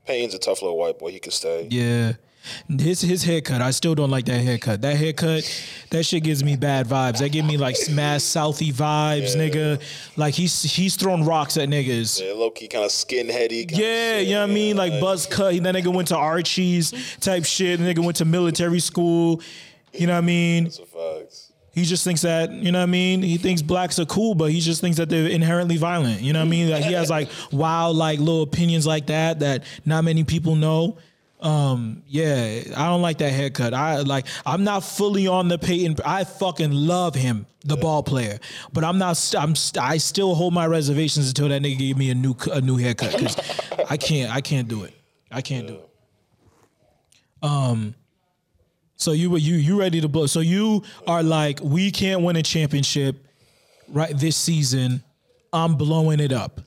Payton's 0.06 0.36
a 0.36 0.40
tough 0.40 0.62
little 0.62 0.78
white 0.78 1.00
boy. 1.00 1.10
He 1.12 1.20
can 1.20 1.32
stay. 1.32 1.68
Yeah. 1.72 2.14
His 2.68 3.02
his 3.02 3.24
haircut, 3.24 3.62
I 3.62 3.72
still 3.72 3.94
don't 3.94 4.10
like 4.10 4.26
that 4.26 4.42
haircut. 4.42 4.82
That 4.82 4.96
haircut, 4.98 5.44
that 5.92 6.04
shit 6.06 6.24
gives 6.24 6.44
me 6.44 6.56
bad 6.56 6.88
vibes. 6.88 7.20
That 7.20 7.30
give 7.30 7.46
me 7.46 7.58
like 7.58 7.76
smash 7.76 8.22
Southie 8.22 8.74
vibes, 8.74 9.36
nigga. 9.36 9.82
Like 10.18 10.34
he's 10.34 10.64
he's 10.64 10.96
throwing 10.96 11.26
rocks 11.26 11.58
at 11.58 11.70
niggas. 11.70 12.22
Yeah, 12.22 12.34
low 12.34 12.50
key, 12.50 12.68
kind 12.68 12.86
of 12.86 12.92
skinheady. 12.92 13.70
Yeah, 13.70 13.78
shit. 14.20 14.28
you 14.28 14.34
know 14.34 14.42
what 14.42 14.50
I 14.50 14.54
mean? 14.54 14.76
Like 14.76 15.00
buzz 15.00 15.28
cut. 15.28 15.62
That 15.62 15.76
nigga 15.76 15.94
went 15.94 16.08
to 16.10 16.18
Archie's 16.18 16.94
type 17.20 17.46
shit. 17.46 17.80
The 17.80 17.86
nigga 17.94 18.04
went 18.04 18.18
to 18.18 18.26
military 18.26 18.80
school. 18.80 19.42
You 19.94 20.08
know 20.08 20.14
what 20.14 20.20
I 20.20 20.22
mean? 20.22 20.72
He 21.74 21.84
just 21.86 22.04
thinks 22.04 22.22
that, 22.24 22.52
you 22.52 22.72
know 22.72 22.80
what 22.80 22.84
I 22.84 22.88
mean? 22.88 23.22
He 23.22 23.38
thinks 23.38 23.62
blacks 23.62 23.98
are 23.98 24.06
cool, 24.06 24.36
but 24.36 24.52
he 24.52 24.60
just 24.60 24.82
thinks 24.82 24.98
that 24.98 25.10
they're 25.10 25.28
inherently 25.28 25.78
violent. 25.78 26.22
You 26.22 26.34
know 26.34 26.40
what 26.40 26.48
I 26.48 26.50
mean? 26.50 26.70
Like 26.70 26.84
he 26.84 26.94
has 26.94 27.10
like 27.10 27.30
wild, 27.52 27.96
like 27.96 28.20
little 28.20 28.42
opinions 28.42 28.86
like 28.86 29.08
that 29.08 29.40
that 29.40 29.64
not 29.86 30.04
many 30.04 30.24
people 30.26 30.56
know. 30.56 30.98
Um, 31.42 32.04
yeah, 32.08 32.62
I 32.78 32.86
don't 32.88 33.02
like 33.02 33.18
that 33.18 33.32
haircut. 33.32 33.74
I 33.74 34.02
like 34.02 34.28
I'm 34.46 34.64
not 34.64 34.84
fully 34.84 35.26
on 35.26 35.48
the 35.48 35.58
Payton. 35.58 35.96
I 36.06 36.24
fucking 36.24 36.72
love 36.72 37.16
him, 37.16 37.48
the 37.66 37.76
ball 37.78 38.04
player, 38.04 38.38
but 38.72 38.84
I'm 38.84 39.00
not. 39.00 39.18
st- 39.18 39.42
I'm. 39.44 39.56
st- 39.56 39.84
I 39.84 39.98
still 39.98 40.36
hold 40.36 40.54
my 40.54 40.68
reservations 40.68 41.30
until 41.30 41.50
that 41.50 41.64
nigga 41.64 41.80
give 41.80 41.98
me 41.98 42.12
a 42.12 42.16
new 42.16 42.36
a 42.52 42.62
new 42.62 42.78
haircut 42.78 43.14
because 43.14 43.36
I 43.90 43.98
can't. 43.98 44.34
I 44.34 44.42
can't 44.42 44.68
do 44.68 44.84
it. 44.84 44.94
I 45.32 45.42
can't 45.42 45.68
do 45.68 45.76
it. 45.76 45.90
Um. 47.42 47.96
So 48.98 49.14
you 49.14 49.32
were 49.32 49.40
you 49.40 49.56
you 49.56 49.80
ready 49.80 50.00
to 50.02 50.08
blow? 50.08 50.28
So 50.28 50.42
you 50.42 50.84
are 51.08 51.24
like 51.24 51.60
we 51.64 51.90
can't 51.90 52.22
win 52.22 52.36
a 52.36 52.44
championship 52.44 53.16
right 53.88 54.16
this 54.16 54.36
season. 54.36 55.04
I'm 55.52 55.74
blowing 55.76 56.20
it 56.20 56.32
up. 56.32 56.62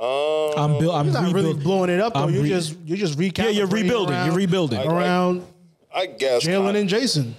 I'm 0.00 0.78
build. 0.78 0.94
I'm 0.94 1.06
You're 1.06 1.22
not 1.22 1.32
really 1.32 1.54
blowing 1.54 1.90
it 1.90 2.00
up 2.00 2.14
though. 2.14 2.24
I'm 2.24 2.34
you're 2.34 2.42
re- 2.42 2.48
just 2.48 2.76
you're 2.84 2.98
just 2.98 3.18
recalibrating. 3.18 3.38
Yeah, 3.44 3.48
you're 3.50 3.66
rebuilding. 3.66 4.14
Around, 4.14 4.26
You're 4.26 4.34
rebuilding. 4.36 4.78
around 4.80 5.46
I 5.94 6.06
guess 6.06 6.44
Jaylen 6.46 6.64
kind, 6.64 6.76
and 6.76 6.88
Jayson. 6.90 7.34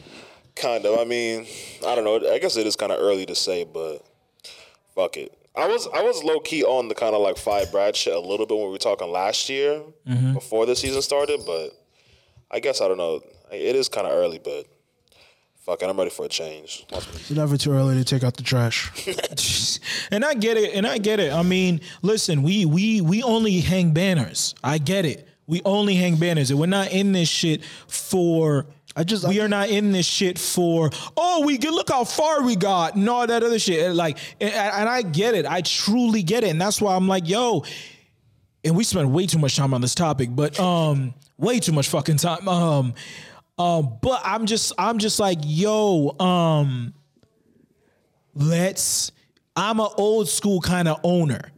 kind 0.55 0.85
of. 0.85 0.99
I 0.99 1.03
mean, 1.03 1.45
I 1.85 1.93
don't 1.95 2.03
know. 2.03 2.31
I 2.31 2.39
guess 2.39 2.57
it 2.57 2.65
is 2.65 2.75
kind 2.75 2.91
of 2.91 2.99
early 2.99 3.25
to 3.27 3.35
say, 3.35 3.63
but 3.63 4.03
fuck 4.95 5.17
it. 5.17 5.33
I 5.55 5.67
was 5.67 5.87
I 5.93 6.01
was 6.01 6.23
low 6.23 6.39
key 6.39 6.63
on 6.63 6.87
the 6.87 6.95
kind 6.95 7.13
of 7.15 7.21
like 7.21 7.37
five 7.37 7.71
Brad 7.71 7.95
shit 7.95 8.13
a 8.15 8.19
little 8.19 8.45
bit 8.45 8.55
when 8.57 8.65
we 8.67 8.71
were 8.71 8.77
talking 8.77 9.11
last 9.11 9.49
year 9.49 9.81
Mm-hmm. 10.07 10.33
before 10.33 10.65
the 10.65 10.75
season 10.75 11.01
started, 11.01 11.41
but 11.45 11.69
I 12.49 12.59
guess 12.59 12.79
I 12.81 12.87
don't 12.87 12.97
know. 12.97 13.21
It 13.51 13.75
is 13.75 13.87
kind 13.89 14.07
of 14.07 14.13
early, 14.13 14.39
but 14.43 14.65
fuck 15.67 15.83
it, 15.83 15.89
I'm 15.89 15.97
ready 15.97 16.09
for 16.09 16.25
a 16.25 16.29
change. 16.29 16.85
It's 16.91 17.29
never 17.29 17.57
too 17.57 17.73
early 17.73 17.95
to 17.95 18.05
take 18.05 18.23
out 18.23 18.37
the 18.37 18.43
trash. 18.43 18.89
and 20.11 20.23
I 20.23 20.33
get 20.33 20.55
it, 20.57 20.73
and 20.73 20.87
I 20.87 20.97
get 20.97 21.19
it. 21.19 21.31
I 21.33 21.43
mean, 21.43 21.81
listen, 22.01 22.41
we 22.41 22.65
we 22.65 23.01
we 23.01 23.21
only 23.21 23.59
hang 23.59 23.91
banners. 23.91 24.55
I 24.63 24.77
get 24.79 25.05
it. 25.05 25.27
We 25.45 25.61
only 25.65 25.95
hang 25.95 26.15
banners, 26.15 26.49
and 26.49 26.59
we're 26.59 26.65
not 26.67 26.91
in 26.91 27.11
this 27.11 27.29
shit 27.29 27.63
for. 27.87 28.65
I 28.95 29.03
just- 29.03 29.25
I 29.25 29.29
we 29.29 29.39
are 29.41 29.47
not 29.47 29.69
in 29.69 29.91
this 29.91 30.07
shit 30.07 30.39
for. 30.39 30.89
Oh, 31.15 31.43
we 31.45 31.57
get 31.59 31.71
look 31.71 31.89
how 31.89 32.03
far 32.05 32.41
we 32.41 32.55
got, 32.55 32.95
and 32.95 33.07
all 33.07 33.27
that 33.27 33.43
other 33.43 33.59
shit. 33.59 33.85
And 33.85 33.95
Like, 33.95 34.17
and, 34.41 34.51
and 34.51 34.89
I 34.89 35.03
get 35.03 35.35
it. 35.35 35.45
I 35.45 35.61
truly 35.61 36.23
get 36.23 36.43
it, 36.43 36.49
and 36.49 36.59
that's 36.59 36.81
why 36.81 36.95
I'm 36.95 37.07
like, 37.07 37.29
yo. 37.29 37.63
And 38.63 38.75
we 38.75 38.83
spent 38.83 39.07
way 39.09 39.27
too 39.27 39.37
much 39.37 39.55
time 39.55 39.73
on 39.73 39.81
this 39.81 39.95
topic, 39.95 40.29
but 40.33 40.59
um, 40.59 41.13
way 41.37 41.59
too 41.59 41.71
much 41.71 41.87
fucking 41.89 42.17
time. 42.17 42.47
Um, 42.47 42.95
um, 43.57 43.97
but 44.01 44.21
I'm 44.23 44.45
just, 44.45 44.73
I'm 44.77 44.97
just 44.99 45.19
like, 45.19 45.39
yo, 45.43 46.15
um, 46.19 46.93
let's 48.33 49.11
I'm 49.55 49.79
an 49.79 49.87
old 49.97 50.29
school 50.29 50.61
kind 50.61 50.87
of 50.87 50.99
owner. 51.03 51.51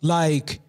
Like 0.00 0.60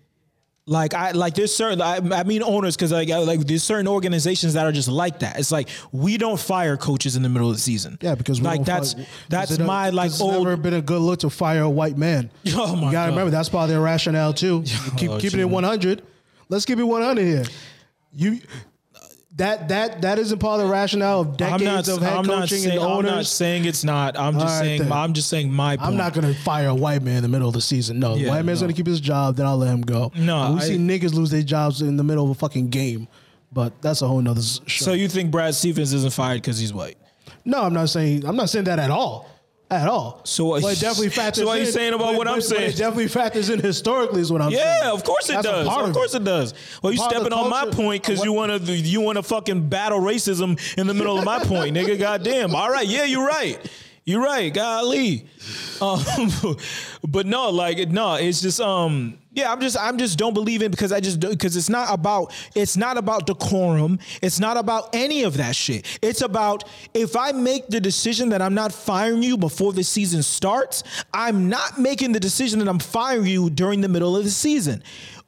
like 0.68 0.95
I 0.95 1.11
like 1.11 1.36
there's 1.36 1.53
certain 1.55 1.80
I, 1.82 1.97
I 1.97 2.24
mean 2.24 2.41
owners 2.41 2.76
because 2.76 2.91
like 2.91 3.11
I- 3.11 3.20
like 3.20 3.41
there's 3.41 3.63
certain 3.63 3.88
organizations 3.88 4.53
that 4.55 4.66
are 4.66 4.72
just 4.72 4.88
like 4.88 5.20
that. 5.20 5.38
It's 5.38 5.51
like 5.51 5.70
we 5.91 6.18
don't 6.18 6.39
fire 6.39 6.76
coaches 6.78 7.16
in 7.16 7.22
the 7.22 7.30
middle 7.30 7.49
of 7.49 7.55
the 7.55 7.61
season. 7.61 7.97
Yeah, 8.01 8.16
because 8.16 8.39
we 8.41 8.47
like 8.47 8.57
don't 8.59 8.66
that's 8.66 8.93
fight- 8.95 9.07
that's 9.30 9.59
my 9.59 9.89
like 9.91 10.07
it's 10.07 10.22
old 10.22 10.45
never 10.45 10.57
been 10.57 10.74
a 10.74 10.82
good 10.82 11.01
look 11.01 11.20
to 11.20 11.30
fire 11.30 11.61
a 11.61 11.70
white 11.70 11.97
man. 11.97 12.32
Oh 12.55 12.76
my 12.76 12.88
you 12.88 12.91
gotta 12.91 13.11
God. 13.11 13.16
remember 13.18 13.30
that's 13.32 13.49
part 13.49 13.66
of 13.66 13.70
their 13.70 13.82
rationale 13.82 14.34
too. 14.34 14.63
Keep 14.97 15.11
Oh, 15.11 15.20
keeping 15.20 15.39
it 15.41 15.43
gee. 15.43 15.53
100. 15.53 16.01
Let's 16.49 16.66
keep 16.66 16.80
it 16.80 16.84
100 16.84 17.22
here. 17.24 17.43
You 18.13 18.39
that 19.38 19.68
that 19.70 20.02
that 20.02 20.18
isn't 20.20 20.40
part 20.40 20.62
of 20.62 20.68
the 20.68 20.72
rationale 20.72 21.22
of 21.22 21.36
decades 21.38 21.64
not 21.88 21.98
of 21.98 22.02
head 22.02 22.14
I'm 22.14 22.26
coaching 22.26 22.40
not 22.40 22.50
saying 22.50 22.70
and 22.72 22.80
I'm 22.84 23.06
not 23.06 23.26
saying 23.26 23.66
it's 23.66 23.84
not. 23.84 24.18
I'm 24.18 24.34
just 24.36 24.46
right, 24.46 24.60
saying 24.62 24.82
then. 24.84 24.92
I'm 24.92 25.14
just 25.14 25.30
saying 25.30 25.52
my 25.52 25.76
point. 25.76 25.88
I'm 25.90 25.98
not 25.98 26.14
gonna 26.14 26.34
fire 26.34 26.70
a 26.70 26.76
white 26.76 27.02
man 27.02 27.18
in 27.18 27.22
the 27.24 27.28
middle 27.28 27.48
of 27.48 27.54
the 27.54 27.62
season. 27.62 28.00
No, 28.00 28.16
Yeah, 28.16 28.30
white 28.30 28.46
man's 28.46 28.62
no. 28.62 28.68
gonna 28.68 28.78
keep 28.78 28.88
his 28.88 29.02
job, 29.02 29.36
then 29.36 29.46
I'll 29.46 29.58
let 29.58 29.74
him 29.74 29.82
go. 29.82 30.12
No, 30.16 30.54
we 30.54 30.60
I- 30.62 30.64
see 30.64 30.78
niggas 30.78 31.14
lose 31.14 31.32
their 31.32 31.44
jobs 31.44 31.82
in 31.82 31.98
the 31.98 32.04
middle 32.04 32.24
of 32.24 32.30
a 32.32 32.36
fucking 32.36 32.70
game, 32.70 33.08
but 33.52 33.74
that's 33.82 34.02
a 34.02 34.08
whole 34.08 34.22
nother 34.22 34.42
show. 34.42 34.86
So 34.86 34.94
you 34.94 35.08
think 35.10 35.32
Brad 35.32 35.54
Stevens 35.54 35.92
isn't 35.94 36.14
fired 36.14 36.42
because 36.42 36.58
he's 36.58 36.74
white? 36.74 36.98
no, 37.44 37.62
I'm 37.64 37.74
not 37.74 37.90
saying 37.90 38.26
I'm 38.26 38.36
not 38.38 38.50
saying 38.50 38.66
that 38.66 38.80
at 38.80 38.90
all, 38.90 39.30
at 39.72 39.88
all. 39.88 40.22
So 40.26 40.45
what- 40.45 40.61
definitely 40.80 41.09
factors. 41.09 41.41
so 41.43 41.47
what 41.47 41.57
are 41.57 41.61
you 41.61 41.68
in- 41.68 41.72
saying 41.74 41.93
about 41.93 42.16
what 42.16 42.28
I'm 42.28 42.41
saying? 42.41 42.72
It 42.72 42.78
definitely 42.78 43.07
factors 43.07 43.49
in 43.49 43.59
historically, 43.59 44.22
is 44.22 44.32
what 44.32 44.41
I'm 44.41 44.51
saying. 44.51 44.63
Yeah, 44.84 44.91
of 44.91 45.03
course 45.03 45.30
it 45.30 45.34
That's 45.34 45.47
does. 45.47 45.68
Of 45.68 45.74
of 45.89 45.93
course 45.93 46.13
it. 46.13 46.22
it 46.22 46.26
does. 46.26 46.53
Well, 46.82 46.93
you 46.93 46.99
Part 46.99 47.11
stepping 47.11 47.34
on 47.34 47.49
my 47.49 47.66
point 47.66 48.03
because 48.03 48.24
you 48.24 48.32
want 48.34 48.66
to 48.66 48.72
you 48.74 49.01
want 49.01 49.18
to 49.18 49.24
fucking 49.24 49.70
battle 49.70 49.99
racism 49.99 50.59
in 50.78 50.88
the 50.88 50.93
middle 50.93 51.18
of 51.18 51.26
my 51.26 51.39
point, 51.39 51.76
nigga. 51.76 51.97
Goddamn. 51.97 52.55
All 52.55 52.70
right, 52.70 52.88
yeah, 52.88 53.05
you're 53.05 53.26
right. 53.26 53.59
You're 54.06 54.22
right. 54.22 54.53
Golly. 54.53 55.28
Um, 55.82 55.99
but 57.08 57.26
no, 57.26 57.49
like 57.49 57.89
no, 57.89 58.16
it's 58.16 58.39
just 58.39 58.62
um 58.62 59.18
yeah, 59.36 59.51
I'm 59.51 59.60
just 59.60 59.78
I'm 59.78 59.97
just 59.97 60.18
don't 60.20 60.36
believe 60.36 60.62
in 60.62 60.70
because 60.70 60.91
I 60.91 60.99
just 60.99 61.20
because 61.20 61.58
it's 61.58 61.70
not 61.70 61.91
about 61.91 62.32
it's 62.53 62.78
not 62.78 62.97
about 62.97 63.26
decorum. 63.26 63.97
It's 64.22 64.39
not 64.39 64.58
about 64.58 64.93
any 64.93 65.24
of 65.24 65.38
that 65.38 65.56
shit. 65.56 65.99
It's 66.03 66.22
about 66.22 66.70
if 66.93 67.16
I 67.18 67.32
make 67.32 67.68
the 67.68 67.82
decision 67.82 68.30
that 68.30 68.43
I'm 68.43 68.53
not 68.53 68.72
firing 68.72 69.24
you 69.24 69.38
before 69.38 69.74
the 69.74 69.84
season 69.84 70.22
starts, 70.22 70.84
I'm 71.12 71.49
not 71.49 71.80
making 71.80 72.12
the 72.12 72.20
decision 72.20 72.60
that 72.60 72.70
I'm 72.70 72.80
firing 72.80 73.26
you 73.26 73.49
during 73.49 73.82
the 73.82 73.89
middle 73.89 74.16
of 74.16 74.24
the 74.24 74.30
season. 74.30 74.84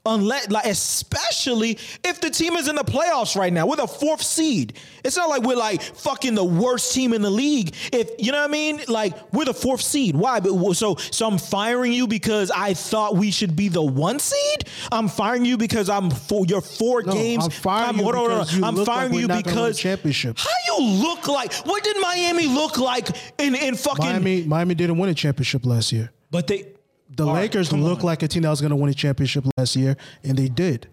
Unless, 0.07 0.49
like, 0.49 0.65
especially 0.65 1.77
if 2.03 2.21
the 2.21 2.29
team 2.29 2.55
is 2.55 2.67
in 2.67 2.75
the 2.75 2.83
playoffs 2.83 3.35
right 3.35 3.51
now, 3.51 3.67
we're 3.67 3.75
the 3.75 3.87
fourth 3.87 4.21
seed. 4.21 4.73
It's 5.03 5.17
not 5.17 5.29
like 5.29 5.43
we're 5.43 5.55
like 5.57 5.81
fucking 5.81 6.33
the 6.35 6.43
worst 6.43 6.93
team 6.93 7.13
in 7.13 7.21
the 7.21 7.29
league. 7.29 7.75
If 7.91 8.09
you 8.17 8.31
know 8.31 8.39
what 8.39 8.49
I 8.49 8.51
mean, 8.51 8.81
like 8.87 9.33
we're 9.33 9.45
the 9.45 9.53
fourth 9.53 9.81
seed. 9.81 10.15
Why? 10.15 10.39
But 10.39 10.73
so 10.73 10.95
so 10.95 11.27
I'm 11.27 11.37
firing 11.37 11.93
you 11.93 12.07
because 12.07 12.51
I 12.51 12.73
thought 12.73 13.15
we 13.15 13.31
should 13.31 13.55
be 13.55 13.67
the 13.69 13.81
one 13.83 14.19
seed. 14.19 14.69
I'm 14.91 15.07
firing 15.07 15.45
you 15.45 15.57
because 15.57 15.89
I'm 15.89 16.09
for 16.09 16.45
your 16.45 16.61
four 16.61 17.03
No, 17.03 17.13
games. 17.13 17.45
I'm 17.45 17.51
firing 17.51 17.99
you 17.99 18.07
on, 18.07 18.13
hold 18.15 18.29
because 18.29 18.55
you 18.57 18.65
I'm 18.65 18.75
look 18.75 18.87
like 18.87 18.97
firing 18.97 19.13
you 19.13 19.27
not 19.27 19.43
gonna 19.43 19.45
win 19.45 19.45
a 19.45 19.51
because 19.55 19.79
championship. 19.79 20.37
How 20.39 20.49
you 20.67 20.85
look 20.85 21.27
like? 21.27 21.53
What 21.65 21.83
did 21.83 21.97
Miami 21.99 22.47
look 22.47 22.77
like 22.77 23.09
in 23.37 23.55
in 23.55 23.75
fucking? 23.75 24.05
Miami, 24.05 24.43
Miami 24.43 24.75
didn't 24.75 24.97
win 24.97 25.09
a 25.09 25.13
championship 25.13 25.65
last 25.65 25.91
year. 25.91 26.11
But 26.31 26.47
they. 26.47 26.65
The 27.09 27.25
All 27.25 27.33
right, 27.33 27.41
Lakers 27.41 27.69
come 27.69 27.83
looked 27.83 28.01
on. 28.01 28.07
like 28.07 28.23
a 28.23 28.27
team 28.27 28.43
that 28.43 28.49
was 28.49 28.59
going 28.61 28.69
to 28.71 28.75
win 28.75 28.89
a 28.89 28.93
championship 28.93 29.45
last 29.57 29.75
year, 29.75 29.95
and 30.23 30.37
they 30.37 30.49
did. 30.49 30.87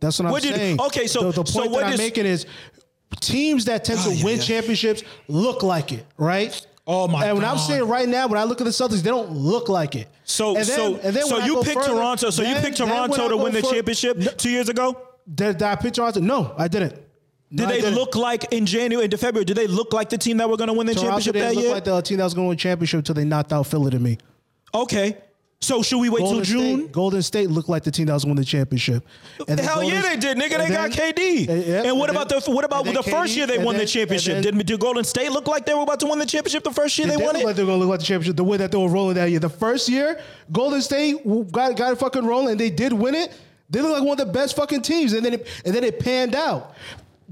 That's 0.00 0.18
what 0.18 0.26
I'm 0.26 0.40
did- 0.40 0.54
saying. 0.54 0.80
okay, 0.80 1.06
so- 1.06 1.30
the, 1.30 1.42
the 1.42 1.50
so 1.50 1.60
point 1.60 1.72
what 1.72 1.80
that 1.84 1.92
I'm 1.92 1.98
making 1.98 2.26
is 2.26 2.46
teams 3.20 3.64
that 3.66 3.84
tend 3.84 4.00
to 4.00 4.08
Ah, 4.08 4.12
yeah, 4.12 4.24
win 4.24 4.36
yeah. 4.38 4.42
championships 4.42 5.02
look 5.28 5.62
like 5.62 5.92
it, 5.92 6.04
right? 6.16 6.66
Oh, 6.86 7.06
my 7.06 7.20
god. 7.20 7.28
And 7.28 7.36
when 7.38 7.46
I'm 7.46 7.58
saying 7.58 7.84
right 7.86 8.08
now, 8.08 8.26
when 8.26 8.40
I 8.40 8.44
look 8.44 8.60
at 8.60 8.64
the 8.64 8.70
Celtics, 8.70 9.02
they 9.02 9.10
don't 9.10 9.30
look 9.30 9.68
like 9.68 9.94
it. 9.94 10.08
So 10.24 10.56
And 10.56 10.66
then- 10.66 10.76
so 10.76 10.94
and 10.96 11.14
then 11.14 11.26
so 11.26 11.38
you 11.38 11.62
picked 11.62 11.74
further- 11.76 11.88
Toronto. 11.94 12.30
So 12.30 12.42
you 12.42 12.56
picked 12.56 12.78
Toronto 12.78 13.28
to 13.28 13.36
win 13.36 13.52
the 13.52 13.62
championship 13.62 14.36
two 14.36 14.50
years 14.50 14.68
ago. 14.68 15.00
Did, 15.32 15.58
did 15.58 15.62
I 15.62 15.76
pick 15.76 15.92
Toronto? 15.94 16.18
No, 16.20 16.52
I 16.58 16.66
didn't. 16.66 16.94
No, 17.54 17.68
Did 17.68 17.84
they 17.84 17.90
look 17.90 18.16
like 18.16 18.50
in 18.52 18.64
January, 18.66 19.04
into 19.04 19.18
February? 19.18 19.44
Did 19.44 19.58
they 19.58 19.66
look 19.66 19.92
like 19.92 20.08
the 20.08 20.16
team 20.18 20.38
that 20.38 20.48
were 20.50 20.56
going 20.56 20.68
to 20.68 20.72
win 20.72 20.86
the 20.86 20.94
Toronto 20.94 21.20
championship 21.20 21.34
didn't 21.34 21.48
that 21.50 21.54
look 21.54 21.64
year? 21.64 21.74
like 21.74 21.84
the 21.84 22.00
team 22.00 22.16
that 22.18 22.24
was 22.24 22.34
going 22.34 22.46
to 22.46 22.48
win 22.48 22.56
championship 22.58 22.98
until 22.98 23.14
they 23.14 23.24
knocked 23.24 23.52
out 23.52 23.66
Philly 23.66 23.90
to 23.92 23.98
me. 24.00 24.18
okay. 24.74 25.18
So 25.62 25.80
should 25.80 25.98
we 26.00 26.08
wait 26.10 26.18
Golden 26.18 26.42
till 26.42 26.58
June? 26.58 26.78
State, 26.80 26.92
Golden 26.92 27.22
State 27.22 27.48
looked 27.50 27.68
like 27.68 27.84
the 27.84 27.92
team 27.92 28.06
that 28.06 28.14
was 28.14 28.24
going 28.24 28.34
to 28.34 28.40
win 28.40 28.42
the 28.42 28.50
championship. 28.50 29.06
And 29.46 29.60
Hell 29.60 29.76
Golden- 29.80 29.90
yeah, 29.94 30.02
they 30.02 30.16
did, 30.16 30.36
nigga. 30.36 30.58
They 30.58 30.68
got 30.70 30.90
then- 30.90 31.12
KD. 31.14 31.48
and- 31.48 31.64
yeah, 31.64 31.82
and 31.84 31.98
what 31.98 32.08
and 32.10 32.18
about 32.18 32.28
then- 32.28 32.40
the 32.44 32.50
what 32.50 32.64
about 32.64 32.84
the 32.84 32.90
then 32.92 33.02
first 33.04 33.36
year 33.36 33.46
they 33.46 33.58
won 33.58 33.76
the 33.76 33.86
championship? 33.86 34.42
then- 34.42 34.56
Did, 34.56 34.66
did 34.66 34.80
Golden 34.80 35.04
State 35.04 35.30
look 35.30 35.46
like 35.46 35.64
they 35.64 35.72
were 35.74 35.82
about 35.82 36.00
to 36.00 36.06
win 36.06 36.18
the 36.18 36.26
championship 36.26 36.64
the 36.64 36.72
first 36.72 36.98
year 36.98 37.06
they, 37.06 37.16
They 37.16 37.22
won 37.24 37.34
look 37.34 37.42
it? 37.42 37.46
like 37.46 37.54
they're 37.56 37.64
gonna 37.64 37.78
look 37.78 37.88
like 37.90 38.00
the 38.00 38.04
championship 38.06 38.36
the 38.36 38.42
way 38.44 38.56
that 38.56 38.72
they 38.72 38.78
were 38.78 38.88
rolling 38.88 39.14
that 39.14 39.30
year. 39.30 39.38
The 39.38 39.48
first 39.48 39.88
year, 39.88 40.20
Golden 40.50 40.82
State 40.82 41.16
got 41.52 41.76
got 41.76 41.92
it 41.92 41.96
fucking 42.00 42.26
rolling, 42.26 42.50
and 42.52 42.60
they 42.60 42.70
did 42.70 42.92
win 42.92 43.14
it. 43.14 43.32
They 43.70 43.80
look 43.80 43.92
like 43.92 44.02
one 44.02 44.20
of 44.20 44.26
the 44.26 44.32
best 44.32 44.56
fucking 44.56 44.82
teams, 44.82 45.12
and 45.12 45.24
then 45.24 45.34
it, 45.34 45.46
and 45.64 45.72
then 45.72 45.84
it 45.84 46.00
panned 46.00 46.34
out. 46.34 46.74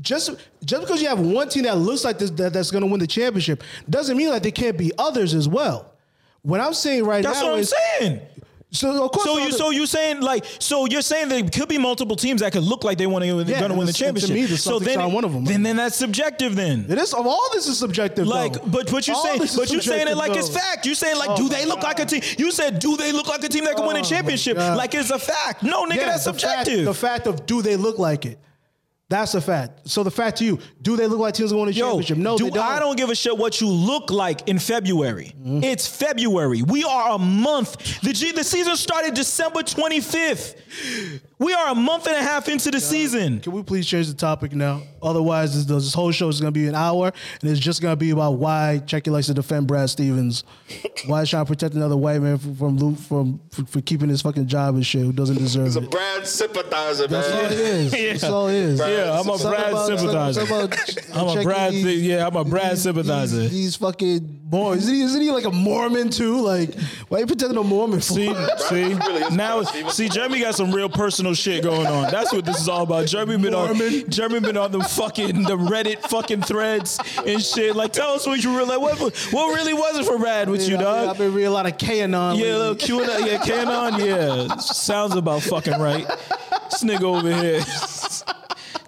Just 0.00 0.30
just 0.64 0.82
because 0.82 1.02
you 1.02 1.08
have 1.08 1.18
one 1.18 1.48
team 1.48 1.64
that 1.64 1.76
looks 1.78 2.04
like 2.04 2.18
this 2.20 2.30
that, 2.30 2.52
that's 2.52 2.70
gonna 2.70 2.86
win 2.86 3.00
the 3.00 3.06
championship 3.08 3.62
doesn't 3.90 4.16
mean 4.16 4.30
that 4.30 4.44
there 4.44 4.52
can't 4.52 4.78
be 4.78 4.92
others 4.98 5.34
as 5.34 5.48
well. 5.48 5.86
What 6.42 6.60
I'm 6.60 6.74
saying 6.74 7.04
right 7.04 7.22
now 7.22 7.30
That's 7.30 7.42
now 7.42 7.46
what 7.48 7.54
I'm 7.54 7.60
is 7.60 7.74
saying. 7.98 8.20
so 8.72 9.04
of 9.04 9.12
course 9.12 9.24
So 9.24 9.38
you 9.38 9.52
so 9.52 9.70
you 9.70 9.84
saying 9.84 10.20
like 10.22 10.44
so 10.58 10.86
you're 10.86 11.02
saying 11.02 11.28
there 11.28 11.42
could 11.42 11.68
be 11.68 11.76
multiple 11.76 12.16
teams 12.16 12.40
that 12.40 12.52
could 12.52 12.62
look 12.62 12.82
like 12.84 12.96
they 12.98 13.06
want 13.06 13.24
to 13.24 13.26
Yeah, 13.28 13.58
going 13.58 13.72
to 13.72 13.76
win 13.76 13.78
the 13.78 13.80
and 13.80 13.88
to 13.88 13.92
championship. 13.92 14.30
me, 14.34 14.44
the 14.46 14.56
so 14.56 14.78
Celtics 14.78 14.84
then 14.84 15.00
are 15.00 15.08
one 15.10 15.24
of 15.24 15.32
them. 15.32 15.44
Then 15.44 15.62
then 15.62 15.76
that's 15.76 15.96
subjective. 15.96 16.56
Then 16.56 16.86
it 16.88 16.96
is 16.98 17.12
all 17.12 17.50
this 17.52 17.66
is 17.66 17.76
subjective. 17.78 18.26
Like, 18.26 18.54
though. 18.54 18.60
but 18.66 18.90
but 18.90 19.06
you 19.08 19.14
All 19.14 19.22
saying, 19.24 19.40
this 19.40 19.52
is 19.52 19.58
but 19.58 19.70
you 19.70 19.80
saying 19.82 20.02
it 20.08 20.10
subjective, 20.12 20.16
like 20.16 20.36
it's 20.38 20.48
though. 20.48 20.60
fact. 20.60 20.86
You 20.86 20.94
saying 20.94 21.16
like, 21.18 21.30
Oh 21.30 21.36
do 21.36 21.48
they 21.48 21.66
look 21.66 21.82
like 21.82 21.98
a 22.00 22.06
team? 22.06 22.22
You 22.38 22.50
said, 22.52 22.78
do 22.78 22.96
they 22.96 23.12
look 23.12 23.26
like 23.28 23.42
a 23.44 23.48
team 23.48 23.64
that 23.64 23.76
can 23.76 23.86
win 23.86 23.96
Oh 23.96 24.00
a 24.00 24.04
championship? 24.04 24.56
God. 24.56 24.78
Like 24.78 24.94
it's 24.94 25.10
a 25.10 25.18
fact. 25.18 25.62
No, 25.62 25.84
nigga, 25.84 25.96
Yeah, 25.96 26.06
that's 26.06 26.24
the 26.24 26.32
fact- 26.32 26.40
subjective. 26.66 26.84
the 26.86 26.94
fact 26.94 27.26
of 27.26 27.44
do 27.46 27.60
they 27.62 27.76
look 27.76 27.98
like 27.98 28.24
it? 28.24 28.38
That's 29.10 29.34
a 29.34 29.40
fact. 29.40 29.88
So 29.90 30.04
the 30.04 30.10
fact 30.10 30.38
to 30.38 30.44
you, 30.44 30.60
do 30.82 30.96
they 30.96 31.08
look 31.08 31.18
like 31.18 31.34
teams 31.34 31.52
won 31.52 31.66
a 31.66 31.72
Yo, 31.72 31.86
championship? 31.86 32.16
No, 32.16 32.38
do, 32.38 32.44
they 32.44 32.50
don't. 32.50 32.64
I 32.64 32.78
don't 32.78 32.96
give 32.96 33.10
a 33.10 33.14
shit 33.16 33.36
what 33.36 33.60
you 33.60 33.68
look 33.68 34.12
like 34.12 34.48
in 34.48 34.60
February. 34.60 35.34
Mm-hmm. 35.36 35.64
It's 35.64 35.88
February. 35.88 36.62
We 36.62 36.84
are 36.84 37.16
a 37.16 37.18
month. 37.18 38.00
The 38.02 38.12
G, 38.12 38.30
the 38.30 38.44
season 38.44 38.76
started 38.76 39.14
December 39.14 39.62
25th. 39.62 41.20
We 41.40 41.54
are 41.54 41.70
a 41.70 41.74
month 41.74 42.06
and 42.06 42.16
a 42.16 42.22
half 42.22 42.50
into 42.50 42.70
the 42.70 42.78
season. 42.80 43.40
Can 43.40 43.52
we 43.52 43.62
please 43.62 43.86
change 43.86 44.08
the 44.08 44.14
topic 44.14 44.52
now? 44.52 44.82
Otherwise, 45.02 45.54
this, 45.54 45.64
this 45.84 45.94
whole 45.94 46.12
show 46.12 46.28
is 46.28 46.38
going 46.38 46.52
to 46.52 46.60
be 46.60 46.66
an 46.68 46.74
hour, 46.74 47.10
and 47.40 47.50
it's 47.50 47.58
just 47.58 47.80
going 47.80 47.92
to 47.92 47.96
be 47.96 48.10
about 48.10 48.32
why 48.32 48.82
Chucky 48.86 49.10
likes 49.10 49.26
to 49.28 49.34
defend 49.34 49.66
Brad 49.66 49.88
Stevens, 49.88 50.44
why 51.06 51.20
he's 51.20 51.30
trying 51.30 51.46
to 51.46 51.48
protect 51.48 51.74
another 51.74 51.96
white 51.96 52.20
man 52.20 52.36
from 52.36 52.54
from 52.56 52.76
Lu- 52.76 52.94
from 52.94 53.40
for, 53.50 53.64
for 53.64 53.80
keeping 53.80 54.10
his 54.10 54.20
fucking 54.20 54.48
job 54.48 54.74
and 54.74 54.84
shit 54.84 55.00
who 55.00 55.12
doesn't 55.12 55.38
deserve 55.38 55.62
it. 55.62 55.66
He's 55.68 55.76
a. 55.76 55.80
Brad 55.80 56.26
sympathizer, 56.26 57.06
That's 57.06 57.30
all 57.32 57.40
it 57.46 57.50
man. 57.50 57.58
is. 57.58 57.90
That's 58.20 58.24
all 58.24 58.48
it 58.48 58.54
is. 58.54 58.78
Yeah, 58.78 59.18
I'm 59.18 59.28
a 59.28 59.38
Brad 59.38 59.86
sympathizer. 59.86 60.40
I'm 61.14 61.38
a 61.38 61.42
Brad. 61.42 61.72
these- 61.72 62.02
yeah, 62.02 62.26
I'm 62.26 62.36
a 62.36 62.44
Brad 62.44 62.76
sympathizer. 62.76 63.40
He's, 63.40 63.50
these 63.50 63.76
fucking 63.76 64.39
Mormons. 64.50 64.82
Isn't 64.84 64.94
he, 64.94 65.02
isn't 65.02 65.20
he 65.20 65.30
like 65.30 65.44
a 65.44 65.50
Mormon 65.50 66.10
too? 66.10 66.40
Like, 66.40 66.74
why 67.08 67.18
are 67.18 67.20
you 67.20 67.26
protecting 67.26 67.56
a 67.56 67.62
Mormon 67.62 68.00
for? 68.00 68.14
See, 68.14 68.34
see, 68.68 68.94
really 68.94 69.36
now, 69.36 69.62
see, 69.62 70.08
Jeremy 70.08 70.40
got 70.40 70.54
some 70.54 70.72
real 70.72 70.88
personal 70.88 71.34
shit 71.34 71.62
going 71.62 71.86
on. 71.86 72.10
That's 72.10 72.32
what 72.32 72.44
this 72.44 72.60
is 72.60 72.68
all 72.68 72.82
about. 72.82 73.06
Jeremy 73.06 73.36
been 73.38 73.54
on, 73.54 73.76
Jeremy 74.10 74.40
been 74.40 74.56
on 74.56 74.72
the 74.72 74.80
fucking 74.80 75.44
the 75.44 75.56
Reddit 75.56 76.00
fucking 76.08 76.42
threads 76.42 76.98
and 77.24 77.42
shit. 77.42 77.76
Like, 77.76 77.92
tell 77.92 78.10
us 78.12 78.26
what 78.26 78.42
you 78.42 78.56
really 78.56 78.76
like. 78.76 78.80
What, 79.00 79.14
what 79.30 79.54
really 79.54 79.74
was 79.74 79.98
it 79.98 80.04
for 80.06 80.18
Brad 80.18 80.48
with 80.48 80.68
you, 80.68 80.76
Yeah, 80.78 80.88
I 80.88 81.00
mean, 81.00 81.10
I've 81.10 81.18
been 81.18 81.34
reading 81.34 81.48
a 81.48 81.50
lot 81.50 81.66
of 81.66 81.76
QAnon. 81.76 82.36
Yeah, 82.36 82.42
lately. 82.42 82.52
little 82.52 82.74
Q 82.74 83.02
and 83.02 83.26
yeah, 83.26 83.38
Canon, 83.44 84.00
yeah, 84.06 84.56
sounds 84.56 85.14
about 85.14 85.42
fucking 85.42 85.78
right. 85.78 86.06
This 86.70 86.84
nigga 86.84 87.02
over 87.02 87.32
here, 87.34 87.60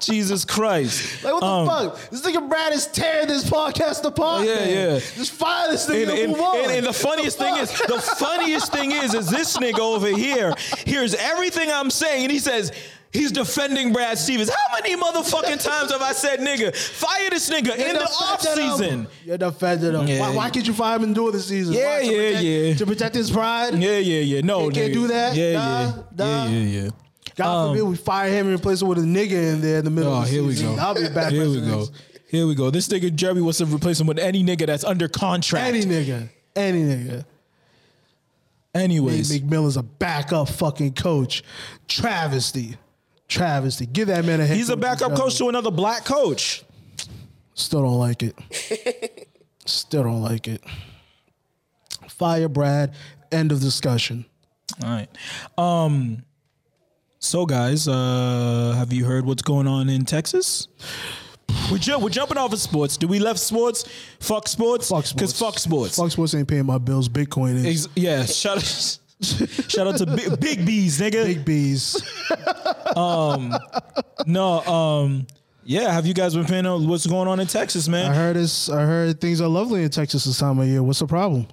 Jesus 0.05 0.45
Christ. 0.45 1.23
Like 1.25 1.33
what 1.33 1.41
the 1.41 1.47
Um, 1.47 1.67
fuck? 1.67 2.11
This 2.11 2.21
nigga 2.23 2.49
Brad 2.49 2.73
is 2.73 2.87
tearing 2.87 3.29
this 3.29 3.45
podcast 3.45 4.05
apart. 4.05 4.47
Yeah, 4.47 4.55
man. 4.57 4.71
yeah. 4.71 4.99
Just 5.17 5.33
fire 5.33 5.71
this 5.71 5.87
nigga 5.87 6.03
And, 6.03 6.11
and, 6.11 6.19
and- 6.21 6.33
move 6.33 6.41
on. 6.41 6.59
and- 6.61 6.71
and 6.73 6.87
the 6.87 6.93
funniest 6.93 7.39
thing 7.39 7.57
is, 7.57 7.71
the 7.71 8.01
funniest 8.19 8.73
thing 8.73 8.93
is, 8.93 9.15
is 9.15 9.29
this 9.29 9.57
nigga 9.57 9.79
over 9.81 10.09
here 10.09 10.55
hears 10.87 11.15
everything 11.15 11.71
I'm 11.71 11.91
saying, 11.91 12.25
and 12.25 12.33
he 12.33 12.39
says. 12.39 12.73
He's 13.15 13.31
defending 13.31 13.93
Brad 13.93 14.17
Stevens. 14.17 14.49
How 14.49 14.75
many 14.81 14.97
motherfucking 14.97 15.63
times 15.63 15.93
have 15.93 16.01
I 16.01 16.13
said, 16.13 16.41
nigga, 16.41 16.75
fire 16.75 17.29
this 17.29 17.51
nigga 17.51 17.77
in 17.77 17.93
the 17.97 18.05
off 18.05 18.41
season? 18.41 19.07
You're 19.27 19.37
defending 19.37 19.93
him. 19.93 20.07
Yeah. 20.09 20.21
Why, 20.21 20.35
why 20.35 20.49
can't 20.49 20.67
you 20.67 20.73
fire 20.73 20.97
him 20.97 21.03
in 21.05 21.13
the 21.13 21.31
this 21.31 21.47
season? 21.47 21.75
Yeah, 21.75 21.99
Why? 21.99 22.07
To 22.07 22.11
yeah, 22.11 22.17
protect- 22.23 22.43
yeah. 22.45 22.75
To 22.77 22.87
protect 22.87 23.15
his 23.15 23.31
pride. 23.31 23.75
Yeah, 23.75 23.99
yeah, 23.99 24.21
yeah. 24.21 24.41
No, 24.41 24.61
Can't- 24.63 24.75
can't 24.77 24.93
do 24.95 25.07
that? 25.09 25.37
Yeah, 25.37 25.53
Nah, 25.53 25.81
yeah. 25.85 25.93
nah. 26.17 26.45
yeah, 26.47 26.51
yeah, 26.59 26.81
yeah. 26.85 26.91
God 27.37 27.71
forbid 27.71 27.83
we 27.85 27.97
fire 27.97 28.31
him 28.31 28.47
and 28.47 28.55
replace 28.57 28.83
him 28.83 28.89
with 28.89 28.99
a 28.99 29.03
nigga 29.03 29.33
in 29.55 29.61
there 29.61 29.79
in 29.79 29.85
the 29.85 29.91
middle 29.91 30.13
Oh, 30.13 30.19
of 30.19 30.25
the 30.25 30.31
here 30.31 30.43
we 30.43 30.51
season. 30.55 30.71
go. 30.71 30.77
That'll 30.77 30.95
be 31.03 31.07
a 31.07 31.11
bad 31.11 31.33
Here 31.33 31.49
we 31.49 31.61
go. 31.61 31.87
Here 32.29 32.47
we 32.47 32.55
go. 32.55 32.71
This 32.71 32.89
nigga 32.89 33.15
Jeremy 33.15 33.43
wants 33.43 33.59
to 33.59 33.67
replace 33.67 34.01
him 34.01 34.07
with 34.07 34.19
any 34.19 34.43
nigga 34.43 34.67
that's 34.67 34.85
under 34.85 35.09
contract. 35.09 35.67
Any 35.67 35.83
nigga. 35.83 36.29
Any 36.57 36.83
nigga. 36.83 37.25
Anyways, 38.75 39.31
Nate 39.31 39.47
McMillan's 39.47 39.77
a 39.77 39.83
backup 39.83 40.49
fucking 40.49 40.95
coach. 40.95 41.43
Travesty. 41.89 42.77
Travesty. 43.29 43.85
Give 43.87 44.09
that 44.09 44.25
man 44.25 44.41
a 44.41 44.47
head 44.47 44.57
he's 44.57 44.71
a 44.71 44.77
backup 44.77 45.15
coach 45.15 45.37
to 45.39 45.49
another 45.49 45.71
black 45.71 46.05
coach. 46.05 46.65
Still 47.55 47.83
don't 47.83 47.99
like 47.99 48.23
it. 48.23 49.29
Still 49.67 50.05
don't 50.05 50.23
like 50.23 50.49
it. 50.49 50.63
Fire 52.09 52.49
Brad. 52.49 52.95
End 53.31 53.53
of 53.53 53.61
discussion. 53.61 54.25
All 54.83 54.89
right. 54.91 55.09
Um. 55.59 56.23
So, 57.25 57.47
guys, 57.47 57.87
uh, 57.87 58.75
have 58.77 58.93
you 58.93 59.05
heard 59.05 59.25
what's 59.25 59.43
going 59.43 59.69
on 59.69 59.89
in 59.89 60.05
Texas? 60.05 60.67
We're, 61.71 61.79
ju- 61.79 61.97
we're 62.01 62.09
jumping 62.11 62.37
off 62.37 62.53
of 62.53 62.59
sports. 62.59 62.97
Do 62.97 63.07
we 63.07 63.21
left 63.21 63.39
sports? 63.39 63.85
Fuck 64.19 64.49
sports. 64.49 64.89
Fuck 64.89 65.07
sports. 65.07 65.13
Because 65.13 65.39
fuck 65.39 65.57
sports. 65.61 65.97
Fuck 65.97 66.11
sports 66.11 66.35
ain't 66.35 66.49
paying 66.49 66.67
my 66.67 66.79
bills. 66.79 67.09
Bitcoin 67.09 67.55
is. 67.65 67.87
Ex- 67.87 67.89
yeah. 67.95 68.25
Shout 68.25 68.57
out. 68.57 68.99
Shout 69.71 69.87
out 69.87 69.99
to 69.99 70.07
big, 70.07 70.41
big 70.41 70.67
B's, 70.67 70.99
nigga. 70.99 71.25
Big 71.25 71.45
B's. 71.45 72.03
No. 74.27 74.61
Um. 74.67 75.27
Yeah. 75.65 75.93
Have 75.93 76.07
you 76.07 76.15
guys 76.15 76.35
been 76.35 76.45
paying 76.45 76.67
on 76.67 76.89
what's 76.89 77.07
going 77.07 77.29
on 77.29 77.39
in 77.39 77.47
Texas, 77.47 77.89
man? 77.89 78.11
I 78.11 78.15
heard 78.15 78.37
it's. 78.37 78.69
I 78.69 78.83
heard 78.83 79.21
things 79.21 79.41
are 79.41 79.49
lovely 79.49 79.85
in 79.85 79.91
Texas 79.91 80.25
this 80.25 80.41
time 80.41 80.59
of 80.59 80.67
year. 80.67 80.83
What's 80.83 80.99
the 80.99 81.07
problem? 81.07 81.47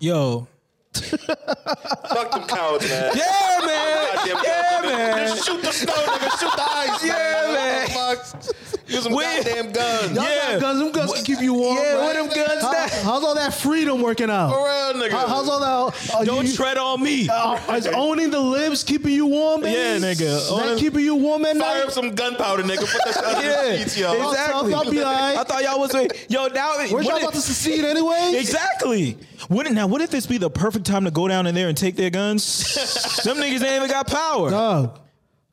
Yo. 0.00 0.48
Fuck 0.94 2.30
them 2.32 2.44
cowards, 2.46 2.88
man. 2.88 3.12
Yeah, 3.16 3.60
man. 3.66 4.16
Goddamn 4.16 4.36
Yeah, 4.44 4.70
cowards, 4.70 4.88
man. 4.88 5.28
Just 5.28 5.46
shoot 5.46 5.62
the 5.62 5.72
snow, 5.72 5.92
nigga. 5.94 6.30
Shoot 6.40 6.52
the 6.56 6.62
ice. 6.62 7.04
Yeah, 7.04 7.52
man. 7.52 7.88
Fuck. 7.88 8.63
Use 8.94 9.02
some 9.04 9.12
Where- 9.12 9.42
goddamn 9.42 9.72
guns. 9.72 10.12
Y'all 10.12 10.24
Yeah. 10.24 10.52
got 10.52 10.60
guns. 10.60 10.78
Them 10.80 10.92
guns 10.92 11.12
can 11.12 11.24
keep 11.24 11.40
you 11.40 11.54
warm. 11.54 11.76
Yeah, 11.78 11.92
right? 11.94 11.98
where 12.04 12.14
them 12.14 12.26
guns 12.28 12.62
How- 12.62 12.72
at? 12.74 12.90
how's 13.02 13.24
all 13.24 13.34
that 13.34 13.54
freedom 13.54 14.00
working 14.02 14.30
out? 14.30 14.50
For 14.52 14.58
real, 14.58 15.02
nigga. 15.02 15.10
How- 15.12 15.26
how's 15.26 15.48
all 15.48 15.60
that? 15.60 16.14
uh, 16.14 16.24
Don't 16.24 16.46
you- 16.46 16.54
tread 16.56 16.78
on 16.78 17.02
me. 17.02 17.28
uh, 17.28 17.56
is 17.76 17.86
owning 17.88 18.30
the 18.30 18.40
libs 18.40 18.82
keeping 18.84 19.12
you 19.12 19.26
warm? 19.26 19.62
Baby? 19.62 19.74
Yeah, 19.74 19.96
nigga. 19.98 20.20
Is 20.36 20.50
Owning- 20.50 20.66
that 20.70 20.78
keeping 20.78 21.04
you 21.04 21.14
warm 21.16 21.44
at 21.44 21.56
Fire 21.56 21.74
night? 21.78 21.84
up 21.84 21.92
some 21.92 22.10
gunpowder, 22.14 22.62
nigga. 22.62 22.80
Put 22.90 23.04
that 23.04 23.14
shit 23.14 23.24
under 23.24 23.46
Yeah, 23.48 23.62
the 23.62 23.78
sheets, 23.78 23.96
yo. 23.98 24.12
exactly. 24.30 24.70
Y'all 24.70 24.90
be 24.90 25.02
all 25.02 25.12
right. 25.12 25.36
I 25.36 25.44
thought 25.44 25.62
y'all 25.62 25.80
was 25.80 25.92
like, 25.92 26.26
yo 26.28 26.46
now. 26.48 26.74
Y'all 26.80 27.16
about 27.18 27.34
to 27.34 27.40
secede 27.40 27.84
anyway? 27.84 28.34
Exactly. 28.36 29.16
Wouldn't 29.50 29.74
now? 29.74 29.86
What 29.86 30.00
if 30.00 30.10
this 30.10 30.26
be 30.26 30.38
the 30.38 30.48
perfect 30.50 30.86
time 30.86 31.04
to 31.04 31.10
go 31.10 31.28
down 31.28 31.46
in 31.46 31.54
there 31.54 31.68
and 31.68 31.76
take 31.76 31.96
their 31.96 32.10
guns? 32.10 33.20
Them 33.24 33.36
niggas 33.38 33.62
ain't 33.62 33.76
even 33.76 33.88
got 33.88 34.06
power. 34.06 34.50
Dog, 34.50 34.98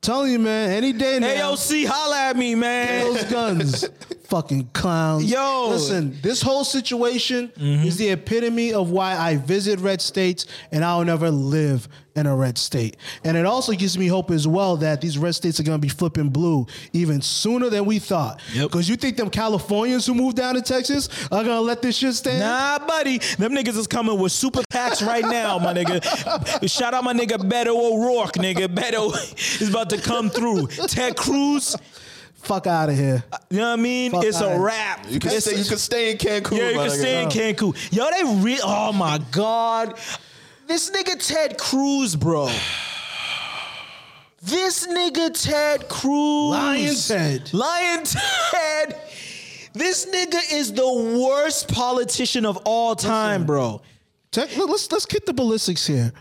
telling 0.02 0.32
you, 0.32 0.38
man. 0.40 0.70
Any 0.70 0.92
day 0.92 1.18
now. 1.20 1.52
AOC, 1.52 1.86
holla 1.86 2.18
at 2.30 2.36
me, 2.36 2.54
man. 2.56 3.04
those 3.04 3.24
guns. 3.24 3.88
Fucking 4.32 4.70
clowns. 4.72 5.30
Yo. 5.30 5.68
Listen, 5.68 6.18
this 6.22 6.40
whole 6.40 6.64
situation 6.64 7.48
mm-hmm. 7.48 7.86
is 7.86 7.98
the 7.98 8.08
epitome 8.08 8.72
of 8.72 8.90
why 8.90 9.14
I 9.14 9.36
visit 9.36 9.78
red 9.80 10.00
states 10.00 10.46
and 10.70 10.82
I'll 10.82 11.04
never 11.04 11.30
live 11.30 11.86
in 12.16 12.26
a 12.26 12.34
red 12.34 12.56
state. 12.56 12.96
And 13.24 13.36
it 13.36 13.44
also 13.44 13.72
gives 13.72 13.98
me 13.98 14.06
hope 14.06 14.30
as 14.30 14.48
well 14.48 14.78
that 14.78 15.02
these 15.02 15.18
red 15.18 15.34
states 15.34 15.60
are 15.60 15.62
going 15.62 15.78
to 15.78 15.82
be 15.82 15.90
flipping 15.90 16.30
blue 16.30 16.66
even 16.94 17.20
sooner 17.20 17.68
than 17.68 17.84
we 17.84 17.98
thought. 17.98 18.40
Yep. 18.54 18.70
Because 18.70 18.88
you 18.88 18.96
think 18.96 19.18
them 19.18 19.28
Californians 19.28 20.06
who 20.06 20.14
moved 20.14 20.38
down 20.38 20.54
to 20.54 20.62
Texas 20.62 21.10
are 21.30 21.44
going 21.44 21.56
to 21.56 21.60
let 21.60 21.82
this 21.82 21.98
shit 21.98 22.14
stand? 22.14 22.40
Nah, 22.40 22.78
buddy. 22.86 23.18
Them 23.18 23.52
niggas 23.52 23.76
is 23.76 23.86
coming 23.86 24.18
with 24.18 24.32
super 24.32 24.62
PACs 24.72 25.06
right 25.06 25.24
now, 25.24 25.58
my 25.58 25.74
nigga. 25.74 26.70
Shout 26.70 26.94
out 26.94 27.04
my 27.04 27.12
nigga 27.12 27.36
Beto 27.36 27.68
O'Rourke, 27.68 28.34
nigga. 28.36 28.74
Beto 28.74 29.12
is 29.60 29.68
about 29.68 29.90
to 29.90 29.98
come 29.98 30.30
through. 30.30 30.68
Ted 30.88 31.16
Cruz, 31.16 31.76
Fuck 32.42 32.66
out 32.66 32.88
of 32.90 32.96
here. 32.96 33.22
you 33.50 33.58
know 33.58 33.70
what 33.70 33.78
I 33.78 33.82
mean? 33.82 34.10
Fuck 34.10 34.24
it's 34.24 34.40
a 34.40 34.46
outta- 34.50 34.60
wrap. 34.60 35.06
You 35.08 35.20
can 35.20 35.28
It's- 35.30 35.44
stay. 35.44 35.56
You 35.56 35.64
can 35.64 35.78
stay 35.78 36.10
in 36.10 36.18
Cancun. 36.18 36.56
Yeah, 36.58 36.70
you 36.70 36.76
my 36.76 36.88
can 36.88 36.96
nigga. 36.96 37.00
stay 37.00 37.22
in 37.22 37.28
Cancun. 37.28 37.76
Yo, 37.92 38.10
they 38.10 38.42
re 38.42 38.60
oh 38.62 38.92
my 38.92 39.18
God. 39.30 39.94
This 40.66 40.90
nigga 40.90 41.24
Ted 41.26 41.56
Cruz, 41.58 42.16
bro. 42.16 42.48
This 44.42 44.86
nigga 44.88 45.30
Ted 45.40 45.88
Cruz. 45.88 46.50
Lion 46.50 46.94
Ted. 46.96 47.54
Lion 47.54 48.02
Ted. 48.04 48.96
This 49.72 50.06
nigga 50.06 50.40
is 50.52 50.72
the 50.72 51.16
worst 51.18 51.72
politician 51.72 52.44
of 52.44 52.56
all 52.64 52.96
time, 52.96 53.44
bro. 53.46 53.80
Ted, 54.32 54.54
look, 54.56 54.68
let's 54.70 54.90
let's 54.90 55.06
get 55.06 55.26
the 55.26 55.32
ballistics 55.32 55.86
here. 55.86 56.12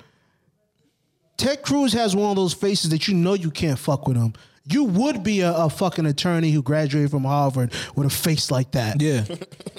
Ted 1.38 1.64
Cruz 1.64 1.93
has 1.93 2.15
one 2.15 2.30
of 2.30 2.35
those 2.35 2.53
faces 2.53 2.91
that 2.91 3.07
you 3.07 3.15
know 3.15 3.34
you 3.34 3.49
can't 3.49 3.80
fuck 3.80 4.07
with 4.07 4.15
him. 4.18 4.34
You 4.64 4.84
would 4.84 5.24
be 5.24 5.42
a, 5.42 5.52
a 5.54 5.70
fucking 5.72 6.06
attorney 6.06 6.52
who 6.52 6.62
graduated 6.62 7.10
from 7.10 7.24
Harvard 7.24 7.74
with 7.96 8.06
a 8.06 8.10
face 8.12 8.52
like 8.52 8.72
that. 8.72 9.02
Yeah. 9.02 9.26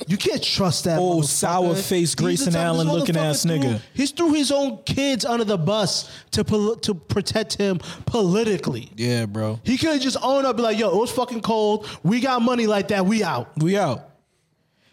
You 0.08 0.16
can't 0.16 0.42
trust 0.42 0.84
that. 0.84 0.98
Old 0.98 1.26
sour 1.26 1.76
face 1.76 2.16
Grayson 2.16 2.56
Allen 2.56 2.88
looking 2.88 3.16
ass 3.16 3.44
threw- 3.44 3.52
nigga. 3.58 3.80
He's 3.94 4.10
threw 4.10 4.32
his 4.32 4.50
own 4.50 4.82
kids 4.82 5.24
under 5.24 5.44
the 5.44 5.56
bus 5.56 6.10
to 6.32 6.44
pol- 6.44 6.74
to 6.76 6.92
protect 6.92 7.54
him 7.54 7.78
politically. 8.04 8.90
Yeah, 8.96 9.26
bro. 9.26 9.60
He 9.62 9.78
could 9.78 9.90
have 9.90 10.00
just 10.00 10.16
owned 10.20 10.44
up, 10.44 10.56
be 10.56 10.62
like, 10.62 10.76
"Yo, 10.78 10.90
it 10.90 10.96
was 10.96 11.12
fucking 11.12 11.42
cold. 11.42 11.88
We 12.02 12.20
got 12.20 12.42
money 12.42 12.66
like 12.66 12.88
that. 12.88 13.06
We 13.06 13.22
out." 13.22 13.52
We 13.58 13.78
out. 13.78 14.10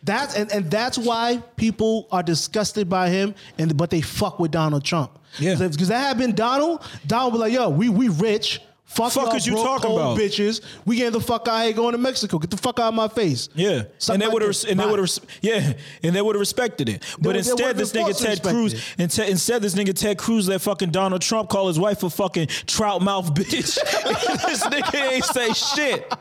That's 0.04 0.36
and, 0.36 0.52
and 0.52 0.70
that's 0.72 0.98
why 0.98 1.42
people 1.58 2.08
are 2.12 2.24
disgusted 2.24 2.88
by 2.88 3.10
him, 3.10 3.34
and 3.58 3.76
but 3.76 3.90
they 3.90 4.02
fuck 4.02 4.40
with 4.40 4.52
Donald 4.52 4.86
Trump. 4.86 5.18
Yeah. 5.40 5.56
because 5.56 5.88
that 5.90 6.00
had 6.00 6.18
been 6.20 6.34
Donald. 6.36 6.84
Donald 7.08 7.34
would 7.34 7.40
be 7.40 7.42
like, 7.42 7.54
"Yo, 7.54 7.70
we 7.70 7.90
we 7.90 8.10
rich. 8.10 8.62
Fuck, 8.90 9.12
Fuck 9.12 9.36
is 9.36 9.46
you 9.46 9.54
talking 9.54 9.92
about? 9.92 10.18
bitches. 10.18 10.62
We 10.84 10.96
getting 10.96 11.14
the 11.14 11.22
fuck 11.22 11.48
out 11.48 11.64
here 11.64 11.74
going 11.74 11.92
to 11.92 12.00
Mexico. 12.00 12.40
Get 12.40 12.50
the 12.50 12.58
fuck 12.58 12.80
out 12.80 12.88
of 12.88 12.96
my 12.96 13.08
face." 13.08 13.48
Yeah, 13.54 13.84
Something 14.00 14.14
and 14.16 14.22
they 14.22 14.26
like 14.26 14.34
would 14.34 14.42
have, 14.42 14.66
and 14.68 14.80
they 14.80 14.86
would 14.88 15.00
have, 15.00 15.20
yeah, 15.44 15.74
and 16.02 16.16
they 16.16 16.22
would 16.24 16.36
have 16.36 16.40
respected 16.40 16.90
it. 16.90 17.04
But 17.22 17.34
they 17.34 17.38
instead, 17.38 17.60
would've 17.60 17.78
this 17.78 17.92
nigga 17.94 18.20
Ted 18.20 18.42
Cruz, 18.42 18.84
and 18.98 19.12
te- 19.12 19.30
instead 19.30 19.62
this 19.62 19.76
nigga 19.76 19.94
Ted 19.94 20.18
Cruz 20.18 20.50
let 20.50 20.60
fucking 20.62 20.90
Donald 20.90 21.22
Trump 21.22 21.50
call 21.50 21.68
his 21.68 21.78
wife 21.78 22.02
a 22.02 22.10
fucking 22.10 22.48
trout 22.66 23.04
mouth 23.04 23.32
bitch. 23.36 23.76
this 24.48 24.66
nigga 24.66 25.12
ain't 25.12 25.24
say 25.26 25.54
shit. 25.54 26.12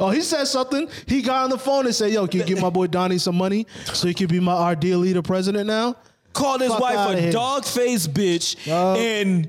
Oh, 0.00 0.10
he 0.10 0.22
said 0.22 0.46
something. 0.46 0.88
He 1.06 1.22
got 1.22 1.44
on 1.44 1.50
the 1.50 1.58
phone 1.58 1.86
and 1.86 1.94
said, 1.94 2.10
"Yo, 2.12 2.26
can 2.26 2.40
you 2.40 2.46
give 2.46 2.60
my 2.60 2.70
boy 2.70 2.88
Donnie 2.88 3.18
some 3.18 3.36
money 3.36 3.64
so 3.84 4.08
he 4.08 4.12
can 4.14 4.26
be 4.26 4.40
my 4.40 4.74
dear 4.74 4.96
leader 4.96 5.22
president 5.22 5.68
now?" 5.68 5.94
Called 6.32 6.60
his 6.60 6.70
Fuck 6.70 6.80
wife 6.80 7.16
a 7.16 7.32
dog 7.32 7.64
face 7.64 8.06
bitch, 8.06 8.56
and 8.68 9.48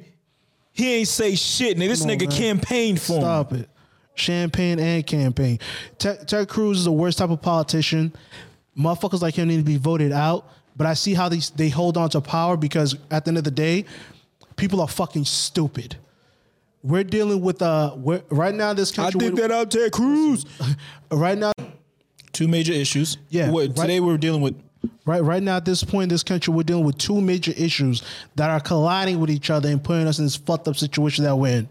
he 0.78 0.94
ain't 0.94 1.08
say 1.08 1.36
shit. 1.36 1.74
And 1.74 1.82
this 1.82 2.04
on, 2.04 2.10
nigga 2.10 2.30
man. 2.30 2.38
campaigned 2.38 3.02
for 3.02 3.14
him. 3.14 3.22
Stop 3.22 3.54
it. 3.54 3.70
Champagne 4.14 4.80
and 4.80 5.06
campaign. 5.06 5.60
Ted, 5.98 6.28
Ted 6.28 6.48
Cruz 6.48 6.80
is 6.80 6.86
the 6.86 6.92
worst 6.92 7.18
type 7.18 7.32
of 7.32 7.42
politician. 7.42 8.14
Motherfuckers 8.78 9.22
like 9.22 9.36
him 9.36 9.48
need 9.48 9.58
to 9.58 9.64
be 9.64 9.78
voted 9.78 10.12
out. 10.12 10.48
But 10.76 10.86
I 10.86 10.94
see 10.94 11.16
how 11.16 11.28
these 11.30 11.50
they 11.50 11.70
hold 11.70 11.98
on 11.98 12.10
to 12.12 12.22
power 12.22 12.56
because 12.56 12.96
at 13.10 13.26
the 13.26 13.30
end 13.30 13.40
of 13.40 13.44
the 13.44 13.52
day, 13.52 13.86
people 14.56 14.80
are 14.80 14.88
fucking 14.88 15.26
stupid. 15.26 15.98
we're 16.84 17.04
dealing 17.04 17.42
with 17.42 17.62
uh 17.64 17.96
we're, 17.98 18.22
right 18.30 18.54
now 18.54 18.74
this 18.74 18.92
country. 18.92 19.20
I 19.20 19.24
think 19.24 19.40
that 19.40 19.52
out 19.52 19.72
Ted 19.72 19.92
Cruz. 19.92 20.46
right 21.12 21.38
now 21.38 21.52
Two 22.34 22.48
major 22.48 22.74
issues. 22.74 23.18
Yeah, 23.30 23.50
What, 23.50 23.70
right. 23.70 23.76
today 23.76 24.00
we're 24.00 24.18
dealing 24.20 24.42
with. 24.42 24.56
Right 25.06 25.24
right 25.24 25.44
now 25.44 25.58
at 25.58 25.66
this 25.66 25.84
point 25.84 26.04
in 26.04 26.10
this 26.10 26.24
country 26.24 26.54
we're 26.54 26.64
dealing 26.64 26.86
with 26.86 26.98
two 26.98 27.22
major 27.22 27.54
issues 27.58 28.04
that 28.36 28.50
are 28.50 28.60
colliding 28.60 29.20
with 29.20 29.30
each 29.30 29.50
other 29.50 29.70
and 29.70 29.84
putting 29.84 30.08
us 30.08 30.20
in 30.20 30.26
this 30.26 30.36
fucked 30.36 30.68
up 30.68 30.76
situation 30.76 31.24
that 31.24 31.36
we're 31.36 31.58
in. 31.58 31.70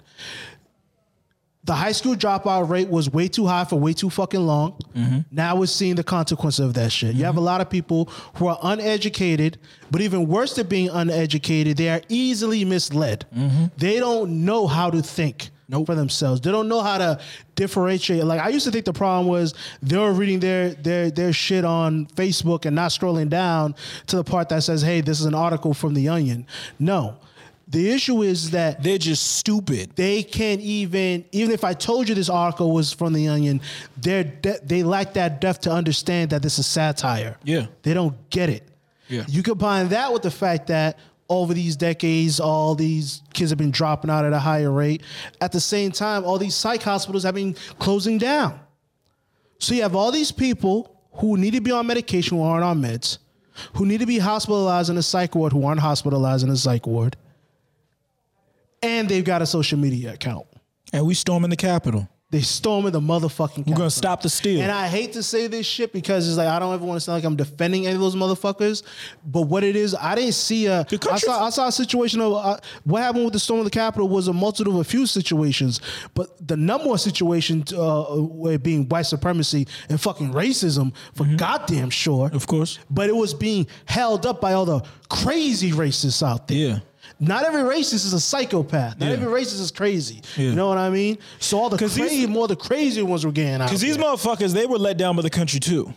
The 1.64 1.74
high 1.74 1.92
school 1.92 2.14
dropout 2.14 2.68
rate 2.68 2.88
was 2.88 3.10
way 3.10 3.26
too 3.26 3.44
high 3.44 3.64
for 3.64 3.74
way 3.74 3.92
too 3.92 4.08
fucking 4.08 4.40
long. 4.40 4.78
Mm-hmm. 4.94 5.18
Now 5.32 5.56
we're 5.56 5.66
seeing 5.66 5.96
the 5.96 6.04
consequence 6.04 6.60
of 6.60 6.74
that 6.74 6.92
shit. 6.92 7.16
You 7.16 7.24
have 7.24 7.34
a 7.34 7.38
mm-hmm. 7.38 7.44
lot 7.44 7.60
of 7.60 7.68
people 7.68 8.04
who 8.36 8.46
are 8.46 8.58
uneducated, 8.62 9.58
but 9.90 10.00
even 10.00 10.28
worse 10.28 10.54
than 10.54 10.68
being 10.68 10.90
uneducated, 10.90 11.76
they 11.76 11.88
are 11.88 12.02
easily 12.08 12.64
misled. 12.64 13.26
Mm-hmm. 13.34 13.64
They 13.78 13.98
don't 13.98 14.44
know 14.44 14.68
how 14.68 14.90
to 14.90 15.02
think 15.02 15.50
for 15.68 15.94
themselves. 15.94 16.40
They 16.40 16.50
don't 16.52 16.68
know 16.68 16.80
how 16.80 16.98
to 16.98 17.20
differentiate. 17.54 18.24
Like 18.24 18.40
I 18.40 18.48
used 18.50 18.66
to 18.66 18.72
think 18.72 18.84
the 18.84 18.92
problem 18.92 19.26
was 19.26 19.54
they 19.82 19.96
were 19.98 20.12
reading 20.12 20.40
their 20.40 20.70
their 20.74 21.10
their 21.10 21.32
shit 21.32 21.64
on 21.64 22.06
Facebook 22.06 22.64
and 22.66 22.76
not 22.76 22.90
scrolling 22.90 23.28
down 23.28 23.74
to 24.06 24.16
the 24.16 24.24
part 24.24 24.48
that 24.50 24.62
says, 24.62 24.82
"Hey, 24.82 25.00
this 25.00 25.20
is 25.20 25.26
an 25.26 25.34
article 25.34 25.74
from 25.74 25.94
the 25.94 26.08
Onion." 26.08 26.46
No. 26.78 27.16
The 27.68 27.90
issue 27.90 28.22
is 28.22 28.52
that 28.52 28.80
They're 28.80 28.96
just 28.96 29.38
stupid. 29.38 29.90
they 29.96 30.22
can't 30.22 30.60
even 30.60 31.24
even 31.32 31.50
if 31.52 31.64
I 31.64 31.72
told 31.74 32.08
you 32.08 32.14
this 32.14 32.28
article 32.30 32.70
was 32.72 32.92
from 32.92 33.12
the 33.12 33.26
Onion, 33.26 33.60
they're 34.00 34.22
de- 34.22 34.60
they 34.64 34.84
lack 34.84 35.14
that 35.14 35.40
depth 35.40 35.62
to 35.62 35.72
understand 35.72 36.30
that 36.30 36.42
this 36.42 36.60
is 36.60 36.66
satire. 36.68 37.36
Yeah. 37.42 37.66
they 37.82 37.92
don't 37.92 38.14
get 38.30 38.50
it. 38.50 38.68
Yeah. 39.08 39.24
you 39.26 39.42
combine 39.42 39.88
that 39.88 40.12
with 40.12 40.22
the 40.22 40.30
fact 40.30 40.68
that 40.68 40.96
over 41.28 41.54
these 41.54 41.76
decades, 41.76 42.40
all 42.40 42.74
these 42.74 43.22
kids 43.32 43.50
have 43.50 43.58
been 43.58 43.70
dropping 43.70 44.10
out 44.10 44.24
at 44.24 44.32
a 44.32 44.38
higher 44.38 44.70
rate. 44.70 45.02
At 45.40 45.52
the 45.52 45.60
same 45.60 45.92
time, 45.92 46.24
all 46.24 46.38
these 46.38 46.54
psych 46.54 46.82
hospitals 46.82 47.24
have 47.24 47.34
been 47.34 47.54
closing 47.78 48.18
down. 48.18 48.60
So 49.58 49.74
you 49.74 49.82
have 49.82 49.96
all 49.96 50.12
these 50.12 50.32
people 50.32 51.00
who 51.12 51.36
need 51.36 51.52
to 51.52 51.60
be 51.60 51.70
on 51.70 51.86
medication 51.86 52.36
who 52.36 52.44
aren't 52.44 52.64
on 52.64 52.80
meds, 52.80 53.18
who 53.74 53.86
need 53.86 54.00
to 54.00 54.06
be 54.06 54.18
hospitalized 54.18 54.90
in 54.90 54.98
a 54.98 55.02
psych 55.02 55.34
ward 55.34 55.52
who 55.52 55.64
aren't 55.64 55.80
hospitalized 55.80 56.44
in 56.44 56.50
a 56.50 56.56
psych 56.56 56.86
ward, 56.86 57.16
and 58.82 59.08
they've 59.08 59.24
got 59.24 59.42
a 59.42 59.46
social 59.46 59.78
media 59.78 60.12
account. 60.12 60.46
And 60.92 61.06
we 61.06 61.14
storming 61.14 61.50
the 61.50 61.56
Capitol. 61.56 62.08
They 62.30 62.40
storming 62.40 62.90
the 62.90 62.98
motherfucking. 63.00 63.68
We're 63.68 63.76
gonna 63.76 63.88
stop 63.88 64.20
the 64.20 64.28
steal. 64.28 64.60
And 64.60 64.72
I 64.72 64.88
hate 64.88 65.12
to 65.12 65.22
say 65.22 65.46
this 65.46 65.64
shit 65.64 65.92
because 65.92 66.26
it's 66.26 66.36
like 66.36 66.48
I 66.48 66.58
don't 66.58 66.74
ever 66.74 66.84
want 66.84 66.96
to 66.96 67.00
sound 67.00 67.18
like 67.18 67.24
I'm 67.24 67.36
defending 67.36 67.86
any 67.86 67.94
of 67.94 68.00
those 68.00 68.16
motherfuckers. 68.16 68.82
But 69.24 69.42
what 69.42 69.62
it 69.62 69.76
is, 69.76 69.94
I 69.94 70.16
didn't 70.16 70.32
see 70.32 70.66
a. 70.66 70.84
The 70.90 71.08
I 71.08 71.18
saw 71.18 71.46
I 71.46 71.50
saw 71.50 71.68
a 71.68 71.72
situation 71.72 72.20
of 72.20 72.32
uh, 72.32 72.56
what 72.82 73.00
happened 73.02 73.26
with 73.26 73.32
the 73.32 73.38
storm 73.38 73.60
of 73.60 73.64
the 73.64 73.70
Capitol 73.70 74.08
was 74.08 74.26
a 74.26 74.32
multitude 74.32 74.66
of 74.66 74.74
a 74.80 74.82
few 74.84 75.06
situations, 75.06 75.80
but 76.14 76.30
the 76.48 76.56
number 76.56 76.88
one 76.88 76.98
situation 76.98 77.62
uh, 77.76 78.02
where 78.16 78.58
being 78.58 78.88
white 78.88 79.06
supremacy 79.06 79.68
and 79.88 80.00
fucking 80.00 80.32
racism 80.32 80.92
for 81.14 81.22
Mm-hmm. 81.26 81.36
goddamn 81.36 81.90
sure, 81.90 82.28
Of 82.32 82.48
course. 82.48 82.80
But 82.90 83.08
it 83.08 83.14
was 83.14 83.34
being 83.34 83.68
held 83.84 84.26
up 84.26 84.40
by 84.40 84.54
all 84.54 84.64
the 84.64 84.80
crazy 85.08 85.70
racists 85.70 86.26
out 86.26 86.48
there. 86.48 86.56
Yeah. 86.58 86.78
Not 87.18 87.44
every 87.44 87.62
racist 87.62 88.04
is 88.04 88.12
a 88.12 88.20
psychopath. 88.20 88.98
Not 89.00 89.06
Yeah. 89.06 89.12
every 89.14 89.28
racist 89.42 89.60
is 89.60 89.70
crazy. 89.70 90.20
Yeah. 90.36 90.50
You 90.50 90.54
know 90.54 90.68
what 90.68 90.76
I 90.78 90.90
mean? 90.90 91.16
So 91.38 91.58
all 91.58 91.70
the 91.70 91.78
crazy, 91.78 92.26
more 92.26 92.46
the 92.46 92.56
crazy 92.56 93.02
ones 93.02 93.24
were 93.24 93.32
getting 93.32 93.54
out. 93.62 93.68
Because 93.68 93.80
these 93.80 93.96
motherfuckers, 93.96 94.52
they 94.52 94.66
were 94.66 94.78
let 94.78 94.98
down 94.98 95.16
by 95.16 95.22
the 95.22 95.30
country 95.30 95.58
too. 95.58 95.94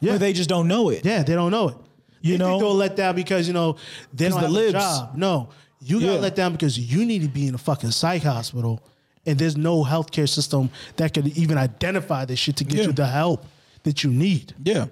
Yeah. 0.00 0.12
But 0.12 0.20
they 0.20 0.32
just 0.32 0.48
don't 0.48 0.66
know 0.68 0.88
it. 0.90 1.04
Yeah, 1.04 1.22
they 1.22 1.34
don't 1.34 1.50
know 1.50 1.68
it. 1.68 1.76
You 2.22 2.32
You 2.32 2.38
know? 2.38 2.58
they'll 2.58 2.74
let 2.74 2.96
down 2.96 3.14
because 3.14 3.46
you 3.46 3.52
know 3.52 3.76
they 4.14 4.28
don't 4.28 4.36
the 4.40 4.46
have 4.46 4.50
libs. 4.50 4.74
a 4.74 4.78
job. 4.78 5.16
No, 5.16 5.48
you 5.80 6.00
got 6.00 6.06
Yeah. 6.14 6.18
let 6.20 6.34
down 6.34 6.52
because 6.52 6.78
you 6.78 7.04
need 7.04 7.22
to 7.22 7.28
be 7.28 7.46
in 7.46 7.54
a 7.54 7.58
fucking 7.58 7.90
psych 7.90 8.22
hospital, 8.22 8.80
and 9.26 9.38
there's 9.38 9.56
no 9.56 9.84
healthcare 9.84 10.28
system 10.28 10.70
that 10.96 11.12
could 11.14 11.26
even 11.38 11.58
identify 11.58 12.24
this 12.24 12.38
shit 12.38 12.56
to 12.56 12.64
get 12.64 12.86
you 12.86 12.92
the 12.92 13.06
help 13.06 13.44
that 13.82 14.02
you 14.02 14.10
need. 14.10 14.54
Yeah. 14.64 14.86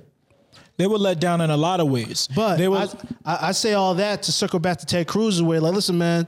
They 0.77 0.87
were 0.87 0.99
let 0.99 1.21
down 1.21 1.41
in 1.41 1.51
a 1.51 1.57
lot 1.57 1.81
of 1.81 1.89
ways. 1.89 2.29
But 2.35 2.57
they 2.57 2.69
were 2.69 2.87
I, 3.25 3.49
I, 3.49 3.53
say 3.53 3.73
all 3.73 3.95
that 3.95 4.23
to 4.25 4.33
circle 4.33 4.59
back 4.59 4.79
to 4.79 4.87
Ted 4.87 5.07
Cruz's 5.07 5.43
way. 5.43 5.59
Like, 5.59 5.73
listen, 5.73 5.97
man, 5.97 6.27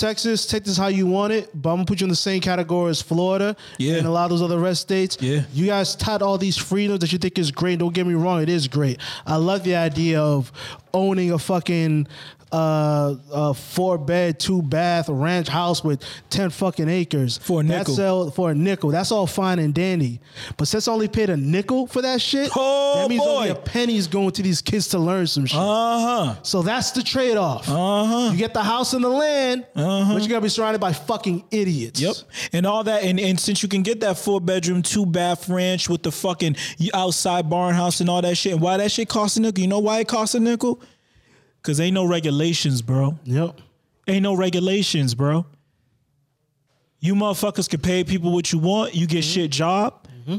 Texas, 0.00 0.46
take 0.46 0.64
this 0.64 0.78
how 0.78 0.86
you 0.86 1.06
want 1.06 1.30
it, 1.34 1.50
but 1.54 1.68
I'm 1.68 1.76
gonna 1.76 1.84
put 1.84 2.00
you 2.00 2.06
in 2.06 2.08
the 2.08 2.16
same 2.16 2.40
category 2.40 2.88
as 2.88 3.02
Florida 3.02 3.54
Yeah. 3.76 3.96
and 3.96 4.06
a 4.06 4.10
lot 4.10 4.24
of 4.24 4.30
those 4.30 4.40
other 4.40 4.58
rest 4.58 4.80
states. 4.80 5.18
Yeah. 5.20 5.42
You 5.52 5.66
guys 5.66 5.94
tout 5.94 6.22
all 6.22 6.38
these 6.38 6.56
freedoms 6.56 7.00
that 7.00 7.12
you 7.12 7.18
think 7.18 7.38
is 7.38 7.50
great. 7.50 7.78
Don't 7.80 7.92
get 7.92 8.06
me 8.06 8.14
wrong, 8.14 8.40
it 8.40 8.48
is 8.48 8.66
great. 8.66 8.98
I 9.26 9.36
love 9.36 9.62
the 9.62 9.76
idea 9.76 10.18
of 10.22 10.52
owning 10.94 11.32
a 11.32 11.38
fucking 11.38 12.08
uh, 12.52 13.14
uh 13.32 13.52
four 13.52 13.96
bed, 13.98 14.40
two 14.40 14.62
bath 14.62 15.08
ranch 15.08 15.48
house 15.48 15.84
with 15.84 16.02
ten 16.30 16.50
fucking 16.50 16.88
acres 16.88 17.38
For 17.38 17.60
a 17.60 17.62
nickel. 17.62 17.94
That's 17.94 17.98
all, 17.98 18.30
for 18.30 18.50
a 18.50 18.54
nickel. 18.54 18.90
That's 18.90 19.12
all 19.12 19.26
fine 19.26 19.58
and 19.58 19.72
dandy. 19.72 20.20
But 20.56 20.66
since 20.68 20.88
I 20.88 20.92
only 20.92 21.08
paid 21.08 21.30
a 21.30 21.36
nickel 21.36 21.86
for 21.86 22.02
that 22.02 22.20
shit, 22.20 22.50
Oh, 22.56 23.02
that 23.02 23.08
means 23.08 23.22
only 23.24 23.52
boy. 23.52 23.58
a 23.58 23.62
penny's 23.62 24.06
going 24.06 24.32
to 24.32 24.42
these 24.42 24.60
kids 24.60 24.88
to 24.88 24.98
learn 24.98 25.26
some 25.26 25.46
shit. 25.46 25.58
uh 25.60 26.00
huh. 26.34 26.42
So 26.42 26.62
that's 26.62 26.90
the 26.90 27.02
trade 27.02 27.36
off. 27.36 27.68
Uh-huh. 27.68 28.30
You 28.32 28.38
get 28.38 28.52
the 28.54 28.62
house 28.62 28.92
and 28.94 29.04
the 29.04 29.08
land, 29.08 29.66
but 29.74 30.20
you 30.22 30.28
gotta 30.28 30.40
be 30.40 30.48
surrounded 30.48 30.80
by 30.80 30.92
fucking 30.92 31.44
idiots. 31.50 32.00
Yep. 32.00 32.14
And 32.52 32.66
all 32.66 32.82
that. 32.84 33.04
And, 33.04 33.20
and 33.20 33.38
since 33.38 33.62
you 33.62 33.68
can 33.68 33.82
get 33.82 34.00
that 34.00 34.18
four 34.18 34.40
bedroom, 34.40 34.82
two 34.82 35.06
bath 35.06 35.48
ranch 35.48 35.88
with 35.88 36.02
the 36.02 36.10
fucking 36.12 36.56
outside 36.94 37.48
barn 37.48 37.74
house 37.74 38.00
and 38.00 38.10
all 38.10 38.22
that 38.22 38.36
shit, 38.36 38.52
and 38.54 38.60
why 38.60 38.76
that 38.78 38.90
shit 38.90 39.08
costs 39.08 39.36
a 39.36 39.40
nickel? 39.40 39.62
You 39.62 39.68
know 39.68 39.78
why 39.78 40.00
it 40.00 40.08
costs 40.08 40.34
a 40.34 40.40
nickel? 40.40 40.82
Because 41.60 41.80
ain't 41.80 41.94
no 41.94 42.04
regulations, 42.04 42.82
bro. 42.82 43.18
Yep. 43.24 43.60
Ain't 44.08 44.22
no 44.22 44.34
regulations, 44.34 45.14
bro. 45.14 45.46
You 47.00 47.14
motherfuckers 47.14 47.68
can 47.68 47.80
pay 47.80 48.04
people 48.04 48.32
what 48.32 48.52
you 48.52 48.58
want. 48.58 48.94
You 48.94 49.06
get 49.06 49.24
mm-hmm. 49.24 49.32
shit 49.32 49.50
job. 49.50 50.06
Mm-hmm. 50.08 50.38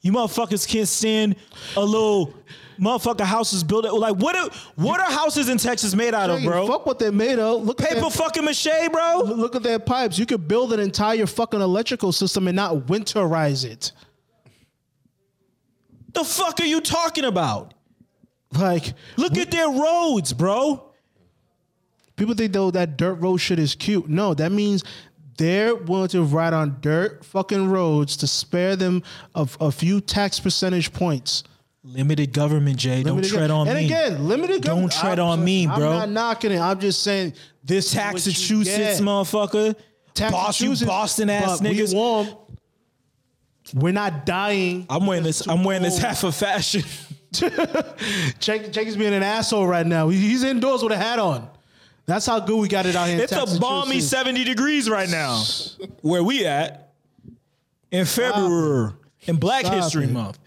You 0.00 0.12
motherfuckers 0.12 0.66
can't 0.66 0.88
stand 0.88 1.36
a 1.76 1.84
little 1.84 2.34
motherfucker 2.78 3.24
houses 3.24 3.64
built. 3.64 3.84
Like 3.92 4.16
what? 4.16 4.36
Are, 4.36 4.48
what 4.76 5.00
are 5.00 5.10
houses 5.10 5.48
in 5.48 5.58
Texas 5.58 5.94
made 5.94 6.14
out 6.14 6.30
of, 6.30 6.42
bro? 6.42 6.66
Fuck 6.66 6.86
what 6.86 6.98
they're 6.98 7.12
made 7.12 7.38
of. 7.38 7.64
Look 7.64 7.78
Paper 7.78 8.00
their, 8.00 8.10
fucking 8.10 8.44
mache, 8.44 8.88
bro. 8.92 9.22
look 9.24 9.56
at 9.56 9.62
their 9.62 9.78
pipes. 9.78 10.18
You 10.18 10.26
could 10.26 10.48
build 10.48 10.72
an 10.72 10.80
entire 10.80 11.26
fucking 11.26 11.60
electrical 11.60 12.12
system 12.12 12.48
and 12.48 12.56
not 12.56 12.74
winterize 12.86 13.64
it. 13.64 13.92
The 16.12 16.24
fuck 16.24 16.60
are 16.60 16.66
you 16.66 16.80
talking 16.80 17.24
about? 17.24 17.74
Like 18.52 18.94
Look 19.16 19.36
at 19.36 19.50
their 19.50 19.68
roads, 19.68 20.32
bro. 20.32 20.90
people 22.16 22.34
think 22.34 22.52
though 22.52 22.70
that 22.70 22.96
dirt 22.96 23.14
road 23.14 23.38
shit 23.38 23.58
is 23.58 23.74
cute. 23.74 24.08
No, 24.08 24.34
that 24.34 24.52
means 24.52 24.84
they're 25.36 25.74
willing 25.74 26.08
to 26.08 26.22
ride 26.22 26.52
on 26.52 26.78
dirt 26.80 27.24
fucking 27.24 27.68
roads 27.70 28.16
to 28.18 28.26
spare 28.26 28.74
them 28.74 29.02
of 29.34 29.56
a 29.60 29.70
few 29.70 30.00
tax 30.00 30.40
percentage 30.40 30.92
points. 30.92 31.44
Limited 31.84 32.32
government, 32.32 32.76
Jay. 32.76 33.02
Don't 33.02 33.24
tread 33.24 33.50
on 33.50 33.68
and 33.68 33.76
me. 33.76 33.84
And 33.84 33.92
again, 33.92 34.28
limited. 34.28 34.62
Government. 34.62 34.92
Don't 34.92 35.00
tread 35.00 35.18
on 35.18 35.42
me, 35.44 35.66
bro. 35.66 35.90
I'm 35.92 35.98
not 35.98 36.10
knocking 36.10 36.52
it. 36.52 36.58
I'm 36.58 36.80
just 36.80 37.02
saying 37.02 37.34
this 37.62 37.92
is 37.92 37.94
what 37.96 38.04
you 38.06 38.12
Massachusetts, 38.12 39.00
motherfucker. 39.00 39.76
Massachusetts, 40.18 40.88
Boston 40.88 41.30
ass 41.30 41.60
but 41.60 41.70
we 41.70 41.78
niggas. 41.78 41.94
warm. 41.94 42.28
We're 43.74 43.92
not 43.92 44.26
dying. 44.26 44.86
I'm 44.90 45.06
wearing 45.06 45.22
this. 45.22 45.46
I'm 45.46 45.62
wearing 45.62 45.82
this 45.82 45.98
half 45.98 46.24
of 46.24 46.34
fashion. 46.34 46.82
Jake, 48.38 48.72
Jake 48.72 48.88
is 48.88 48.96
being 48.96 49.14
an 49.14 49.22
asshole 49.22 49.66
right 49.66 49.86
now. 49.86 50.08
He's 50.08 50.42
indoors 50.44 50.82
with 50.82 50.92
a 50.92 50.96
hat 50.96 51.18
on. 51.18 51.48
That's 52.06 52.24
how 52.26 52.40
good 52.40 52.56
we 52.58 52.68
got 52.68 52.86
it 52.86 52.96
out 52.96 53.06
here. 53.08 53.16
in 53.16 53.22
It's 53.22 53.32
a 53.32 53.36
Massachusetts. 53.36 53.60
balmy 53.60 54.00
70 54.00 54.44
degrees 54.44 54.88
right 54.88 55.08
now. 55.10 55.42
Where 56.00 56.24
we 56.24 56.46
at? 56.46 56.92
In 57.90 58.06
February. 58.06 58.92
In 59.26 59.36
Black 59.36 59.66
Stop 59.66 59.74
History 59.82 60.04
it. 60.04 60.10
Month. 60.10 60.38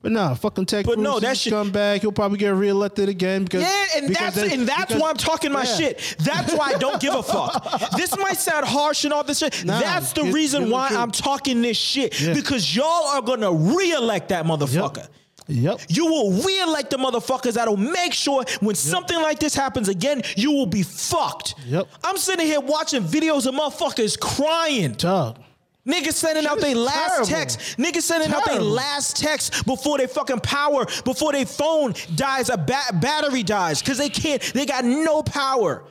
But 0.00 0.12
no, 0.12 0.32
fucking 0.36 0.64
Ted 0.66 0.86
But 0.86 0.94
Cruz. 0.94 1.02
no, 1.04 1.14
he 1.14 1.20
that 1.20 1.30
just 1.30 1.42
shit- 1.42 1.52
come 1.52 1.72
back. 1.72 2.02
He'll 2.02 2.12
probably 2.12 2.38
get 2.38 2.50
reelected 2.54 3.08
again 3.08 3.42
because 3.42 3.62
Yeah, 3.62 3.84
and 3.96 4.08
because 4.08 4.34
that's 4.34 4.48
they- 4.48 4.54
and 4.54 4.66
that's 4.68 4.84
because- 4.86 5.02
why 5.02 5.10
I'm 5.10 5.16
talking 5.16 5.50
my 5.52 5.64
yeah. 5.64 5.74
shit. 5.76 6.16
That's 6.20 6.54
why 6.54 6.68
I 6.74 6.78
don't 6.78 7.00
give 7.02 7.14
a 7.14 7.22
fuck. 7.22 7.90
This 7.96 8.16
might 8.16 8.36
sound 8.36 8.64
harsh 8.64 9.04
and 9.04 9.12
all 9.12 9.24
this 9.24 9.38
shit. 9.40 9.64
Nah, 9.64 9.80
that's 9.80 10.12
the 10.12 10.22
get- 10.22 10.32
reason 10.34 10.64
get 10.64 10.72
why 10.72 10.88
truth. 10.88 11.00
I'm 11.00 11.10
talking 11.10 11.62
this 11.62 11.76
shit. 11.76 12.18
Yeah. 12.20 12.32
Because 12.32 12.74
y'all 12.76 13.08
are 13.08 13.20
gonna 13.22 13.50
re-elect 13.52 14.28
that 14.28 14.44
motherfucker. 14.46 14.98
Yep. 14.98 15.10
You 15.48 16.06
will 16.06 16.32
re-elect 16.32 16.90
the 16.90 16.98
motherfuckers 16.98 17.54
that'll 17.54 17.76
make 17.78 18.12
sure 18.12 18.44
when 18.60 18.74
something 18.74 19.16
like 19.20 19.38
this 19.38 19.54
happens 19.54 19.88
again, 19.88 20.22
you 20.36 20.52
will 20.52 20.66
be 20.66 20.82
fucked. 20.82 21.54
Yep. 21.66 21.88
I'm 22.04 22.18
sitting 22.18 22.46
here 22.46 22.60
watching 22.60 23.02
videos 23.02 23.46
of 23.46 23.54
motherfuckers 23.54 24.18
crying. 24.20 24.92
Dog. 24.92 25.38
Niggas 25.86 26.12
sending 26.12 26.44
out 26.46 26.60
their 26.60 26.74
last 26.74 27.08
terrible. 27.08 27.26
text. 27.28 27.60
Niggas 27.78 28.02
sending 28.02 28.30
out 28.30 28.44
their 28.44 28.60
last 28.60 29.16
text 29.16 29.64
before 29.64 29.96
they 29.96 30.06
fucking 30.06 30.40
power, 30.40 30.84
before 31.04 31.32
their 31.32 31.46
phone 31.46 31.94
dies, 32.14 32.50
a 32.50 32.58
ba- 32.58 32.92
battery 33.00 33.42
dies, 33.42 33.80
because 33.80 33.96
they 33.96 34.10
can't, 34.10 34.42
they 34.52 34.66
got 34.66 34.84
no 34.84 35.22
power. 35.22 35.84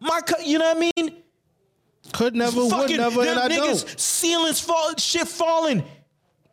My, 0.00 0.20
co- 0.20 0.42
you 0.44 0.58
know 0.58 0.74
what 0.74 0.76
I 0.76 0.92
mean? 0.96 1.16
Could 2.12 2.34
never, 2.36 2.60
would 2.62 2.70
fucking 2.70 2.96
never, 2.98 3.20
and 3.22 3.38
I 3.38 3.48
niggas, 3.48 3.86
don't. 3.86 3.98
ceilings 4.00 4.60
fall, 4.60 4.94
shit 4.98 5.26
falling, 5.26 5.82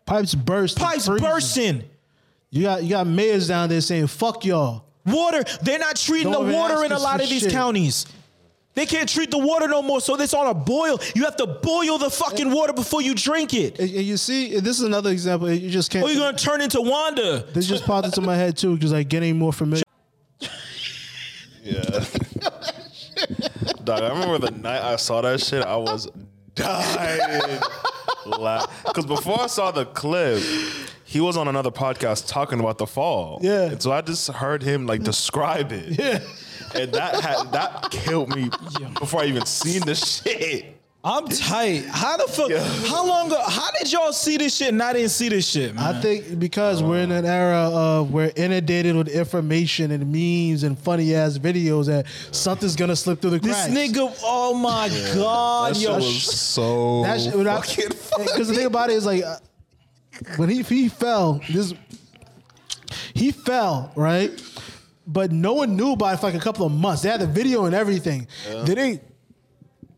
Pipes 0.06 0.36
burst. 0.36 0.78
pipes 0.78 1.08
freezing. 1.08 1.28
bursting. 1.28 1.84
You 2.52 2.64
got 2.64 2.84
you 2.84 2.90
got 2.92 3.08
mayors 3.08 3.48
down 3.48 3.70
there 3.70 3.82
saying 3.82 4.08
"fuck 4.08 4.46
y'all." 4.46 4.86
Water, 5.06 5.44
they're 5.62 5.80
not 5.80 5.96
treating 5.98 6.32
Don't 6.32 6.48
the 6.48 6.54
water 6.54 6.84
in 6.84 6.92
a 6.92 6.98
lot 6.98 7.22
of 7.22 7.30
these 7.30 7.44
shit. 7.44 7.52
counties. 7.52 8.06
They 8.74 8.86
can't 8.86 9.08
treat 9.08 9.32
the 9.32 9.38
water 9.38 9.68
no 9.70 9.82
more, 9.82 10.02
so 10.02 10.20
it's 10.20 10.34
on 10.34 10.48
a 10.48 10.54
boil. 10.54 11.00
You 11.16 11.24
have 11.24 11.38
to 11.38 11.48
boil 11.48 11.98
the 11.98 12.10
fucking 12.10 12.52
water 12.52 12.74
before 12.74 13.02
you 13.02 13.16
drink 13.16 13.54
it. 13.54 13.80
And, 13.80 13.90
and 13.90 14.04
you 14.04 14.18
see, 14.18 14.60
this 14.60 14.78
is 14.80 14.84
another 14.84 15.12
example. 15.12 15.50
You 15.50 15.70
just 15.70 15.92
can't. 15.92 16.04
Or 16.06 16.10
you're 16.12 16.20
gonna 16.20 16.38
turn 16.38 16.60
into 16.62 16.82
Wanda. 16.82 17.46
this 17.54 17.68
just 17.68 17.86
popped 17.86 18.06
into 18.08 18.22
my 18.22 18.36
head 18.36 18.58
too, 18.58 18.76
because 18.76 18.92
like 18.92 19.08
getting 19.08 19.38
more 19.38 19.54
familiar. 19.54 19.84
Yeah. 21.64 21.82
Dog, 23.84 24.02
I 24.02 24.10
remember 24.10 24.40
the 24.40 24.52
night 24.52 24.82
I 24.82 24.98
saw 24.98 25.22
that 25.22 25.40
shit, 25.40 25.64
I 25.64 25.76
was 25.78 26.08
dying. 26.56 27.60
Because 28.24 29.06
before 29.06 29.42
I 29.42 29.48
saw 29.48 29.72
the 29.72 29.86
clip, 29.86 30.42
he 31.04 31.22
was 31.22 31.38
on 31.38 31.48
another 31.48 31.72
podcast 31.72 32.28
talking 32.28 32.60
about 32.60 32.78
the 32.80 32.88
fall. 32.88 33.40
Yeah. 33.42 33.66
And 33.66 33.82
so 33.82 33.92
I 33.92 34.02
just 34.02 34.28
heard 34.30 34.64
him 34.64 34.88
like 34.88 35.04
describe 35.04 35.72
it. 35.72 36.00
Yeah. 36.00 36.20
And 36.74 36.92
that 36.94 37.22
had 37.22 37.52
that 37.52 37.92
killed 37.92 38.36
me 38.36 38.50
before 39.00 39.22
I 39.22 39.26
even 39.26 39.46
seen 39.46 39.82
the 39.82 39.96
shit. 39.96 40.75
I'm 41.08 41.28
tight. 41.28 41.86
How 41.86 42.18
the 42.18 42.24
fuck? 42.24 42.50
How 42.90 43.06
long 43.06 43.28
ago? 43.28 43.40
How 43.48 43.70
did 43.78 43.92
y'all 43.94 44.12
see 44.12 44.38
this 44.38 44.56
shit 44.56 44.70
and 44.70 44.82
I 44.82 44.92
didn't 44.94 45.10
see 45.12 45.30
this 45.30 45.48
shit, 45.48 45.76
man? 45.76 45.84
I 45.96 46.02
think 46.02 46.40
because 46.40 46.82
we're 46.82 47.02
in 47.04 47.12
an 47.12 47.26
era 47.26 47.70
of 47.72 48.12
we're 48.12 48.32
inundated 48.36 48.96
with 48.96 49.10
information 49.10 49.92
and 49.92 50.12
memes 50.12 50.64
and 50.64 50.78
funny 50.80 51.14
ass 51.14 51.38
videos 51.38 51.86
that 51.86 52.08
something's 52.32 52.76
gonna 52.76 52.96
slip 52.96 53.22
through 53.22 53.30
the 53.32 53.40
cracks. 53.40 53.68
this 53.68 53.92
nigga, 53.92 54.12
oh 54.24 54.56
my 54.56 54.90
god, 55.14 55.76
That 55.76 55.80
yo. 55.80 55.90
shit 56.00 56.06
was 56.08 56.24
so 56.40 57.04
That 57.04 57.22
shit- 57.22 57.36
when 57.36 57.48
I- 57.48 57.58
fucking 57.62 57.90
funny. 57.92 58.24
Because 58.26 58.48
the 58.48 58.56
thing 58.56 58.66
about 58.66 58.90
it 58.90 58.94
is 58.94 59.06
like 59.06 59.24
uh, 59.24 59.36
when 60.38 60.50
he 60.50 60.64
he 60.64 60.90
fell, 60.90 61.40
this 61.52 61.72
he 63.14 63.32
fell 63.32 63.92
right, 63.96 64.32
but 65.06 65.32
no 65.32 65.54
one 65.54 65.76
knew 65.76 65.92
about 65.92 66.16
it 66.16 66.18
for 66.18 66.26
like 66.26 66.36
a 66.36 66.40
couple 66.40 66.66
of 66.66 66.72
months. 66.72 67.04
They 67.04 67.10
had 67.10 67.22
the 67.22 67.28
video 67.28 67.66
and 67.66 67.76
everything. 67.76 68.28
They 68.48 68.74
didn't. 68.74 69.04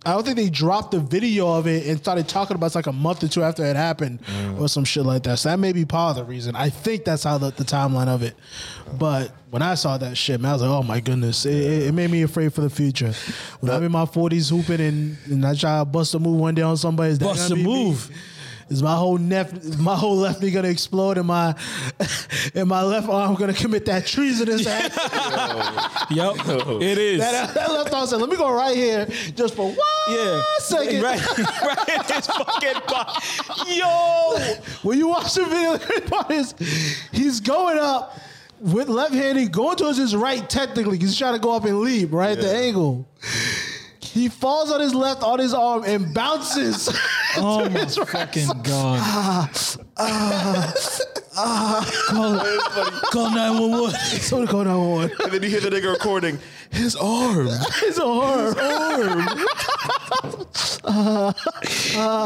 I 0.07 0.11
don't 0.13 0.23
think 0.23 0.37
they 0.37 0.49
dropped 0.49 0.91
the 0.91 1.01
video 1.01 1.49
of 1.49 1.67
it 1.67 1.85
and 1.85 1.99
started 1.99 2.29
talking 2.29 2.55
about 2.55 2.67
it 2.67 2.75
like 2.75 2.87
a 2.87 2.93
month 2.93 3.23
or 3.23 3.27
two 3.27 3.43
after 3.43 3.65
it 3.65 3.75
happened 3.75 4.19
or 4.57 4.69
some 4.69 4.85
shit 4.85 5.05
like 5.05 5.23
that. 5.23 5.37
So 5.39 5.49
that 5.49 5.59
may 5.59 5.73
be 5.73 5.83
part 5.83 6.11
of 6.11 6.23
the 6.25 6.31
reason. 6.31 6.55
I 6.55 6.69
think 6.69 7.03
that's 7.03 7.25
how 7.25 7.37
the, 7.37 7.51
the 7.51 7.65
timeline 7.65 8.07
of 8.07 8.23
it. 8.23 8.33
But 8.97 9.33
when 9.49 9.61
I 9.61 9.75
saw 9.75 9.97
that 9.97 10.15
shit, 10.15 10.39
man, 10.39 10.51
I 10.51 10.53
was 10.53 10.61
like, 10.61 10.71
oh 10.71 10.81
my 10.83 11.01
goodness. 11.01 11.45
It, 11.45 11.55
it, 11.55 11.83
it 11.87 11.91
made 11.93 12.09
me 12.09 12.21
afraid 12.21 12.53
for 12.53 12.61
the 12.61 12.69
future. 12.69 13.11
When 13.59 13.69
I'm 13.69 13.83
in 13.83 13.91
my 13.91 14.05
40s 14.05 14.49
hooping 14.49 14.79
and, 14.79 15.17
and 15.25 15.45
I 15.45 15.55
try 15.55 15.79
to 15.79 15.85
bust 15.85 16.13
a 16.13 16.19
move 16.19 16.39
one 16.39 16.55
day 16.55 16.61
on 16.61 16.77
somebody, 16.77 17.11
is 17.11 17.19
that 17.19 17.25
Bust 17.25 17.51
a 17.51 17.55
be 17.55 17.65
me? 17.65 17.93
Move. 18.69 18.71
Is 18.77 18.83
my 18.83 18.95
whole 18.95 19.17
neck, 19.17 19.49
my 19.77 19.95
whole 19.95 20.15
left 20.15 20.41
knee 20.41 20.51
gonna 20.51 20.67
explode, 20.67 21.17
and 21.17 21.27
my, 21.27 21.55
and 22.55 22.67
my 22.67 22.83
left 22.83 23.09
arm 23.09 23.35
gonna 23.35 23.53
commit 23.53 23.85
that 23.85 24.05
treasonous 24.05 24.67
act? 24.67 24.95
Yep, 26.11 26.35
it 26.81 26.97
is. 26.97 27.19
that, 27.19 27.53
that 27.53 27.71
left 27.71 27.93
arm 27.93 28.07
said, 28.07 28.19
"Let 28.19 28.29
me 28.29 28.37
go 28.37 28.51
right 28.51 28.75
here, 28.75 29.05
just 29.35 29.55
for 29.55 29.67
one 29.67 29.77
yeah, 30.09 30.41
second." 30.59 31.01
right, 31.01 31.37
right 31.61 31.89
in 31.89 32.15
his 32.15 32.27
fucking 32.27 32.81
body. 32.87 33.75
Yo, 33.75 34.37
When 34.83 34.97
you 34.97 35.07
watch 35.07 35.33
the 35.33 35.45
video, 35.45 35.77
the 35.77 36.97
he's 37.11 37.39
going 37.39 37.77
up 37.77 38.17
with 38.59 38.89
left 38.89 39.13
hand, 39.13 39.37
he 39.37 39.47
going 39.47 39.77
towards 39.77 39.97
his 39.97 40.15
right 40.15 40.49
technically. 40.49 40.97
he's 40.97 41.17
trying 41.17 41.33
to 41.33 41.39
go 41.39 41.55
up 41.55 41.65
and 41.65 41.79
leap 41.79 42.11
right 42.11 42.37
at 42.37 42.41
the 42.41 42.51
angle. 42.51 43.07
He 44.17 44.29
falls 44.29 44.71
on 44.71 44.79
his 44.79 44.95
left 44.95 45.21
on 45.21 45.37
his 45.37 45.53
arm 45.53 45.83
and 45.85 46.11
bounces. 46.11 46.89
oh 47.37 47.63
to 47.65 47.69
my 47.69 47.79
his 47.81 47.99
right. 47.99 48.07
fucking 48.07 48.47
god. 48.63 49.51
call, 52.07 52.41
call 53.11 53.29
911. 53.29 53.99
So 54.21 54.43
to 54.43 54.51
go 54.51 54.63
down 54.63 54.89
one. 54.89 55.11
And 55.23 55.31
then 55.31 55.43
you 55.43 55.49
hear 55.49 55.59
the 55.59 55.69
nigga 55.69 55.93
recording 55.93 56.39
his 56.71 56.95
arm. 56.95 57.47
His 57.79 57.99
arm. 57.99 58.55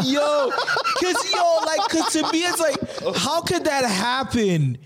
Yo, 0.06 0.52
cause 1.02 1.34
yo, 1.34 1.60
like, 1.66 1.90
cause 1.90 2.14
to 2.14 2.22
me, 2.32 2.46
it's 2.46 2.60
like, 2.60 2.78
how 3.18 3.42
could 3.42 3.66
that 3.66 3.84
happen 3.84 4.78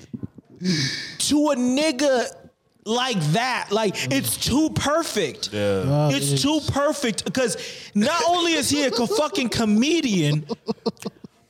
to 1.19 1.49
a 1.49 1.55
nigga 1.55 2.44
like 2.85 3.19
that? 3.33 3.71
Like, 3.71 3.95
it's 4.13 4.37
too 4.37 4.69
perfect. 4.75 5.51
Yeah. 5.51 6.09
It's 6.11 6.41
too 6.41 6.59
perfect 6.67 7.25
because 7.25 7.57
not 7.95 8.21
only 8.27 8.53
is 8.53 8.69
he 8.69 8.83
a 8.83 8.91
co- 8.91 9.07
fucking 9.07 9.49
comedian, 9.49 10.45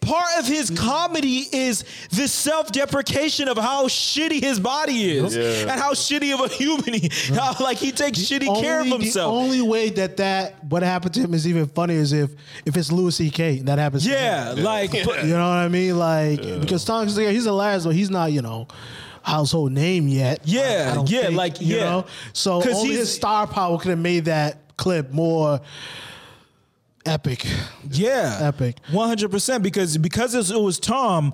part 0.02 0.38
of 0.40 0.45
his 0.48 0.70
comedy 0.70 1.45
is 1.52 1.84
the 2.12 2.28
self-deprecation 2.28 3.48
of 3.48 3.57
how 3.57 3.88
shitty 3.88 4.40
his 4.41 4.60
body 4.60 5.18
is 5.18 5.36
Yeah. 5.36 5.72
and 5.72 5.82
how 5.82 5.94
shitty 5.94 6.32
of 6.34 6.41
a 6.41 6.48
human 6.53 6.94
he, 6.94 7.10
how 7.34 7.56
like 7.60 7.78
he 7.78 7.91
takes 7.91 8.20
shitty 8.20 8.62
care 8.62 8.82
of 8.82 8.86
himself. 8.88 9.32
The 9.34 9.38
only 9.38 9.62
way 9.62 9.90
that 9.90 10.18
that 10.18 10.64
what 10.66 10.84
happened 10.84 11.16
to 11.16 11.22
him 11.22 11.34
is 11.34 11.48
even 11.48 11.66
funnier 11.68 11.98
is 11.99 12.14
if 12.14 12.32
if 12.66 12.78
it's 12.78 12.91
Louis 12.91 13.16
C.K. 13.16 13.60
that 13.64 13.80
happens. 13.80 14.03
to 14.03 14.10
him. 14.12 14.16
yeah, 14.57 14.64
like, 14.64 14.91
but- 15.06 15.24
You 15.26 15.32
know 15.32 15.49
what 15.49 15.57
I 15.57 15.68
mean? 15.70 15.98
Like 15.98 16.41
because 16.62 16.86
Tom 16.86 17.10
Segura, 17.10 17.32
he's 17.32 17.45
hilarious, 17.45 17.84
but 17.86 17.95
he's 17.95 18.12
not, 18.12 18.32
you 18.32 18.44
know, 18.44 18.68
household 19.26 19.72
name 19.72 20.07
yet. 20.07 20.41
Yeah, 20.45 20.93
don't 20.93 21.10
yeah, 21.10 21.30
like, 21.30 21.60
you 21.60 21.77
yeah. 21.77 21.84
know. 21.84 22.06
So 22.34 22.61
only 22.64 22.95
his 22.95 23.14
star 23.14 23.47
power 23.47 23.77
could 23.80 23.89
have 23.89 23.99
made 23.99 24.26
that 24.26 24.77
clip 24.77 25.11
more 25.11 25.60
epic. 27.06 27.45
Yeah, 27.89 28.39
Epic. 28.41 28.77
one 28.91 29.07
hundred 29.07 29.31
percent. 29.31 29.64
Because 29.64 29.97
because 29.97 30.35
it 30.35 30.60
was, 30.60 30.80
Tom, 30.80 31.34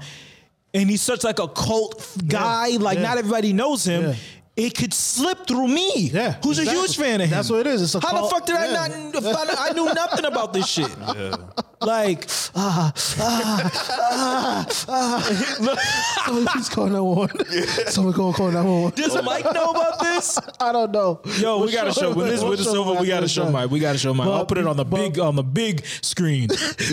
and 0.73 0.89
he's 0.89 1.01
such 1.01 1.23
like 1.23 1.39
a 1.39 1.47
cult 1.47 2.18
guy. 2.27 2.77
Like 2.77 2.97
yeah. 2.97 3.03
not 3.03 3.18
everybody 3.18 3.53
knows 3.53 3.85
him. 3.85 4.03
Yeah. 4.03 4.15
It 4.57 4.76
could 4.78 4.94
slip 4.94 5.48
through 5.48 5.69
me. 5.69 6.10
Yeah, 6.11 6.36
who's 6.44 6.60
a 6.60 6.65
huge 6.69 6.98
fan 6.98 7.22
of 7.22 7.28
him. 7.28 7.32
That's 7.32 7.49
what 7.49 7.61
it 7.61 7.68
is. 7.68 7.82
It's 7.82 7.95
a 7.95 8.02
How 8.02 8.10
cult- 8.10 8.30
the 8.30 8.36
fuck 8.36 8.45
did 8.45 8.53
yeah. 8.56 8.82
I 8.82 8.88
not? 8.90 9.60
I, 9.60 9.72
knew 9.73 9.86
nothing 9.86 10.26
about 10.26 10.52
this 10.53 10.68
shit. 10.68 10.90
Yeah. 11.22 11.36
Like, 11.82 12.28
ah, 12.56 12.94
ah, 13.19 13.72
ah, 14.11 14.68
ah. 14.88 16.22
Someone 16.26 16.45
please 16.45 16.69
call 16.69 16.86
911. 16.86 17.88
Someone 17.88 18.14
go 18.14 18.32
call 18.34 18.52
911. 18.52 18.95
does 19.02 19.23
Mike 19.23 19.45
know 19.52 19.72
about 19.72 19.99
this? 19.99 20.38
I 20.60 20.72
don't 20.72 20.91
know. 20.91 21.22
Yo, 21.40 21.57
we 21.57 21.64
We'll 21.65 21.72
gotta 21.73 21.91
show 21.91 22.14
when 22.14 22.28
this 22.28 22.44
we'll 22.44 22.52
this 22.56 22.68
over. 22.68 22.99
We 23.02 23.07
gotta 23.07 23.28
show. 23.28 23.49
Mike. 23.49 23.72
We 23.72 23.80
gotta 23.80 23.98
show 23.98 24.14
Mike. 24.14 24.28
I'll 24.28 24.45
put 24.45 24.60
it 24.60 24.68
on 24.68 24.78
the 24.78 24.86
but- 24.86 24.98
big 25.14 25.19
on 25.19 25.36
the 25.36 25.44
big 25.44 25.84
screen. 26.02 26.49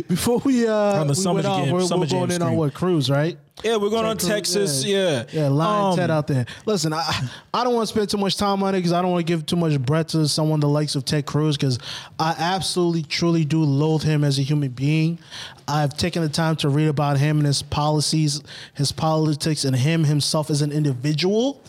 Before 0.09 0.39
we 0.39 0.67
uh 0.67 0.73
On 1.01 1.07
the 1.07 1.13
we 1.13 1.15
Summer 1.17 1.35
went 1.35 1.47
on, 1.47 1.65
Jam- 1.65 1.75
we're, 1.75 1.81
Summer 1.83 2.01
we're 2.01 2.07
Jam 2.07 2.19
going 2.21 2.31
in 2.31 2.43
on 2.43 2.57
what 2.57 2.73
cruise, 2.73 3.11
right? 3.11 3.37
Yeah, 3.65 3.77
we're 3.77 3.91
going 3.91 4.05
on 4.05 4.17
Texas. 4.17 4.85
Yeah, 4.85 5.25
Yeah, 5.33 5.49
Lion 5.49 5.93
Um, 5.93 5.97
Ted 5.97 6.11
out 6.11 6.27
there. 6.27 6.47
Listen, 6.65 6.93
I, 6.93 7.29
I 7.53 7.65
don't 7.65 7.75
want 7.75 7.89
to 7.89 7.93
spend 7.95 8.09
too 8.09 8.17
much 8.17 8.37
time 8.37 8.63
on 8.63 8.75
it 8.75 8.79
because 8.79 8.93
I 8.93 9.03
don't 9.03 9.11
want 9.11 9.27
to 9.27 9.33
give 9.33 9.47
too 9.47 9.57
much 9.57 9.81
breath 9.81 10.09
to 10.09 10.29
someone 10.29 10.61
the 10.61 10.69
likes 10.69 10.95
of 10.95 11.05
Ted 11.05 11.27
Cruz 11.27 11.57
because 11.57 11.79
I 12.19 12.35
absolutely, 12.39 13.03
truly 13.03 13.45
do 13.45 13.63
loathe 13.63 14.03
him 14.03 14.23
as 14.25 14.39
a 14.39 14.43
human 14.43 14.71
being. 14.71 15.19
I've 15.67 15.97
taken 15.97 16.23
the 16.23 16.29
time 16.29 16.57
to 16.57 16.69
read 16.69 16.89
about 16.89 17.19
him 17.19 17.39
and 17.39 17.47
his 17.47 17.63
policies, 17.63 18.43
his 18.75 18.93
politics, 18.93 19.65
and 19.65 19.75
him 19.75 20.05
himself 20.05 20.51
as 20.51 20.63
an 20.63 20.73
individual. 20.73 21.63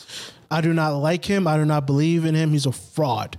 I 0.51 0.61
do 0.61 0.73
not 0.73 0.95
like 0.97 1.25
him. 1.25 1.47
I 1.47 1.57
do 1.57 1.65
not 1.65 1.85
believe 1.85 2.25
in 2.25 2.35
him. 2.35 2.51
He's 2.51 2.65
a 2.65 2.71
fraud 2.71 3.37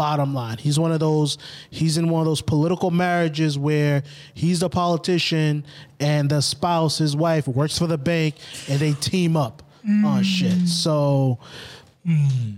bottom 0.00 0.32
line. 0.32 0.56
He's 0.56 0.78
one 0.78 0.92
of 0.92 1.00
those, 1.00 1.36
he's 1.68 1.98
in 1.98 2.08
one 2.08 2.22
of 2.22 2.26
those 2.26 2.40
political 2.40 2.90
marriages 2.90 3.58
where 3.58 4.02
he's 4.32 4.60
the 4.60 4.70
politician 4.70 5.62
and 6.00 6.30
the 6.30 6.40
spouse, 6.40 6.96
his 6.96 7.14
wife, 7.14 7.46
works 7.46 7.76
for 7.78 7.86
the 7.86 7.98
bank 7.98 8.36
and 8.66 8.80
they 8.80 8.94
team 8.94 9.36
up 9.36 9.62
on 10.06 10.22
shit. 10.22 10.66
So 10.68 11.38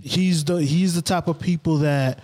he's 0.03 0.45
the 0.45 0.61
he's 0.61 0.95
the 0.95 1.01
type 1.01 1.27
of 1.27 1.37
people 1.37 1.79
that 1.79 2.19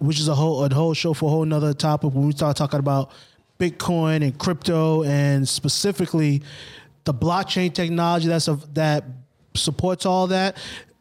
which 0.00 0.20
is 0.20 0.28
a 0.28 0.34
whole 0.34 0.62
a 0.62 0.74
whole 0.74 0.92
show 0.92 1.14
for 1.14 1.26
a 1.26 1.30
whole 1.30 1.46
nother 1.46 1.72
topic 1.72 2.12
when 2.12 2.26
we 2.26 2.32
start 2.32 2.58
talking 2.58 2.80
about 2.80 3.10
Bitcoin 3.58 4.22
and 4.22 4.38
crypto 4.38 5.02
and 5.04 5.48
specifically 5.48 6.42
the 7.04 7.14
blockchain 7.14 7.72
technology 7.72 8.28
that's 8.28 8.48
a, 8.48 8.58
that 8.74 9.04
supports 9.54 10.04
all 10.04 10.26
that 10.26 10.58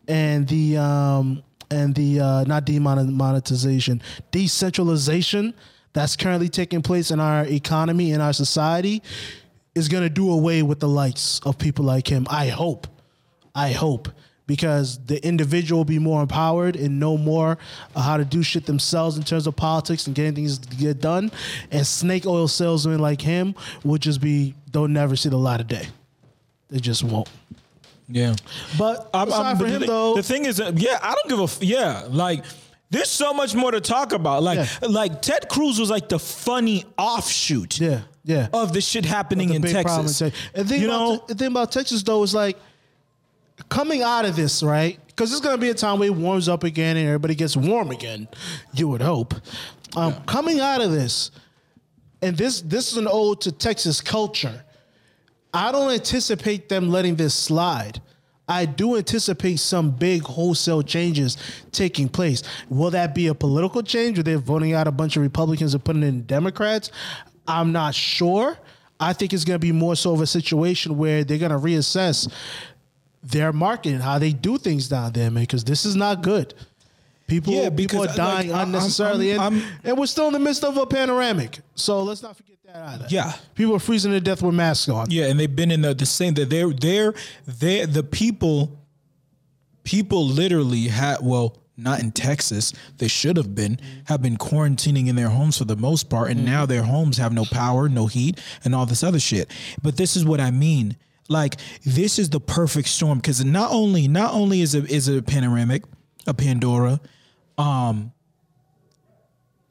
and 0.07 0.47
the 0.47 0.77
um 0.77 1.43
and 1.73 1.95
the 1.95 2.19
uh, 2.19 2.43
not 2.45 2.65
demonetization 2.65 4.01
decentralization 4.31 5.53
that's 5.93 6.15
currently 6.15 6.49
taking 6.49 6.81
place 6.81 7.11
in 7.11 7.19
our 7.19 7.45
economy 7.45 8.11
in 8.11 8.21
our 8.21 8.33
society 8.33 9.01
is 9.75 9.87
going 9.87 10.03
to 10.03 10.09
do 10.09 10.31
away 10.31 10.61
with 10.61 10.79
the 10.79 10.87
likes 10.87 11.39
of 11.45 11.57
people 11.57 11.85
like 11.85 12.07
him 12.07 12.25
i 12.29 12.47
hope 12.47 12.87
I 13.55 13.71
hope 13.71 14.09
because 14.45 15.03
the 15.05 15.25
individual 15.25 15.79
will 15.79 15.85
be 15.85 15.99
more 15.99 16.21
empowered 16.21 16.75
and 16.75 16.99
know 16.99 17.17
more 17.17 17.57
how 17.95 18.17
to 18.17 18.25
do 18.25 18.43
shit 18.43 18.65
themselves 18.65 19.15
in 19.17 19.23
terms 19.23 19.47
of 19.47 19.55
politics 19.55 20.05
and 20.07 20.15
getting 20.15 20.35
things 20.35 20.57
to 20.57 20.75
get 20.75 20.99
done. 20.99 21.31
And 21.71 21.85
snake 21.87 22.25
oil 22.25 22.47
salesmen 22.47 22.99
like 22.99 23.21
him 23.21 23.55
will 23.83 23.97
just 23.97 24.19
be 24.19 24.55
they'll 24.71 24.87
never 24.87 25.15
see 25.15 25.29
the 25.29 25.37
light 25.37 25.61
of 25.61 25.67
day. 25.67 25.87
They 26.69 26.79
just 26.79 27.03
won't. 27.03 27.29
Yeah. 28.07 28.35
But 28.77 29.09
I'm, 29.13 29.27
aside 29.29 29.45
I'm- 29.45 29.57
for 29.57 29.65
him 29.65 29.81
the, 29.81 29.87
though, 29.87 30.15
the 30.15 30.23
thing 30.23 30.45
is, 30.45 30.59
uh, 30.59 30.71
yeah, 30.75 30.99
I 31.01 31.13
don't 31.15 31.29
give 31.29 31.39
a 31.39 31.43
f- 31.43 31.63
yeah. 31.63 32.05
Like, 32.09 32.43
there's 32.89 33.09
so 33.09 33.33
much 33.33 33.55
more 33.55 33.71
to 33.71 33.81
talk 33.81 34.13
about. 34.13 34.43
Like, 34.43 34.57
Yeah. 34.57 34.87
like 34.87 35.21
Ted 35.21 35.49
Cruz 35.49 35.79
was 35.79 35.89
like 35.89 36.09
the 36.09 36.19
funny 36.19 36.85
offshoot. 36.97 37.79
yeah, 37.79 38.01
yeah. 38.23 38.49
Of 38.53 38.73
the 38.73 38.81
shit 38.81 39.05
happening 39.05 39.49
the 39.49 39.55
in 39.55 39.61
big 39.61 39.73
problem 39.73 40.01
in 40.01 40.05
Texas. 40.07 40.19
Texas. 40.19 40.49
And 40.53 40.65
the 40.65 40.69
thing 40.73 40.81
you 40.81 40.87
about 40.89 40.99
know, 40.99 41.23
the 41.27 41.35
thing 41.35 41.47
about 41.47 41.71
Texas 41.71 42.03
though 42.03 42.21
is 42.23 42.35
like 42.35 42.57
coming 43.69 44.01
out 44.03 44.25
of 44.25 44.35
this, 44.35 44.61
right? 44.63 44.99
Because 45.07 45.29
there's 45.29 45.41
gonna 45.41 45.57
be 45.57 45.69
a 45.69 45.73
time 45.73 45.99
where 45.99 46.07
it 46.09 46.15
warms 46.15 46.49
up 46.49 46.63
again 46.63 46.97
and 46.97 47.05
everybody 47.07 47.35
gets 47.35 47.55
warm 47.55 47.91
again. 47.91 48.27
You 48.73 48.87
would 48.89 49.01
hope. 49.01 49.33
Um, 49.95 50.15
Coming 50.25 50.59
out 50.59 50.81
of 50.81 50.91
this, 50.91 51.29
and 52.21 52.35
this 52.37 52.61
this 52.61 52.91
is 52.91 52.97
an 52.97 53.07
ode 53.09 53.41
to 53.41 53.51
Texas 53.51 54.01
culture. 54.01 54.63
I 55.53 55.71
don't 55.71 55.91
anticipate 55.91 56.69
them 56.69 56.89
letting 56.89 57.15
this 57.15 57.33
slide. 57.33 58.01
I 58.47 58.65
do 58.65 58.97
anticipate 58.97 59.57
some 59.59 59.91
big 59.91 60.23
wholesale 60.23 60.81
changes 60.83 61.37
taking 61.71 62.09
place. 62.09 62.43
Will 62.69 62.91
that 62.91 63.15
be 63.15 63.27
a 63.27 63.33
political 63.35 63.81
change 63.81 64.17
where 64.17 64.23
they're 64.23 64.37
voting 64.37 64.73
out 64.73 64.87
a 64.87 64.91
bunch 64.91 65.15
of 65.15 65.21
Republicans 65.23 65.73
and 65.73 65.83
putting 65.83 66.03
in 66.03 66.23
Democrats? 66.23 66.91
I'm 67.47 67.71
not 67.71 67.95
sure. 67.95 68.57
I 68.99 69.13
think 69.13 69.33
it's 69.33 69.45
going 69.45 69.55
to 69.55 69.65
be 69.65 69.71
more 69.71 69.95
so 69.95 70.13
of 70.13 70.21
a 70.21 70.27
situation 70.27 70.97
where 70.97 71.23
they're 71.23 71.37
going 71.37 71.51
to 71.51 71.57
reassess 71.57 72.31
their 73.21 73.53
marketing, 73.53 73.99
how 73.99 74.19
they 74.19 74.33
do 74.33 74.57
things 74.57 74.89
down 74.89 75.13
there, 75.13 75.31
man, 75.31 75.43
because 75.43 75.63
this 75.63 75.85
is 75.85 75.95
not 75.95 76.21
good. 76.21 76.53
People, 77.27 77.53
Yeah, 77.53 77.69
people 77.69 78.03
are 78.03 78.07
dying 78.13 78.49
like, 78.49 78.57
I'm- 78.57 78.67
unnecessarily, 78.67 79.31
I'm- 79.33 79.53
and, 79.53 79.63
I'm- 79.63 79.73
and 79.85 79.97
we're 79.97 80.05
still 80.07 80.27
in 80.27 80.33
the 80.33 80.39
midst 80.39 80.63
of 80.65 80.75
a 80.77 80.85
panoramic. 80.85 81.59
So 81.75 82.03
let's 82.03 82.21
not 82.21 82.35
forget 82.35 82.52
either. 82.73 83.05
Yeah. 83.09 83.33
people 83.55 83.75
are 83.75 83.79
freezing 83.79 84.11
to 84.11 84.19
death 84.21 84.41
with 84.41 84.55
masks 84.55 84.89
on. 84.89 85.07
Yeah, 85.09 85.25
and 85.25 85.39
they've 85.39 85.53
been 85.53 85.71
in 85.71 85.81
the, 85.81 85.93
the 85.93 86.05
same 86.05 86.33
that 86.35 86.49
they're 86.49 86.71
they're 86.71 87.13
they 87.45 87.85
the 87.85 88.03
people 88.03 88.79
people 89.83 90.25
literally 90.25 90.87
had 90.87 91.17
well 91.21 91.57
not 91.75 91.99
in 91.99 92.11
Texas 92.11 92.71
they 92.99 93.07
should 93.07 93.35
have 93.35 93.55
been 93.55 93.79
have 94.05 94.21
been 94.21 94.37
quarantining 94.37 95.07
in 95.07 95.15
their 95.15 95.29
homes 95.29 95.57
for 95.57 95.65
the 95.65 95.75
most 95.75 96.09
part 96.09 96.29
and 96.29 96.45
now 96.45 96.65
their 96.65 96.83
homes 96.83 97.17
have 97.17 97.33
no 97.33 97.45
power 97.45 97.89
no 97.89 98.05
heat 98.07 98.39
and 98.63 98.75
all 98.75 98.85
this 98.85 99.03
other 99.03 99.19
shit 99.19 99.49
but 99.81 99.97
this 99.97 100.15
is 100.15 100.23
what 100.23 100.39
I 100.39 100.51
mean 100.51 100.95
like 101.29 101.55
this 101.83 102.19
is 102.19 102.29
the 102.29 102.39
perfect 102.39 102.87
storm 102.87 103.17
because 103.17 103.43
not 103.43 103.71
only 103.71 104.07
not 104.07 104.33
only 104.33 104.61
is 104.61 104.75
it 104.75 104.89
is 104.91 105.07
it 105.07 105.17
a 105.17 105.21
panoramic 105.23 105.83
a 106.27 106.33
Pandora 106.33 107.01
um 107.57 108.13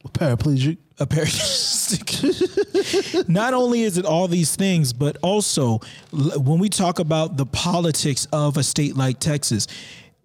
Paraplegic. 0.08 0.78
A 1.02 1.06
pair 1.06 1.24
not 3.28 3.54
only 3.54 3.82
is 3.82 3.98
it 3.98 4.06
all 4.06 4.28
these 4.28 4.56
things 4.56 4.92
but 4.92 5.16
also 5.22 5.80
when 6.12 6.58
we 6.58 6.68
talk 6.68 6.98
about 6.98 7.36
the 7.36 7.46
politics 7.46 8.26
of 8.32 8.56
a 8.56 8.62
state 8.62 8.96
like 8.96 9.18
texas 9.18 9.66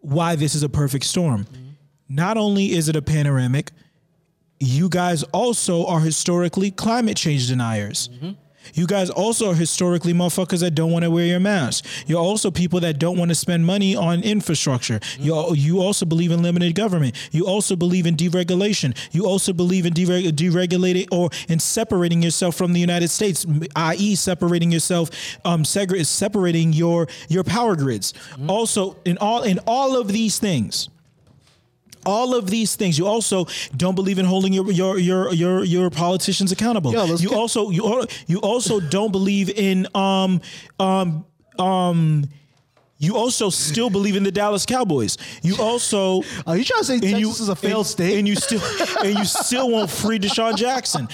why 0.01 0.35
this 0.35 0.55
is 0.55 0.63
a 0.63 0.69
perfect 0.69 1.05
storm. 1.05 1.43
Mm-hmm. 1.43 1.63
Not 2.09 2.37
only 2.37 2.71
is 2.71 2.87
it 2.87 2.95
a 2.95 3.01
panoramic 3.01 3.71
you 4.59 4.89
guys 4.89 5.21
also 5.23 5.85
are 5.85 5.99
historically 5.99 6.71
climate 6.71 7.15
change 7.15 7.47
deniers 7.47 8.09
mm-hmm. 8.09 8.31
You 8.73 8.87
guys 8.87 9.09
also 9.09 9.51
are 9.51 9.55
historically 9.55 10.13
motherfuckers 10.13 10.59
that 10.61 10.71
don't 10.71 10.91
want 10.91 11.03
to 11.03 11.11
wear 11.11 11.25
your 11.25 11.39
mask. 11.39 11.85
You're 12.05 12.21
also 12.21 12.51
people 12.51 12.79
that 12.81 12.99
don't 12.99 13.17
want 13.17 13.29
to 13.29 13.35
spend 13.35 13.65
money 13.65 13.95
on 13.95 14.23
infrastructure. 14.23 14.99
You 15.19 15.53
you 15.55 15.81
also 15.81 16.05
believe 16.05 16.31
in 16.31 16.41
limited 16.41 16.75
government. 16.75 17.15
You 17.31 17.45
also 17.45 17.75
believe 17.75 18.05
in 18.05 18.15
deregulation. 18.15 18.95
You 19.11 19.25
also 19.25 19.53
believe 19.53 19.85
in 19.85 19.93
dereg- 19.93 20.31
deregulating 20.31 21.07
or 21.11 21.29
in 21.47 21.59
separating 21.59 22.21
yourself 22.21 22.55
from 22.55 22.73
the 22.73 22.79
United 22.79 23.09
States, 23.09 23.45
i.e., 23.75 24.15
separating 24.15 24.71
yourself, 24.71 25.09
um, 25.45 25.63
segre- 25.63 26.05
separating 26.05 26.73
your 26.73 27.07
your 27.29 27.43
power 27.43 27.75
grids. 27.75 28.13
Also, 28.47 28.97
in 29.05 29.17
all 29.19 29.43
in 29.43 29.59
all 29.67 29.99
of 29.99 30.07
these 30.09 30.39
things 30.39 30.89
all 32.07 32.33
of 32.33 32.49
these 32.49 32.75
things. 32.75 32.97
You 32.97 33.05
also 33.07 33.45
don't 33.75 33.95
believe 33.95 34.17
in 34.19 34.25
holding 34.25 34.53
your 34.53 34.71
your 34.71 34.97
your 34.97 35.33
your, 35.33 35.63
your 35.63 35.89
politicians 35.89 36.51
accountable. 36.51 36.91
Yo, 36.93 37.05
you 37.05 37.29
get- 37.29 37.37
also 37.37 37.69
you 37.69 38.05
you 38.27 38.39
also 38.39 38.79
don't 38.79 39.11
believe 39.11 39.49
in 39.49 39.87
um 39.93 40.41
um 40.79 41.25
um. 41.59 42.23
You 42.99 43.15
also 43.15 43.51
still 43.51 43.91
believe 43.91 44.15
in 44.15 44.23
the 44.23 44.31
Dallas 44.31 44.65
Cowboys. 44.65 45.17
You 45.43 45.55
also 45.59 46.23
Are 46.47 46.57
you 46.57 46.63
trying 46.63 46.79
to 46.79 46.85
say 46.85 46.99
Texas 46.99 47.19
you, 47.19 47.29
is 47.29 47.47
a 47.47 47.55
failed 47.55 47.85
and, 47.85 47.87
state? 47.87 48.17
and 48.17 48.27
you 48.27 48.35
still 48.35 48.59
and 49.05 49.19
you 49.19 49.23
still 49.25 49.69
won't 49.69 49.91
free 49.91 50.17
Deshaun 50.17 50.55
Jackson. 50.55 51.07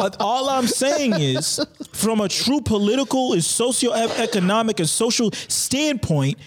Uh, 0.00 0.10
all 0.18 0.48
I'm 0.50 0.66
saying 0.66 1.12
is, 1.14 1.64
from 1.92 2.20
a 2.20 2.28
true 2.28 2.60
political 2.60 3.34
and 3.34 3.44
socio-economic 3.44 4.80
and 4.80 4.88
social 4.88 5.30
standpoint, 5.46 6.38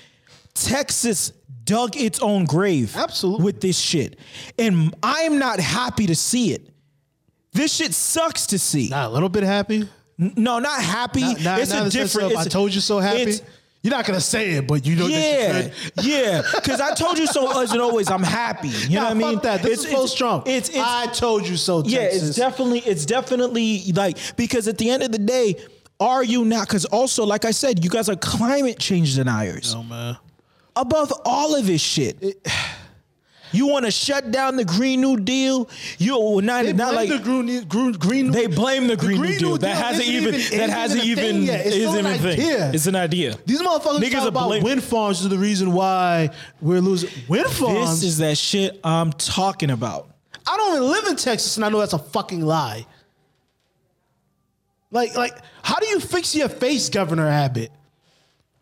Texas 0.53 1.31
dug 1.63 1.95
its 1.97 2.19
own 2.19 2.45
grave 2.45 2.95
Absolutely. 2.95 3.45
with 3.45 3.61
this 3.61 3.77
shit, 3.79 4.17
and 4.57 4.93
I'm 5.03 5.39
not 5.39 5.59
happy 5.59 6.07
to 6.07 6.15
see 6.15 6.53
it. 6.53 6.69
This 7.53 7.73
shit 7.75 7.93
sucks 7.93 8.47
to 8.47 8.59
see. 8.59 8.89
Not 8.89 9.07
a 9.07 9.13
little 9.13 9.29
bit 9.29 9.43
happy. 9.43 9.87
No, 10.17 10.59
not 10.59 10.81
happy. 10.81 11.21
Not, 11.21 11.41
not, 11.41 11.59
it's 11.61 11.71
not 11.71 11.87
a 11.87 11.89
different. 11.89 12.35
I 12.35 12.39
it's 12.41 12.45
a- 12.45 12.49
told 12.49 12.73
you 12.73 12.81
so 12.81 12.99
happy. 12.99 13.21
it's- 13.21 13.41
You're 13.83 13.91
not 13.95 14.05
gonna 14.05 14.21
say 14.21 14.51
it, 14.51 14.67
but 14.67 14.85
you 14.85 14.95
know. 14.95 15.07
yeah, 15.07 15.53
that 15.53 15.71
you 16.03 16.13
yeah. 16.13 16.43
Because 16.53 16.79
I 16.79 16.93
told 16.93 17.17
you 17.17 17.25
so. 17.25 17.59
As 17.61 17.71
and 17.71 17.81
always, 17.81 18.11
I'm 18.11 18.21
happy. 18.23 18.67
You 18.67 18.89
know 18.97 19.01
Nah, 19.01 19.03
what 19.05 19.11
I 19.11 19.13
mean? 19.15 19.33
fuck 19.33 19.43
that. 19.43 19.63
This 19.63 19.79
It's- 19.79 19.85
is 19.87 19.93
post 19.95 20.17
Trump. 20.19 20.47
It's, 20.47 20.69
it's 20.69 20.77
I 20.77 21.07
told 21.07 21.47
you 21.47 21.57
so. 21.57 21.83
yeah. 21.85 22.01
Texas. 22.01 22.29
It's 22.29 22.37
definitely 22.37 22.79
it's 22.79 23.05
definitely 23.07 23.91
like 23.95 24.17
because 24.37 24.67
at 24.67 24.77
the 24.77 24.89
end 24.91 25.01
of 25.01 25.11
the 25.11 25.17
day, 25.17 25.55
are 25.99 26.23
you 26.23 26.45
not? 26.45 26.67
Because 26.67 26.85
also, 26.85 27.25
like 27.25 27.43
I 27.43 27.51
said, 27.51 27.83
you 27.83 27.89
guys 27.89 28.07
are 28.07 28.15
climate 28.15 28.77
change 28.77 29.15
deniers. 29.15 29.73
Oh 29.75 29.81
man. 29.83 30.15
Above 30.75 31.11
all 31.25 31.55
of 31.55 31.65
this 31.67 31.81
shit. 31.81 32.17
you 33.51 33.67
want 33.67 33.83
to 33.85 33.91
shut 33.91 34.31
down 34.31 34.55
the 34.55 34.63
Green 34.63 35.01
New 35.01 35.17
Deal? 35.19 35.69
You 35.97 36.39
not 36.41 36.63
They 36.63 36.71
not 36.73 36.93
like 36.93 37.09
the 37.09 37.19
green, 37.19 37.63
green, 37.67 37.91
green. 37.93 38.31
they 38.31 38.47
blame 38.47 38.87
the 38.87 38.95
Green, 38.95 39.17
Green 39.19 39.31
New 39.33 39.37
Deal. 39.39 39.49
New 39.51 39.57
That 39.57 39.73
Deal 39.75 39.83
hasn't 39.85 40.07
even, 40.07 40.31
that 40.59 40.69
hasn't 40.69 41.03
even 41.03 41.23
a 41.23 41.27
even 41.27 41.35
thing 41.35 41.43
yet. 41.43 41.65
It's 41.65 41.75
isn't 41.75 41.89
still 41.89 41.99
even 41.99 42.05
an 42.05 42.13
a 42.13 42.17
thing. 42.19 42.39
idea. 42.39 42.71
It's 42.73 42.87
an 42.87 42.95
idea. 42.95 43.37
These 43.45 43.61
motherfuckers 43.61 43.99
Niggas 43.99 44.11
talk 44.11 44.27
about 44.29 44.47
blame- 44.47 44.63
wind 44.63 44.83
farms 44.83 45.21
is 45.21 45.27
the 45.29 45.37
reason 45.37 45.73
why 45.73 46.29
we're 46.61 46.79
losing 46.81 47.09
wind 47.27 47.47
farms. 47.49 48.01
This 48.01 48.03
is 48.03 48.17
that 48.19 48.37
shit 48.37 48.79
I'm 48.83 49.11
talking 49.11 49.69
about. 49.71 50.07
I 50.47 50.55
don't 50.57 50.77
even 50.77 50.87
live 50.89 51.05
in 51.07 51.15
Texas, 51.17 51.57
and 51.57 51.65
I 51.65 51.69
know 51.69 51.79
that's 51.79 51.93
a 51.93 51.99
fucking 51.99 52.41
lie. 52.45 52.85
Like, 54.89 55.15
like, 55.15 55.37
how 55.63 55.79
do 55.79 55.87
you 55.87 55.99
fix 55.99 56.35
your 56.35 56.49
face, 56.49 56.89
Governor 56.89 57.27
Abbott? 57.27 57.71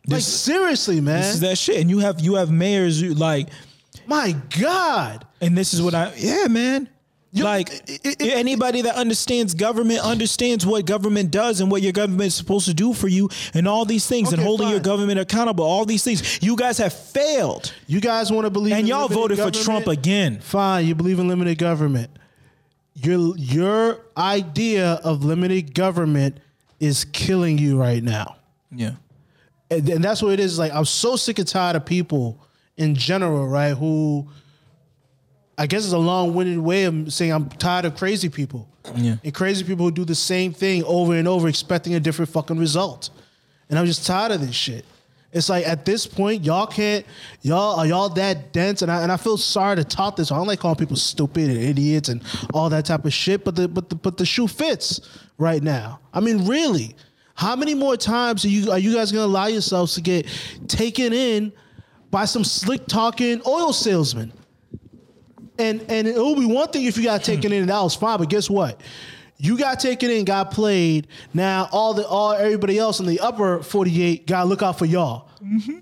Like, 0.07 0.21
seriously, 0.21 1.01
man. 1.01 1.21
This 1.21 1.35
is 1.35 1.39
that 1.41 1.57
shit, 1.57 1.77
and 1.81 1.89
you 1.89 1.99
have 1.99 2.19
you 2.19 2.35
have 2.35 2.49
mayors 2.51 2.99
who, 3.01 3.13
like, 3.13 3.49
My 4.07 4.35
God. 4.59 5.25
and 5.41 5.57
this 5.57 5.73
is 5.73 5.81
what 5.81 5.93
I 5.93 6.13
yeah, 6.17 6.47
man. 6.47 6.89
You- 7.31 7.43
like 7.43 7.69
it- 7.87 8.01
it- 8.19 8.33
anybody 8.33 8.81
that 8.81 8.95
understands 8.95 9.53
government 9.53 9.99
understands 9.99 10.65
what 10.65 10.87
government 10.87 11.29
does 11.29 11.61
and 11.61 11.69
what 11.69 11.83
your 11.83 11.91
government 11.91 12.23
is 12.23 12.33
supposed 12.33 12.65
to 12.65 12.73
do 12.73 12.91
for 12.91 13.07
you, 13.07 13.29
and 13.53 13.67
all 13.67 13.85
these 13.85 14.07
things, 14.07 14.29
and 14.29 14.39
Okay, 14.39 14.47
holding 14.47 14.69
your 14.69 14.79
government 14.79 15.19
accountable. 15.19 15.63
All 15.63 15.85
these 15.85 16.03
things, 16.03 16.39
you 16.41 16.55
guys 16.55 16.79
have 16.79 16.91
failed, 16.93 17.71
You 17.85 18.01
guys 18.01 18.31
want 18.31 18.45
to 18.45 18.49
believe 18.49 18.73
and 18.73 18.87
y'all 18.87 19.07
voted 19.07 19.37
for? 19.37 19.51
Trump 19.51 19.85
again. 19.87 20.39
Fine, 20.41 20.87
you 20.87 20.95
believe 20.95 21.19
in 21.19 21.27
limited 21.27 21.59
government. 21.59 22.09
Your 22.95 23.37
your 23.37 23.99
idea 24.17 24.93
of 25.03 25.23
limited 25.23 25.75
government 25.75 26.39
is 26.79 27.05
killing 27.05 27.59
you 27.59 27.77
right 27.77 28.03
now. 28.03 28.37
Yeah, 28.75 28.93
and, 29.71 29.87
and 29.89 30.03
that's 30.03 30.21
what 30.21 30.33
it 30.33 30.39
is. 30.39 30.59
Like 30.59 30.73
I'm 30.73 30.85
so 30.85 31.15
sick 31.15 31.39
and 31.39 31.47
tired 31.47 31.75
of 31.75 31.85
people 31.85 32.39
in 32.77 32.95
general, 32.95 33.47
right? 33.47 33.75
Who 33.75 34.27
I 35.57 35.67
guess 35.67 35.85
is 35.85 35.91
a 35.91 35.97
long-winded 35.97 36.59
way 36.59 36.85
of 36.85 37.11
saying 37.13 37.33
I'm 37.33 37.49
tired 37.49 37.85
of 37.85 37.95
crazy 37.95 38.29
people. 38.29 38.67
Yeah. 38.95 39.17
And 39.23 39.33
crazy 39.33 39.65
people 39.65 39.85
who 39.85 39.91
do 39.91 40.05
the 40.05 40.15
same 40.15 40.53
thing 40.53 40.83
over 40.85 41.13
and 41.15 41.27
over, 41.27 41.47
expecting 41.49 41.95
a 41.95 41.99
different 41.99 42.31
fucking 42.31 42.57
result. 42.57 43.09
And 43.69 43.77
I'm 43.77 43.85
just 43.85 44.07
tired 44.07 44.31
of 44.31 44.41
this 44.41 44.55
shit. 44.55 44.85
It's 45.31 45.49
like 45.49 45.67
at 45.67 45.85
this 45.85 46.07
point, 46.07 46.43
y'all 46.43 46.65
can't, 46.65 47.05
y'all 47.41 47.79
are 47.79 47.85
y'all 47.85 48.09
that 48.09 48.51
dense, 48.51 48.81
and 48.81 48.91
I 48.91 49.03
and 49.03 49.11
I 49.11 49.17
feel 49.17 49.37
sorry 49.37 49.75
to 49.75 49.83
talk 49.83 50.15
this. 50.15 50.31
I 50.31 50.37
don't 50.37 50.47
like 50.47 50.59
calling 50.59 50.77
people 50.77 50.95
stupid 50.95 51.49
and 51.49 51.59
idiots 51.59 52.09
and 52.09 52.23
all 52.51 52.69
that 52.69 52.85
type 52.85 53.05
of 53.05 53.13
shit, 53.13 53.43
but 53.43 53.55
the 53.55 53.67
but 53.67 53.89
the 53.89 53.95
but 53.95 54.17
the 54.17 54.25
shoe 54.25 54.47
fits 54.47 55.01
right 55.37 55.61
now. 55.61 55.99
I 56.13 56.19
mean, 56.19 56.47
really, 56.47 56.95
how 57.39 57.55
many 57.55 57.73
more 57.73 57.95
times 57.95 58.43
are 58.43 58.49
you 58.49 58.69
are 58.69 58.77
you 58.77 58.93
guys 58.93 59.13
gonna 59.13 59.23
allow 59.23 59.47
yourselves 59.47 59.95
to 59.95 60.01
get 60.01 60.27
taken 60.67 61.13
in 61.13 61.53
by 62.11 62.25
some 62.25 62.43
slick 62.43 62.85
talking 62.85 63.41
oil 63.47 63.71
salesman? 63.71 64.33
And 65.57 65.85
and 65.87 66.05
it 66.05 66.17
will 66.17 66.35
be 66.35 66.45
one 66.45 66.67
thing 66.67 66.83
if 66.83 66.97
you 66.97 67.03
got 67.05 67.23
taken 67.23 67.53
in 67.53 67.61
and 67.61 67.69
that 67.69 67.79
was 67.79 67.95
fine, 67.95 68.17
but 68.17 68.29
guess 68.29 68.49
what? 68.49 68.81
You 69.37 69.57
got 69.57 69.79
taken 69.79 70.11
in, 70.11 70.25
got 70.25 70.51
played. 70.51 71.07
Now 71.33 71.69
all 71.71 71.93
the 71.93 72.05
all 72.05 72.33
everybody 72.33 72.77
else 72.77 72.99
in 72.99 73.05
the 73.05 73.21
upper 73.21 73.63
48 73.63 74.27
gotta 74.27 74.45
look 74.45 74.61
out 74.61 74.77
for 74.77 74.85
y'all. 74.85 75.29
Mm-hmm. 75.41 75.79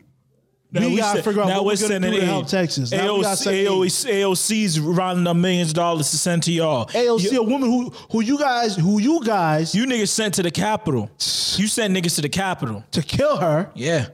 We 0.86 0.98
gotta 0.98 1.20
se- 1.20 1.24
figure 1.24 1.41
out 1.41 1.48
now 1.48 1.56
what 1.58 1.66
we're 1.66 1.76
sending 1.76 2.12
do 2.12 2.20
to 2.20 2.26
help 2.26 2.48
Texas. 2.48 2.91
Now 2.91 3.16
we 3.16 3.22
gotta 3.24 3.49
aid. 3.49 3.68
AOC, 3.68 4.10
AOC's 4.22 4.80
rounding 4.80 5.28
up 5.28 5.36
millions 5.38 5.70
of 5.70 5.76
dollars 5.76 6.12
to 6.12 6.18
send 6.18 6.44
to 6.44 6.52
y'all. 6.52 6.86
AOC, 6.88 7.32
You, 7.32 7.40
a 7.40 7.44
woman 7.44 7.70
who 7.70 7.90
who 8.12 8.22
you 8.22 8.38
guys 8.38 8.76
who 8.76 8.99
you 8.99 9.24
guys 9.24 9.74
you 9.76 9.86
niggas 9.86 10.10
sent 10.10 10.36
to 10.36 10.44
the 10.44 10.52
Capitol. 10.52 11.10
You 11.56 11.68
sent 11.68 11.95
niggas 11.95 12.16
to 12.16 12.22
the 12.22 12.30
Capitol. 12.30 12.84
to 12.91 13.02
kill 13.02 13.38
her, 13.38 13.72
Yeah, 13.76 14.08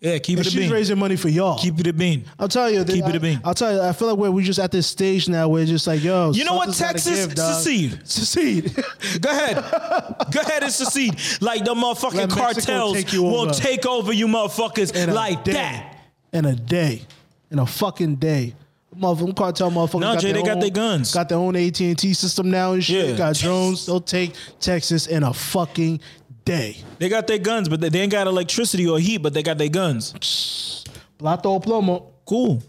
yeah. 0.00 0.18
Keep 0.18 0.38
and 0.38 0.46
it 0.46 0.52
a 0.52 0.54
bean. 0.54 0.60
she's 0.62 0.68
bean. 0.68 0.70
raising 0.70 0.98
money 0.98 1.16
for 1.16 1.28
y'all. 1.28 1.58
Keep 1.58 1.80
it 1.80 1.86
a 1.88 1.92
bean. 1.92 2.24
I'll 2.38 2.48
tell 2.48 2.70
you, 2.70 2.84
Keep 2.84 3.04
I, 3.04 3.08
it 3.10 3.16
a 3.16 3.20
bean. 3.20 3.40
I'll 3.44 3.54
tell 3.54 3.72
you, 3.72 3.80
I 3.82 3.92
feel 3.92 4.08
like 4.08 4.16
we're, 4.18 4.30
we're 4.30 4.44
just 4.44 4.58
at 4.58 4.70
this 4.70 4.86
stage 4.86 5.28
now 5.28 5.48
where 5.48 5.62
it's 5.62 5.70
just 5.70 5.86
like, 5.86 6.02
yo, 6.02 6.32
You 6.32 6.44
know 6.44 6.54
what? 6.54 6.72
Texas 6.74 7.26
give, 7.26 7.36
secede. 7.38 8.00
secede. 8.06 8.74
Go 9.20 9.30
ahead. 9.30 9.56
Go 10.32 10.40
ahead 10.40 10.62
and 10.62 10.72
secede. 10.72 11.18
Like 11.40 11.64
the 11.64 11.74
motherfucking 11.74 12.14
Let 12.14 12.30
cartels 12.30 12.94
take 13.04 13.12
will 13.12 13.50
take 13.50 13.84
over 13.86 14.12
you 14.12 14.26
motherfuckers 14.28 15.12
like 15.12 15.44
dead. 15.44 15.54
that. 15.56 15.92
In 16.36 16.44
a 16.44 16.54
day, 16.54 17.00
in 17.50 17.58
a 17.58 17.64
fucking 17.64 18.16
day. 18.16 18.54
Motherfucking 18.94 19.36
cartel 19.36 19.70
motherfuckers. 19.70 20.00
No, 20.00 20.16
Jay, 20.16 20.32
they 20.32 20.42
got 20.42 20.56
own- 20.56 20.60
their 20.60 20.70
guns. 20.70 21.12
Got 21.14 21.30
their 21.30 21.38
own 21.38 21.56
AT 21.56 21.80
and 21.80 21.98
T 21.98 22.12
system 22.12 22.50
now 22.50 22.72
and 22.72 22.84
shit. 22.84 23.10
Yeah. 23.10 23.16
Got 23.16 23.36
drones. 23.36 23.86
They'll 23.86 24.00
take 24.02 24.34
Texas 24.60 25.06
in 25.06 25.22
a 25.22 25.32
fucking 25.32 26.00
day. 26.44 26.76
They 26.98 27.08
got 27.08 27.26
their 27.26 27.38
guns, 27.38 27.70
but 27.70 27.80
they, 27.80 27.88
they 27.88 28.00
ain't 28.00 28.12
got 28.12 28.26
electricity 28.26 28.86
or 28.86 28.98
heat, 28.98 29.18
but 29.18 29.32
they 29.32 29.42
got 29.42 29.56
their 29.56 29.70
guns. 29.70 30.84
Plata 31.16 31.48
o 31.48 31.58
plomo. 31.58 32.04
Cool. 32.26 32.62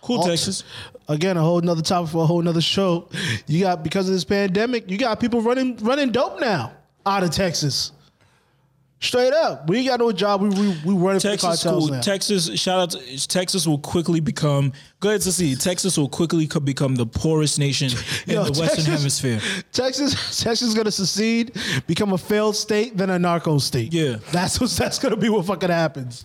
Cool, 0.00 0.18
Also- 0.18 0.30
Texas. 0.30 0.64
Again, 1.08 1.36
a 1.38 1.40
whole 1.42 1.60
nother 1.60 1.82
topic 1.82 2.10
for 2.12 2.22
a 2.22 2.26
whole 2.26 2.42
nother 2.42 2.60
show. 2.60 3.08
You 3.46 3.60
got 3.62 3.82
because 3.82 4.06
of 4.08 4.14
this 4.14 4.24
pandemic, 4.24 4.88
you 4.90 4.96
got 4.98 5.18
people 5.18 5.40
running 5.40 5.76
running 5.78 6.12
dope 6.12 6.38
now 6.38 6.72
out 7.06 7.24
of 7.24 7.30
Texas. 7.30 7.90
Straight 9.00 9.32
up, 9.32 9.68
we 9.70 9.78
ain't 9.78 9.88
got 9.88 10.00
no 10.00 10.10
job. 10.10 10.42
We 10.42 10.48
we, 10.48 10.68
we 10.84 10.94
running 10.94 11.20
for 11.20 11.28
Texas 11.28 11.62
cartels 11.62 11.86
cool. 11.86 11.94
now. 11.94 12.00
Texas, 12.00 12.60
shout 12.60 12.80
out 12.80 12.90
to 12.90 13.28
Texas 13.28 13.64
will 13.64 13.78
quickly 13.78 14.18
become 14.18 14.72
go 14.98 15.10
ahead 15.10 15.20
to 15.20 15.30
see. 15.30 15.54
Texas 15.54 15.96
will 15.96 16.08
quickly 16.08 16.48
co- 16.48 16.58
become 16.58 16.96
the 16.96 17.06
poorest 17.06 17.60
nation 17.60 17.90
in 18.26 18.34
Yo, 18.34 18.44
the 18.44 18.60
Western 18.60 18.86
Hemisphere. 18.86 19.40
Texas, 19.72 20.42
Texas 20.42 20.68
is 20.68 20.74
gonna 20.74 20.90
secede, 20.90 21.56
become 21.86 22.12
a 22.12 22.18
failed 22.18 22.56
state, 22.56 22.96
then 22.96 23.10
a 23.10 23.18
narco 23.20 23.58
state. 23.58 23.92
Yeah. 23.92 24.16
that's 24.32 24.60
what 24.60 24.70
that's 24.70 24.98
gonna 24.98 25.16
be. 25.16 25.28
What 25.28 25.46
fucking 25.46 25.70
happens? 25.70 26.24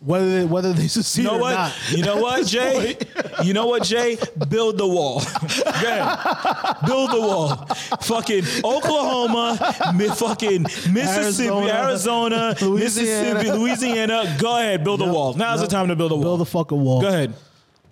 Whether 0.00 0.30
they, 0.40 0.44
whether 0.44 0.72
they 0.72 0.86
succeed 0.88 1.22
You 1.24 1.28
know 1.30 1.36
or 1.38 1.40
what? 1.40 1.54
not. 1.54 1.90
You 1.90 2.02
know 2.04 2.16
what, 2.18 2.46
Jay? 2.54 2.96
You 3.42 3.52
know 3.52 3.66
what, 3.66 3.82
Jay? 3.82 4.16
Build 4.48 4.78
the 4.78 4.86
wall. 4.86 5.20
Go 5.42 5.62
ahead. 5.66 6.76
Build 6.86 7.10
the 7.10 7.20
wall. 7.20 7.56
Fucking 8.02 8.44
Oklahoma, 8.64 9.58
mi- 9.96 10.08
fucking 10.08 10.62
Mississippi, 10.92 11.48
Arizona, 11.48 11.72
Arizona, 11.72 12.54
Louisiana. 12.60 13.34
Mississippi, 13.34 13.50
Louisiana. 13.58 14.36
Go 14.38 14.56
ahead, 14.58 14.84
build 14.84 15.00
a 15.00 15.04
Yep, 15.04 15.12
wall. 15.14 15.34
Now's 15.34 15.60
yep. 15.60 15.68
the 15.68 15.74
time 15.74 15.88
to 15.88 15.96
build 15.96 16.12
a 16.12 16.14
wall. 16.14 16.22
Build 16.24 16.40
a 16.42 16.44
fucking 16.44 16.80
wall. 16.80 17.00
Go 17.00 17.08
ahead. 17.08 17.34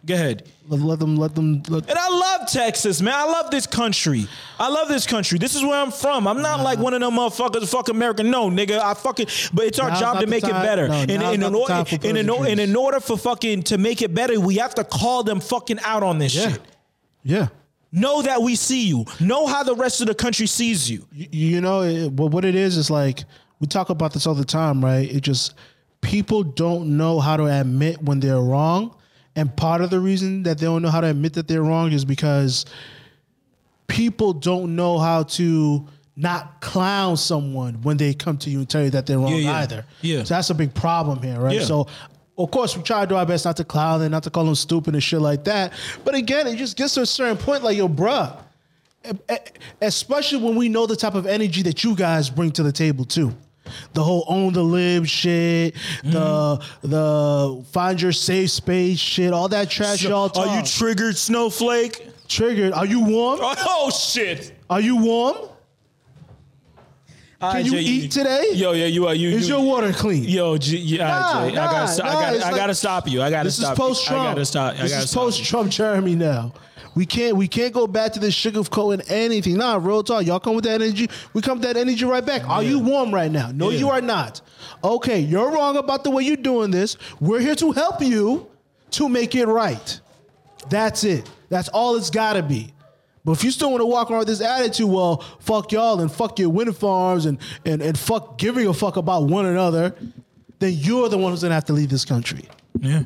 Go 0.06 0.14
ahead. 0.14 0.48
Let, 0.68 0.80
let 0.80 0.98
them. 1.00 1.16
Let 1.16 1.34
them. 1.34 1.62
Let, 1.68 1.88
And 1.90 1.98
I 1.98 2.08
love 2.08 2.48
Texas, 2.48 3.02
man. 3.02 3.14
I 3.14 3.24
love 3.24 3.50
this 3.50 3.66
country. 3.66 4.28
I 4.58 4.68
love 4.68 4.88
this 4.88 5.06
country. 5.06 5.38
This 5.38 5.56
is 5.56 5.62
where 5.62 5.74
I'm 5.74 5.90
from. 5.90 6.28
I'm 6.28 6.40
not 6.40 6.60
like 6.60 6.78
one 6.78 6.94
of 6.94 7.00
them 7.00 7.14
motherfuckers, 7.14 7.68
fuck 7.68 7.88
America. 7.88 8.22
No, 8.22 8.48
nigga. 8.48 8.78
I 8.78 8.94
fucking. 8.94 9.26
But 9.52 9.66
it's 9.66 9.78
our 9.80 9.90
Now's 9.90 10.00
job 10.00 10.20
to 10.20 10.26
make 10.26 10.44
it 10.44 10.50
better. 10.50 10.88
no, 10.88 10.94
and, 10.94 11.10
and 11.10 11.42
in, 11.42 11.54
order, 11.54 11.84
and, 12.04 12.16
in, 12.16 12.30
and 12.30 12.60
in 12.60 12.76
order 12.76 13.00
for 13.00 13.18
fucking 13.18 13.64
to 13.64 13.78
make 13.78 14.00
it 14.00 14.14
better, 14.14 14.38
we 14.38 14.56
have 14.56 14.74
to 14.76 14.84
call 14.84 15.24
them 15.24 15.40
fucking 15.40 15.80
out 15.80 16.04
on 16.04 16.18
this 16.18 16.34
yeah. 16.34 16.52
shit. 16.52 16.62
Yeah. 17.24 17.48
Know 17.90 18.22
that 18.22 18.42
we 18.42 18.54
see 18.56 18.86
you. 18.86 19.06
Know 19.20 19.46
how 19.46 19.62
the 19.62 19.74
rest 19.74 20.00
of 20.00 20.06
the 20.06 20.14
country 20.14 20.46
sees 20.46 20.88
you. 20.90 21.06
you, 21.12 21.28
you 21.30 21.60
know 21.60 21.82
it, 21.82 22.12
what 22.12 22.44
it 22.44 22.54
is 22.54 22.76
is 22.76 22.90
like 22.90 23.24
we 23.60 23.66
talk 23.66 23.90
about 23.90 24.12
this 24.12 24.26
all 24.26 24.34
the 24.34 24.44
time 24.44 24.84
right 24.84 25.10
it 25.10 25.20
just 25.20 25.54
people 26.00 26.42
don't 26.42 26.96
know 26.96 27.20
how 27.20 27.36
to 27.36 27.44
admit 27.44 28.02
when 28.02 28.20
they're 28.20 28.40
wrong 28.40 28.95
and 29.36 29.54
part 29.56 29.80
of 29.82 29.90
the 29.90 30.00
reason 30.00 30.42
that 30.44 30.58
they 30.58 30.66
don't 30.66 30.82
know 30.82 30.90
how 30.90 31.00
to 31.00 31.06
admit 31.08 31.34
that 31.34 31.46
they're 31.46 31.62
wrong 31.62 31.92
is 31.92 32.04
because 32.04 32.64
people 33.86 34.32
don't 34.32 34.74
know 34.74 34.98
how 34.98 35.22
to 35.24 35.86
not 36.16 36.60
clown 36.62 37.16
someone 37.16 37.74
when 37.82 37.96
they 37.98 38.14
come 38.14 38.38
to 38.38 38.50
you 38.50 38.58
and 38.60 38.68
tell 38.68 38.82
you 38.82 38.90
that 38.90 39.06
they're 39.06 39.18
wrong 39.18 39.32
Yeah, 39.32 39.36
yeah. 39.38 39.56
either 39.58 39.84
Yeah. 40.00 40.24
so 40.24 40.34
that's 40.34 40.50
a 40.50 40.54
big 40.54 40.74
problem 40.74 41.22
here 41.22 41.38
right 41.38 41.54
Yeah. 41.56 41.64
so 41.64 41.86
of 42.38 42.50
course, 42.50 42.76
we 42.76 42.82
try 42.82 43.00
to 43.00 43.06
do 43.06 43.14
our 43.14 43.24
best 43.24 43.46
not 43.46 43.56
to 43.56 43.64
clown 43.64 43.98
them, 43.98 44.10
not 44.12 44.22
to 44.24 44.28
call 44.30 44.44
them 44.44 44.54
stupid 44.54 44.92
and 44.92 45.02
shit 45.02 45.22
like 45.22 45.44
that. 45.44 45.72
But 46.04 46.14
again, 46.14 46.46
it 46.46 46.56
just 46.56 46.76
gets 46.76 46.92
to 46.92 47.00
a 47.00 47.06
certain 47.06 47.38
point, 47.38 47.64
like, 47.64 47.78
yo, 47.78 47.88
bruh, 47.88 48.36
especially 49.80 50.42
when 50.44 50.54
we 50.54 50.68
know 50.68 50.86
the 50.86 50.96
type 50.96 51.14
of 51.14 51.26
energy 51.26 51.62
that 51.62 51.82
you 51.82 51.94
guys 51.96 52.28
bring 52.28 52.50
to 52.52 52.62
the 52.62 52.72
table 52.72 53.06
too. 53.06 53.34
The 53.92 54.02
whole 54.02 54.24
own 54.28 54.52
the 54.52 54.62
lib 54.62 55.06
shit, 55.06 55.74
the 56.04 56.18
mm-hmm. 56.18 56.90
the 56.90 57.64
find 57.72 58.00
your 58.00 58.12
safe 58.12 58.50
space 58.50 58.98
shit, 58.98 59.32
all 59.32 59.48
that 59.48 59.70
trash 59.70 60.02
y'all 60.02 60.28
talk. 60.28 60.46
Are 60.46 60.56
you 60.58 60.64
triggered, 60.64 61.16
Snowflake? 61.16 62.06
triggered? 62.28 62.72
Are 62.72 62.86
you 62.86 63.00
warm? 63.00 63.40
Oh 63.68 63.90
shit! 63.90 64.52
Are 64.68 64.80
you 64.80 64.96
warm? 64.96 65.36
Can 67.38 67.52
right, 67.52 67.64
you 67.66 67.76
eat 67.76 68.10
today? 68.10 68.52
Yo, 68.54 68.72
yeah, 68.72 68.86
you 68.86 69.06
are. 69.06 69.14
You, 69.14 69.28
Is 69.28 69.46
you, 69.46 69.56
your 69.56 69.64
water 69.64 69.92
clean? 69.92 70.24
Yo, 70.24 70.56
G, 70.56 70.78
yeah, 70.78 71.06
Nah, 71.06 71.42
right, 71.42 71.52
Jay, 71.52 71.58
I 71.58 71.70
gotta, 71.70 71.88
stop, 71.88 72.06
nah, 72.06 72.10
I 72.10 72.14
gotta, 72.14 72.38
I 72.38 72.50
like- 72.50 72.56
gotta 72.56 72.74
stop 72.74 73.08
you. 73.08 73.22
I 73.22 73.30
gotta 73.30 73.44
This 73.44 73.58
is 73.58 73.68
post. 73.70 74.06
Trump. 74.06 74.22
I 74.22 74.32
gotta 74.32 74.44
stop. 74.46 74.74
I 74.74 74.82
This 74.82 74.92
gotta 74.92 75.04
is 75.04 75.14
post. 75.14 75.44
Trump 75.44 75.70
Jeremy 75.70 76.14
now. 76.14 76.54
We 76.96 77.06
can't 77.06 77.36
we 77.36 77.46
can't 77.46 77.72
go 77.74 77.86
back 77.86 78.14
to 78.14 78.18
this 78.20 78.34
sugar 78.34 78.64
coating 78.64 79.06
anything. 79.08 79.58
Nah, 79.58 79.76
real 79.76 80.02
talk. 80.02 80.24
Y'all 80.26 80.40
come 80.40 80.54
with 80.56 80.64
that 80.64 80.80
energy. 80.80 81.08
We 81.34 81.42
come 81.42 81.58
with 81.58 81.68
that 81.68 81.76
energy 81.76 82.04
right 82.06 82.24
back. 82.24 82.48
Are 82.48 82.62
you 82.62 82.78
warm 82.80 83.14
right 83.14 83.30
now? 83.30 83.50
No, 83.52 83.68
Yeah. 83.70 83.78
you 83.78 83.90
are 83.90 84.00
not. 84.00 84.40
Okay, 84.82 85.20
you're 85.20 85.50
wrong 85.52 85.76
about 85.76 86.02
the 86.04 86.10
way 86.10 86.24
you're 86.24 86.36
doing 86.36 86.70
this. 86.70 86.96
We're 87.20 87.40
here 87.40 87.54
to 87.56 87.70
help 87.72 88.00
you 88.02 88.46
to 88.92 89.08
make 89.08 89.34
it 89.34 89.46
right. 89.46 90.00
That's 90.70 91.04
it. 91.04 91.30
That's 91.50 91.68
all 91.68 91.96
it's 91.96 92.10
gotta 92.10 92.42
be. 92.42 92.72
But 93.26 93.32
if 93.32 93.44
you 93.44 93.50
still 93.50 93.70
want 93.72 93.82
to 93.82 93.86
walk 93.86 94.10
around 94.10 94.20
with 94.20 94.28
this 94.28 94.40
attitude, 94.40 94.88
well, 94.88 95.22
fuck 95.40 95.72
y'all 95.72 96.00
and 96.00 96.10
fuck 96.10 96.38
your 96.38 96.48
wind 96.48 96.74
farms 96.76 97.26
and, 97.26 97.38
and, 97.64 97.82
and 97.82 97.98
fuck 97.98 98.38
giving 98.38 98.66
a 98.68 98.72
fuck 98.72 98.96
about 98.96 99.24
one 99.24 99.44
another, 99.46 99.94
then 100.60 100.72
you're 100.72 101.08
the 101.10 101.18
one 101.18 101.32
who's 101.32 101.42
gonna 101.42 101.52
have 101.54 101.64
to 101.66 101.72
leave 101.72 101.90
this 101.90 102.04
country. 102.06 102.44
Yeah. 102.80 103.02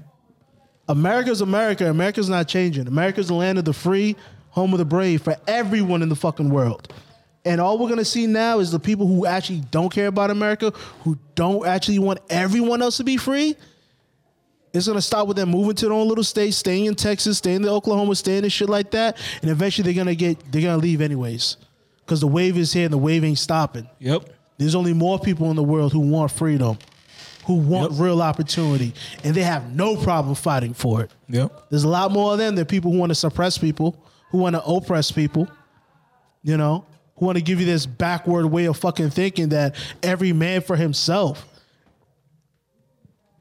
America's 0.90 1.40
America. 1.40 1.88
America's 1.88 2.28
not 2.28 2.48
changing. 2.48 2.88
America's 2.88 3.28
the 3.28 3.34
land 3.34 3.58
of 3.58 3.64
the 3.64 3.72
free, 3.72 4.16
home 4.50 4.72
of 4.72 4.78
the 4.78 4.84
brave 4.84 5.22
for 5.22 5.36
everyone 5.46 6.02
in 6.02 6.08
the 6.08 6.16
fucking 6.16 6.50
world. 6.50 6.92
And 7.44 7.60
all 7.60 7.78
we're 7.78 7.88
gonna 7.88 8.04
see 8.04 8.26
now 8.26 8.58
is 8.58 8.72
the 8.72 8.80
people 8.80 9.06
who 9.06 9.24
actually 9.24 9.62
don't 9.70 9.90
care 9.90 10.08
about 10.08 10.30
America, 10.30 10.72
who 11.04 11.16
don't 11.36 11.64
actually 11.64 12.00
want 12.00 12.18
everyone 12.28 12.82
else 12.82 12.96
to 12.96 13.04
be 13.04 13.16
free. 13.16 13.54
It's 14.72 14.88
gonna 14.88 15.00
start 15.00 15.28
with 15.28 15.36
them 15.36 15.50
moving 15.50 15.76
to 15.76 15.86
their 15.86 15.94
own 15.94 16.08
little 16.08 16.24
state, 16.24 16.54
staying 16.54 16.86
in 16.86 16.96
Texas, 16.96 17.38
staying 17.38 17.62
in 17.62 17.68
Oklahoma, 17.68 18.16
staying 18.16 18.42
in 18.42 18.50
shit 18.50 18.68
like 18.68 18.90
that, 18.90 19.16
and 19.42 19.50
eventually 19.50 19.84
they're 19.84 20.04
gonna 20.04 20.16
get 20.16 20.38
they're 20.50 20.62
gonna 20.62 20.78
leave 20.78 21.00
anyways, 21.00 21.56
because 22.04 22.20
the 22.20 22.26
wave 22.26 22.58
is 22.58 22.72
here 22.72 22.84
and 22.84 22.92
the 22.92 22.98
wave 22.98 23.22
ain't 23.22 23.38
stopping. 23.38 23.88
Yep. 24.00 24.28
There's 24.58 24.74
only 24.74 24.92
more 24.92 25.20
people 25.20 25.50
in 25.50 25.56
the 25.56 25.62
world 25.62 25.92
who 25.92 26.00
want 26.00 26.32
freedom, 26.32 26.78
who 27.46 27.54
want 27.54 27.92
Yep. 27.92 28.00
real 28.00 28.22
opportunity, 28.22 28.92
and 29.24 29.34
they 29.34 29.42
have 29.42 29.74
no 29.74 29.96
problem 29.96 30.34
fighting 30.34 30.74
for 30.74 31.02
it. 31.02 31.10
Yep. 31.28 31.68
There's 31.70 31.84
a 31.84 31.88
lot 31.88 32.12
more 32.12 32.32
of 32.32 32.38
them 32.38 32.54
than 32.54 32.66
people 32.66 32.92
who 32.92 32.98
want 32.98 33.10
to 33.10 33.14
suppress 33.14 33.58
people, 33.58 33.96
who 34.30 34.38
want 34.38 34.54
to 34.56 34.62
oppress 34.64 35.10
people, 35.10 35.48
you 36.42 36.56
know, 36.56 36.84
who 37.16 37.26
want 37.26 37.36
to 37.38 37.42
give 37.42 37.58
you 37.60 37.66
this 37.66 37.86
backward 37.86 38.46
way 38.46 38.66
of 38.66 38.76
fucking 38.76 39.10
thinking 39.10 39.48
that 39.50 39.74
every 40.02 40.32
man 40.32 40.60
for 40.60 40.76
himself. 40.76 41.46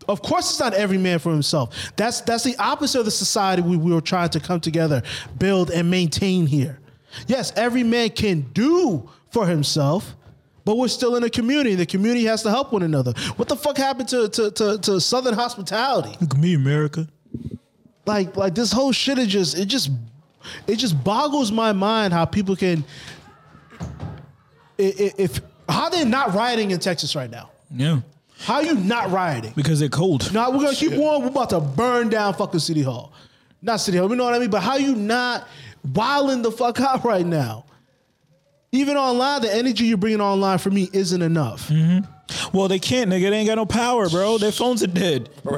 Of 0.07 0.21
course, 0.23 0.49
it's 0.49 0.59
not 0.59 0.73
every 0.73 0.97
man 0.97 1.19
for 1.19 1.31
himself. 1.31 1.91
That's 1.95 2.21
that's 2.21 2.43
the 2.43 2.55
opposite 2.57 2.99
of 2.99 3.05
the 3.05 3.11
society 3.11 3.61
we, 3.61 3.77
we 3.77 3.93
were 3.93 4.01
trying 4.01 4.29
to 4.29 4.39
come 4.39 4.59
together, 4.59 5.03
build, 5.37 5.69
and 5.69 5.91
maintain 5.91 6.47
here. 6.47 6.79
Yes, 7.27 7.53
every 7.55 7.83
man 7.83 8.09
can 8.09 8.41
do 8.53 9.07
for 9.29 9.45
himself, 9.45 10.15
but 10.69 10.77
we're 10.77 10.87
still 10.87 11.15
in 11.15 11.23
a 11.23 11.29
community. 11.31 11.73
The 11.73 11.85
community 11.87 12.25
has 12.25 12.43
to 12.43 12.51
help 12.51 12.71
one 12.71 12.83
another. 12.83 13.11
What 13.37 13.47
the 13.49 13.55
fuck 13.55 13.75
happened 13.75 14.07
to 14.09 14.29
to, 14.29 14.51
to, 14.51 14.77
to 14.77 15.01
Southern 15.01 15.33
hospitality? 15.33 16.15
Look 16.21 16.35
at 16.35 16.39
me, 16.39 16.53
America. 16.53 17.07
like 18.05 18.37
like 18.37 18.53
this 18.53 18.71
whole 18.71 18.91
shit 18.91 19.17
is 19.17 19.29
just 19.29 19.57
it 19.57 19.65
just 19.65 19.89
it 20.67 20.75
just 20.75 21.03
boggles 21.03 21.51
my 21.51 21.71
mind 21.73 22.13
how 22.13 22.23
people 22.25 22.55
can 22.55 22.83
i- 24.79 24.93
i- 25.05 25.13
if 25.17 25.41
how 25.67 25.89
they're 25.89 26.05
not 26.05 26.35
rioting 26.35 26.69
in 26.69 26.79
Texas 26.79 27.15
right 27.15 27.31
now. 27.31 27.49
Yeah. 27.75 28.01
How 28.41 28.59
you 28.61 28.75
not 28.75 29.09
rioting? 29.11 29.53
Because 29.55 29.79
they're 29.79 29.89
cold. 29.89 30.31
Now 30.33 30.51
we're 30.51 30.63
gonna 30.65 30.75
keep 30.75 30.91
on. 30.93 31.21
We're 31.23 31.29
about 31.29 31.49
to 31.49 31.59
burn 31.59 32.09
down 32.09 32.35
fucking 32.35 32.59
City 32.59 32.83
Hall. 32.83 33.11
Not 33.63 33.77
City 33.77 33.97
Hall. 33.97 34.07
You 34.09 34.15
know 34.15 34.23
what 34.25 34.35
I 34.35 34.39
mean? 34.39 34.51
But 34.51 34.61
how 34.61 34.77
you 34.77 34.93
not 34.95 35.47
wilding 35.95 36.43
the 36.43 36.51
fuck 36.51 36.79
out 36.79 37.03
right 37.03 37.25
now? 37.25 37.65
Even 38.71 38.97
online, 38.97 39.41
the 39.41 39.53
energy 39.53 39.85
you're 39.85 39.97
bringing 39.97 40.21
online 40.21 40.59
for 40.59 40.69
me 40.69 40.89
isn't 40.93 41.21
enough. 41.21 41.71
Well, 42.53 42.67
they 42.67 42.77
can't, 42.77 43.09
nigga. 43.09 43.31
They 43.31 43.37
ain't 43.37 43.47
got 43.47 43.55
no 43.55 43.65
power, 43.65 44.07
bro. 44.07 44.37
Their 44.37 44.51
phones 44.51 44.83
are 44.83 44.87
dead. 44.87 45.29
For 45.41 45.57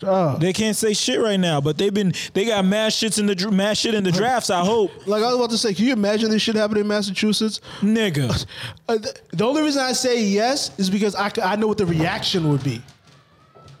real. 0.00 0.36
They 0.38 0.52
can't 0.52 0.76
say 0.76 0.94
shit 0.94 1.20
right 1.20 1.40
now. 1.40 1.60
But 1.60 1.78
they've 1.78 1.92
been, 1.92 2.12
they 2.34 2.44
got 2.44 2.64
mass 2.64 2.94
shits 2.94 3.18
in 3.18 3.26
the 3.26 3.34
dr- 3.34 3.52
mass 3.52 3.78
shit 3.78 3.94
in 3.94 4.04
the 4.04 4.12
drafts. 4.12 4.48
I 4.50 4.64
hope, 4.64 4.92
Like 5.08 5.24
I 5.24 5.26
was 5.26 5.36
about 5.36 5.50
to 5.50 5.58
say, 5.58 5.74
can 5.74 5.86
you 5.86 5.92
imagine 5.92 6.30
this 6.30 6.42
shit 6.42 6.54
happening 6.54 6.82
in 6.82 6.88
Massachusetts? 6.88 7.60
nigga. 7.80 8.46
Uh, 8.88 8.98
th- 8.98 9.16
the 9.32 9.44
only 9.44 9.62
reason 9.62 9.82
I 9.82 9.90
say 9.92 10.22
yes 10.22 10.70
is 10.78 10.88
because 10.88 11.16
I 11.16 11.32
I 11.42 11.56
know 11.56 11.66
what 11.66 11.76
the 11.78 11.86
reaction 11.86 12.48
would 12.52 12.62
be 12.62 12.80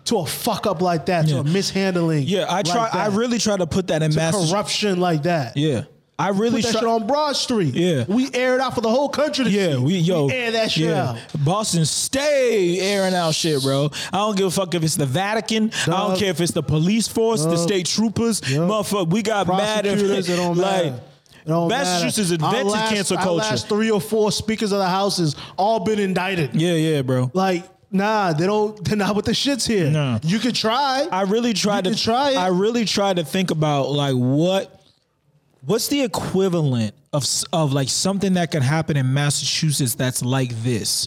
to 0.06 0.18
a 0.18 0.26
fuck 0.26 0.66
up 0.66 0.80
like 0.82 1.06
that, 1.06 1.28
to 1.28 1.38
a 1.38 1.44
mishandling. 1.44 2.24
Yeah, 2.24 2.46
I 2.48 2.56
like 2.56 2.64
try. 2.66 2.88
I 2.92 3.06
really 3.06 3.38
try 3.38 3.56
to 3.56 3.68
put 3.68 3.86
that 3.86 4.02
in 4.02 4.10
to 4.10 4.16
mass. 4.16 4.50
corruption 4.50 4.98
like 4.98 5.22
that. 5.22 5.56
Yeah, 5.56 5.84
I 6.18 6.30
really 6.30 6.62
Put 6.62 6.72
that 6.72 6.72
try. 6.72 6.80
shit 6.80 6.88
on 6.88 7.06
Broad 7.06 7.36
Street. 7.36 7.74
Yeah. 7.74 8.04
we 8.08 8.32
aired 8.32 8.60
out 8.60 8.74
for 8.74 8.80
the 8.80 8.88
whole 8.88 9.08
country 9.10 9.44
to 9.44 9.50
Yeah, 9.50 9.72
see. 9.74 9.78
we 9.78 9.94
yo 9.96 10.28
air 10.28 10.50
that 10.52 10.70
shit 10.70 10.84
yeah. 10.88 11.10
out. 11.10 11.18
Boston, 11.44 11.84
stay 11.84 12.78
airing 12.80 13.14
out 13.14 13.34
shit, 13.34 13.62
bro. 13.62 13.90
I 14.12 14.16
don't 14.18 14.36
give 14.36 14.46
a 14.46 14.50
fuck 14.50 14.74
if 14.74 14.82
it's 14.82 14.96
the 14.96 15.04
Vatican. 15.06 15.70
I 15.82 15.86
don't 15.90 16.18
care 16.18 16.30
if 16.30 16.40
it's 16.40 16.52
the 16.52 16.62
police 16.62 17.06
force, 17.06 17.44
the 17.44 17.56
state 17.58 17.84
troopers. 17.86 18.40
Yep. 18.48 18.60
Motherfucker, 18.62 19.10
we 19.10 19.22
got 19.22 19.46
mad 19.46 19.84
at 19.86 19.98
Prosecutors, 19.98 20.28
it 20.30 20.36
don't 20.36 20.56
like 20.58 20.92
matter. 21.46 21.66
Massachusetts. 21.68 22.42
Our 22.42 22.48
invented 22.48 22.72
last- 22.72 22.94
cancel 22.94 23.18
our 23.18 23.22
culture. 23.22 23.44
last 23.44 23.68
three 23.68 23.90
or 23.90 24.00
four 24.00 24.32
speakers 24.32 24.72
of 24.72 24.78
the 24.78 24.88
houses 24.88 25.36
all 25.56 25.80
been 25.80 25.98
indicted. 25.98 26.54
yeah, 26.54 26.72
yeah, 26.72 27.02
bro. 27.02 27.30
Like 27.34 27.64
Nah, 27.88 28.32
they 28.32 28.46
don't. 28.46 28.84
They're 28.84 28.96
not 28.96 29.14
with 29.14 29.26
the 29.26 29.30
shits 29.32 29.66
here. 29.66 29.88
No. 29.90 30.18
You 30.22 30.40
could 30.40 30.56
try. 30.56 31.06
I 31.10 31.22
really 31.22 31.52
tried 31.52 31.86
You 31.86 31.94
to 31.94 32.02
try 32.02 32.32
it. 32.32 32.36
I 32.36 32.48
really 32.48 32.84
tried 32.84 33.16
to 33.16 33.24
think 33.24 33.52
about 33.52 33.90
like 33.92 34.14
what 34.14 34.72
what's 35.66 35.88
the 35.88 36.02
equivalent 36.02 36.94
of 37.12 37.24
of 37.52 37.72
like 37.72 37.88
something 37.88 38.34
that 38.34 38.50
could 38.50 38.62
happen 38.62 38.96
in 38.96 39.12
Massachusetts 39.12 39.94
that's 39.94 40.24
like 40.24 40.50
this. 40.62 41.06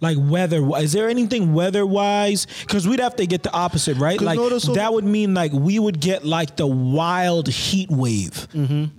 Like 0.00 0.18
weather, 0.20 0.62
is 0.78 0.92
there 0.92 1.08
anything 1.08 1.54
weather 1.54 1.86
wise? 1.86 2.46
Because 2.60 2.86
we'd 2.86 3.00
have 3.00 3.16
to 3.16 3.26
get 3.26 3.42
the 3.42 3.52
opposite, 3.52 3.96
right? 3.96 4.20
Like 4.20 4.38
notice- 4.38 4.64
that 4.66 4.92
would 4.92 5.04
mean 5.04 5.32
like 5.32 5.52
we 5.52 5.78
would 5.78 5.98
get 5.98 6.26
like 6.26 6.56
the 6.56 6.66
wild 6.66 7.48
heat 7.48 7.88
wave 7.90 8.46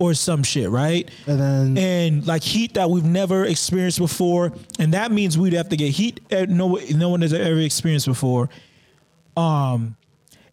or 0.00 0.14
some 0.14 0.42
shit, 0.42 0.68
right? 0.68 1.08
Mm-hmm. 1.26 1.30
And 1.30 1.40
then- 1.40 1.78
and 1.78 2.26
like 2.26 2.42
heat 2.42 2.74
that 2.74 2.90
we've 2.90 3.04
never 3.04 3.44
experienced 3.44 3.98
before, 3.98 4.52
and 4.80 4.94
that 4.94 5.12
means 5.12 5.38
we'd 5.38 5.52
have 5.52 5.68
to 5.68 5.76
get 5.76 5.92
heat 5.92 6.20
no 6.48 6.76
no 6.94 7.08
one 7.10 7.20
has 7.20 7.32
ever 7.32 7.60
experienced 7.60 8.06
before. 8.06 8.48
Um, 9.36 9.96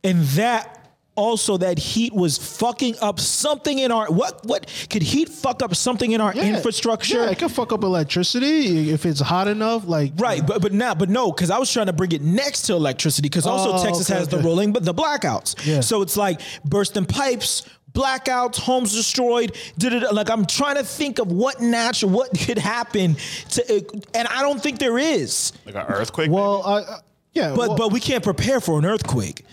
and 0.04 0.22
that 0.38 0.83
also 1.16 1.58
that 1.58 1.78
heat 1.78 2.12
was 2.14 2.38
fucking 2.38 2.96
up 3.02 3.20
something 3.20 3.78
in 3.80 3.92
our 3.92 4.08
what 4.12 4.44
what 4.46 4.66
could 4.90 5.04
heat 5.04 5.30
fuck 5.30 5.62
up 5.62 5.76
something 5.76 6.12
in 6.12 6.20
our 6.22 6.34
Yeah. 6.34 6.56
infrastructure? 6.56 7.24
Yeah, 7.24 7.30
it 7.30 7.38
could 7.38 7.52
fuck 7.52 7.72
up 7.72 7.84
electricity 7.84 8.90
if 8.92 9.06
it's 9.06 9.20
hot 9.20 9.48
enough. 9.48 9.88
Like 9.88 10.14
Right, 10.18 10.46
but 10.46 10.62
but 10.62 10.74
now, 10.74 10.96
but 10.96 11.10
no, 11.10 11.32
because 11.32 11.52
I 11.52 11.58
was 11.60 11.72
trying 11.72 11.86
to 11.88 11.94
bring 11.94 12.12
it 12.14 12.22
next 12.22 12.64
to 12.64 12.74
electricity, 12.74 13.28
because 13.30 13.46
also 13.46 13.74
Oh, 13.74 13.84
Texas 13.84 14.10
okay, 14.10 14.20
has 14.20 14.28
the 14.28 14.40
rolling, 14.40 14.74
but 14.74 14.84
the 14.86 14.94
blackouts. 14.94 15.56
Yeah. 15.66 15.82
So 15.82 16.02
it's 16.02 16.18
like 16.18 16.42
bursting 16.66 17.06
pipes, 17.06 17.64
blackouts, 17.94 18.58
homes 18.58 18.94
destroyed. 18.96 19.56
da-da-da. 19.78 20.10
Like 20.12 20.30
I'm 20.32 20.46
trying 20.48 20.78
to 20.78 20.84
think 20.84 21.20
of 21.20 21.32
what 21.32 21.62
natural, 21.62 22.12
what 22.12 22.30
could 22.46 22.58
happen 22.58 23.18
to, 23.52 23.62
uh, 23.78 23.80
and 24.16 24.28
I 24.28 24.42
don't 24.42 24.62
think 24.62 24.80
there 24.80 24.98
is. 24.98 25.54
Like 25.66 25.76
an 25.76 25.86
earthquake. 25.88 26.32
Well, 26.32 26.64
I, 26.64 26.80
I- 26.80 27.00
yeah, 27.34 27.50
But 27.56 27.70
well, 27.70 27.78
but 27.78 27.92
we 27.92 28.00
can't 28.00 28.24
prepare 28.24 28.60
for 28.60 28.78
an 28.78 28.86
earthquake. 28.86 29.44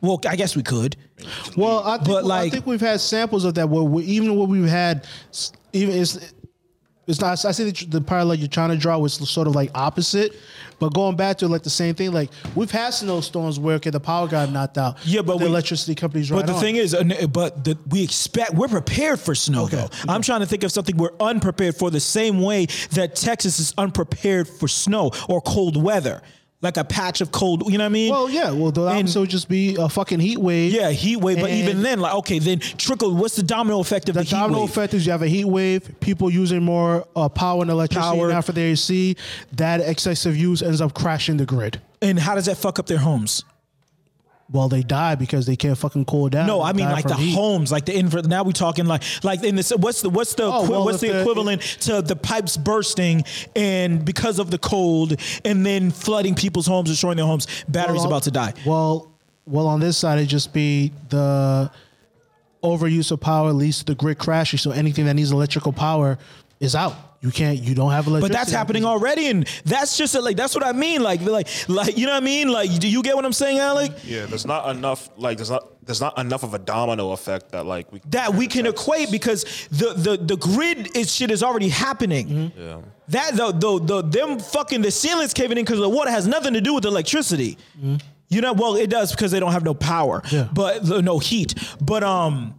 Well, 0.00 0.20
I 0.28 0.36
guess 0.36 0.54
we 0.56 0.62
could. 0.62 0.96
Well, 1.56 1.82
I 1.84 1.96
think, 1.96 2.08
But, 2.08 2.16
I 2.24 2.26
like- 2.26 2.52
think 2.52 2.66
we've 2.66 2.80
had 2.80 3.00
samples 3.00 3.44
of 3.44 3.54
that 3.54 3.68
where 3.68 3.82
we, 3.82 4.04
even 4.04 4.36
what 4.36 4.48
we've 4.48 4.64
had, 4.68 5.06
even 5.72 5.94
it's 5.96 6.32
it's 7.06 7.20
not. 7.20 7.44
I 7.44 7.52
see 7.52 7.70
the, 7.70 7.86
the 7.86 8.00
parallel 8.00 8.34
you're 8.34 8.48
trying 8.48 8.70
to 8.70 8.76
draw 8.76 8.98
was 8.98 9.14
sort 9.14 9.46
of 9.46 9.54
like 9.54 9.70
opposite, 9.76 10.34
but 10.80 10.92
going 10.92 11.14
back 11.14 11.38
to 11.38 11.46
like 11.46 11.62
the 11.62 11.70
same 11.70 11.94
thing. 11.94 12.10
Like 12.12 12.30
we've 12.56 12.70
had 12.70 12.90
snowstorms 12.94 13.60
where 13.60 13.76
okay, 13.76 13.90
the 13.90 14.00
power 14.00 14.26
got 14.26 14.50
knocked 14.50 14.76
out. 14.76 14.96
Yeah, 15.06 15.22
but 15.22 15.38
the 15.38 15.44
we- 15.44 15.50
electricity 15.50 15.94
companies. 15.94 16.30
But 16.30 16.36
right 16.38 16.46
the 16.46 16.54
on. 16.54 16.60
thing 16.60 16.74
is, 16.76 16.94
uh, 16.94 17.04
but 17.30 17.62
the, 17.64 17.78
we 17.90 18.02
expect 18.02 18.54
we're 18.54 18.66
prepared 18.66 19.20
for 19.20 19.36
snow. 19.36 19.66
Though 19.68 19.88
I'm 20.08 20.20
trying 20.20 20.40
to 20.40 20.46
think 20.46 20.64
of 20.64 20.72
something 20.72 20.96
we're 20.96 21.14
unprepared 21.20 21.76
for, 21.76 21.90
the 21.92 22.00
same 22.00 22.42
way 22.42 22.66
that 22.90 23.14
Texas 23.14 23.60
is 23.60 23.72
unprepared 23.78 24.48
for 24.48 24.66
snow 24.66 25.12
or 25.28 25.40
cold 25.40 25.80
weather, 25.80 26.22
like 26.62 26.76
a 26.78 26.84
patch 26.84 27.20
of 27.20 27.30
cold. 27.32 27.64
You 27.70 27.78
know 27.78 27.84
what 27.84 27.90
I 27.90 27.90
mean? 27.90 28.10
well, 28.10 28.30
yeah, 28.30 28.50
well, 28.50 28.72
the 28.72 28.86
And- 28.86 29.00
opposite 29.00 29.20
would 29.20 29.30
just 29.30 29.48
be 29.48 29.76
a 29.76 29.88
fucking 29.88 30.20
heat 30.20 30.38
wave. 30.38 30.72
yeah, 30.72 30.90
heat 30.90 31.16
wave. 31.18 31.38
But 31.40 31.50
even 31.50 31.82
then, 31.82 32.00
like 32.00 32.14
okay, 32.14 32.38
then 32.38 32.60
trickle. 32.60 33.14
What's 33.14 33.36
the 33.36 33.42
domino 33.42 33.80
effect 33.80 34.08
of 34.08 34.14
the, 34.14 34.22
The 34.22 34.30
domino 34.30 34.60
wave? 34.60 34.70
effect 34.70 34.94
is 34.94 35.04
you 35.06 35.12
have 35.12 35.22
a 35.22 35.28
heat 35.28 35.44
wave, 35.44 35.88
people 36.00 36.30
using 36.30 36.62
more 36.62 37.06
uh, 37.14 37.28
power 37.28 37.62
and 37.62 37.70
electricity 37.70 38.16
Power. 38.16 38.28
now 38.28 38.40
for 38.40 38.52
their 38.52 38.68
AC. 38.72 39.16
That 39.52 39.80
excessive 39.80 40.36
use 40.36 40.62
ends 40.62 40.80
up 40.80 40.94
crashing 40.94 41.36
the 41.36 41.46
grid. 41.46 41.80
And 42.02 42.18
how 42.18 42.34
does 42.34 42.46
that 42.46 42.56
fuck 42.56 42.78
up 42.78 42.86
their 42.86 42.98
homes? 42.98 43.44
Well, 44.48 44.68
they 44.68 44.82
die 44.84 45.16
because 45.16 45.44
they 45.44 45.56
can't 45.56 45.76
fucking 45.76 46.04
cool 46.04 46.28
down. 46.28 46.46
No, 46.46 46.62
I 46.62 46.72
mean 46.72 46.88
like 46.88 47.06
the 47.08 47.16
heat. 47.16 47.34
homes, 47.34 47.72
like 47.72 47.84
the 47.84 47.96
infra. 47.96 48.22
Now 48.22 48.44
we 48.44 48.52
talking 48.52 48.86
like 48.86 49.02
like 49.24 49.42
in 49.42 49.56
this. 49.56 49.70
What's 49.70 50.02
the 50.02 50.08
what's 50.10 50.34
the 50.34 50.44
Oh, 50.44 50.60
equi- 50.62 50.70
well, 50.70 50.84
what's 50.84 51.00
the 51.00 51.08
the- 51.08 51.20
equivalent 51.22 51.62
to 51.80 52.00
the 52.00 52.14
pipes 52.14 52.56
bursting 52.56 53.24
and 53.56 54.04
because 54.04 54.38
of 54.38 54.52
the 54.52 54.58
cold 54.58 55.16
and 55.44 55.66
then 55.66 55.90
flooding 55.90 56.36
people's 56.36 56.66
homes, 56.68 56.88
destroying 56.90 57.16
their 57.16 57.26
homes, 57.26 57.48
batteries 57.66 58.02
Well, 58.02 58.06
about 58.06 58.22
to 58.24 58.30
die. 58.30 58.54
Well, 58.64 59.08
well, 59.46 59.66
on 59.66 59.80
this 59.80 59.96
side, 59.96 60.20
it 60.20 60.26
just 60.26 60.52
be 60.52 60.92
the 61.08 61.68
overuse 62.62 63.10
of 63.10 63.20
power 63.20 63.52
leads 63.52 63.78
to 63.80 63.84
the 63.86 63.94
grid 63.96 64.18
crashing. 64.18 64.58
So 64.58 64.70
anything 64.70 65.06
that 65.06 65.14
needs 65.14 65.32
electrical 65.32 65.72
power 65.72 66.18
is 66.60 66.74
out. 66.76 66.94
You 67.26 67.32
can't. 67.32 67.58
You 67.60 67.74
don't 67.74 67.90
have 67.90 68.06
electricity. 68.06 68.32
But 68.32 68.38
that's 68.38 68.52
happening 68.52 68.84
already, 68.84 69.26
and 69.26 69.48
that's 69.64 69.98
just 69.98 70.14
a, 70.14 70.20
like 70.20 70.36
that's 70.36 70.54
what 70.54 70.64
I 70.64 70.70
mean. 70.70 71.02
Like, 71.02 71.20
like, 71.22 71.48
like, 71.68 71.98
you 71.98 72.06
know 72.06 72.12
what 72.12 72.22
I 72.22 72.24
mean? 72.24 72.48
Like, 72.48 72.78
do 72.78 72.86
you 72.88 73.02
get 73.02 73.16
what 73.16 73.24
I'm 73.24 73.32
saying, 73.32 73.58
Alec? 73.58 73.90
Yeah, 74.04 74.26
there's 74.26 74.46
not 74.46 74.74
enough. 74.74 75.10
Like, 75.16 75.38
there's 75.38 75.50
not 75.50 75.66
there's 75.84 76.00
not 76.00 76.16
enough 76.18 76.44
of 76.44 76.54
a 76.54 76.58
domino 76.60 77.10
effect 77.10 77.50
that 77.50 77.66
like 77.66 77.90
we 77.90 78.00
That 78.10 78.34
we 78.34 78.46
can 78.46 78.64
equate 78.66 79.10
because 79.10 79.42
the 79.72 79.94
the 79.94 80.16
the 80.16 80.36
grid 80.36 80.96
is 80.96 81.12
shit 81.12 81.32
is 81.32 81.42
already 81.42 81.68
happening. 81.68 82.52
Yeah. 82.56 82.80
That 83.08 83.36
the 83.36 83.50
the 83.50 83.80
the 83.80 84.02
them 84.02 84.38
fucking 84.38 84.82
the 84.82 84.92
ceilings 84.92 85.34
caving 85.34 85.58
in 85.58 85.64
because 85.64 85.80
the 85.80 85.88
water 85.88 86.10
has 86.12 86.28
nothing 86.28 86.54
to 86.54 86.60
do 86.60 86.74
with 86.74 86.84
electricity. 86.84 87.58
You 88.28 88.40
know, 88.40 88.52
well, 88.52 88.76
it 88.76 88.88
does 88.90 89.10
because 89.12 89.30
they 89.32 89.38
don't 89.40 89.52
have 89.52 89.64
no 89.64 89.74
power, 89.74 90.22
Yeah. 90.30 90.48
but 90.52 90.84
no 90.84 91.18
heat. 91.20 91.54
But 91.80 92.02
um, 92.02 92.54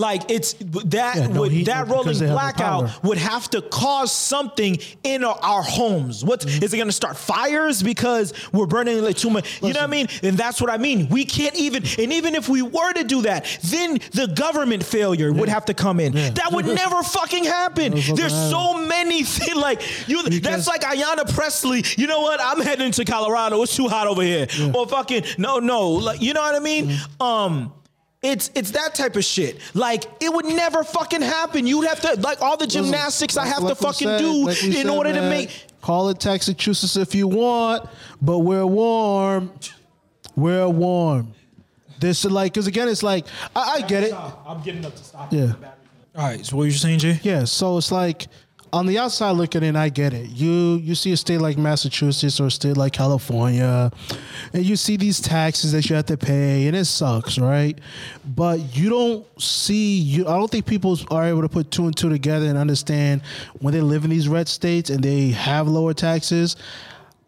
like 0.00 0.30
it's 0.30 0.54
that 0.54 1.16
Yeah, 1.16 1.26
no 1.28 1.40
would 1.42 1.52
heat 1.52 1.66
that 1.66 1.88
rolling 1.88 2.18
they 2.18 2.26
have 2.26 2.28
no 2.28 2.34
blackout 2.34 3.04
would 3.04 3.18
have 3.18 3.48
to 3.50 3.60
cause 3.62 4.10
something 4.12 4.78
in 5.04 5.22
our, 5.24 5.38
our 5.42 5.62
homes. 5.62 6.24
What 6.24 6.44
is 6.44 6.50
Mm-hmm. 6.50 6.64
it 6.74 6.76
going 6.78 6.86
to 6.88 6.92
start 6.92 7.16
fires 7.16 7.82
because 7.82 8.32
we're 8.52 8.66
burning 8.66 9.02
like 9.02 9.16
too 9.16 9.30
much? 9.30 9.62
You 9.62 9.72
know 9.74 9.80
what 9.80 9.88
I 9.88 9.96
mean? 9.98 10.08
And 10.22 10.36
that's 10.38 10.60
what 10.60 10.70
I 10.70 10.78
mean. 10.78 11.08
We 11.08 11.24
can't 11.24 11.54
even. 11.56 11.82
And 11.98 12.12
even 12.12 12.34
if 12.34 12.48
we 12.48 12.62
were 12.62 12.92
to 12.94 13.04
do 13.04 13.22
that, 13.22 13.44
then 13.64 13.98
the 14.12 14.26
government 14.34 14.82
failure 14.84 15.32
would 15.32 15.48
have 15.48 15.64
to 15.66 15.74
come 15.74 16.00
in. 16.00 16.12
That 16.12 16.50
would 16.52 16.66
never 16.82 17.02
fucking 17.02 17.44
happen. 17.44 17.92
There's 18.14 18.32
so 18.50 18.74
many 18.86 19.22
things 19.36 19.56
like 19.56 19.80
you. 20.08 20.22
That's 20.40 20.66
like 20.66 20.82
Ayanna 20.82 21.32
Pressley. 21.34 21.84
You 21.96 22.06
know 22.06 22.20
what? 22.22 22.40
I'm 22.42 22.60
heading 22.60 22.92
to 22.92 23.04
Colorado. 23.04 23.62
It's 23.62 23.76
too 23.76 23.88
hot 23.88 24.06
over 24.06 24.22
here. 24.22 24.46
Or 24.74 24.86
fucking 24.88 25.24
no, 25.38 25.58
no. 25.58 25.88
Like 25.90 26.20
you 26.22 26.32
know 26.32 26.40
what 26.42 26.54
I 26.54 26.60
mean? 26.60 26.86
Mm-hmm. 26.88 27.22
Um. 27.22 27.72
It's 28.22 28.50
it's 28.54 28.72
that 28.72 28.94
type 28.94 29.16
of 29.16 29.24
shit. 29.24 29.58
Like 29.74 30.04
it 30.20 30.32
would 30.32 30.44
never 30.44 30.84
fucking 30.84 31.22
happen. 31.22 31.66
You'd 31.66 31.86
have 31.86 32.00
to 32.00 32.20
like 32.20 32.42
all 32.42 32.56
the 32.56 32.66
gymnastics 32.66 33.36
I 33.36 33.46
have 33.46 33.62
Like 33.62 33.76
to 33.78 33.82
fucking 33.82 34.08
said- 34.08 34.18
do 34.18 34.44
like 34.46 34.62
in 34.62 34.72
said, 34.72 34.86
order 34.88 35.12
to 35.12 35.22
make. 35.22 35.66
Call 35.80 36.10
it 36.10 36.22
Massachusetts 36.22 36.96
if 36.96 37.14
you 37.14 37.26
want, 37.26 37.88
but 38.20 38.40
we're 38.40 38.66
warm. 38.66 39.50
We're 40.36 40.68
warm. 40.68 41.32
This 41.98 42.24
is 42.26 42.30
like 42.30 42.52
because 42.52 42.66
again, 42.66 42.88
it's 42.88 43.02
like 43.02 43.26
I, 43.56 43.76
I 43.76 43.80
get 43.82 44.02
it. 44.04 44.12
I'm 44.14 44.62
getting 44.62 44.84
up 44.84 44.94
to 44.96 45.02
stop. 45.04 45.32
Yeah. 45.32 45.54
All 46.14 46.26
right. 46.26 46.44
So 46.44 46.56
what 46.58 46.64
you're 46.64 46.72
saying, 46.72 46.98
Jay? 46.98 47.18
Yeah, 47.22 47.44
so 47.44 47.78
it's 47.78 47.90
like 47.90 48.26
on 48.72 48.86
the 48.86 48.98
outside 48.98 49.32
looking 49.32 49.62
in, 49.62 49.74
I 49.76 49.88
get 49.88 50.12
it. 50.12 50.30
You 50.30 50.76
you 50.76 50.94
see 50.94 51.12
a 51.12 51.16
state 51.16 51.40
like 51.40 51.58
Massachusetts 51.58 52.38
or 52.40 52.46
a 52.46 52.50
state 52.50 52.76
like 52.76 52.92
California, 52.92 53.90
and 54.52 54.64
you 54.64 54.76
see 54.76 54.96
these 54.96 55.20
taxes 55.20 55.72
that 55.72 55.88
you 55.90 55.96
have 55.96 56.06
to 56.06 56.16
pay, 56.16 56.66
and 56.66 56.76
it 56.76 56.84
sucks, 56.84 57.38
right? 57.38 57.78
But 58.24 58.76
you 58.76 58.88
don't 58.90 59.26
see 59.42 59.98
you. 59.98 60.26
I 60.28 60.36
don't 60.36 60.50
think 60.50 60.66
people 60.66 60.98
are 61.10 61.24
able 61.24 61.42
to 61.42 61.48
put 61.48 61.70
two 61.70 61.86
and 61.86 61.96
two 61.96 62.08
together 62.08 62.46
and 62.46 62.56
understand 62.58 63.22
when 63.60 63.74
they 63.74 63.80
live 63.80 64.04
in 64.04 64.10
these 64.10 64.28
red 64.28 64.48
states 64.48 64.90
and 64.90 65.02
they 65.02 65.28
have 65.30 65.66
lower 65.68 65.94
taxes, 65.94 66.56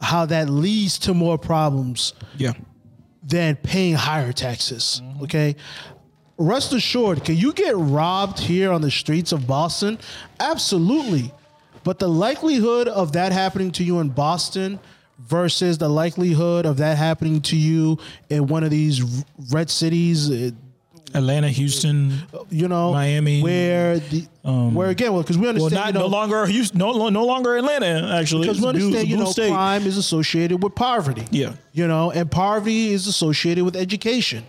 how 0.00 0.26
that 0.26 0.48
leads 0.48 0.98
to 1.00 1.14
more 1.14 1.38
problems 1.38 2.12
Yeah. 2.36 2.52
than 3.24 3.56
paying 3.56 3.94
higher 3.94 4.32
taxes. 4.32 5.00
Okay. 5.22 5.56
Rest 6.38 6.72
assured, 6.72 7.24
can 7.24 7.36
you 7.36 7.52
get 7.52 7.76
robbed 7.76 8.38
here 8.40 8.72
on 8.72 8.80
the 8.80 8.90
streets 8.90 9.32
of 9.32 9.46
Boston? 9.46 9.98
Absolutely. 10.40 11.32
But 11.84 11.98
the 11.98 12.08
likelihood 12.08 12.88
of 12.88 13.12
that 13.12 13.32
happening 13.32 13.70
to 13.72 13.84
you 13.84 14.00
in 14.00 14.08
Boston 14.08 14.78
versus 15.18 15.78
the 15.78 15.88
likelihood 15.88 16.66
of 16.66 16.78
that 16.78 16.96
happening 16.96 17.40
to 17.42 17.56
you 17.56 17.98
in 18.28 18.46
one 18.46 18.64
of 18.64 18.70
these 18.70 19.02
red 19.52 19.70
cities, 19.70 20.30
uh, 20.30 20.50
Atlanta, 21.14 21.48
Houston. 21.48 22.22
you 22.50 22.68
know, 22.68 22.92
Miami, 22.92 23.42
where 23.42 23.98
the 23.98 24.26
where 24.42 24.88
again, 24.88 25.12
well, 25.12 25.22
because 25.22 25.36
we 25.36 25.42
Well, 25.42 25.50
understand, 25.50 25.74
not 25.74 25.86
you 25.88 25.92
know, 25.94 26.00
no 26.00 26.06
longer 26.06 26.46
Houston. 26.46 26.78
No, 26.78 27.08
no 27.10 27.24
longer 27.26 27.56
Atlanta. 27.56 28.16
Actually, 28.18 28.46
because 28.48 28.60
we 28.60 28.68
It's 28.68 28.76
a 28.76 28.78
blue- 28.78 28.86
understand, 28.86 29.08
you 29.08 29.16
know, 29.18 29.24
state. 29.30 29.50
crime 29.50 29.86
is 29.86 29.96
associated 29.98 30.62
with 30.62 30.74
poverty. 30.74 31.24
Yeah. 31.30 31.52
You 31.72 31.86
know, 31.86 32.10
and 32.10 32.30
poverty 32.30 32.92
is 32.92 33.06
associated 33.06 33.64
with 33.64 33.76
education. 33.76 34.44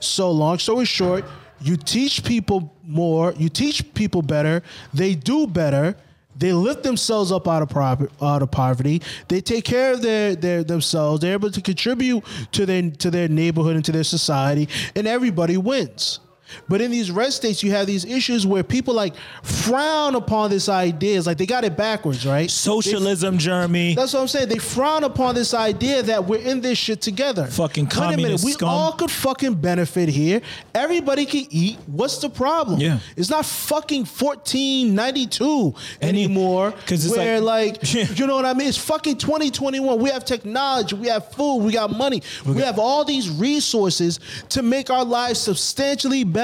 So, 0.00 0.30
long 0.30 0.58
story 0.58 0.84
short, 0.84 1.24
you 1.60 1.76
teach 1.76 2.24
people 2.24 2.74
more, 2.84 3.34
you 3.36 3.48
teach 3.48 3.94
people 3.94 4.22
better, 4.22 4.62
they 4.94 5.14
do 5.14 5.46
better. 5.46 5.96
They 6.36 6.52
lift 6.52 6.84
themselves 6.84 7.32
up 7.32 7.48
out 7.48 7.62
of 7.62 7.76
out 8.22 8.42
of 8.42 8.50
poverty. 8.52 9.02
They 9.26 9.40
take 9.40 9.64
care 9.64 9.94
of 9.94 10.02
their, 10.02 10.36
their 10.36 10.62
themselves. 10.62 11.20
They're 11.20 11.32
able 11.32 11.50
to 11.50 11.60
contribute 11.60 12.24
to 12.52 12.64
their 12.64 12.90
to 12.90 13.10
their 13.10 13.28
neighborhood 13.28 13.74
and 13.74 13.84
to 13.86 13.90
their 13.90 14.04
society, 14.04 14.68
and 14.94 15.08
everybody 15.08 15.56
wins. 15.56 16.20
But 16.68 16.80
in 16.80 16.90
these 16.90 17.10
red 17.10 17.32
states, 17.32 17.62
you 17.62 17.70
have 17.72 17.86
these 17.86 18.04
issues 18.04 18.46
where 18.46 18.62
people 18.62 18.94
like 18.94 19.14
frown 19.42 20.14
upon 20.14 20.50
this 20.50 20.68
idea. 20.68 21.18
It's 21.18 21.26
like 21.26 21.38
they 21.38 21.46
got 21.46 21.64
it 21.64 21.76
backwards, 21.76 22.26
right? 22.26 22.50
Socialism, 22.50 23.38
Jeremy. 23.38 23.94
That's 23.94 24.12
what 24.14 24.20
I'm 24.20 24.28
saying. 24.28 24.48
They 24.48 24.58
frown 24.58 25.04
upon 25.04 25.34
this 25.34 25.54
idea 25.54 26.02
that 26.04 26.24
we're 26.26 26.40
in 26.40 26.60
this 26.60 26.78
shit 26.78 27.00
together. 27.00 27.46
Fucking 27.46 27.86
Wait 27.86 28.14
a 28.14 28.16
minute, 28.16 28.40
we 28.44 28.52
scum. 28.52 28.68
all 28.68 28.92
could 28.92 29.10
fucking 29.10 29.54
benefit 29.54 30.08
here. 30.08 30.40
Everybody 30.74 31.26
can 31.26 31.46
eat. 31.50 31.78
What's 31.86 32.18
the 32.18 32.30
problem? 32.30 32.80
Yeah. 32.80 32.98
it's 33.16 33.30
not 33.30 33.44
fucking 33.46 34.04
1492 34.06 35.74
Any- 36.00 36.24
anymore. 36.24 36.72
'cause 36.86 37.04
it's 37.04 37.14
where 37.16 37.40
like- 37.40 37.48
like, 37.82 37.94
you 38.18 38.26
know 38.26 38.36
what 38.36 38.44
I 38.44 38.52
mean? 38.54 38.68
It's 38.68 38.76
fucking 38.78 39.16
2021. 39.16 39.98
We 39.98 40.10
have 40.10 40.24
technology. 40.24 40.94
We 40.96 41.08
have 41.08 41.30
food. 41.32 41.56
We 41.58 41.72
got 41.72 41.90
money. 41.96 42.22
We 42.44 42.60
have 42.62 42.78
all 42.78 43.04
these 43.04 43.30
resources 43.30 44.20
to 44.50 44.62
make 44.62 44.90
our 44.90 45.04
lives 45.04 45.40
substantially 45.40 46.24
better. 46.24 46.37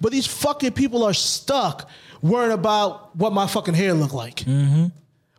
But 0.00 0.12
these 0.12 0.26
fucking 0.26 0.72
people 0.72 1.04
are 1.04 1.14
stuck 1.14 1.88
worrying 2.22 2.52
about 2.52 3.14
what 3.16 3.32
my 3.32 3.46
fucking 3.46 3.74
hair 3.74 3.94
look 3.94 4.12
like. 4.12 4.36
Mm-hmm. 4.36 4.86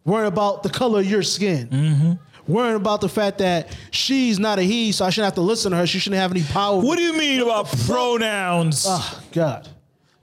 Worrying 0.06 0.28
about 0.28 0.64
the 0.64 0.70
color 0.70 1.00
of 1.00 1.06
your 1.06 1.24
skin. 1.24 2.20
Worrying 2.48 2.78
about 2.78 3.02
the 3.02 3.10
fact 3.10 3.40
that 3.40 3.76
she's 3.92 4.40
not 4.40 4.58
a 4.58 4.62
he, 4.62 4.94
so 4.94 5.04
I 5.04 5.10
shouldn't 5.10 5.26
have 5.26 5.36
to 5.36 5.42
listen 5.42 5.72
to 5.72 5.78
her. 5.78 5.86
She 5.88 6.00
shouldn't 6.00 6.22
have 6.22 6.32
any 6.32 6.44
power. 6.44 6.80
What 6.80 6.98
do 6.98 7.04
you 7.04 7.18
mean 7.18 7.42
about 7.42 7.68
pronouns? 7.86 8.86
Oh, 8.88 9.22
God. 9.34 9.68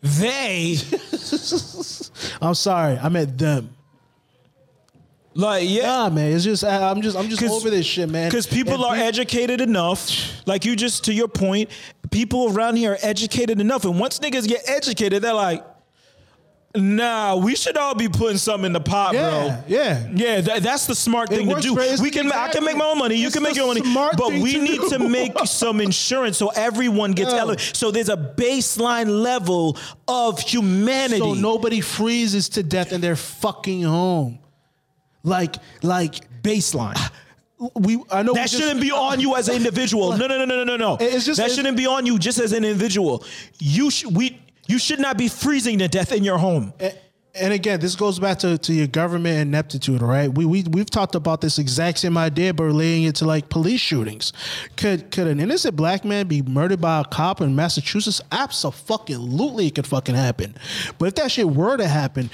they. 0.01 0.77
I'm 2.41 2.55
sorry. 2.55 2.97
I 2.97 3.09
meant 3.11 3.37
them. 3.37 3.75
Like, 5.35 5.69
yeah. 5.69 5.83
Nah, 5.87 6.11
man. 6.11 6.33
It's 6.33 6.45
just 6.45 6.65
I'm 6.65 7.03
just 7.03 7.17
I'm 7.17 7.29
just 7.29 7.43
over 7.43 7.69
this 7.69 7.85
shit, 7.85 8.09
man. 8.09 8.31
Because 8.31 8.47
people 8.47 8.75
And 8.75 8.85
are 8.85 8.95
pe- 8.95 9.03
educated 9.03 9.61
enough, 9.61 10.09
like 10.47 10.65
you 10.65 10.77
just 10.77 11.05
to 11.07 11.13
your 11.13 11.29
point, 11.29 11.71
people 12.11 12.53
around 12.55 12.77
here 12.77 12.93
are 12.93 12.99
educated 13.03 13.61
enough, 13.61 13.85
and 13.85 13.99
once 13.99 14.19
niggas 14.19 14.47
get 14.49 14.63
educated, 14.69 15.23
they're 15.23 15.33
like, 15.35 15.65
"Nah, 16.75 17.37
we 17.37 17.55
should 17.55 17.77
all 17.77 17.95
be 17.95 18.09
putting 18.09 18.37
something 18.39 18.67
in 18.67 18.73
the 18.73 18.81
pot, 18.81 19.15
Yeah, 19.15 19.31
bro." 19.31 19.65
yeah. 19.69 20.09
yeah. 20.15 20.41
That, 20.41 20.63
that's 20.63 20.87
the 20.87 20.95
smart 20.95 21.29
thing 21.29 21.49
to 21.49 21.61
do. 21.61 21.75
We 22.03 22.11
can, 22.11 22.33
I 22.33 22.49
can 22.49 22.65
make 22.65 22.77
my 22.77 22.85
own 22.87 22.99
money. 22.99 23.15
You 23.15 23.27
It's 23.29 23.35
can 23.37 23.43
make 23.45 23.55
your 23.57 23.69
own 23.69 23.79
money, 23.93 24.15
but 24.19 24.33
we 24.33 24.55
to 24.55 24.61
need 24.63 24.81
to 24.91 24.99
make 24.99 25.33
some 25.47 25.81
insurance 25.81 26.37
so 26.37 26.49
everyone 26.49 27.13
gets 27.13 27.33
Yeah. 27.33 27.41
elevated. 27.41 27.77
So 27.77 27.91
there's 27.91 28.09
a 28.09 28.17
baseline 28.17 29.23
level 29.23 29.77
of 30.09 30.41
humanity. 30.41 31.21
So 31.21 31.35
nobody 31.35 31.81
freezes 31.81 32.49
to 32.51 32.63
death 32.63 32.93
in 32.93 33.01
their 33.01 33.17
fucking 33.17 33.83
home. 33.83 34.41
Like, 35.23 35.57
like 35.83 36.43
baseline. 36.43 36.99
We. 37.75 38.03
I 38.11 38.23
know 38.23 38.35
That 38.35 38.49
just- 38.49 38.61
shouldn't 38.63 38.81
be 38.81 38.91
on 38.91 39.21
you 39.21 39.37
as 39.37 39.49
an 39.49 39.57
individual. 39.57 40.17
No, 40.17 40.27
no, 40.27 40.39
no, 40.39 40.45
no, 40.45 40.65
no, 40.65 40.77
no. 40.77 40.97
It's 41.01 41.25
just- 41.25 41.37
that 41.39 41.45
it's- 41.45 41.55
shouldn't 41.57 41.77
be 41.77 41.87
on 41.87 42.07
you 42.07 42.19
just 42.19 42.39
as 42.39 42.53
an 42.53 42.65
individual. 42.65 43.25
You 43.59 43.91
should 43.91 44.17
we 44.17 44.41
you 44.67 44.79
should 44.79 44.99
not 45.01 45.19
be 45.19 45.29
freezing 45.29 45.79
to 45.79 45.89
death 45.89 46.11
in 46.13 46.25
your 46.25 46.39
home. 46.39 46.73
A- 46.81 46.95
And 47.37 47.53
again, 47.53 47.81
this 47.81 47.97
goes 47.97 48.21
back 48.21 48.39
to, 48.39 48.57
to 48.59 48.73
your 48.73 48.87
government 48.87 49.39
ineptitude, 49.41 50.01
right? 50.03 50.33
We, 50.33 50.45
we, 50.45 50.63
we've 50.71 50.89
talked 50.89 51.17
about 51.17 51.41
this 51.41 51.59
exact 51.59 51.99
same 51.99 52.17
idea, 52.17 52.55
but 52.55 52.63
relating 52.63 53.03
it 53.03 53.17
to 53.17 53.25
like 53.27 53.49
police 53.49 53.81
shootings. 53.81 54.33
Could 54.77 55.11
could 55.11 55.27
an 55.27 55.41
innocent 55.41 55.75
black 55.75 56.05
man 56.05 56.29
be 56.29 56.43
murdered 56.43 56.81
by 56.81 57.01
a 57.01 57.05
cop 57.05 57.41
in 57.41 57.57
Massachusetts? 57.57 58.21
Absolutely, 58.31 59.67
it 59.67 59.75
could 59.75 59.87
fucking 59.87 60.15
happen. 60.15 60.55
But 60.99 61.07
if 61.09 61.15
that 61.17 61.31
shit 61.33 61.49
were 61.49 61.77
to 61.77 61.89
happen, 61.89 62.31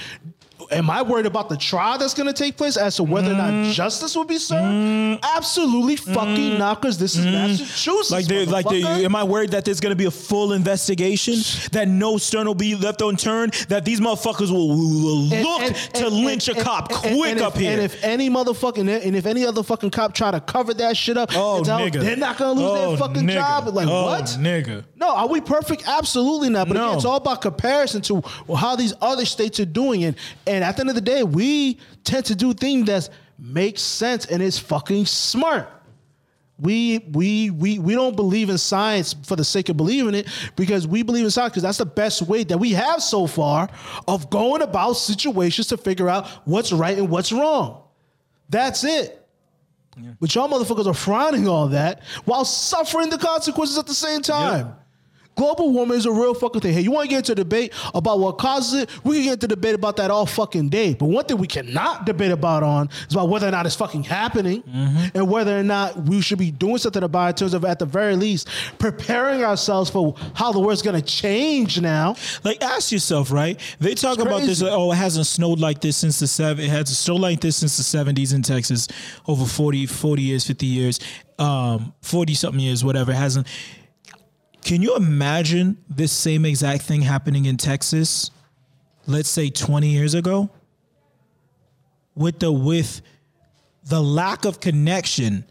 am 0.71 0.91
I 0.91 1.03
worried 1.03 1.27
about 1.27 1.49
the 1.49 1.57
trial 1.57 1.99
that's 1.99 2.15
going 2.15 2.27
to 2.27 2.33
take 2.33 2.57
place 2.57 2.77
as 2.77 2.97
to 2.97 3.03
whether 3.05 3.31
or 3.33 3.35
Mm. 3.35 3.65
not 3.67 3.75
justice 3.75 4.17
will 4.17 4.25
be 4.25 4.37
mm. 4.37 4.41
served? 4.41 5.25
Absolutely 5.37 5.97
mm. 5.97 6.15
fucking 6.15 6.59
not, 6.59 6.81
because 6.81 6.99
this 6.99 7.17
is 7.17 7.27
mm. 7.27 7.33
Massachusetts. 7.33 8.11
Like 8.11 8.27
they 8.27 8.45
like 8.47 8.69
they 8.69 8.83
am 9.05 9.15
I 9.17 9.25
worried 9.25 9.51
that 9.51 9.65
there's 9.65 9.81
gonna 9.81 9.95
be 9.95 10.05
a 10.07 10.11
full 10.11 10.53
investigation? 10.53 11.35
That 11.73 11.89
no 11.89 12.19
stone 12.19 12.47
will 12.47 12.55
be 12.55 12.75
left 12.77 13.01
unturned? 13.03 13.53
That 13.69 13.85
these 13.85 14.01
motherfuckers 14.01 14.51
will, 14.51 14.69
will 14.69 15.33
And- 15.33 15.45
look 15.45 15.63
and- 15.63 15.77
to 15.95 16.07
and- 16.07 16.17
lynch 16.25 16.49
a 16.49 16.55
cop 16.55 16.91
quick 16.93 17.15
and 17.33 17.41
up 17.41 17.55
if, 17.55 17.61
here? 17.61 17.73
And 17.73 17.81
if 17.83 18.03
any 18.05 18.31
motherfucking 18.31 18.89
and 19.05 19.17
if 19.17 19.27
any 19.27 19.45
other 19.47 19.63
fucking 19.63 19.91
cop 19.91 20.15
try 20.15 20.31
to 20.31 20.41
cover 20.41 20.75
that 20.75 20.97
shit 20.97 21.17
up, 21.17 21.31
oh 21.35 21.63
tell 21.65 21.79
nigga. 21.81 22.01
they're 22.01 22.17
not 22.17 22.37
gonna 22.39 22.53
lose 22.61 22.71
Oh, 22.71 22.89
their 22.91 22.97
fucking 22.99 23.23
nigga. 23.23 23.35
job. 23.35 23.69
Like 23.75 23.89
oh, 23.89 24.07
what? 24.07 24.25
nigga? 24.39 24.85
No, 25.01 25.17
are 25.17 25.27
we 25.29 25.41
perfect? 25.41 25.89
Absolutely 25.89 26.51
not. 26.51 26.69
But 26.69 26.77
No. 26.77 26.85
again, 26.89 26.97
it's 26.99 27.07
all 27.07 27.17
about 27.17 27.41
comparison 27.41 28.03
to 28.03 28.23
how 28.55 28.77
these 28.77 28.93
other 29.01 29.25
states 29.25 29.59
are 29.59 29.65
doing 29.65 30.03
it. 30.03 30.15
And 30.47 30.63
at 30.63 30.77
the 30.77 30.81
end 30.81 30.91
of 30.91 30.95
the 30.95 31.01
day, 31.01 31.23
we 31.23 31.79
tend 32.05 32.27
to 32.27 32.35
do 32.35 32.53
things 32.53 32.87
that 32.87 33.09
make 33.39 33.79
sense 33.79 34.27
and 34.27 34.43
is 34.43 34.59
fucking 34.59 35.07
smart. 35.07 35.69
We 36.61 36.99
we 37.13 37.49
we 37.49 37.79
we 37.79 37.95
don't 37.95 38.15
believe 38.15 38.51
in 38.51 38.59
science 38.59 39.15
for 39.25 39.35
the 39.35 39.45
sake 39.45 39.71
of 39.71 39.79
believing 39.79 40.15
it 40.15 40.29
because 40.57 40.87
we 40.87 41.03
believe 41.03 41.25
in 41.25 41.31
science 41.31 41.53
because 41.53 41.63
that's 41.63 41.79
the 41.79 41.87
best 41.87 42.21
way 42.21 42.45
that 42.45 42.59
we 42.59 42.73
have 42.73 43.03
so 43.03 43.27
far 43.27 43.71
of 44.07 44.29
going 44.29 44.61
about 44.61 44.93
situations 44.93 45.69
to 45.69 45.79
figure 45.79 46.11
out 46.11 46.27
what's 46.45 46.71
right 46.71 46.99
and 46.99 47.09
what's 47.09 47.33
wrong. 47.33 47.83
That's 48.51 48.85
it. 48.85 49.27
But 50.21 50.35
y'all 50.35 50.49
motherfuckers 50.49 50.87
are 50.87 50.93
frowning 50.95 51.49
on 51.49 51.73
that 51.73 52.03
while 52.27 52.45
suffering 52.45 53.09
the 53.09 53.19
consequences 53.19 53.79
at 53.79 53.87
the 53.87 53.95
same 53.95 54.21
time. 54.21 54.75
Global 55.37 55.73
warming 55.73 55.97
is 55.97 56.05
a 56.07 56.13
real 56.13 56.35
fucking 56.35 56.61
thing. 56.61 56.75
Hey, 56.75 56.81
you 56.83 56.91
want 56.91 57.05
to 57.05 57.09
get 57.09 57.19
into 57.19 57.33
a 57.33 57.35
debate 57.37 57.73
about 57.95 58.19
what 58.19 58.37
causes 58.37 58.83
it? 58.83 58.91
We 59.05 59.17
can 59.17 59.25
get 59.25 59.33
into 59.35 59.49
debate 59.49 59.75
about 59.75 59.97
that 59.97 60.11
all 60.11 60.27
fucking 60.27 60.69
day. 60.69 60.93
But 60.95 61.07
one 61.07 61.25
thing 61.25 61.39
we 61.39 61.47
cannot 61.47 62.05
debate 62.05 62.31
about 62.31 62.63
on 62.63 62.91
is 63.09 63.15
about 63.15 63.29
whether 63.31 63.49
or 63.49 63.51
not 63.51 63.65
it's 63.65 63.75
fucking 63.75 64.03
happening 64.05 64.63
and 65.15 65.31
whether 65.31 65.59
or 65.59 65.63
not 65.63 65.97
we 66.05 66.21
should 66.21 66.39
be 66.39 66.51
doing 66.51 66.79
something 66.79 67.03
about 67.03 67.27
it 67.27 67.29
in 67.31 67.35
terms 67.37 67.55
of, 67.55 67.65
at 67.65 67.79
the 67.79 67.87
very 67.87 68.17
least, 68.17 68.49
preparing 68.79 69.43
ourselves 69.43 69.89
for 69.89 70.15
how 70.35 70.53
the 70.53 70.61
world's 70.61 70.83
going 70.83 71.01
to 71.01 71.07
change 71.07 71.81
now. 71.81 72.17
Like, 72.45 72.63
ask 72.63 72.93
yourself, 72.93 73.31
right? 73.33 73.59
They 73.79 73.95
talk 73.95 74.19
about 74.19 74.43
this. 74.43 74.61
Like, 74.61 74.73
oh, 74.73 74.93
it 74.93 74.97
hasn't 74.97 75.27
snowed 75.27 75.59
like 75.59 75.81
this 75.81 75.97
since 75.97 76.19
the 76.19 76.27
seven. 76.27 76.65
It 76.65 76.71
hasn't 76.71 76.89
snowed 76.89 77.21
like 77.21 77.41
this 77.41 77.57
since 77.57 77.77
the 77.79 77.83
seventies 77.83 78.33
in 78.33 78.43
Texas, 78.43 78.89
over 79.27 79.47
40, 79.47 79.87
40 79.87 80.23
years, 80.23 80.47
fifty 80.47 80.67
years, 80.67 81.01
um, 81.39 81.95
forty 82.03 82.35
something 82.35 82.61
years, 82.61 82.85
whatever. 82.85 83.13
It 83.13 83.17
hasn't. 83.17 83.47
Can 84.63 84.83
you 84.83 84.97
imagine 84.97 85.79
this 85.89 86.13
same 86.13 86.45
exact 86.45 86.83
thing 86.83 87.03
happening 87.03 87.47
in 87.47 87.57
Texas? 87.57 88.31
Let's 89.07 89.29
say 89.29 89.51
twenty 89.51 89.89
years 89.89 90.15
ago. 90.15 90.51
With 92.15 92.41
the 92.41 92.53
with 92.53 93.03
the 93.85 94.03
lack 94.03 94.45
of 94.45 94.61
connection 94.61 95.45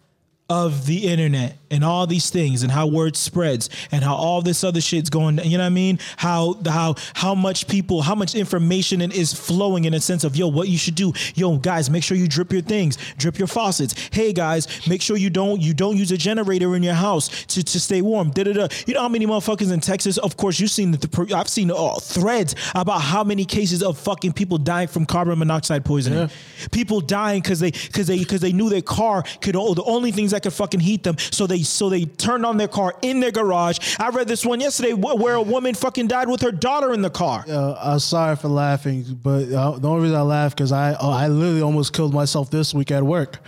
of 0.49 0.87
the 0.87 1.07
internet 1.07 1.57
and 1.69 1.83
all 1.83 2.07
these 2.07 2.31
things 2.31 2.63
and 2.63 2.71
how 2.71 2.87
word 2.87 3.15
spreads 3.15 3.69
and 3.91 4.03
how 4.03 4.15
all 4.15 4.41
this 4.41 4.63
other 4.63 4.81
shit's 4.81 5.09
going 5.09 5.37
you 5.43 5.57
know 5.57 5.63
what 5.63 5.67
I 5.67 5.69
mean? 5.69 5.99
How 6.17 6.55
how 6.65 6.95
how 7.13 7.35
much 7.35 7.67
people 7.67 8.01
how 8.01 8.15
much 8.15 8.33
information 8.33 9.01
is 9.01 9.33
flowing 9.33 9.85
in 9.85 9.93
a 9.93 9.99
sense 9.99 10.23
of 10.23 10.35
yo 10.35 10.47
what 10.47 10.67
you 10.67 10.77
should 10.77 10.95
do. 10.95 11.13
Yo 11.35 11.57
guys 11.57 11.89
make 11.89 12.03
sure 12.03 12.17
you 12.17 12.27
drip 12.27 12.51
your 12.51 12.61
things 12.63 12.97
drip 13.17 13.37
your 13.37 13.47
faucets. 13.47 14.09
Hey 14.11 14.33
guys 14.33 14.87
make 14.87 15.01
sure 15.01 15.17
you 15.17 15.29
don't 15.29 15.61
you 15.61 15.73
don't 15.73 15.97
use 15.97 16.11
a 16.11 16.17
generator 16.17 16.75
in 16.75 16.81
your 16.81 16.95
house 16.95 17.45
to, 17.45 17.63
to 17.63 17.79
stay 17.79 18.01
warm. 18.01 18.31
Da, 18.31 18.43
da, 18.43 18.53
da. 18.53 18.67
you 18.87 18.95
know 18.95 19.01
how 19.01 19.09
many 19.09 19.27
motherfuckers 19.27 19.71
in 19.71 19.79
Texas? 19.79 20.17
Of 20.17 20.35
course 20.35 20.59
you've 20.59 20.71
seen 20.71 20.91
the, 20.91 20.97
the 20.97 21.35
I've 21.35 21.49
seen 21.49 21.69
uh, 21.69 21.99
threads 21.99 22.55
about 22.73 23.01
how 23.01 23.23
many 23.23 23.45
cases 23.45 23.83
of 23.83 23.99
fucking 23.99 24.33
people 24.33 24.57
dying 24.57 24.87
from 24.87 25.05
carbon 25.05 25.37
monoxide 25.37 25.85
poisoning. 25.85 26.29
People 26.71 27.01
dying 27.01 27.41
because 27.41 27.59
they 27.59 27.71
because 27.71 28.07
they 28.07 28.17
because 28.17 28.41
they 28.41 28.51
knew 28.51 28.69
their 28.69 28.81
car 28.81 29.23
could 29.41 29.55
oh, 29.55 29.73
the 29.73 29.83
only 29.83 30.11
things 30.11 30.31
that 30.31 30.38
could 30.39 30.53
fucking 30.53 30.79
heat 30.79 31.03
them 31.03 31.17
so 31.17 31.45
they 31.47 31.61
so 31.61 31.89
they 31.89 32.05
turned 32.05 32.45
on 32.45 32.57
their 32.57 32.67
car 32.67 32.95
in 33.01 33.19
their 33.19 33.31
garage 33.31 33.79
i 33.99 34.09
read 34.09 34.27
this 34.27 34.45
one 34.45 34.59
yesterday 34.59 34.93
where 34.93 35.35
a 35.35 35.41
woman 35.41 35.73
fucking 35.75 36.07
died 36.07 36.27
with 36.29 36.41
her 36.41 36.51
daughter 36.51 36.93
in 36.93 37.01
the 37.01 37.09
car 37.09 37.43
Uh, 37.47 37.75
I'm 37.81 37.99
sorry 37.99 38.35
for 38.35 38.47
laughing, 38.47 39.03
but 39.23 39.51
uh, 39.51 39.77
the 39.79 39.87
only 39.87 40.03
reason 40.03 40.17
I 40.17 40.21
laugh 40.21 40.55
because 40.55 40.71
I 40.71 40.95
oh, 40.99 41.11
I 41.11 41.27
literally 41.27 41.61
almost 41.61 41.93
killed 41.93 42.13
myself 42.13 42.49
this 42.49 42.73
week 42.73 42.91
at 42.91 43.03
work. 43.03 43.39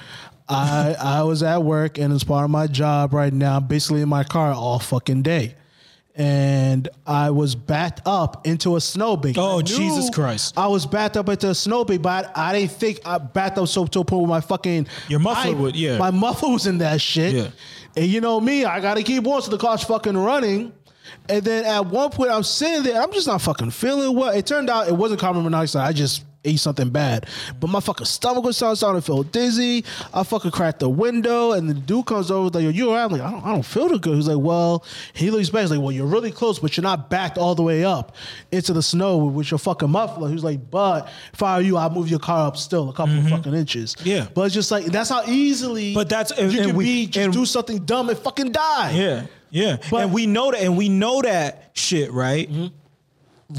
I 0.50 0.96
I 1.00 1.24
was 1.24 1.44
at 1.44 1.64
work 1.64 1.98
and 1.98 2.14
it's 2.14 2.24
part 2.24 2.44
of 2.44 2.50
my 2.52 2.68
job 2.68 3.14
right 3.14 3.34
now, 3.34 3.58
I'm 3.58 3.68
basically 3.68 4.02
in 4.02 4.10
my 4.10 4.24
car 4.24 4.52
all 4.54 4.80
fucking 4.80 5.22
day. 5.24 5.56
And 6.16 6.90
I 7.08 7.32
was 7.32 7.56
backed 7.56 8.02
up 8.06 8.46
into 8.46 8.76
a 8.76 8.82
snowbank. 8.82 9.38
Oh, 9.40 9.62
Jesus 9.62 10.10
Christ. 10.10 10.58
I 10.58 10.68
was 10.68 10.86
backed 10.86 11.16
up 11.16 11.30
into 11.30 11.50
a 11.50 11.56
snowbank, 11.56 12.02
but 12.02 12.32
I, 12.38 12.50
I 12.50 12.60
didn't 12.60 12.74
think 12.74 13.00
I 13.06 13.18
backed 13.18 13.58
up 13.58 13.68
so 13.70 13.86
to 13.86 14.00
a 14.02 14.06
point 14.06 14.22
where 14.24 14.30
my 14.30 14.42
fucking 14.42 14.88
Your 15.08 15.20
muffler 15.20 15.52
I- 15.52 15.54
would- 15.56 15.76
yeah. 15.76 15.98
My 15.98 16.12
muffler 16.12 16.50
was 16.52 16.68
in 16.68 16.80
that 16.80 17.00
shit. 17.00 17.34
Yeah. 17.34 17.48
And 17.96 18.06
you 18.08 18.22
know 18.22 18.40
me, 18.42 18.66
I 18.66 18.80
gotta 18.82 19.04
keep 19.04 19.26
on 19.26 19.42
so 19.42 19.52
the 19.52 19.58
car's 19.58 19.84
fucking 19.84 20.18
running. 20.18 20.74
And 21.30 21.44
then 21.44 21.66
at 21.66 21.86
one 21.88 22.10
point 22.10 22.32
I'm 22.32 22.44
sitting 22.44 22.84
there, 22.84 23.02
I'm 23.02 23.12
just 23.12 23.28
not 23.28 23.42
fucking 23.42 23.72
feeling 23.72 24.16
well. 24.16 24.30
It 24.32 24.46
turned 24.46 24.70
out 24.70 24.88
it 24.88 24.96
wasn't 24.96 25.20
carbon 25.20 25.44
monoxide. 25.44 25.88
I 25.88 25.92
just 25.94 26.24
ate 26.44 26.60
something 26.60 26.90
bad. 26.90 27.28
But 27.60 27.70
my 27.70 27.80
fucking 27.80 28.06
stomach 28.08 28.44
was 28.44 28.58
starting 28.58 28.82
to 28.82 29.02
feel 29.02 29.24
dizzy. 29.24 29.86
I 30.14 30.24
fucking 30.24 30.52
cracked 30.52 30.80
the 30.80 30.90
window 30.90 31.52
and 31.52 31.70
the 31.70 31.74
dude 31.74 32.06
comes 32.08 32.32
over 32.32 32.50
like, 32.50 32.64
Yo, 32.64 32.70
you 32.70 32.90
alright? 32.90 33.06
I'm 33.06 33.12
like, 33.12 33.22
I 33.22 33.32
don't 33.32 33.46
I 33.46 33.52
don't 33.54 33.64
feel 33.66 33.90
too 33.90 34.00
good. 34.00 34.16
He's 34.16 34.28
like, 34.28 34.44
Well, 34.44 34.84
he 35.14 35.30
looks 35.30 35.50
back. 35.50 35.62
He's 35.62 35.72
like, 35.72 35.80
Well, 35.82 35.92
you're 35.92 36.08
really 36.08 36.32
close, 36.32 36.58
but 36.60 36.76
you're 36.76 36.82
not 36.84 37.10
backed 37.10 37.38
all 37.38 37.54
the 37.56 37.64
way 37.64 37.84
up 37.86 38.16
into 38.52 38.74
the 38.74 38.82
snow 38.82 39.18
with 39.18 39.52
your 39.52 39.58
fucking 39.60 39.90
muffler. 39.90 40.30
He's 40.30 40.44
like, 40.44 40.70
But 40.72 41.10
if 41.34 41.44
I 41.44 41.58
were 41.58 41.64
you, 41.64 41.78
I'd 41.78 41.92
move 41.92 42.10
your 42.10 42.20
car 42.20 42.48
up 42.48 42.58
still 42.58 42.90
a 42.90 42.94
couple 42.94 43.18
of 43.20 43.30
fucking 43.30 43.54
inches. 43.54 43.96
Yeah. 44.04 44.28
But 44.34 44.44
it's 44.48 44.54
just 44.56 44.72
like 44.72 44.86
that's 44.86 45.10
how 45.10 45.24
easily 45.28 45.94
But 45.94 46.10
that's- 46.10 46.38
and- 46.38 46.52
you 46.52 46.60
and 46.62 46.68
can 46.70 46.76
we- 46.78 46.86
be 46.86 47.06
just 47.08 47.24
and- 47.26 47.34
do 47.34 47.46
something 47.46 47.80
dumb 47.86 48.10
and 48.10 48.18
fucking 48.18 48.52
die. 48.52 48.92
yeah 48.94 49.26
Yeah, 49.52 49.78
But- 49.92 50.04
and 50.04 50.14
we 50.14 50.26
know 50.28 50.50
that, 50.52 50.62
and 50.62 50.76
we 50.78 50.88
know 50.90 51.22
that 51.22 51.72
shit, 51.74 52.12
right? 52.12 52.50
Mm-hmm. 52.50 52.68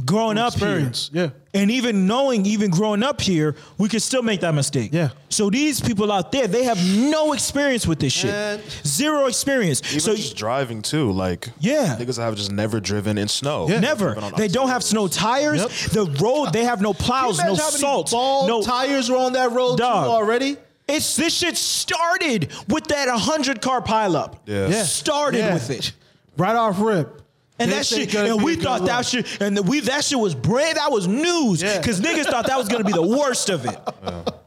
Growing 0.06 0.39
up 0.39 0.55
here, 0.55 0.90
yeah. 1.12 1.31
and 1.52 1.70
even 1.70 2.06
knowing, 2.06 2.47
even 2.47 2.70
growing 2.70 3.02
up 3.02 3.20
here, 3.20 3.55
we 3.78 3.89
could 3.89 4.01
still 4.02 4.23
make 4.23 4.40
that 4.40 4.55
mistake. 4.55 4.90
Yeah. 4.93 5.10
So 5.28 5.51
these 5.51 5.81
people 5.81 6.10
out 6.10 6.32
there, 6.32 6.47
they 6.47 6.64
have 6.64 6.78
no 6.86 7.32
experience 7.32 7.86
with 7.86 7.98
this 8.01 8.12
shit, 8.12 8.31
Man. 8.31 8.60
zero 8.86 9.27
experience. 9.27 9.82
Even 9.89 10.01
so 10.01 10.16
just 10.16 10.36
driving 10.36 10.82
too, 10.82 11.10
like 11.12 11.48
Yeah. 11.60 11.97
niggas 11.98 12.16
have 12.19 12.36
just 12.36 12.52
never 12.52 12.81
driven 12.81 13.19
in 13.19 13.28
snow. 13.28 13.69
Yeah. 13.69 13.81
never, 13.81 14.16
they 14.36 14.48
don't 14.48 14.69
have 14.69 14.82
snow 14.82 15.09
tires. 15.09 15.60
Yep. 15.60 15.70
The 15.93 16.23
road, 16.23 16.52
they 16.52 16.64
have 16.64 16.81
no 16.81 16.94
plows, 16.94 17.39
no 17.39 17.44
Imagine 17.44 17.59
how 17.59 17.70
many 17.70 17.78
salt, 17.78 18.10
bald 18.10 18.48
no 18.48 18.62
tires 18.62 19.10
were 19.10 19.19
on 19.19 19.32
that 19.35 19.52
road 19.52 19.78
too 19.78 19.85
already. 19.85 20.56
It's 20.89 21.16
this 21.16 21.35
shit 21.35 21.56
started 21.56 22.51
with 22.69 22.85
that 22.89 23.09
100 23.09 23.60
car 23.62 23.81
pileup. 23.82 24.35
Yeah. 24.47 24.69
Yeah. 24.69 24.82
Started 24.85 25.39
Yeah. 25.39 25.55
with 25.55 25.70
it. 25.70 25.93
Right 26.36 26.56
off 26.56 26.81
rip. 26.81 27.22
And 27.58 27.70
This 27.70 27.90
that 27.90 27.98
ain't 28.00 28.10
shit, 28.10 28.14
gonna 28.14 28.30
and 28.30 28.38
be 28.38 28.44
we 28.44 28.52
a 28.52 28.56
good 28.56 28.64
thought 28.64 28.84
that 28.86 28.96
look. 29.14 29.26
shit, 29.26 29.40
and 29.40 29.68
we 29.68 29.80
that 29.80 30.04
shit 30.04 30.18
was 30.18 30.34
brand, 30.34 30.78
that 30.78 30.90
was 30.90 31.06
news, 31.06 31.62
because 31.62 32.00
niggas 32.00 32.24
thought 32.24 32.46
that 32.46 32.56
was 32.58 32.68
gonna 32.68 32.82
be 32.84 32.92
the 32.92 33.02
worst 33.18 33.50
of 33.50 33.64
it. 33.66 33.78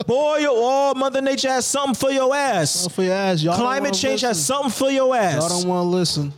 Boy, 0.08 0.38
yo, 0.40 0.50
oh, 0.52 0.94
Mother 0.96 1.22
Nature 1.22 1.50
has 1.50 1.66
something 1.66 1.96
for 1.96 2.12
your 2.12 2.36
ass. 2.36 2.88
For 2.92 3.04
your 3.04 3.14
ass, 3.14 3.42
y'all. 3.42 3.54
don't 3.54 3.62
Climate 3.64 3.92
wanna 3.92 3.94
change 3.96 4.22
has 4.22 4.38
listen. 4.38 4.44
something 4.56 4.72
for 4.72 4.90
your 4.92 5.16
ass. 5.16 5.36
Y'all 5.40 5.50
don't 5.62 5.68
want 5.70 5.86
to 5.86 5.90
listen. 5.90 6.34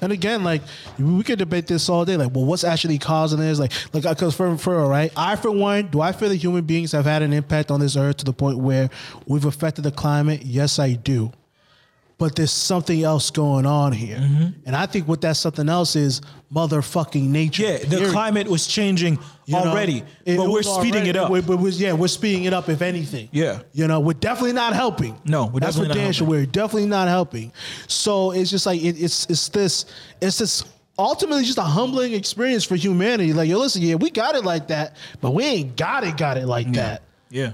And 0.00 0.12
again, 0.12 0.44
like 0.44 0.62
we 0.98 1.22
could 1.22 1.38
debate 1.38 1.66
this 1.66 1.88
all 1.88 2.04
day. 2.04 2.16
Like, 2.16 2.34
well, 2.34 2.44
what's 2.44 2.64
actually 2.64 2.98
causing 2.98 3.38
this? 3.40 3.58
Like, 3.58 3.72
like 3.94 4.02
because 4.04 4.34
for 4.34 4.56
for 4.58 4.76
real, 4.76 4.88
right? 4.88 5.10
I 5.16 5.36
for 5.36 5.50
one, 5.50 5.86
do 5.88 6.00
I 6.02 6.12
feel 6.12 6.28
that 6.28 6.36
human 6.36 6.64
beings 6.64 6.92
have 6.92 7.04
had 7.06 7.22
an 7.22 7.32
impact 7.32 7.70
on 7.70 7.80
this 7.80 7.96
earth 7.96 8.18
to 8.18 8.24
the 8.24 8.32
point 8.32 8.58
where 8.58 8.90
we've 9.26 9.44
affected 9.44 9.82
the 9.82 9.90
climate? 9.90 10.42
Yes, 10.44 10.78
I 10.78 10.92
do. 10.94 11.32
But 12.18 12.34
there's 12.34 12.50
something 12.50 13.02
else 13.02 13.30
going 13.30 13.66
on 13.66 13.92
here, 13.92 14.16
mm-hmm. 14.16 14.46
and 14.64 14.74
I 14.74 14.86
think 14.86 15.06
what 15.06 15.20
that 15.20 15.36
something 15.36 15.68
else 15.68 15.96
is 15.96 16.22
motherfucking 16.50 17.22
nature. 17.24 17.62
yeah, 17.64 17.76
the 17.76 17.88
Period. 17.98 18.10
climate 18.12 18.48
was 18.48 18.66
changing 18.66 19.18
You 19.44 19.52
know, 19.54 19.64
already, 19.68 20.02
it- 20.24 20.38
but 20.38 20.44
it 20.44 20.48
we're 20.50 20.62
speeding 20.62 20.94
already- 20.94 21.10
it 21.10 21.16
up. 21.16 21.30
we- 21.30 21.42
But, 21.42 21.58
we- 21.58 21.72
yeah, 21.72 21.92
we're 21.92 22.08
speeding 22.08 22.44
it 22.44 22.54
up. 22.54 22.70
If 22.70 22.80
anything, 22.80 23.28
Yeah. 23.32 23.58
you 23.74 23.86
know, 23.86 24.00
we're 24.00 24.14
definitely 24.14 24.54
not 24.54 24.72
helping. 24.72 25.18
No, 25.26 25.44
we're 25.46 25.60
that's 25.60 25.76
definitely 25.76 25.88
for 25.94 25.98
not 25.98 26.04
damn 26.04 26.12
sure. 26.12 26.26
helping. 26.26 26.40
We're 26.40 26.46
definitely 26.46 26.86
not 26.88 27.08
helping. 27.08 27.52
So 27.86 28.30
it's 28.30 28.50
just 28.50 28.64
like 28.64 28.80
it, 28.82 28.96
it's 28.98 29.26
it's 29.28 29.48
this 29.50 29.84
it's 30.22 30.38
this 30.38 30.64
ultimately 30.98 31.44
just 31.44 31.58
a 31.58 31.62
humbling 31.62 32.14
experience 32.14 32.64
for 32.64 32.76
humanity. 32.76 33.34
Like, 33.34 33.50
yo, 33.50 33.58
listen, 33.58 33.82
yeah, 33.82 33.96
we 33.96 34.08
got 34.08 34.34
it 34.36 34.44
like 34.46 34.68
that, 34.68 34.96
but 35.20 35.32
we 35.32 35.44
ain't 35.44 35.76
got 35.76 36.02
it, 36.02 36.16
got 36.16 36.38
it 36.38 36.46
like 36.46 36.72
that. 36.72 37.02
yeah. 37.28 37.52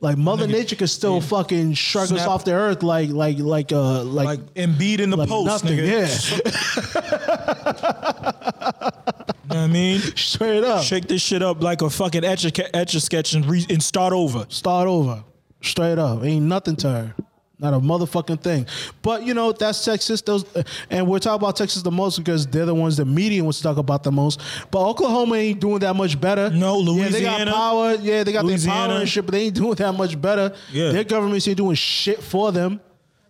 Like 0.00 0.18
Mother 0.18 0.46
Nature 0.46 0.76
could 0.76 0.90
still 0.90 1.20
fucking 1.22 1.72
shrug 1.72 2.04
us 2.04 2.10
Snap- 2.10 2.28
off 2.28 2.44
the 2.44 2.52
earth 2.52 2.82
like 2.82 3.08
like 3.10 3.38
like 3.38 3.72
uh 3.72 4.02
like, 4.04 4.26
Like 4.26 4.54
Embiid 4.54 5.00
in 5.00 5.08
the 5.10 5.16
like 5.16 5.28
post, 5.28 5.46
nothing. 5.64 5.78
nigga. 5.78 5.86
Yeah, 5.86 6.06
You 6.36 7.96
know 9.54 9.56
what 9.56 9.56
I 9.56 9.66
mean? 9.68 10.00
straight 10.00 10.64
up. 10.64 10.82
Shake 10.84 11.08
this 11.08 11.22
shit 11.22 11.42
up 11.42 11.62
like 11.62 11.80
a 11.82 11.88
fucking 11.88 12.24
etch 12.24 12.44
a, 12.44 12.76
etch 12.76 12.94
a 12.94 13.00
sketch 13.00 13.32
and, 13.32 13.46
re, 13.46 13.64
and 13.70 13.82
start 13.82 14.12
over. 14.12 14.44
Start 14.50 14.86
over. 14.86 15.24
Straight 15.62 15.98
up. 15.98 16.22
Ain't 16.22 16.44
nothing 16.44 16.76
to 16.76 16.88
her. 16.88 17.14
Not 17.58 17.72
a 17.72 17.78
motherfucking 17.78 18.42
thing. 18.42 18.66
But 19.00 19.22
you 19.22 19.32
know, 19.32 19.50
that's 19.52 19.82
Texas. 19.82 20.20
Those 20.20 20.44
and 20.90 21.08
we're 21.08 21.18
talking 21.18 21.42
about 21.42 21.56
Texas 21.56 21.80
the 21.82 21.90
most 21.90 22.18
because 22.18 22.46
they're 22.46 22.66
the 22.66 22.74
ones 22.74 22.98
the 22.98 23.06
media 23.06 23.42
wants 23.42 23.58
to 23.58 23.62
talk 23.62 23.78
about 23.78 24.02
the 24.02 24.12
most. 24.12 24.40
But 24.70 24.86
Oklahoma 24.86 25.36
ain't 25.36 25.60
doing 25.60 25.78
that 25.78 25.96
much 25.96 26.20
better. 26.20 26.50
No, 26.50 26.78
Louisiana. 26.78 27.04
Yeah, 27.04 27.38
they 27.38 27.44
got 27.44 27.54
power. 27.54 27.94
Yeah, 27.94 28.24
they 28.24 28.32
got 28.32 28.42
their 28.42 28.50
Louisiana. 28.50 28.88
power 28.88 29.00
and 29.00 29.08
shit, 29.08 29.24
but 29.24 29.32
they 29.32 29.44
ain't 29.44 29.54
doing 29.54 29.74
that 29.74 29.92
much 29.92 30.20
better. 30.20 30.54
Yeah. 30.70 30.92
Their 30.92 31.04
governments 31.04 31.48
ain't 31.48 31.56
doing 31.56 31.76
shit 31.76 32.22
for 32.22 32.52
them. 32.52 32.80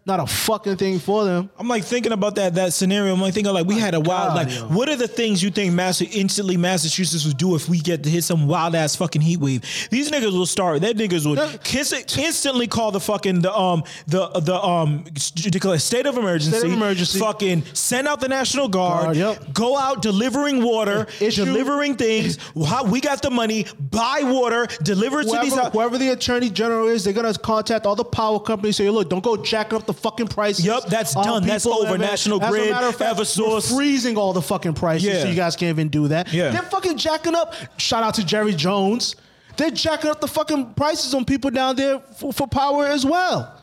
Not 0.06 0.20
a 0.20 0.26
fucking 0.26 0.76
thing 0.76 1.00
for 1.00 1.24
them. 1.24 1.50
I'm 1.58 1.66
like 1.66 1.82
thinking 1.82 2.12
about 2.12 2.36
that 2.36 2.54
that 2.54 2.72
scenario. 2.72 3.12
I'm 3.12 3.20
like 3.20 3.34
thinking 3.34 3.52
like 3.52 3.66
we 3.66 3.76
had 3.80 3.92
a 3.92 3.98
wild 3.98 4.34
God, 4.34 4.36
like 4.36 4.54
yo. 4.54 4.68
what 4.68 4.88
are 4.88 4.94
the 4.94 5.08
things 5.08 5.42
you 5.42 5.50
think 5.50 5.74
Massa 5.74 6.04
instantly 6.06 6.56
Massachusetts 6.56 7.26
would 7.26 7.36
do 7.36 7.56
if 7.56 7.68
we 7.68 7.80
get 7.80 8.04
to 8.04 8.08
hit 8.08 8.22
some 8.22 8.46
wild 8.46 8.76
ass 8.76 8.94
fucking 8.94 9.20
heat 9.20 9.38
wave? 9.38 9.62
These 9.90 10.12
niggas 10.12 10.30
will 10.32 10.46
start. 10.46 10.82
That 10.82 10.96
niggas 10.96 11.26
would 11.28 11.60
kiss 11.64 11.92
it, 11.92 12.16
instantly 12.16 12.68
call 12.68 12.92
the 12.92 13.00
fucking 13.00 13.40
the 13.40 13.52
um 13.52 13.82
the 14.06 14.28
the 14.28 14.54
um 14.54 15.02
declare 15.34 15.78
state 15.80 16.06
of 16.06 16.16
emergency. 16.16 16.56
State 16.56 16.68
of 16.68 16.72
emergency. 16.72 17.18
Fucking 17.18 17.64
send 17.72 18.06
out 18.06 18.20
the 18.20 18.28
national 18.28 18.68
guard. 18.68 19.16
Guard, 19.16 19.16
yep. 19.16 19.52
Go 19.52 19.76
out 19.76 20.02
delivering 20.02 20.62
water, 20.62 21.08
Issue- 21.20 21.44
delivering 21.44 21.96
things. 21.96 22.38
How 22.64 22.84
we 22.84 23.00
got 23.00 23.22
the 23.22 23.30
money, 23.30 23.66
buy 23.80 24.20
water, 24.22 24.68
deliver 24.84 25.22
it 25.22 25.24
to 25.24 25.38
these. 25.42 25.52
Whoever, 25.52 25.70
whoever 25.70 25.98
the 25.98 26.10
attorney 26.10 26.48
general 26.50 26.86
is, 26.86 27.02
they're 27.02 27.12
gonna 27.12 27.34
contact 27.34 27.86
all 27.86 27.96
the 27.96 28.04
power 28.04 28.38
companies. 28.38 28.76
Say, 28.76 28.88
look, 28.88 29.08
don't 29.10 29.24
go 29.24 29.36
jacking 29.36 29.78
up 29.78 29.86
the 29.86 29.95
fucking 29.96 30.28
prices. 30.28 30.64
Yep, 30.64 30.84
that's 30.88 31.16
on 31.16 31.24
done. 31.24 31.46
That's 31.46 31.66
over. 31.66 31.98
National 31.98 32.38
Grid, 32.38 32.70
fact, 32.74 32.98
Eversource. 33.00 33.74
freezing 33.74 34.16
all 34.16 34.32
the 34.32 34.42
fucking 34.42 34.74
prices, 34.74 35.06
Yeah. 35.08 35.22
so 35.22 35.28
you 35.28 35.34
guys 35.34 35.56
can't 35.56 35.70
even 35.70 35.88
do 35.88 36.08
that. 36.08 36.32
Yeah. 36.32 36.50
they're 36.50 36.62
fucking 36.62 36.96
jacking 36.98 37.34
up. 37.34 37.54
Shout 37.78 38.02
out 38.04 38.14
to 38.14 38.24
Jerry 38.24 38.54
Jones. 38.54 39.16
They're 39.56 39.70
jacking 39.70 40.10
up 40.10 40.20
the 40.20 40.28
fucking 40.28 40.74
prices 40.74 41.14
on 41.14 41.24
people 41.24 41.50
down 41.50 41.76
there 41.76 41.98
for, 42.18 42.32
for 42.32 42.46
power 42.46 42.86
as 42.86 43.06
well. 43.06 43.58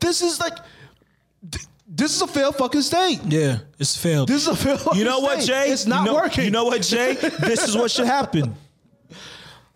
This 0.00 0.22
is 0.22 0.40
like, 0.40 0.56
th- 1.50 1.66
this 1.86 2.14
is 2.14 2.22
a 2.22 2.26
failed 2.26 2.56
fucking 2.56 2.82
state. 2.82 3.20
Yeah, 3.26 3.58
it's 3.78 3.96
failed. 3.96 4.28
This 4.28 4.42
is 4.42 4.48
a 4.48 4.56
failed. 4.56 4.96
You 4.96 5.04
know 5.04 5.20
what. 5.20 5.40
Jay? 5.40 5.70
It's 5.70 5.86
not 5.86 6.00
you 6.06 6.12
know, 6.12 6.14
working. 6.14 6.44
You 6.44 6.50
know 6.50 6.64
what, 6.64 6.82
Jay? 6.82 7.14
this 7.14 7.66
is 7.66 7.76
what 7.76 7.90
should 7.90 8.06
happen. 8.06 8.54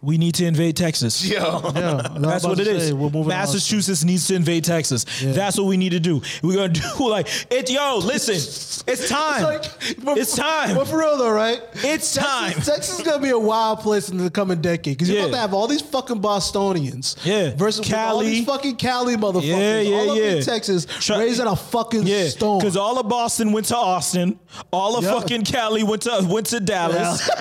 We 0.04 0.18
need 0.18 0.34
to 0.34 0.44
invade 0.46 0.76
Texas. 0.76 1.24
Yo. 1.24 1.38
Yeah, 1.76 2.08
That's 2.18 2.42
what 2.44 2.56
to 2.56 2.62
it 2.62 2.66
is. 2.66 2.88
say, 2.88 2.92
We're 2.92 3.02
moving 3.04 3.22
on. 3.22 3.28
Massachusetts 3.28 4.02
needs 4.02 4.26
to 4.26 4.34
invade 4.34 4.64
Texas. 4.64 5.04
That's 5.22 5.56
what 5.56 5.66
we 5.68 5.76
need 5.76 5.90
to 5.90 6.00
do. 6.00 6.20
We're 6.42 6.56
gonna 6.56 6.68
do 6.98 7.08
like 7.08 7.28
it. 7.52 7.70
Yo, 7.70 7.98
listen, 7.98 8.34
it's 8.34 9.08
time. 9.08 9.56
It's, 9.56 9.88
like- 9.96 10.04
but- 10.04 10.18
it's 10.18 10.34
time. 10.34 10.74
But 10.74 10.88
for 10.88 10.98
real 10.98 11.16
though, 11.18 11.30
right? 11.30 11.60
It's 11.74 12.14
time. 12.14 12.52
Texas, 12.54 12.66
Texas 12.66 12.98
is 12.98 13.06
gonna 13.06 13.22
be 13.22 13.28
a 13.30 13.38
wild 13.38 13.78
place 13.78 14.08
in 14.08 14.16
the 14.16 14.28
coming 14.28 14.60
decade 14.60 14.94
because 14.98 15.08
you're 15.08 15.18
Yeah. 15.20 15.26
about 15.26 15.36
to 15.36 15.40
have 15.42 15.54
all 15.54 15.68
these 15.68 15.82
fucking 15.82 16.20
Bostonians, 16.20 17.16
Yeah. 17.24 17.54
versus 17.54 17.86
with 17.86 17.94
all 17.94 18.10
Cali. 18.18 18.26
these 18.26 18.44
fucking 18.46 18.76
Cali 18.76 19.16
motherfuckers, 19.16 19.44
Yeah, 19.46 19.80
yeah, 19.82 19.96
all 19.96 20.10
up 20.10 20.16
yeah. 20.18 20.22
in 20.24 20.42
Texas, 20.42 20.84
Try- 20.86 21.18
raising 21.20 21.46
a 21.46 21.54
fucking 21.54 22.08
yeah, 22.08 22.26
stone. 22.26 22.58
because 22.58 22.76
all 22.76 22.98
of 22.98 23.08
Boston 23.08 23.52
went 23.52 23.66
to 23.66 23.76
Austin. 23.76 24.36
All 24.72 24.96
of 24.96 25.04
Yeah. 25.04 25.12
fucking 25.12 25.44
Cali 25.44 25.84
went 25.84 26.02
to 26.02 26.26
went 26.28 26.46
to 26.48 26.58
Dallas. 26.58 27.30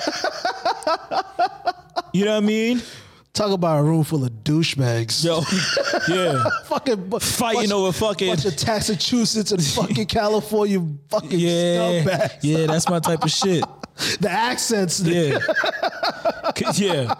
you 2.12 2.24
know 2.24 2.32
what 2.32 2.42
I 2.42 2.46
mean? 2.46 2.82
Talk 3.32 3.50
about 3.52 3.80
a 3.80 3.82
room 3.82 4.04
full 4.04 4.24
of 4.24 4.30
douchebags. 4.44 5.24
Yo, 5.24 5.40
yeah. 6.14 6.44
fucking 6.66 7.08
bu- 7.08 7.18
Fighting 7.18 7.60
bunch, 7.60 7.72
over 7.72 7.92
fucking- 7.92 8.28
bunch 8.28 8.44
of 8.44 8.66
Massachusetts 8.66 9.52
and 9.52 9.64
fucking 9.78 10.04
California 10.06 10.80
fucking 11.08 11.38
Yeah, 11.40 12.02
scumbags. 12.04 12.38
yeah, 12.42 12.66
that's 12.66 12.88
my 12.90 12.98
type 13.00 13.22
of 13.24 13.30
shit. 13.30 13.64
The 14.20 14.30
accents. 14.30 15.00
Yeah, 15.00 15.38
'Cause- 16.54 16.80
yeah, 16.80 17.14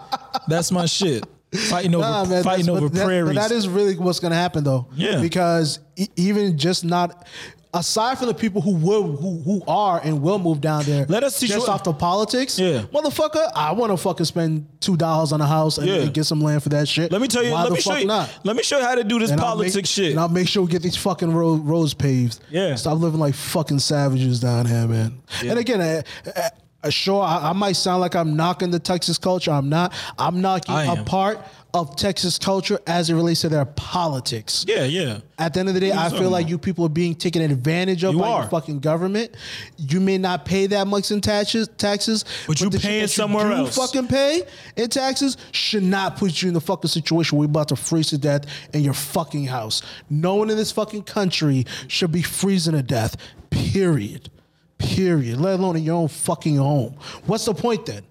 that's 0.47 0.71
my 0.71 0.85
shit. 0.87 1.23
Fighting 1.69 1.93
over, 1.93 2.03
Nah, 2.03 2.25
man, 2.25 2.43
fighting 2.43 2.65
that's- 2.65 2.77
over 2.81 2.89
but 2.89 2.97
that- 2.97 3.05
prairies. 3.05 3.35
But 3.35 3.47
that 3.47 3.51
is 3.51 3.67
really 3.67 3.95
what's 3.95 4.19
going 4.19 4.31
to 4.31 4.37
happen, 4.37 4.63
though. 4.63 4.87
Yeah. 4.95 5.21
Because 5.21 5.79
e- 5.95 6.07
even 6.15 6.57
just 6.57 6.83
not, 6.83 7.27
aside 7.73 8.17
from 8.17 8.27
the 8.27 8.33
people 8.33 8.61
who 8.61 8.75
will, 8.75 9.15
who 9.15 9.41
who 9.41 9.61
are 9.67 9.99
and 10.03 10.21
will 10.21 10.39
move 10.39 10.61
down 10.61 10.83
there, 10.83 11.05
Let 11.09 11.23
us 11.23 11.39
teach 11.39 11.49
just 11.49 11.67
you- 11.67 11.73
off 11.73 11.83
the 11.83 11.93
politics. 11.93 12.59
Yeah. 12.59 12.83
motherfucker, 12.93 13.51
I 13.55 13.71
want 13.71 13.91
to 13.91 13.97
fucking 13.97 14.25
spend 14.25 14.67
two 14.79 14.95
dollars 14.97 15.31
on 15.31 15.41
a 15.41 15.45
house 15.47 15.77
and, 15.77 15.87
Yeah. 15.87 15.95
and 15.95 16.13
get 16.13 16.25
some 16.25 16.41
land 16.41 16.61
for 16.63 16.69
that 16.69 16.87
shit. 16.87 17.11
let 17.11 17.21
me 17.21 17.27
tell 17.27 17.43
you. 17.43 17.51
Why 17.51 17.63
let 17.63 17.71
me 17.73 17.79
show 17.81 17.95
you. 17.95 18.05
Not? 18.05 18.29
Let 18.43 18.55
me 18.55 18.63
show 18.63 18.77
you 18.79 18.85
how 18.85 18.95
to 18.95 19.03
do 19.03 19.19
this 19.19 19.31
And 19.31 19.39
politics 19.39 19.75
make, 19.75 19.85
shit. 19.87 20.11
And 20.11 20.19
I'll 20.19 20.29
make 20.29 20.47
sure 20.47 20.63
we 20.63 20.69
get 20.69 20.81
these 20.81 20.95
fucking 20.97 21.33
road, 21.33 21.65
roads 21.65 21.93
paved. 21.93 22.39
Yeah. 22.49 22.75
Stop 22.75 22.99
living 22.99 23.19
like 23.19 23.33
fucking 23.35 23.79
savages 23.79 24.39
down 24.39 24.65
here, 24.65 24.87
man. 24.87 25.21
And 25.45 25.57
again, 25.59 25.81
uh, 25.81 26.01
uh, 26.27 26.29
uh, 26.35 26.49
sure, 26.89 27.23
I, 27.23 27.49
I 27.49 27.53
might 27.53 27.73
sound 27.73 28.01
like 28.01 28.15
I'm 28.15 28.35
knocking 28.35 28.71
the 28.71 28.79
Texas 28.79 29.17
culture. 29.17 29.51
I'm 29.51 29.69
not. 29.69 29.93
I'm 30.17 30.41
knocking 30.41 30.75
a 30.75 31.03
part 31.03 31.39
of 31.73 31.95
Texas 31.95 32.37
culture 32.37 32.79
as 32.85 33.09
it 33.09 33.15
relates 33.15 33.41
to 33.41 33.49
their 33.49 33.65
politics. 33.65 34.63
yeah, 34.67 34.83
yeah. 34.83 35.19
At 35.39 35.55
the 35.55 35.59
end 35.61 35.69
of 35.69 35.73
the 35.75 35.81
day, 35.81 35.91
I 35.91 36.09
feel 36.09 36.29
like 36.29 36.47
you 36.47 36.59
people 36.59 36.85
are 36.85 36.89
being 36.89 37.15
taken 37.15 37.41
advantage 37.41 38.03
of 38.03 38.13
You 38.13 38.19
by 38.19 38.27
are. 38.29 38.41
your 38.41 38.49
fucking 38.51 38.79
government. 38.79 39.31
You 39.77 39.99
may 39.99 40.19
not 40.19 40.45
pay 40.45 40.67
that 40.67 40.85
much 40.85 41.09
in 41.09 41.19
taxes, 41.19 41.67
taxes, 41.77 42.25
But 42.45 42.61
you 42.61 42.69
the 42.69 42.77
shit 42.79 42.87
paying 42.87 43.01
you 43.01 43.07
somewhere 43.07 43.49
do 43.49 43.55
else. 43.55 43.75
Fucking 43.75 44.07
pay 44.07 44.43
in 44.75 44.89
taxes 44.89 45.35
should 45.51 45.81
not 45.83 46.17
put 46.17 46.41
you 46.43 46.47
in 46.49 46.53
the 46.53 46.61
fucking 46.61 46.89
situation 46.89 47.39
where 47.39 47.47
we're 47.47 47.51
about 47.51 47.69
to 47.69 47.75
freeze 47.75 48.09
to 48.09 48.19
death 48.19 48.45
in 48.73 48.83
your 48.83 48.93
fucking 48.93 49.45
house. 49.47 49.81
No 50.11 50.35
one 50.35 50.51
in 50.51 50.57
this 50.57 50.71
fucking 50.71 51.03
country 51.03 51.65
should 51.87 52.11
be 52.11 52.21
freezing 52.21 52.73
to 52.73 52.83
death. 52.83 53.17
Period. 53.49 54.29
Period. 54.77 55.39
Let 55.39 55.59
alone 55.59 55.77
in 55.77 55.83
your 55.83 55.95
own 55.95 56.07
fucking 56.07 56.57
home. 56.57 56.95
What's 57.25 57.45
the 57.45 57.53
point 57.53 57.85
then? 57.85 58.03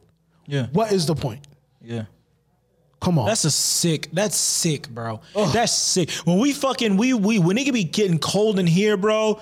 Yeah. 0.47 0.67
What 0.73 0.93
is 0.93 1.07
the 1.07 1.15
point? 1.15 1.47
Yeah. 1.81 2.05
Come 3.01 3.19
on. 3.19 3.27
That's 3.27 3.45
a 3.45 3.51
sick. 3.51 4.09
That's 4.13 4.37
sick, 4.37 4.89
bro. 4.89 5.21
That's 5.35 5.73
sick. 5.73 6.11
When 6.25 6.39
we 6.39 6.53
fucking 6.53 6.97
we 6.97 7.15
we 7.15 7.39
when 7.41 7.59
it 7.59 7.65
can 7.65 7.75
be 7.75 7.85
getting 7.85 8.19
cold 8.19 8.59
in 8.59 8.67
here, 8.67 8.97
bro. 8.97 9.41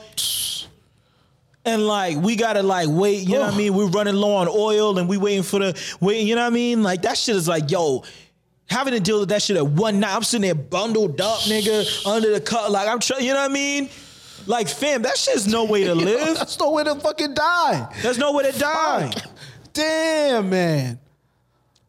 And 1.66 1.86
like 1.86 2.16
we 2.16 2.36
gotta 2.36 2.62
like 2.62 2.88
wait, 2.88 3.28
you 3.28 3.34
know 3.34 3.42
what 3.42 3.54
I 3.54 3.56
mean? 3.58 3.74
We're 3.74 3.88
running 3.88 4.14
low 4.14 4.36
on 4.36 4.48
oil 4.48 4.98
and 4.98 5.08
we 5.08 5.18
waiting 5.18 5.42
for 5.42 5.58
the 5.58 5.78
wait, 6.00 6.22
you 6.22 6.34
know 6.34 6.40
what 6.40 6.46
I 6.52 6.54
mean? 6.54 6.82
Like 6.82 7.02
that 7.02 7.18
shit 7.18 7.36
is 7.36 7.46
like, 7.46 7.70
yo, 7.70 8.02
having 8.70 8.94
to 8.94 9.00
deal 9.00 9.20
with 9.20 9.28
that 9.28 9.42
shit 9.42 9.58
at 9.58 9.66
one 9.66 10.00
night. 10.00 10.16
I'm 10.16 10.22
sitting 10.22 10.42
there 10.42 10.54
bundled 10.54 11.20
up, 11.20 11.40
nigga, 11.40 12.06
under 12.06 12.32
the 12.32 12.40
cut. 12.40 12.70
Like 12.70 12.88
I'm 12.88 12.98
trying, 12.98 13.26
you 13.26 13.34
know 13.34 13.40
what 13.40 13.50
I 13.50 13.52
mean? 13.52 13.90
Like, 14.46 14.68
fam, 14.68 15.02
that 15.02 15.16
shit's 15.16 15.46
no 15.46 15.64
way 15.64 15.84
to 15.84 15.94
live. 15.94 16.36
That's 16.38 16.58
no 16.58 16.70
way 16.70 16.84
to 16.84 16.94
fucking 16.96 17.34
die. 17.34 17.94
There's 18.02 18.18
no 18.18 18.32
way 18.32 18.50
to 18.50 18.58
die. 18.58 19.12
Damn, 19.72 20.50
man. 20.50 20.98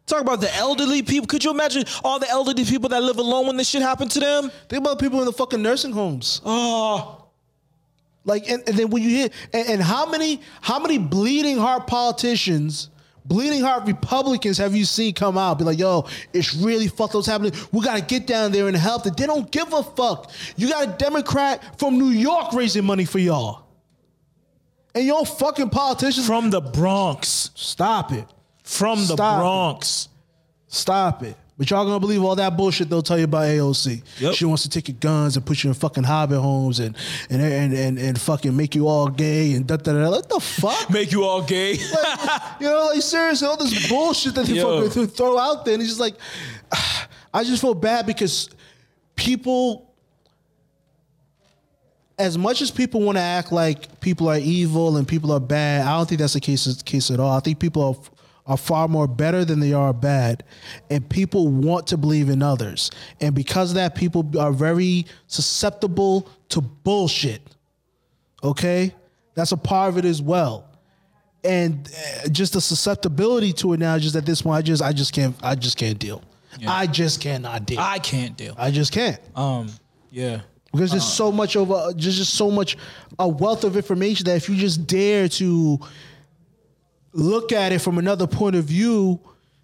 Talk 0.05 0.21
about 0.21 0.41
the 0.41 0.53
elderly 0.55 1.01
people. 1.01 1.25
Could 1.27 1.43
you 1.43 1.51
imagine 1.51 1.85
all 2.03 2.19
the 2.19 2.29
elderly 2.29 2.65
people 2.65 2.89
that 2.89 3.01
live 3.01 3.17
alone 3.17 3.47
when 3.47 3.57
this 3.57 3.69
shit 3.69 3.81
happened 3.81 4.11
to 4.11 4.19
them? 4.19 4.51
Think 4.69 4.81
about 4.83 4.99
people 4.99 5.19
in 5.19 5.25
the 5.25 5.31
fucking 5.33 5.61
nursing 5.61 5.93
homes. 5.93 6.41
Oh, 6.45 7.25
Like, 8.25 8.47
and, 8.49 8.61
and 8.67 8.77
then 8.77 8.89
when 8.89 9.01
you 9.01 9.09
hear, 9.09 9.29
and, 9.53 9.67
and 9.69 9.81
how 9.81 10.05
many, 10.05 10.41
how 10.61 10.77
many 10.79 10.97
bleeding 10.99 11.57
heart 11.57 11.87
politicians, 11.87 12.89
bleeding 13.31 13.61
heart 13.61 13.85
Republicans 13.87 14.57
have 14.57 14.75
you 14.75 14.83
seen 14.83 15.13
come 15.13 15.37
out 15.37 15.57
be 15.57 15.63
like, 15.63 15.79
yo, 15.79 16.05
it's 16.33 16.53
really 16.53 16.89
fucked 16.89 17.13
what's 17.13 17.27
happening. 17.27 17.53
We 17.71 17.81
gotta 17.81 18.01
get 18.01 18.27
down 18.27 18.51
there 18.51 18.67
and 18.67 18.75
help. 18.75 19.03
That 19.03 19.15
they 19.15 19.25
don't 19.25 19.49
give 19.49 19.71
a 19.71 19.83
fuck. 19.83 20.29
You 20.57 20.67
got 20.67 20.83
a 20.85 20.91
Democrat 20.97 21.79
from 21.79 21.97
New 21.97 22.09
York 22.09 22.51
raising 22.51 22.83
money 22.83 23.05
for 23.05 23.19
y'all, 23.19 23.63
and 24.93 25.05
your 25.05 25.25
fucking 25.25 25.69
politicians. 25.69 26.27
from 26.27 26.49
the 26.49 26.59
Bronx. 26.59 27.51
Stop 27.55 28.11
it. 28.11 28.27
From 28.63 28.99
the 28.99 29.13
Stop 29.13 29.37
it. 29.37 29.39
Bronx. 29.39 30.09
Stop 30.67 31.23
it. 31.23 31.37
But 31.61 31.69
y'all 31.69 31.85
gonna 31.85 31.99
believe 31.99 32.23
all 32.23 32.35
that 32.37 32.57
bullshit 32.57 32.89
they'll 32.89 33.03
tell 33.03 33.19
you 33.19 33.25
about 33.25 33.43
AOC. 33.43 34.01
Yep. 34.19 34.33
She 34.33 34.45
wants 34.45 34.63
to 34.63 34.69
take 34.69 34.87
your 34.87 34.97
guns 34.99 35.37
and 35.37 35.45
put 35.45 35.63
you 35.63 35.69
in 35.69 35.75
fucking 35.75 36.03
hobbit 36.03 36.39
homes 36.39 36.79
and 36.79 36.95
and 37.29 37.39
and 37.39 37.71
and, 37.71 37.99
and 37.99 38.19
fucking 38.19 38.57
make 38.57 38.73
you 38.73 38.87
all 38.87 39.09
gay 39.09 39.53
and 39.53 39.67
da 39.67 39.77
da 39.77 39.93
da. 39.93 40.09
What 40.09 40.27
the 40.27 40.39
fuck? 40.39 40.89
Make 40.89 41.11
you 41.11 41.23
all 41.23 41.43
gay. 41.43 41.73
you 41.73 42.65
know, 42.65 42.89
like 42.91 43.03
seriously, 43.03 43.47
all 43.47 43.57
this 43.57 43.87
bullshit 43.87 44.33
that 44.33 44.47
they 44.47 44.53
Yo. 44.53 44.89
fucking 44.89 45.05
throw 45.09 45.37
out 45.37 45.63
there, 45.63 45.75
and 45.75 45.83
it's 45.83 45.91
just 45.91 46.01
like, 46.01 46.15
I 47.31 47.43
just 47.43 47.61
feel 47.61 47.75
bad 47.75 48.07
because 48.07 48.49
people, 49.15 49.93
as 52.17 52.39
much 52.39 52.63
as 52.63 52.71
people 52.71 53.01
want 53.01 53.19
to 53.19 53.21
act 53.21 53.51
like 53.51 54.01
people 54.01 54.29
are 54.29 54.39
evil 54.39 54.97
and 54.97 55.07
people 55.07 55.31
are 55.31 55.39
bad, 55.39 55.85
I 55.85 55.95
don't 55.95 56.09
think 56.09 56.21
that's 56.21 56.33
the 56.33 56.41
case 56.41 56.81
case 56.81 57.11
at 57.11 57.19
all. 57.19 57.37
I 57.37 57.39
think 57.39 57.59
people 57.59 57.83
are 57.83 57.95
are 58.45 58.57
far 58.57 58.87
more 58.87 59.07
better 59.07 59.45
than 59.45 59.59
they 59.59 59.73
are 59.73 59.93
bad, 59.93 60.43
and 60.89 61.07
people 61.09 61.47
want 61.47 61.87
to 61.87 61.97
believe 61.97 62.29
in 62.29 62.41
others, 62.41 62.91
and 63.19 63.35
because 63.35 63.71
of 63.71 63.75
that, 63.75 63.95
people 63.95 64.29
are 64.39 64.51
very 64.51 65.05
susceptible 65.27 66.27
to 66.49 66.61
bullshit. 66.61 67.41
Okay, 68.43 68.93
that's 69.35 69.51
a 69.51 69.57
part 69.57 69.89
of 69.89 69.97
it 69.97 70.05
as 70.05 70.21
well. 70.21 70.67
And 71.43 71.89
uh, 72.25 72.29
just 72.29 72.53
the 72.53 72.61
susceptibility 72.61 73.51
to 73.53 73.73
it 73.73 73.79
now 73.79 73.97
just 73.97 74.15
at 74.15 74.27
this 74.27 74.43
point 74.43 74.57
i 74.57 74.61
just 74.61 74.83
i 74.83 74.91
just 74.93 75.11
can't 75.11 75.35
i 75.41 75.55
just 75.55 75.75
can't 75.75 75.97
deal. 75.97 76.21
I 76.67 76.87
just 76.87 77.21
cannot 77.21 77.65
deal. 77.65 77.79
I, 77.79 77.99
can't 77.99 78.35
deal. 78.35 78.53
I 78.57 78.71
just 78.71 78.91
can't. 78.91 79.19
Um, 79.35 79.69
yeah. 80.09 80.41
because 80.71 80.91
there's 80.91 81.07
so 81.07 81.31
much 81.31 81.55
of 81.55 81.71
a 81.71 81.93
just 81.95 82.17
just 82.17 82.33
so 82.33 82.51
much 82.51 82.77
a 83.19 83.27
wealth 83.27 83.63
of 83.63 83.75
information 83.75 84.25
that 84.25 84.35
if 84.35 84.49
you 84.49 84.55
just 84.55 84.85
dare 84.87 85.27
to 85.29 85.79
look 87.13 87.51
at 87.51 87.71
it 87.71 87.79
from 87.79 87.97
another 87.97 88.27
point 88.27 88.55
of 88.55 88.65
view 88.65 89.19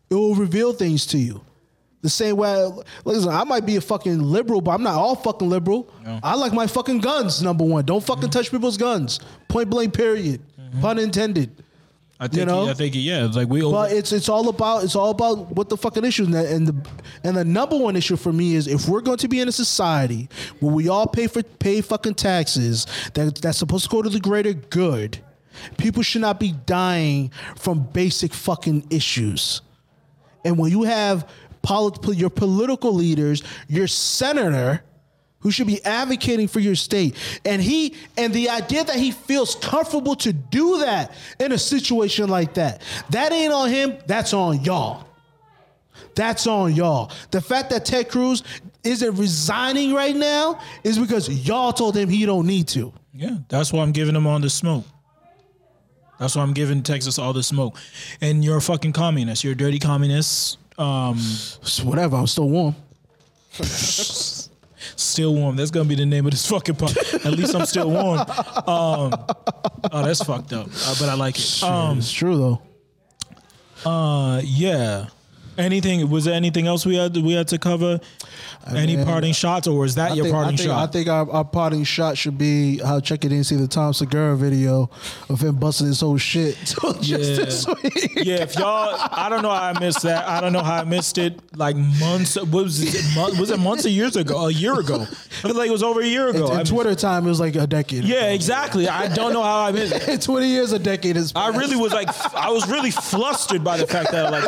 it 0.10 0.16
will 0.16 0.36
reveal 0.36 0.74
things 0.74 1.06
to 1.06 1.18
you 1.18 1.42
the 2.02 2.10
same 2.10 2.38
way 2.38 2.70
listen 3.06 3.30
i 3.30 3.44
might 3.44 3.66
be 3.66 3.76
a 3.76 3.82
fucking 3.82 4.22
liberal 4.22 4.62
but 4.62 4.72
i'm 4.72 4.84
not 4.84 4.96
all 4.96 5.16
fucking 5.16 5.50
liberal 5.50 5.92
i 6.24 6.36
like 6.36 6.54
my 6.54 6.68
fucking 6.68 7.00
guns 7.00 7.42
number 7.42 7.64
one 7.64 7.84
don't 7.86 8.04
fucking 8.04 8.30
touch 8.30 8.52
people's 8.52 8.78
guns 8.78 9.20
point 9.48 9.70
blank 9.70 9.94
period 9.94 10.42
mm-hmm. 10.60 10.82
pun 10.82 11.00
intended 11.00 11.64
I 12.20 12.28
think. 12.28 12.48
know? 12.48 12.68
I 12.68 12.74
think. 12.74 12.96
Yeah. 12.96 13.26
It's 13.26 13.36
like 13.36 13.48
we. 13.48 13.62
Over, 13.62 13.76
but 13.76 13.92
it's 13.92 14.12
it's 14.12 14.30
all 14.30 14.50
about 14.50 14.84
it's 14.84 14.96
all 14.96 15.12
about 15.12 15.56
what 15.56 15.70
the 15.70 15.78
fucking 15.78 16.04
issue 16.04 16.26
and 16.26 16.36
and 16.36 16.68
the 16.68 16.90
and 17.24 17.38
the 17.38 17.46
number 17.46 17.78
one 17.78 17.96
issue 17.96 18.16
for 18.16 18.34
me 18.34 18.56
is 18.56 18.68
if 18.68 18.88
we're 18.88 19.02
going 19.02 19.20
to 19.20 19.28
be 19.28 19.40
in 19.40 19.48
a 19.48 19.52
society 19.52 20.28
where 20.60 20.74
we 20.74 20.90
all 20.90 21.08
pay 21.08 21.28
for 21.28 21.44
pay 21.44 21.82
fucking 21.82 22.16
taxes 22.16 22.88
that 23.14 23.36
that's 23.36 23.60
supposed 23.60 23.86
to 23.86 23.90
go 23.90 24.02
to 24.02 24.10
the 24.10 24.20
greater 24.20 24.54
good, 24.54 25.20
people 25.78 26.04
should 26.04 26.22
not 26.22 26.40
be 26.40 26.54
dying 26.66 27.32
from 27.56 27.84
basic 27.84 28.34
fucking 28.34 28.88
issues. 28.90 29.62
And 30.46 30.58
when 30.58 30.72
you 30.72 30.84
have 30.84 31.30
polit- 31.62 32.18
your 32.18 32.30
political 32.30 32.94
leaders, 32.94 33.44
your 33.68 33.88
senator, 33.88 34.84
who 35.40 35.52
should 35.52 35.68
be 35.68 35.84
advocating 35.86 36.48
for 36.48 36.60
your 36.60 36.76
state, 36.76 37.16
and 37.46 37.62
he 37.62 37.94
and 38.18 38.34
the 38.34 38.50
idea 38.50 38.84
that 38.84 38.96
he 38.96 39.12
feels 39.12 39.56
comfortable 39.56 40.16
to 40.16 40.34
do 40.34 40.80
that 40.80 41.12
in 41.40 41.52
a 41.52 41.58
situation 41.58 42.30
like 42.30 42.56
that, 42.56 42.82
that 43.12 43.32
ain't 43.32 43.54
on 43.54 43.70
him. 43.70 43.98
That's 44.08 44.34
on 44.34 44.64
y'all. 44.64 45.06
That's 46.16 46.48
on 46.48 46.74
y'all. 46.74 47.12
The 47.32 47.42
fact 47.42 47.70
that 47.70 47.86
Ted 47.86 48.10
Cruz 48.10 48.44
isn't 48.84 49.16
resigning 49.16 49.94
right 49.94 50.16
now 50.16 50.60
is 50.84 50.98
because 50.98 51.30
y'all 51.48 51.72
told 51.72 51.96
him 51.96 52.10
he 52.10 52.26
don't 52.26 52.48
need 52.48 52.68
to. 52.70 52.92
Yeah, 53.14 53.38
that's 53.50 53.72
why 53.72 53.84
I'm 53.84 53.92
giving 53.92 54.16
him 54.16 54.26
on 54.28 54.42
the 54.42 54.50
smoke. 54.50 54.86
That's 56.20 56.36
why 56.36 56.42
I'm 56.42 56.54
giving 56.54 56.82
Texas 56.84 57.20
all 57.20 57.34
the 57.34 57.44
smoke. 57.44 57.78
And 58.22 58.44
you're 58.44 58.58
a 58.58 58.62
fucking 58.62 58.94
communist. 58.94 59.44
You're 59.44 59.54
a 59.54 59.58
dirty 59.58 59.80
communist. 59.80 60.58
Um, 60.78 61.18
whatever. 61.84 62.18
I'm 62.18 62.28
still 62.28 62.50
warm. 62.50 62.76
still 64.96 65.34
warm. 65.36 65.56
That's 65.56 65.72
gonna 65.72 65.90
be 65.90 65.96
the 65.96 66.06
name 66.06 66.26
of 66.26 66.32
this 66.32 66.48
fucking 66.48 66.76
pod. 66.76 66.96
At 66.98 67.32
least 67.34 67.56
I'm 67.56 67.66
still 67.66 67.90
warm. 67.90 68.20
Um, 68.20 69.14
oh, 69.92 70.04
that's 70.04 70.24
fucked 70.24 70.54
up. 70.54 70.68
Uh, 70.68 70.96
but 71.00 71.10
I 71.10 71.14
like 71.16 71.38
it. 71.38 71.64
Um, 71.64 71.98
it's 72.00 72.12
true 72.12 72.38
though. 73.86 73.90
uh, 73.90 74.42
yeah. 74.44 75.08
Anything? 75.58 76.10
Was 76.10 76.26
there 76.26 76.34
anything 76.34 76.68
else 76.68 76.86
we 76.86 76.96
had? 76.96 77.16
We 77.18 77.34
had 77.34 77.48
to 77.50 77.58
cover? 77.58 78.00
Any 78.70 78.98
mean, 78.98 79.06
parting 79.06 79.32
shots, 79.34 79.66
or 79.66 79.80
was 79.80 79.96
that 79.96 80.12
I 80.12 80.16
your 80.16 80.26
think, 80.26 80.34
parting 80.36 80.54
I 80.54 80.58
think, 80.58 80.70
shot? 80.70 80.90
I 80.90 80.92
think 80.92 81.08
our, 81.08 81.32
our 81.32 81.46
parting 81.46 81.84
shot 81.86 82.18
should 82.18 82.38
be 82.38 82.80
how 82.80 83.00
check 83.00 83.24
it 83.24 83.32
in 83.32 83.44
see 83.46 83.56
the 83.56 83.68
Tom 83.68 83.94
Segura 83.94 84.36
video 84.36 84.90
of 85.30 85.40
him 85.42 85.56
busting 85.56 85.88
his 85.88 86.02
whole 86.02 86.18
shit 86.18 86.58
just 87.02 87.68
Yeah. 87.68 87.84
yeah, 88.16 88.36
if 88.44 88.56
y'all, 88.56 88.98
I 89.12 89.30
don't 89.30 89.42
know 89.42 89.50
how 89.52 89.64
I 89.74 89.80
missed 89.80 90.02
that. 90.04 90.28
I 90.28 90.42
don't 90.42 90.52
know 90.52 90.64
how 90.64 90.82
I 90.82 90.84
missed 90.84 91.18
it. 91.18 91.40
Like 91.56 91.78
months, 91.78 92.36
what 92.36 92.64
was 92.66 92.82
it? 92.84 93.40
Was 93.40 93.52
it 93.52 93.60
months 93.60 93.86
or 93.86 93.90
years 93.90 94.16
ago? 94.18 94.48
A 94.48 94.52
year 94.52 94.78
ago. 94.78 95.02
I 95.04 95.06
feel 95.48 95.56
like 95.56 95.70
it 95.70 95.72
was 95.72 95.84
over 95.84 96.02
a 96.02 96.06
year 96.06 96.28
ago. 96.28 96.52
In 96.52 96.60
I- 96.60 96.64
Twitter 96.64 96.94
time, 96.94 97.26
it 97.26 97.30
was 97.30 97.40
like 97.40 97.56
a 97.56 97.66
decade. 97.68 98.04
yeah, 98.04 98.32
exactly. 98.32 98.90
I 98.90 99.08
don't 99.08 99.32
know 99.34 99.44
how 99.44 99.62
I 99.66 99.72
missed 99.72 100.08
it. 100.08 100.22
20 100.28 100.46
years, 100.48 100.74
a 100.74 100.80
decade 100.80 101.16
is. 101.16 101.32
I 101.36 101.50
really 101.50 101.78
was 101.78 101.94
like, 101.94 102.10
I 102.36 102.50
was 102.52 102.70
really 102.70 102.92
flustered 102.92 103.64
by 103.64 103.78
the 103.78 103.88
fact 103.88 104.12
that, 104.12 104.32
like, 104.32 104.44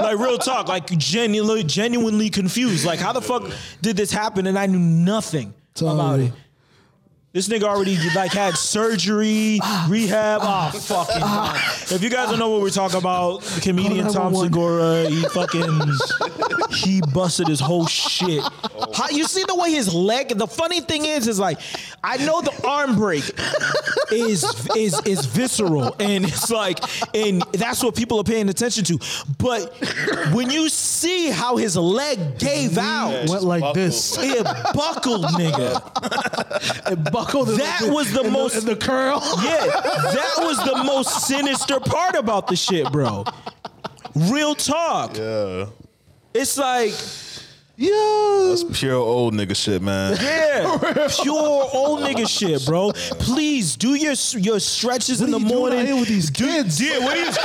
I 0.00 0.12
like 0.12 0.18
real 0.18 0.35
talk, 0.36 0.68
like 0.68 0.86
genuinely, 0.98 1.64
genuinely 1.64 2.30
confused. 2.30 2.84
Like, 2.84 2.98
how 2.98 3.12
the 3.12 3.20
fuck 3.22 3.50
did 3.82 3.96
this 3.96 4.10
happen 4.10 4.46
and 4.46 4.58
I 4.58 4.66
knew 4.66 4.78
nothing 4.78 5.54
about 5.80 6.20
it? 6.20 6.32
This 7.36 7.48
nigga 7.48 7.64
already 7.64 7.98
like 8.14 8.32
had 8.32 8.56
surgery, 8.56 9.60
rehab. 9.90 10.40
Oh 10.42 10.70
fucking! 10.70 11.20
God. 11.20 11.60
If 11.92 12.02
you 12.02 12.08
guys 12.08 12.30
don't 12.30 12.38
know 12.38 12.48
what 12.48 12.62
we're 12.62 12.70
talking 12.70 12.96
about, 12.96 13.42
the 13.42 13.60
comedian 13.60 14.10
Tom 14.10 14.34
Segura, 14.34 15.06
he 15.06 15.22
fucking 15.24 15.82
he 16.70 17.02
busted 17.12 17.46
his 17.46 17.60
whole 17.60 17.86
shit. 17.86 18.42
Oh. 18.42 18.90
How 18.94 19.10
you 19.10 19.24
see 19.24 19.44
the 19.46 19.54
way 19.54 19.70
his 19.70 19.92
leg? 19.92 20.28
The 20.30 20.46
funny 20.46 20.80
thing 20.80 21.04
is, 21.04 21.28
is 21.28 21.38
like 21.38 21.58
I 22.02 22.16
know 22.24 22.40
the 22.40 22.58
arm 22.66 22.96
break 22.96 23.24
is 24.10 24.42
is 24.74 24.98
is 25.04 25.26
visceral 25.26 25.94
and 26.00 26.24
it's 26.24 26.50
like 26.50 26.78
and 27.14 27.42
that's 27.52 27.84
what 27.84 27.94
people 27.96 28.18
are 28.18 28.24
paying 28.24 28.48
attention 28.48 28.82
to. 28.84 28.98
But 29.36 29.74
when 30.32 30.48
you 30.48 30.70
see 30.70 31.28
how 31.28 31.58
his 31.58 31.76
leg 31.76 32.38
gave 32.38 32.78
out, 32.78 33.28
went 33.28 33.42
like 33.42 33.60
buckled. 33.60 33.76
this. 33.76 34.16
it 34.18 34.44
buckled, 34.72 35.26
nigga. 35.26 35.82
It 36.86 37.02
buckled. 37.12 37.25
In 37.34 37.56
That 37.58 37.80
the, 37.82 37.92
was 37.92 38.12
the 38.12 38.22
in 38.22 38.32
most- 38.32 38.56
in 38.56 38.64
the 38.66 38.76
curl. 38.76 39.20
Yeah, 39.42 39.66
that 39.66 40.34
was 40.38 40.58
the 40.64 40.82
most 40.84 41.26
sinister 41.26 41.80
part 41.80 42.14
about 42.16 42.46
the 42.48 42.56
shit, 42.56 42.90
bro. 42.92 43.24
Real 44.14 44.54
talk. 44.54 45.16
Yeah. 45.16 45.66
It's 46.34 46.56
like, 46.58 46.92
Yeah. 47.76 48.46
That's 48.48 48.64
pure 48.78 48.94
old 48.94 49.34
nigga 49.34 49.54
shit, 49.54 49.82
man. 49.82 50.16
yeah, 50.20 50.78
pure 51.22 51.68
old 51.72 52.00
nigga 52.00 52.26
shit, 52.28 52.64
bro. 52.64 52.92
Please 53.20 53.76
do 53.76 53.94
your 53.94 54.14
your 54.38 54.58
stretches 54.60 55.20
in 55.20 55.30
the 55.30 55.36
are 55.36 55.40
you 55.40 55.46
doing 55.48 55.58
morning. 55.60 55.78
out 55.80 55.86
here 55.86 55.96
with 55.96 56.08
these 56.08 56.30
kids? 56.30 56.80
Yeah, 56.80 56.98
what 57.00 57.16
are 57.16 57.24
you? 57.24 57.32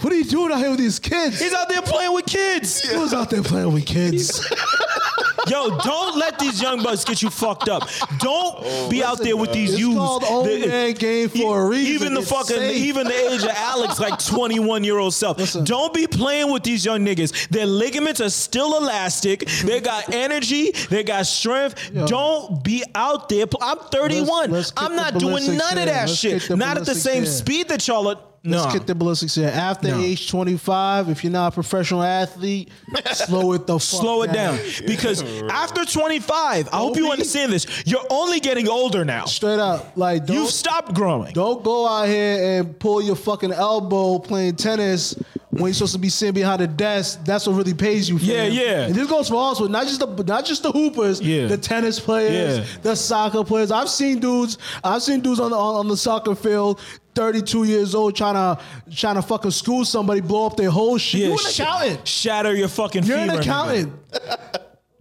What 0.00 0.12
are 0.12 0.16
you 0.16 0.24
doing 0.24 0.50
out 0.52 0.58
here 0.58 0.70
with 0.70 0.78
these 0.80 0.98
kids? 0.98 1.38
He's 1.40 1.54
out 1.54 1.68
there 1.68 1.82
playing 1.82 2.12
with 2.12 2.26
kids. 2.26 2.80
He 2.90 2.96
was 2.96 3.14
out 3.14 3.30
there 3.30 3.42
playing 3.42 3.72
with 3.72 3.86
kids. 3.86 4.40
Yo, 5.48 5.76
don't 5.78 6.16
let 6.18 6.38
these 6.38 6.60
young 6.62 6.82
bucks 6.82 7.04
get 7.04 7.20
you 7.22 7.30
fucked 7.30 7.68
up. 7.68 7.88
Don't 8.18 8.90
be 8.90 9.02
out 9.02 9.18
there 9.18 9.36
with 9.36 9.52
these 9.52 9.70
It's 9.72 9.80
youths. 9.80 9.96
called 9.96 10.24
old 10.24 10.46
The- 10.46 10.66
man 10.66 10.92
game 10.94 11.28
for 11.28 11.62
a 11.62 11.66
reason. 11.66 11.94
Even 11.94 12.14
the 12.14 12.20
It's 12.20 12.30
fucking, 12.30 12.56
safe. 12.56 12.76
even 12.76 13.06
the 13.06 13.32
age 13.32 13.42
of 13.42 13.48
Alex, 13.50 13.98
like 13.98 14.18
21 14.24 14.84
year 14.84 14.98
old 14.98 15.14
self. 15.14 15.38
Listen. 15.38 15.64
Don't 15.64 15.92
be 15.92 16.06
playing 16.06 16.50
with 16.52 16.62
these 16.62 16.84
young 16.84 17.04
niggas. 17.04 17.48
Their 17.48 17.66
ligaments 17.66 18.20
are 18.20 18.30
still 18.30 18.76
elastic. 18.78 19.46
They 19.64 19.80
got 19.80 20.14
energy. 20.14 20.72
They 20.90 21.02
got 21.02 21.26
strength. 21.26 21.90
Yo. 21.92 22.06
Don't 22.06 22.62
be 22.62 22.84
out 22.94 23.28
there. 23.28 23.46
I'm 23.60 23.78
31. 23.90 24.50
Let's- 24.50 24.52
let's 24.52 24.72
I'm 24.76 24.94
not 24.96 25.14
doing 25.18 25.32
ballistics 25.34 25.58
none 25.58 25.78
of 25.78 25.86
that 25.86 26.08
Let's 26.08 26.14
shit. 26.18 26.50
Not 26.50 26.76
at 26.78 26.84
the 26.86 26.94
same 26.94 27.24
here. 27.24 27.32
speed 27.32 27.68
that 27.68 27.86
y'all 27.88 28.08
are. 28.08 28.16
Let's 28.44 28.64
Nah. 28.64 28.72
get 28.72 28.86
the 28.88 28.94
ballistics 28.96 29.36
here. 29.36 29.48
After 29.54 29.88
No. 29.88 30.00
age 30.00 30.28
25, 30.28 31.08
if 31.08 31.22
you're 31.22 31.32
not 31.32 31.48
a 31.48 31.54
professional 31.54 32.02
athlete, 32.02 32.70
slow 33.12 33.52
it 33.52 33.68
the 33.68 33.78
Slow 33.78 34.22
it 34.22 34.32
down 34.32 34.58
because 34.84 35.22
after 35.50 35.84
25, 35.84 36.68
I 36.72 36.76
hope 36.76 36.96
you 36.96 37.10
understand 37.12 37.52
this. 37.52 37.66
You're 37.86 38.04
only 38.10 38.40
getting 38.40 38.68
older 38.68 39.04
now. 39.04 39.26
Straight 39.26 39.60
up, 39.60 39.92
like 39.96 40.26
don't 40.26 40.36
You've 40.36 40.50
stopped 40.50 40.92
growing. 40.92 41.32
don't 41.34 41.62
go 41.62 41.86
out 41.86 42.08
here 42.08 42.58
and 42.60 42.76
pull 42.80 43.00
your 43.00 43.14
fucking 43.16 43.52
elbow 43.52 44.18
playing 44.18 44.56
tennis 44.56 45.14
when 45.50 45.64
you're 45.64 45.74
supposed 45.74 45.92
to 45.92 45.98
be 46.00 46.08
sitting 46.08 46.34
behind 46.34 46.62
a 46.62 46.66
desk. 46.66 47.20
That's 47.24 47.46
what 47.46 47.54
really 47.56 47.74
pays 47.74 48.08
you. 48.08 48.16
Yeah, 48.18 48.44
fam. 48.46 48.52
yeah. 48.52 48.80
And 48.86 48.94
this 48.94 49.06
goes 49.06 49.28
for 49.28 49.36
also 49.36 49.68
not 49.68 49.86
just 49.86 50.00
the 50.00 50.24
not 50.24 50.44
just 50.46 50.64
the 50.64 50.72
hoopers, 50.72 51.20
Yeah. 51.20 51.46
the 51.46 51.58
tennis 51.58 52.00
players, 52.00 52.58
Yeah. 52.58 52.64
the 52.82 52.96
soccer 52.96 53.44
players. 53.44 53.70
I've 53.70 53.88
seen 53.90 54.18
dudes. 54.18 54.58
I've 54.82 55.02
seen 55.02 55.20
dudes 55.20 55.38
on 55.38 55.50
the 55.52 55.56
on 55.56 55.86
the 55.86 55.96
soccer 55.96 56.34
field. 56.34 56.80
32 57.14 57.64
years 57.64 57.94
old, 57.94 58.16
trying 58.16 58.34
to 58.34 58.62
trying 58.94 59.16
to 59.16 59.22
fucking 59.22 59.50
school 59.50 59.84
somebody, 59.84 60.20
blow 60.20 60.46
up 60.46 60.56
their 60.56 60.70
whole 60.70 60.98
shit. 60.98 61.20
Yeah, 61.20 61.26
You're 61.28 61.34
an 61.34 61.50
sh- 61.52 61.60
accountant. 61.60 62.08
Shatter 62.08 62.54
your 62.54 62.68
fucking 62.68 63.04
You're 63.04 63.18
an 63.18 63.28
femur, 63.30 63.40
accountant. 63.40 63.92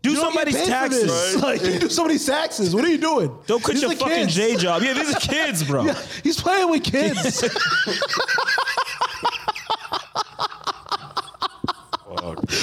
Do 0.03 0.09
You 0.09 0.15
don't 0.15 0.33
get 0.33 0.33
somebody's 0.33 0.55
paid 0.55 0.63
for 0.63 0.69
taxes. 0.71 1.03
this. 1.33 1.43
Like 1.43 1.61
you 1.61 1.79
do 1.79 1.89
somebody's 1.89 2.25
taxes. 2.25 2.73
What 2.73 2.83
are 2.85 2.89
you 2.89 2.97
doing? 2.97 3.37
Don't 3.45 3.61
quit 3.63 3.75
These 3.75 3.83
your 3.83 3.91
are 3.91 3.95
fucking 3.95 4.15
kids. 4.15 4.35
J 4.35 4.55
job. 4.55 4.81
Yeah, 4.81 4.93
these 4.93 5.15
are 5.15 5.19
kids, 5.33 5.63
bro. 5.63 5.85
Yeah, 5.85 6.01
he's 6.23 6.41
playing 6.41 6.69
with 6.71 6.83
kids. 6.83 7.43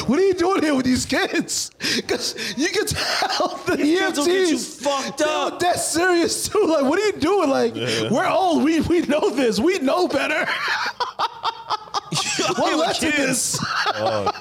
What 0.06 0.18
are 0.18 0.22
you 0.22 0.34
doing 0.34 0.62
here 0.62 0.74
with 0.74 0.84
these 0.84 1.06
kids? 1.06 1.70
Because 1.96 2.34
you 2.56 2.68
can 2.68 2.86
tell 2.86 3.56
the 3.66 3.76
kids 3.76 4.18
will 4.18 4.26
get 4.26 4.48
you 4.48 4.56
EMTs 4.56 4.82
fucked 4.82 5.18
they're 5.18 5.28
up. 5.28 5.60
That 5.60 5.76
serious 5.76 6.48
too. 6.48 6.64
Like, 6.66 6.84
what 6.84 6.98
are 6.98 7.06
you 7.06 7.12
doing? 7.12 7.48
Like, 7.48 7.74
we're 8.10 8.28
old. 8.28 8.64
We 8.64 8.80
we 8.80 9.00
know 9.02 9.30
this. 9.30 9.58
We 9.58 9.78
know 9.78 10.08
better. 10.08 10.46
What 12.38 12.58
What 12.58 12.78
led 12.78 12.94
to 12.96 13.10
this? 13.10 13.58
what 13.96 14.34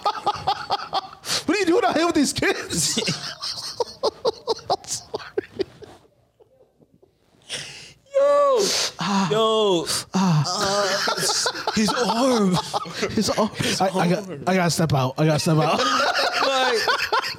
are 1.49 1.59
you 1.59 1.65
doing 1.65 1.83
out 1.85 1.95
here 1.95 2.05
with 2.05 2.15
these 2.15 2.33
kids? 2.33 2.99
Yo, 8.19 8.59
yo, 9.31 9.83
his 11.75 11.89
arm. 11.93 12.57
It's, 13.15 13.29
oh, 13.37 13.51
I, 13.81 13.89
I 13.99 14.07
got 14.09 14.29
I 14.47 14.55
gotta 14.55 14.71
step 14.71 14.93
out. 14.93 15.13
I 15.17 15.25
gotta 15.25 15.39
step 15.39 15.57
out. 15.57 15.77
like, 15.77 16.79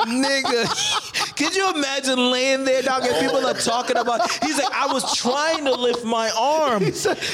nigga, 0.06 1.36
could 1.36 1.56
you 1.56 1.70
imagine 1.74 2.30
laying 2.30 2.64
there, 2.64 2.82
dog, 2.82 3.02
and 3.04 3.14
people 3.26 3.44
are 3.44 3.54
talking 3.54 3.96
about? 3.96 4.30
He's 4.42 4.58
like, 4.58 4.72
I 4.72 4.92
was 4.92 5.16
trying 5.16 5.64
to 5.64 5.74
lift 5.74 6.04
my 6.04 6.30
arm, 6.38 6.84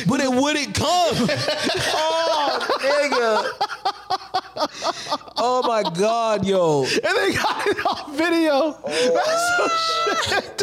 but 0.09 0.21
it 0.21 0.31
wouldn't 0.31 0.75
come. 0.75 1.29
Oh, 1.97 2.59
nigga. 2.81 3.51
Oh 5.37 5.63
my 5.67 5.83
God, 5.99 6.47
yo. 6.47 6.85
and 6.85 6.93
they 7.03 7.33
got 7.35 7.67
it 7.67 7.85
on 7.87 8.17
video. 8.17 8.79
Oh. 8.85 9.13
That's 9.15 10.29
some 10.29 10.41
shit. 10.43 10.63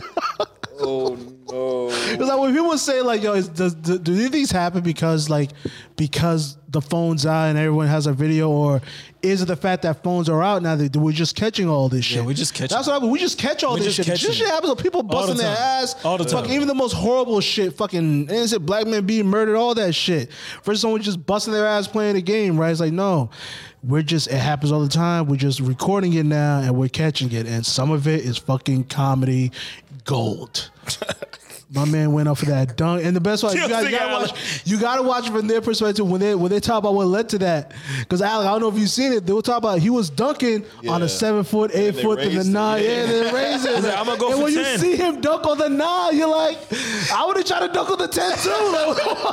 Oh 0.82 1.16
no. 1.52 1.90
It's 1.92 2.20
like 2.20 2.40
when 2.40 2.54
people 2.54 2.78
say 2.78 3.02
like, 3.02 3.22
"Yo, 3.22 3.34
is, 3.34 3.50
does, 3.50 3.74
do, 3.76 3.98
do 3.98 4.14
these 4.14 4.30
things 4.30 4.52
happen 4.52 4.82
because 4.82 5.30
like 5.30 5.52
because 5.96 6.58
the 6.70 6.82
phone's 6.82 7.26
out 7.26 7.50
and 7.50 7.58
everyone 7.58 7.88
has 7.88 8.08
a 8.08 8.14
video, 8.14 8.50
or 8.50 8.82
is 9.22 9.42
it 9.42 9.46
the 9.46 9.56
fact 9.56 9.84
that 9.84 10.02
phones 10.04 10.30
are 10.30 10.42
out 10.42 10.64
now 10.64 10.76
that 10.76 10.96
we're 10.96 11.12
just 11.12 11.36
catching 11.36 11.70
all 11.70 11.90
this 11.90 12.06
shit? 12.06 12.18
Yeah, 12.18 12.26
we're 12.26 12.34
just 12.34 12.54
catching 12.54 12.76
That's 12.76 12.88
what 12.88 12.98
I 12.98 13.00
mean. 13.00 13.12
We 13.12 13.20
just 13.20 13.38
catch 13.38 13.64
all 13.64 13.74
We're 13.74 13.84
this 13.84 13.96
shit. 13.96 14.06
This 14.08 14.20
shit 14.20 14.48
happens. 14.48 14.74
to 14.74 14.82
People 14.82 15.04
busting 15.04 15.38
their 15.38 15.56
ass. 15.56 16.04
All 16.04 16.18
the 16.18 16.24
time. 16.26 16.44
Fuck, 16.44 16.52
even 16.52 16.68
the 16.68 16.74
most 16.74 16.94
horrible 16.94 17.42
shit. 17.42 17.74
Fucking 17.74 18.30
innocent 18.30 18.66
black 18.66 18.88
men 18.88 19.06
being 19.06 19.28
murdered. 19.28 19.56
All 19.56 19.76
that 19.76 19.94
shit. 19.94 20.32
For 20.64 20.76
someone 20.76 21.02
just 21.02 21.26
busting 21.26 21.54
their 21.54 21.68
ass 21.68 21.88
playing 21.88 22.16
a 22.16 22.22
game, 22.22 22.60
right? 22.60 22.72
It's 22.72 22.80
like 22.80 22.94
no. 22.94 23.30
We're 23.84 24.04
just 24.04 24.28
it 24.28 24.38
happens 24.38 24.72
all 24.72 24.82
the 24.82 24.90
time. 24.90 25.26
We're 25.26 25.38
just 25.38 25.60
recording 25.60 26.14
it 26.14 26.26
now 26.26 26.60
and 26.60 26.76
we're 26.76 26.88
catching 26.88 27.32
it. 27.32 27.48
And 27.48 27.66
some 27.66 27.90
of 27.90 28.08
it 28.08 28.24
is 28.24 28.38
fucking 28.38 28.86
comedy 28.86 29.52
gold. 30.06 30.70
My 31.74 31.86
man 31.86 32.12
went 32.12 32.28
up 32.28 32.38
for 32.38 32.48
that 32.48 32.76
dunk, 32.76 33.06
and 33.06 33.16
the 33.16 33.22
best 33.22 33.44
part 33.44 33.56
you, 33.56 33.62
Yo, 33.62 33.70
gotta, 33.70 33.90
you 33.90 33.98
gotta 33.98 34.14
watch. 34.14 34.62
You 34.68 34.78
gotta 34.80 35.04
watch 35.04 35.28
it 35.28 35.32
from 35.32 35.48
their 35.48 35.62
perspective 35.62 36.06
when 36.06 36.20
they 36.20 36.36
when 36.36 36.52
they 36.52 36.60
talk 36.60 36.80
about 36.80 36.96
what 36.96 37.08
led 37.08 37.30
to 37.30 37.38
that. 37.40 37.72
Because 38.00 38.22
Alex, 38.22 38.46
I 38.46 38.52
don't 38.52 38.60
know 38.60 38.68
if 38.68 38.78
you've 38.78 38.90
seen 38.90 39.14
it. 39.14 39.26
They 39.26 39.32
were 39.32 39.42
talking 39.42 39.60
about 39.70 39.80
he 39.80 39.90
was 39.90 40.10
dunking 40.10 40.66
on 40.90 41.02
a 41.02 41.08
seven 41.08 41.46
foot, 41.46 41.72
eight 41.74 41.96
foot, 41.96 42.20
and 42.20 42.32
the 42.32 42.36
raised 42.40 42.50
it, 42.50 42.52
nine. 42.52 42.84
yeah. 42.84 42.90
Yeah, 42.90 43.06
they 43.06 43.32
raised 43.34 43.66
it. 43.66 43.84
Like, 43.84 43.98
"I'ma 43.98 44.16
go 44.18 44.28
and 44.28 44.36
for 44.36 44.44
when 44.44 44.54
10." 44.54 44.72
you 44.74 44.78
see 44.80 44.96
him 44.98 45.22
dunk 45.22 45.46
on 45.48 45.58
the 45.60 45.70
nine, 45.70 46.18
you're 46.18 46.28
like, 46.28 46.58
I 47.14 47.24
would 47.26 47.38
have 47.38 47.46
tried 47.46 47.66
to 47.68 47.72
dunk 47.72 47.90
on 47.90 47.98
the 48.00 48.08
ten 48.10 48.38
too. 48.38 48.50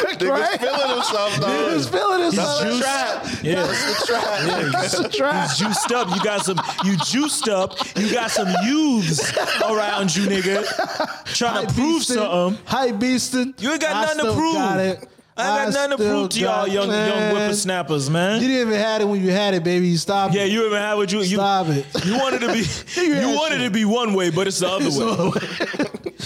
Like, 0.00 0.18
Niggas 0.18 0.30
right? 0.30 0.60
feeling 0.60 0.90
himself, 0.94 1.40
dog. 1.40 1.50
Niggas 1.50 1.90
feeling 1.90 2.20
himself. 2.22 2.60
That's 2.62 2.76
the 2.76 2.82
trap. 2.82 3.42
Yeah. 3.42 3.62
That's 3.66 4.00
the 4.00 4.06
trap. 4.06 4.72
That's 4.72 4.98
a 4.98 5.08
trap. 5.08 5.56
juiced 5.56 5.92
up. 5.92 6.08
You 6.14 6.22
got 6.22 6.44
some. 6.44 6.60
You 6.84 6.96
juiced 6.98 7.48
up. 7.48 7.76
You 7.96 8.12
got 8.12 8.30
some 8.30 8.48
youths 8.64 9.36
around 9.64 10.14
you, 10.14 10.24
nigga, 10.26 11.24
trying 11.34 11.66
to 11.66 11.74
prove 11.80 12.02
something. 12.04 12.64
Hype 12.66 12.94
beasting. 12.96 13.60
You 13.62 13.72
ain't 13.72 13.80
got 13.80 13.94
I 13.96 14.00
nothing 14.02 14.16
to 14.18 14.22
still 14.22 14.34
prove. 14.34 14.54
Got 14.54 14.80
it. 14.80 15.08
I 15.36 15.64
ain't 15.64 15.72
got 15.74 15.90
nothing 15.90 15.96
to 15.96 16.02
still 16.02 16.18
prove 16.20 16.28
to 16.30 16.40
y'all, 16.40 16.48
got- 16.66 16.70
young 16.70 16.88
young 16.88 17.08
man. 17.18 17.34
whippersnappers, 17.34 18.10
man. 18.10 18.42
You 18.42 18.48
didn't 18.48 18.68
even 18.68 18.80
have 18.80 19.00
it 19.02 19.04
when 19.06 19.22
you 19.24 19.30
had 19.30 19.54
it, 19.54 19.64
baby. 19.64 19.88
You 19.88 19.96
Stop. 19.96 20.32
Yeah, 20.34 20.42
it. 20.42 20.48
Yeah, 20.48 20.52
you 20.60 20.66
even 20.66 20.78
had 20.78 20.94
what 20.94 21.10
you 21.12 21.18
you 21.20 21.36
Stop 21.36 21.68
it. 21.68 21.86
You 22.04 22.18
wanted 22.18 22.40
to 22.42 22.52
be 22.52 22.58
You 22.96 23.02
you 23.02 23.14
had 23.14 23.36
wanted 23.36 23.56
shit. 23.58 23.64
to 23.64 23.70
be 23.70 23.84
one 23.86 24.12
way, 24.14 24.30
but 24.30 24.46
it's 24.46 24.58
the 24.58 24.68
other 24.70 24.84
way. 24.90 24.90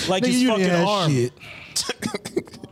Like 0.09 0.24
Nigga, 0.24 0.26
his 0.26 0.43
you 0.43 0.48
fucking 0.48 0.64
have 0.68 0.86
arm 0.89 1.10
shit. 1.12 1.32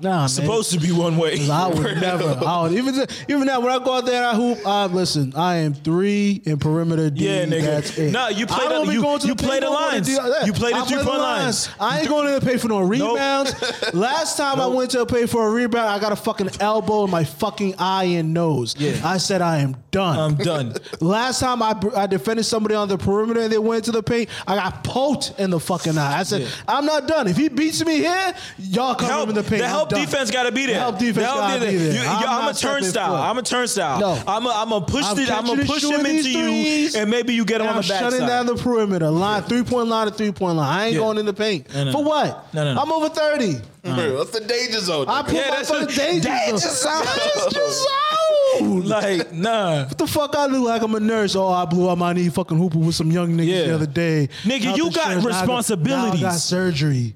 Nah, 0.02 0.20
man. 0.20 0.28
supposed 0.28 0.72
to 0.72 0.80
be 0.80 0.92
one 0.92 1.16
way. 1.16 1.48
I 1.48 1.68
would 1.68 1.96
never. 2.00 2.38
I 2.44 2.62
would, 2.62 2.72
even 2.72 2.94
even 3.28 3.44
now 3.44 3.60
when 3.60 3.70
I 3.72 3.82
go 3.84 3.94
out 3.98 4.06
there 4.06 4.16
and 4.16 4.24
I 4.26 4.34
hoop, 4.34 4.66
I 4.66 4.86
listen. 4.86 5.32
I 5.36 5.56
am 5.56 5.74
three 5.74 6.42
in 6.44 6.58
perimeter 6.58 7.08
D. 7.10 7.24
Yeah, 7.24 7.44
nigga. 7.44 7.62
That's 7.62 7.98
it. 7.98 8.12
Nah, 8.12 8.28
you 8.28 8.46
play 8.46 8.66
I 8.66 8.80
the- 8.80 8.86
be 8.86 8.94
you- 8.94 9.02
going 9.02 9.20
to 9.20 9.26
you 9.28 9.34
the 9.34 9.42
play 9.42 9.60
paint 9.60 9.62
the 9.62 9.70
no 9.70 9.80
more 9.80 9.90
to 9.90 9.94
lines. 9.96 10.46
You 10.46 10.52
play 10.52 10.72
the 10.72 10.78
I 10.78 10.84
three-point 10.84 11.06
lines. 11.18 11.68
I 11.80 12.00
ain't 12.00 12.08
going 12.08 12.40
to 12.40 12.44
pay 12.44 12.56
for 12.58 12.68
no 12.68 12.80
rebounds. 12.80 13.54
Last 13.94 14.36
time 14.36 14.60
I 14.60 14.66
went 14.66 14.90
to 14.92 15.06
pay 15.06 15.26
for 15.26 15.46
a 15.48 15.50
rebound, 15.50 15.88
I 15.88 15.98
got 15.98 16.12
a 16.12 16.16
fucking 16.16 16.50
elbow 16.60 17.04
in 17.04 17.10
my 17.10 17.24
fucking 17.24 17.76
eye 17.78 18.04
and 18.04 18.34
nose. 18.34 18.74
Yeah. 18.78 19.00
I 19.04 19.18
said 19.18 19.40
I 19.42 19.58
am 19.58 19.76
done. 19.90 20.18
I'm 20.18 20.34
done. 20.36 20.74
Last 21.00 21.40
time 21.40 21.62
I, 21.62 21.74
I 21.96 22.06
defended 22.06 22.44
somebody 22.46 22.74
on 22.74 22.88
the 22.88 22.98
perimeter 22.98 23.40
and 23.40 23.52
they 23.52 23.58
went 23.58 23.84
to 23.84 23.92
the 23.92 24.02
paint, 24.02 24.28
I 24.46 24.56
got 24.56 24.82
poked 24.84 25.34
in 25.38 25.50
the 25.50 25.60
fucking 25.60 25.96
eye. 25.98 26.18
I 26.20 26.22
said. 26.24 26.48
I'm 26.66 26.86
not 26.86 27.06
done. 27.06 27.28
If 27.28 27.36
he 27.36 27.48
beats 27.48 27.84
me 27.84 27.96
here, 27.98 28.34
y'all 28.58 28.94
come 28.94 29.08
Help, 29.08 29.28
in 29.28 29.34
the 29.34 29.42
paint. 29.42 29.58
the 29.58 29.64
I'm 29.64 29.70
help 29.70 29.88
done. 29.93 30.01
defense 30.05 30.31
got 30.31 30.43
to 30.44 30.52
be 30.52 30.66
there. 30.66 30.74
The 30.74 30.81
help 30.81 30.98
defense 30.98 31.16
The 31.16 31.23
gotta 31.23 31.60
be 31.66 31.77
there. 31.77 31.93
You, 31.94 32.01
I'm 32.01 32.20
you, 32.20 32.27
I'm, 32.27 32.43
a 32.43 32.47
not 32.47 32.56
stepping 32.56 32.82
turnstile. 32.82 33.10
foot. 33.16 33.20
I'm 33.23 33.39
a 33.39 33.43
turnstile. 33.43 34.01
No. 34.01 34.23
I'm 34.27 34.44
gonna 34.44 34.85
push 34.85 35.05
I'm 35.05 35.16
the, 35.16 35.23
I'm 35.23 35.28
catching 35.28 35.47
gonna 35.47 35.64
push 35.66 35.85
him 35.85 36.02
these 36.02 36.27
into 36.27 36.39
you, 36.51 37.01
and 37.01 37.10
maybe 37.10 37.35
you 37.35 37.44
get 37.44 37.60
him 37.60 37.69
And 37.69 37.70
on 37.70 37.77
I'm 37.77 37.82
the 37.82 37.89
shutting 37.89 38.20
backside. 38.20 38.28
down 38.28 38.47
the 38.47 38.56
perimeter 38.56 39.10
line, 39.10 39.43
three 39.44 39.62
point 39.62 39.89
line 39.89 40.06
to 40.09 40.12
three 40.12 40.32
point 40.32 40.56
line. 40.56 40.69
I 40.69 40.85
ain't 40.86 40.94
Yeah. 40.94 41.01
going 41.01 41.19
in 41.19 41.27
the 41.27 41.32
paint 41.35 41.73
No, 41.74 41.85
no, 41.85 41.93
for 41.93 42.05
what? 42.05 42.52
No, 42.55 42.64
no, 42.64 42.74
no. 42.74 42.81
I'm 42.82 42.93
over 42.93 43.09
thirty. 43.09 43.55
What's 43.85 44.31
the 44.31 44.40
danger 44.40 44.78
zone? 44.81 45.06
I 45.09 45.23
nigga? 45.23 45.24
put 45.27 45.35
Yeah, 45.35 45.48
my 45.51 45.56
that's 45.56 45.69
fucking 45.70 45.89
a- 45.89 45.97
danger 45.97 46.28
danger 46.28 46.59
zone. 46.59 47.05
zone. 47.05 47.05
Danger 47.52 47.70
zone. 47.70 48.82
like 48.86 49.32
nah. 49.32 49.85
What 49.86 49.98
the 49.98 50.06
fuck 50.06 50.36
I 50.36 50.47
look 50.47 50.64
like 50.69 50.82
I'm 50.82 50.94
a 50.94 51.01
nurse? 51.01 51.35
Oh, 51.35 51.48
I 51.48 51.64
blew 51.64 51.90
out 51.90 51.98
my 51.98 52.12
knee 52.12 52.28
fucking 52.28 52.56
hooping 52.56 52.85
with 52.85 52.94
some 52.94 53.10
young 53.10 53.31
niggas 53.36 53.47
Yeah. 53.48 53.62
the 53.69 53.74
other 53.74 53.86
day. 53.86 54.28
Nigga, 54.44 54.60
Health 54.62 54.77
you 54.77 54.90
got 54.93 55.12
insurance, 55.12 55.24
now 55.47 55.56
I 55.56 55.77
Now 55.77 56.12
I 56.12 56.20
got 56.20 56.35
surgery. 56.35 57.14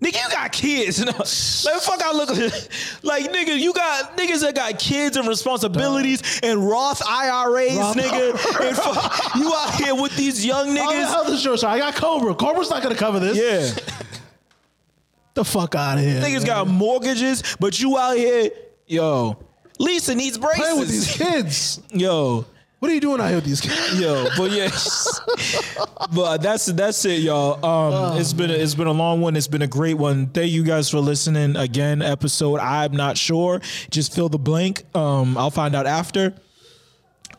Nigga, 0.00 0.14
you 0.22 0.30
got 0.30 0.52
kids. 0.52 1.04
No. 1.04 1.12
Like 1.12 1.82
fuck, 1.82 2.02
I 2.02 2.12
look 2.12 2.30
like 3.02 3.30
nigga. 3.30 3.58
You 3.58 3.72
got 3.74 4.16
niggas 4.16 4.40
that 4.40 4.54
got 4.54 4.78
kids 4.78 5.16
and 5.16 5.28
responsibilities 5.28 6.40
and 6.42 6.66
Roth 6.66 7.02
IRAs, 7.06 7.76
Roth 7.76 7.96
nigga. 7.96 8.30
And 8.66 8.76
fuck, 8.76 9.34
you 9.36 9.52
out 9.54 9.74
here 9.74 9.94
with 9.94 10.16
these 10.16 10.44
young 10.44 10.68
niggas. 10.68 11.06
health 11.06 11.28
insurance. 11.28 11.64
I 11.64 11.78
got 11.78 11.94
Cobra. 11.94 12.34
Cobra's 12.34 12.70
not 12.70 12.82
gonna 12.82 12.94
cover 12.94 13.20
this. 13.20 13.36
Yeah, 13.36 13.84
The 15.34 15.44
fuck 15.44 15.74
out 15.74 15.98
of 15.98 16.04
here. 16.04 16.20
niggas 16.20 16.38
man. 16.38 16.46
got 16.46 16.68
mortgages, 16.68 17.42
but 17.60 17.78
you 17.80 17.96
out 17.98 18.16
here, 18.16 18.50
yo. 18.86 19.36
Lisa 19.78 20.14
needs 20.14 20.36
playing 20.36 20.78
with 20.78 20.88
these 20.88 21.14
kids. 21.16 21.80
Yo, 21.90 22.44
what 22.80 22.90
are 22.90 22.94
you 22.94 23.00
doing 23.00 23.20
out 23.20 23.26
here 23.26 23.36
with 23.36 23.44
these 23.44 23.60
guys? 23.60 24.00
Yo, 24.00 24.26
but 24.38 24.52
yes, 24.52 25.20
but 26.14 26.38
that's 26.38 26.64
that's 26.64 27.04
it, 27.04 27.20
y'all. 27.20 27.54
Um, 27.56 28.14
oh, 28.14 28.18
it's 28.18 28.32
been 28.32 28.50
a, 28.50 28.54
it's 28.54 28.74
been 28.74 28.86
a 28.86 28.92
long 28.92 29.20
one. 29.20 29.36
It's 29.36 29.46
been 29.46 29.60
a 29.60 29.66
great 29.66 29.98
one. 29.98 30.28
Thank 30.28 30.50
you 30.50 30.62
guys 30.62 30.88
for 30.88 30.98
listening 30.98 31.56
again. 31.56 32.00
Episode 32.00 32.58
I'm 32.58 32.92
not 32.92 33.18
sure. 33.18 33.60
Just 33.90 34.14
fill 34.14 34.30
the 34.30 34.38
blank. 34.38 34.84
Um, 34.96 35.36
I'll 35.36 35.50
find 35.50 35.76
out 35.76 35.86
after. 35.86 36.34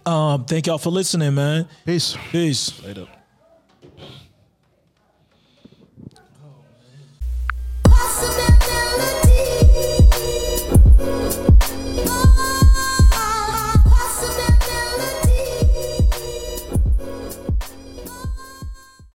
Um, 0.06 0.46
thank 0.46 0.68
y'all 0.68 0.78
for 0.78 0.92
listening, 0.92 1.34
man. 1.34 1.68
Peace. 1.88 2.16
Peace. 2.32 2.80
Later. 2.84 3.08
Oh, 7.88 8.48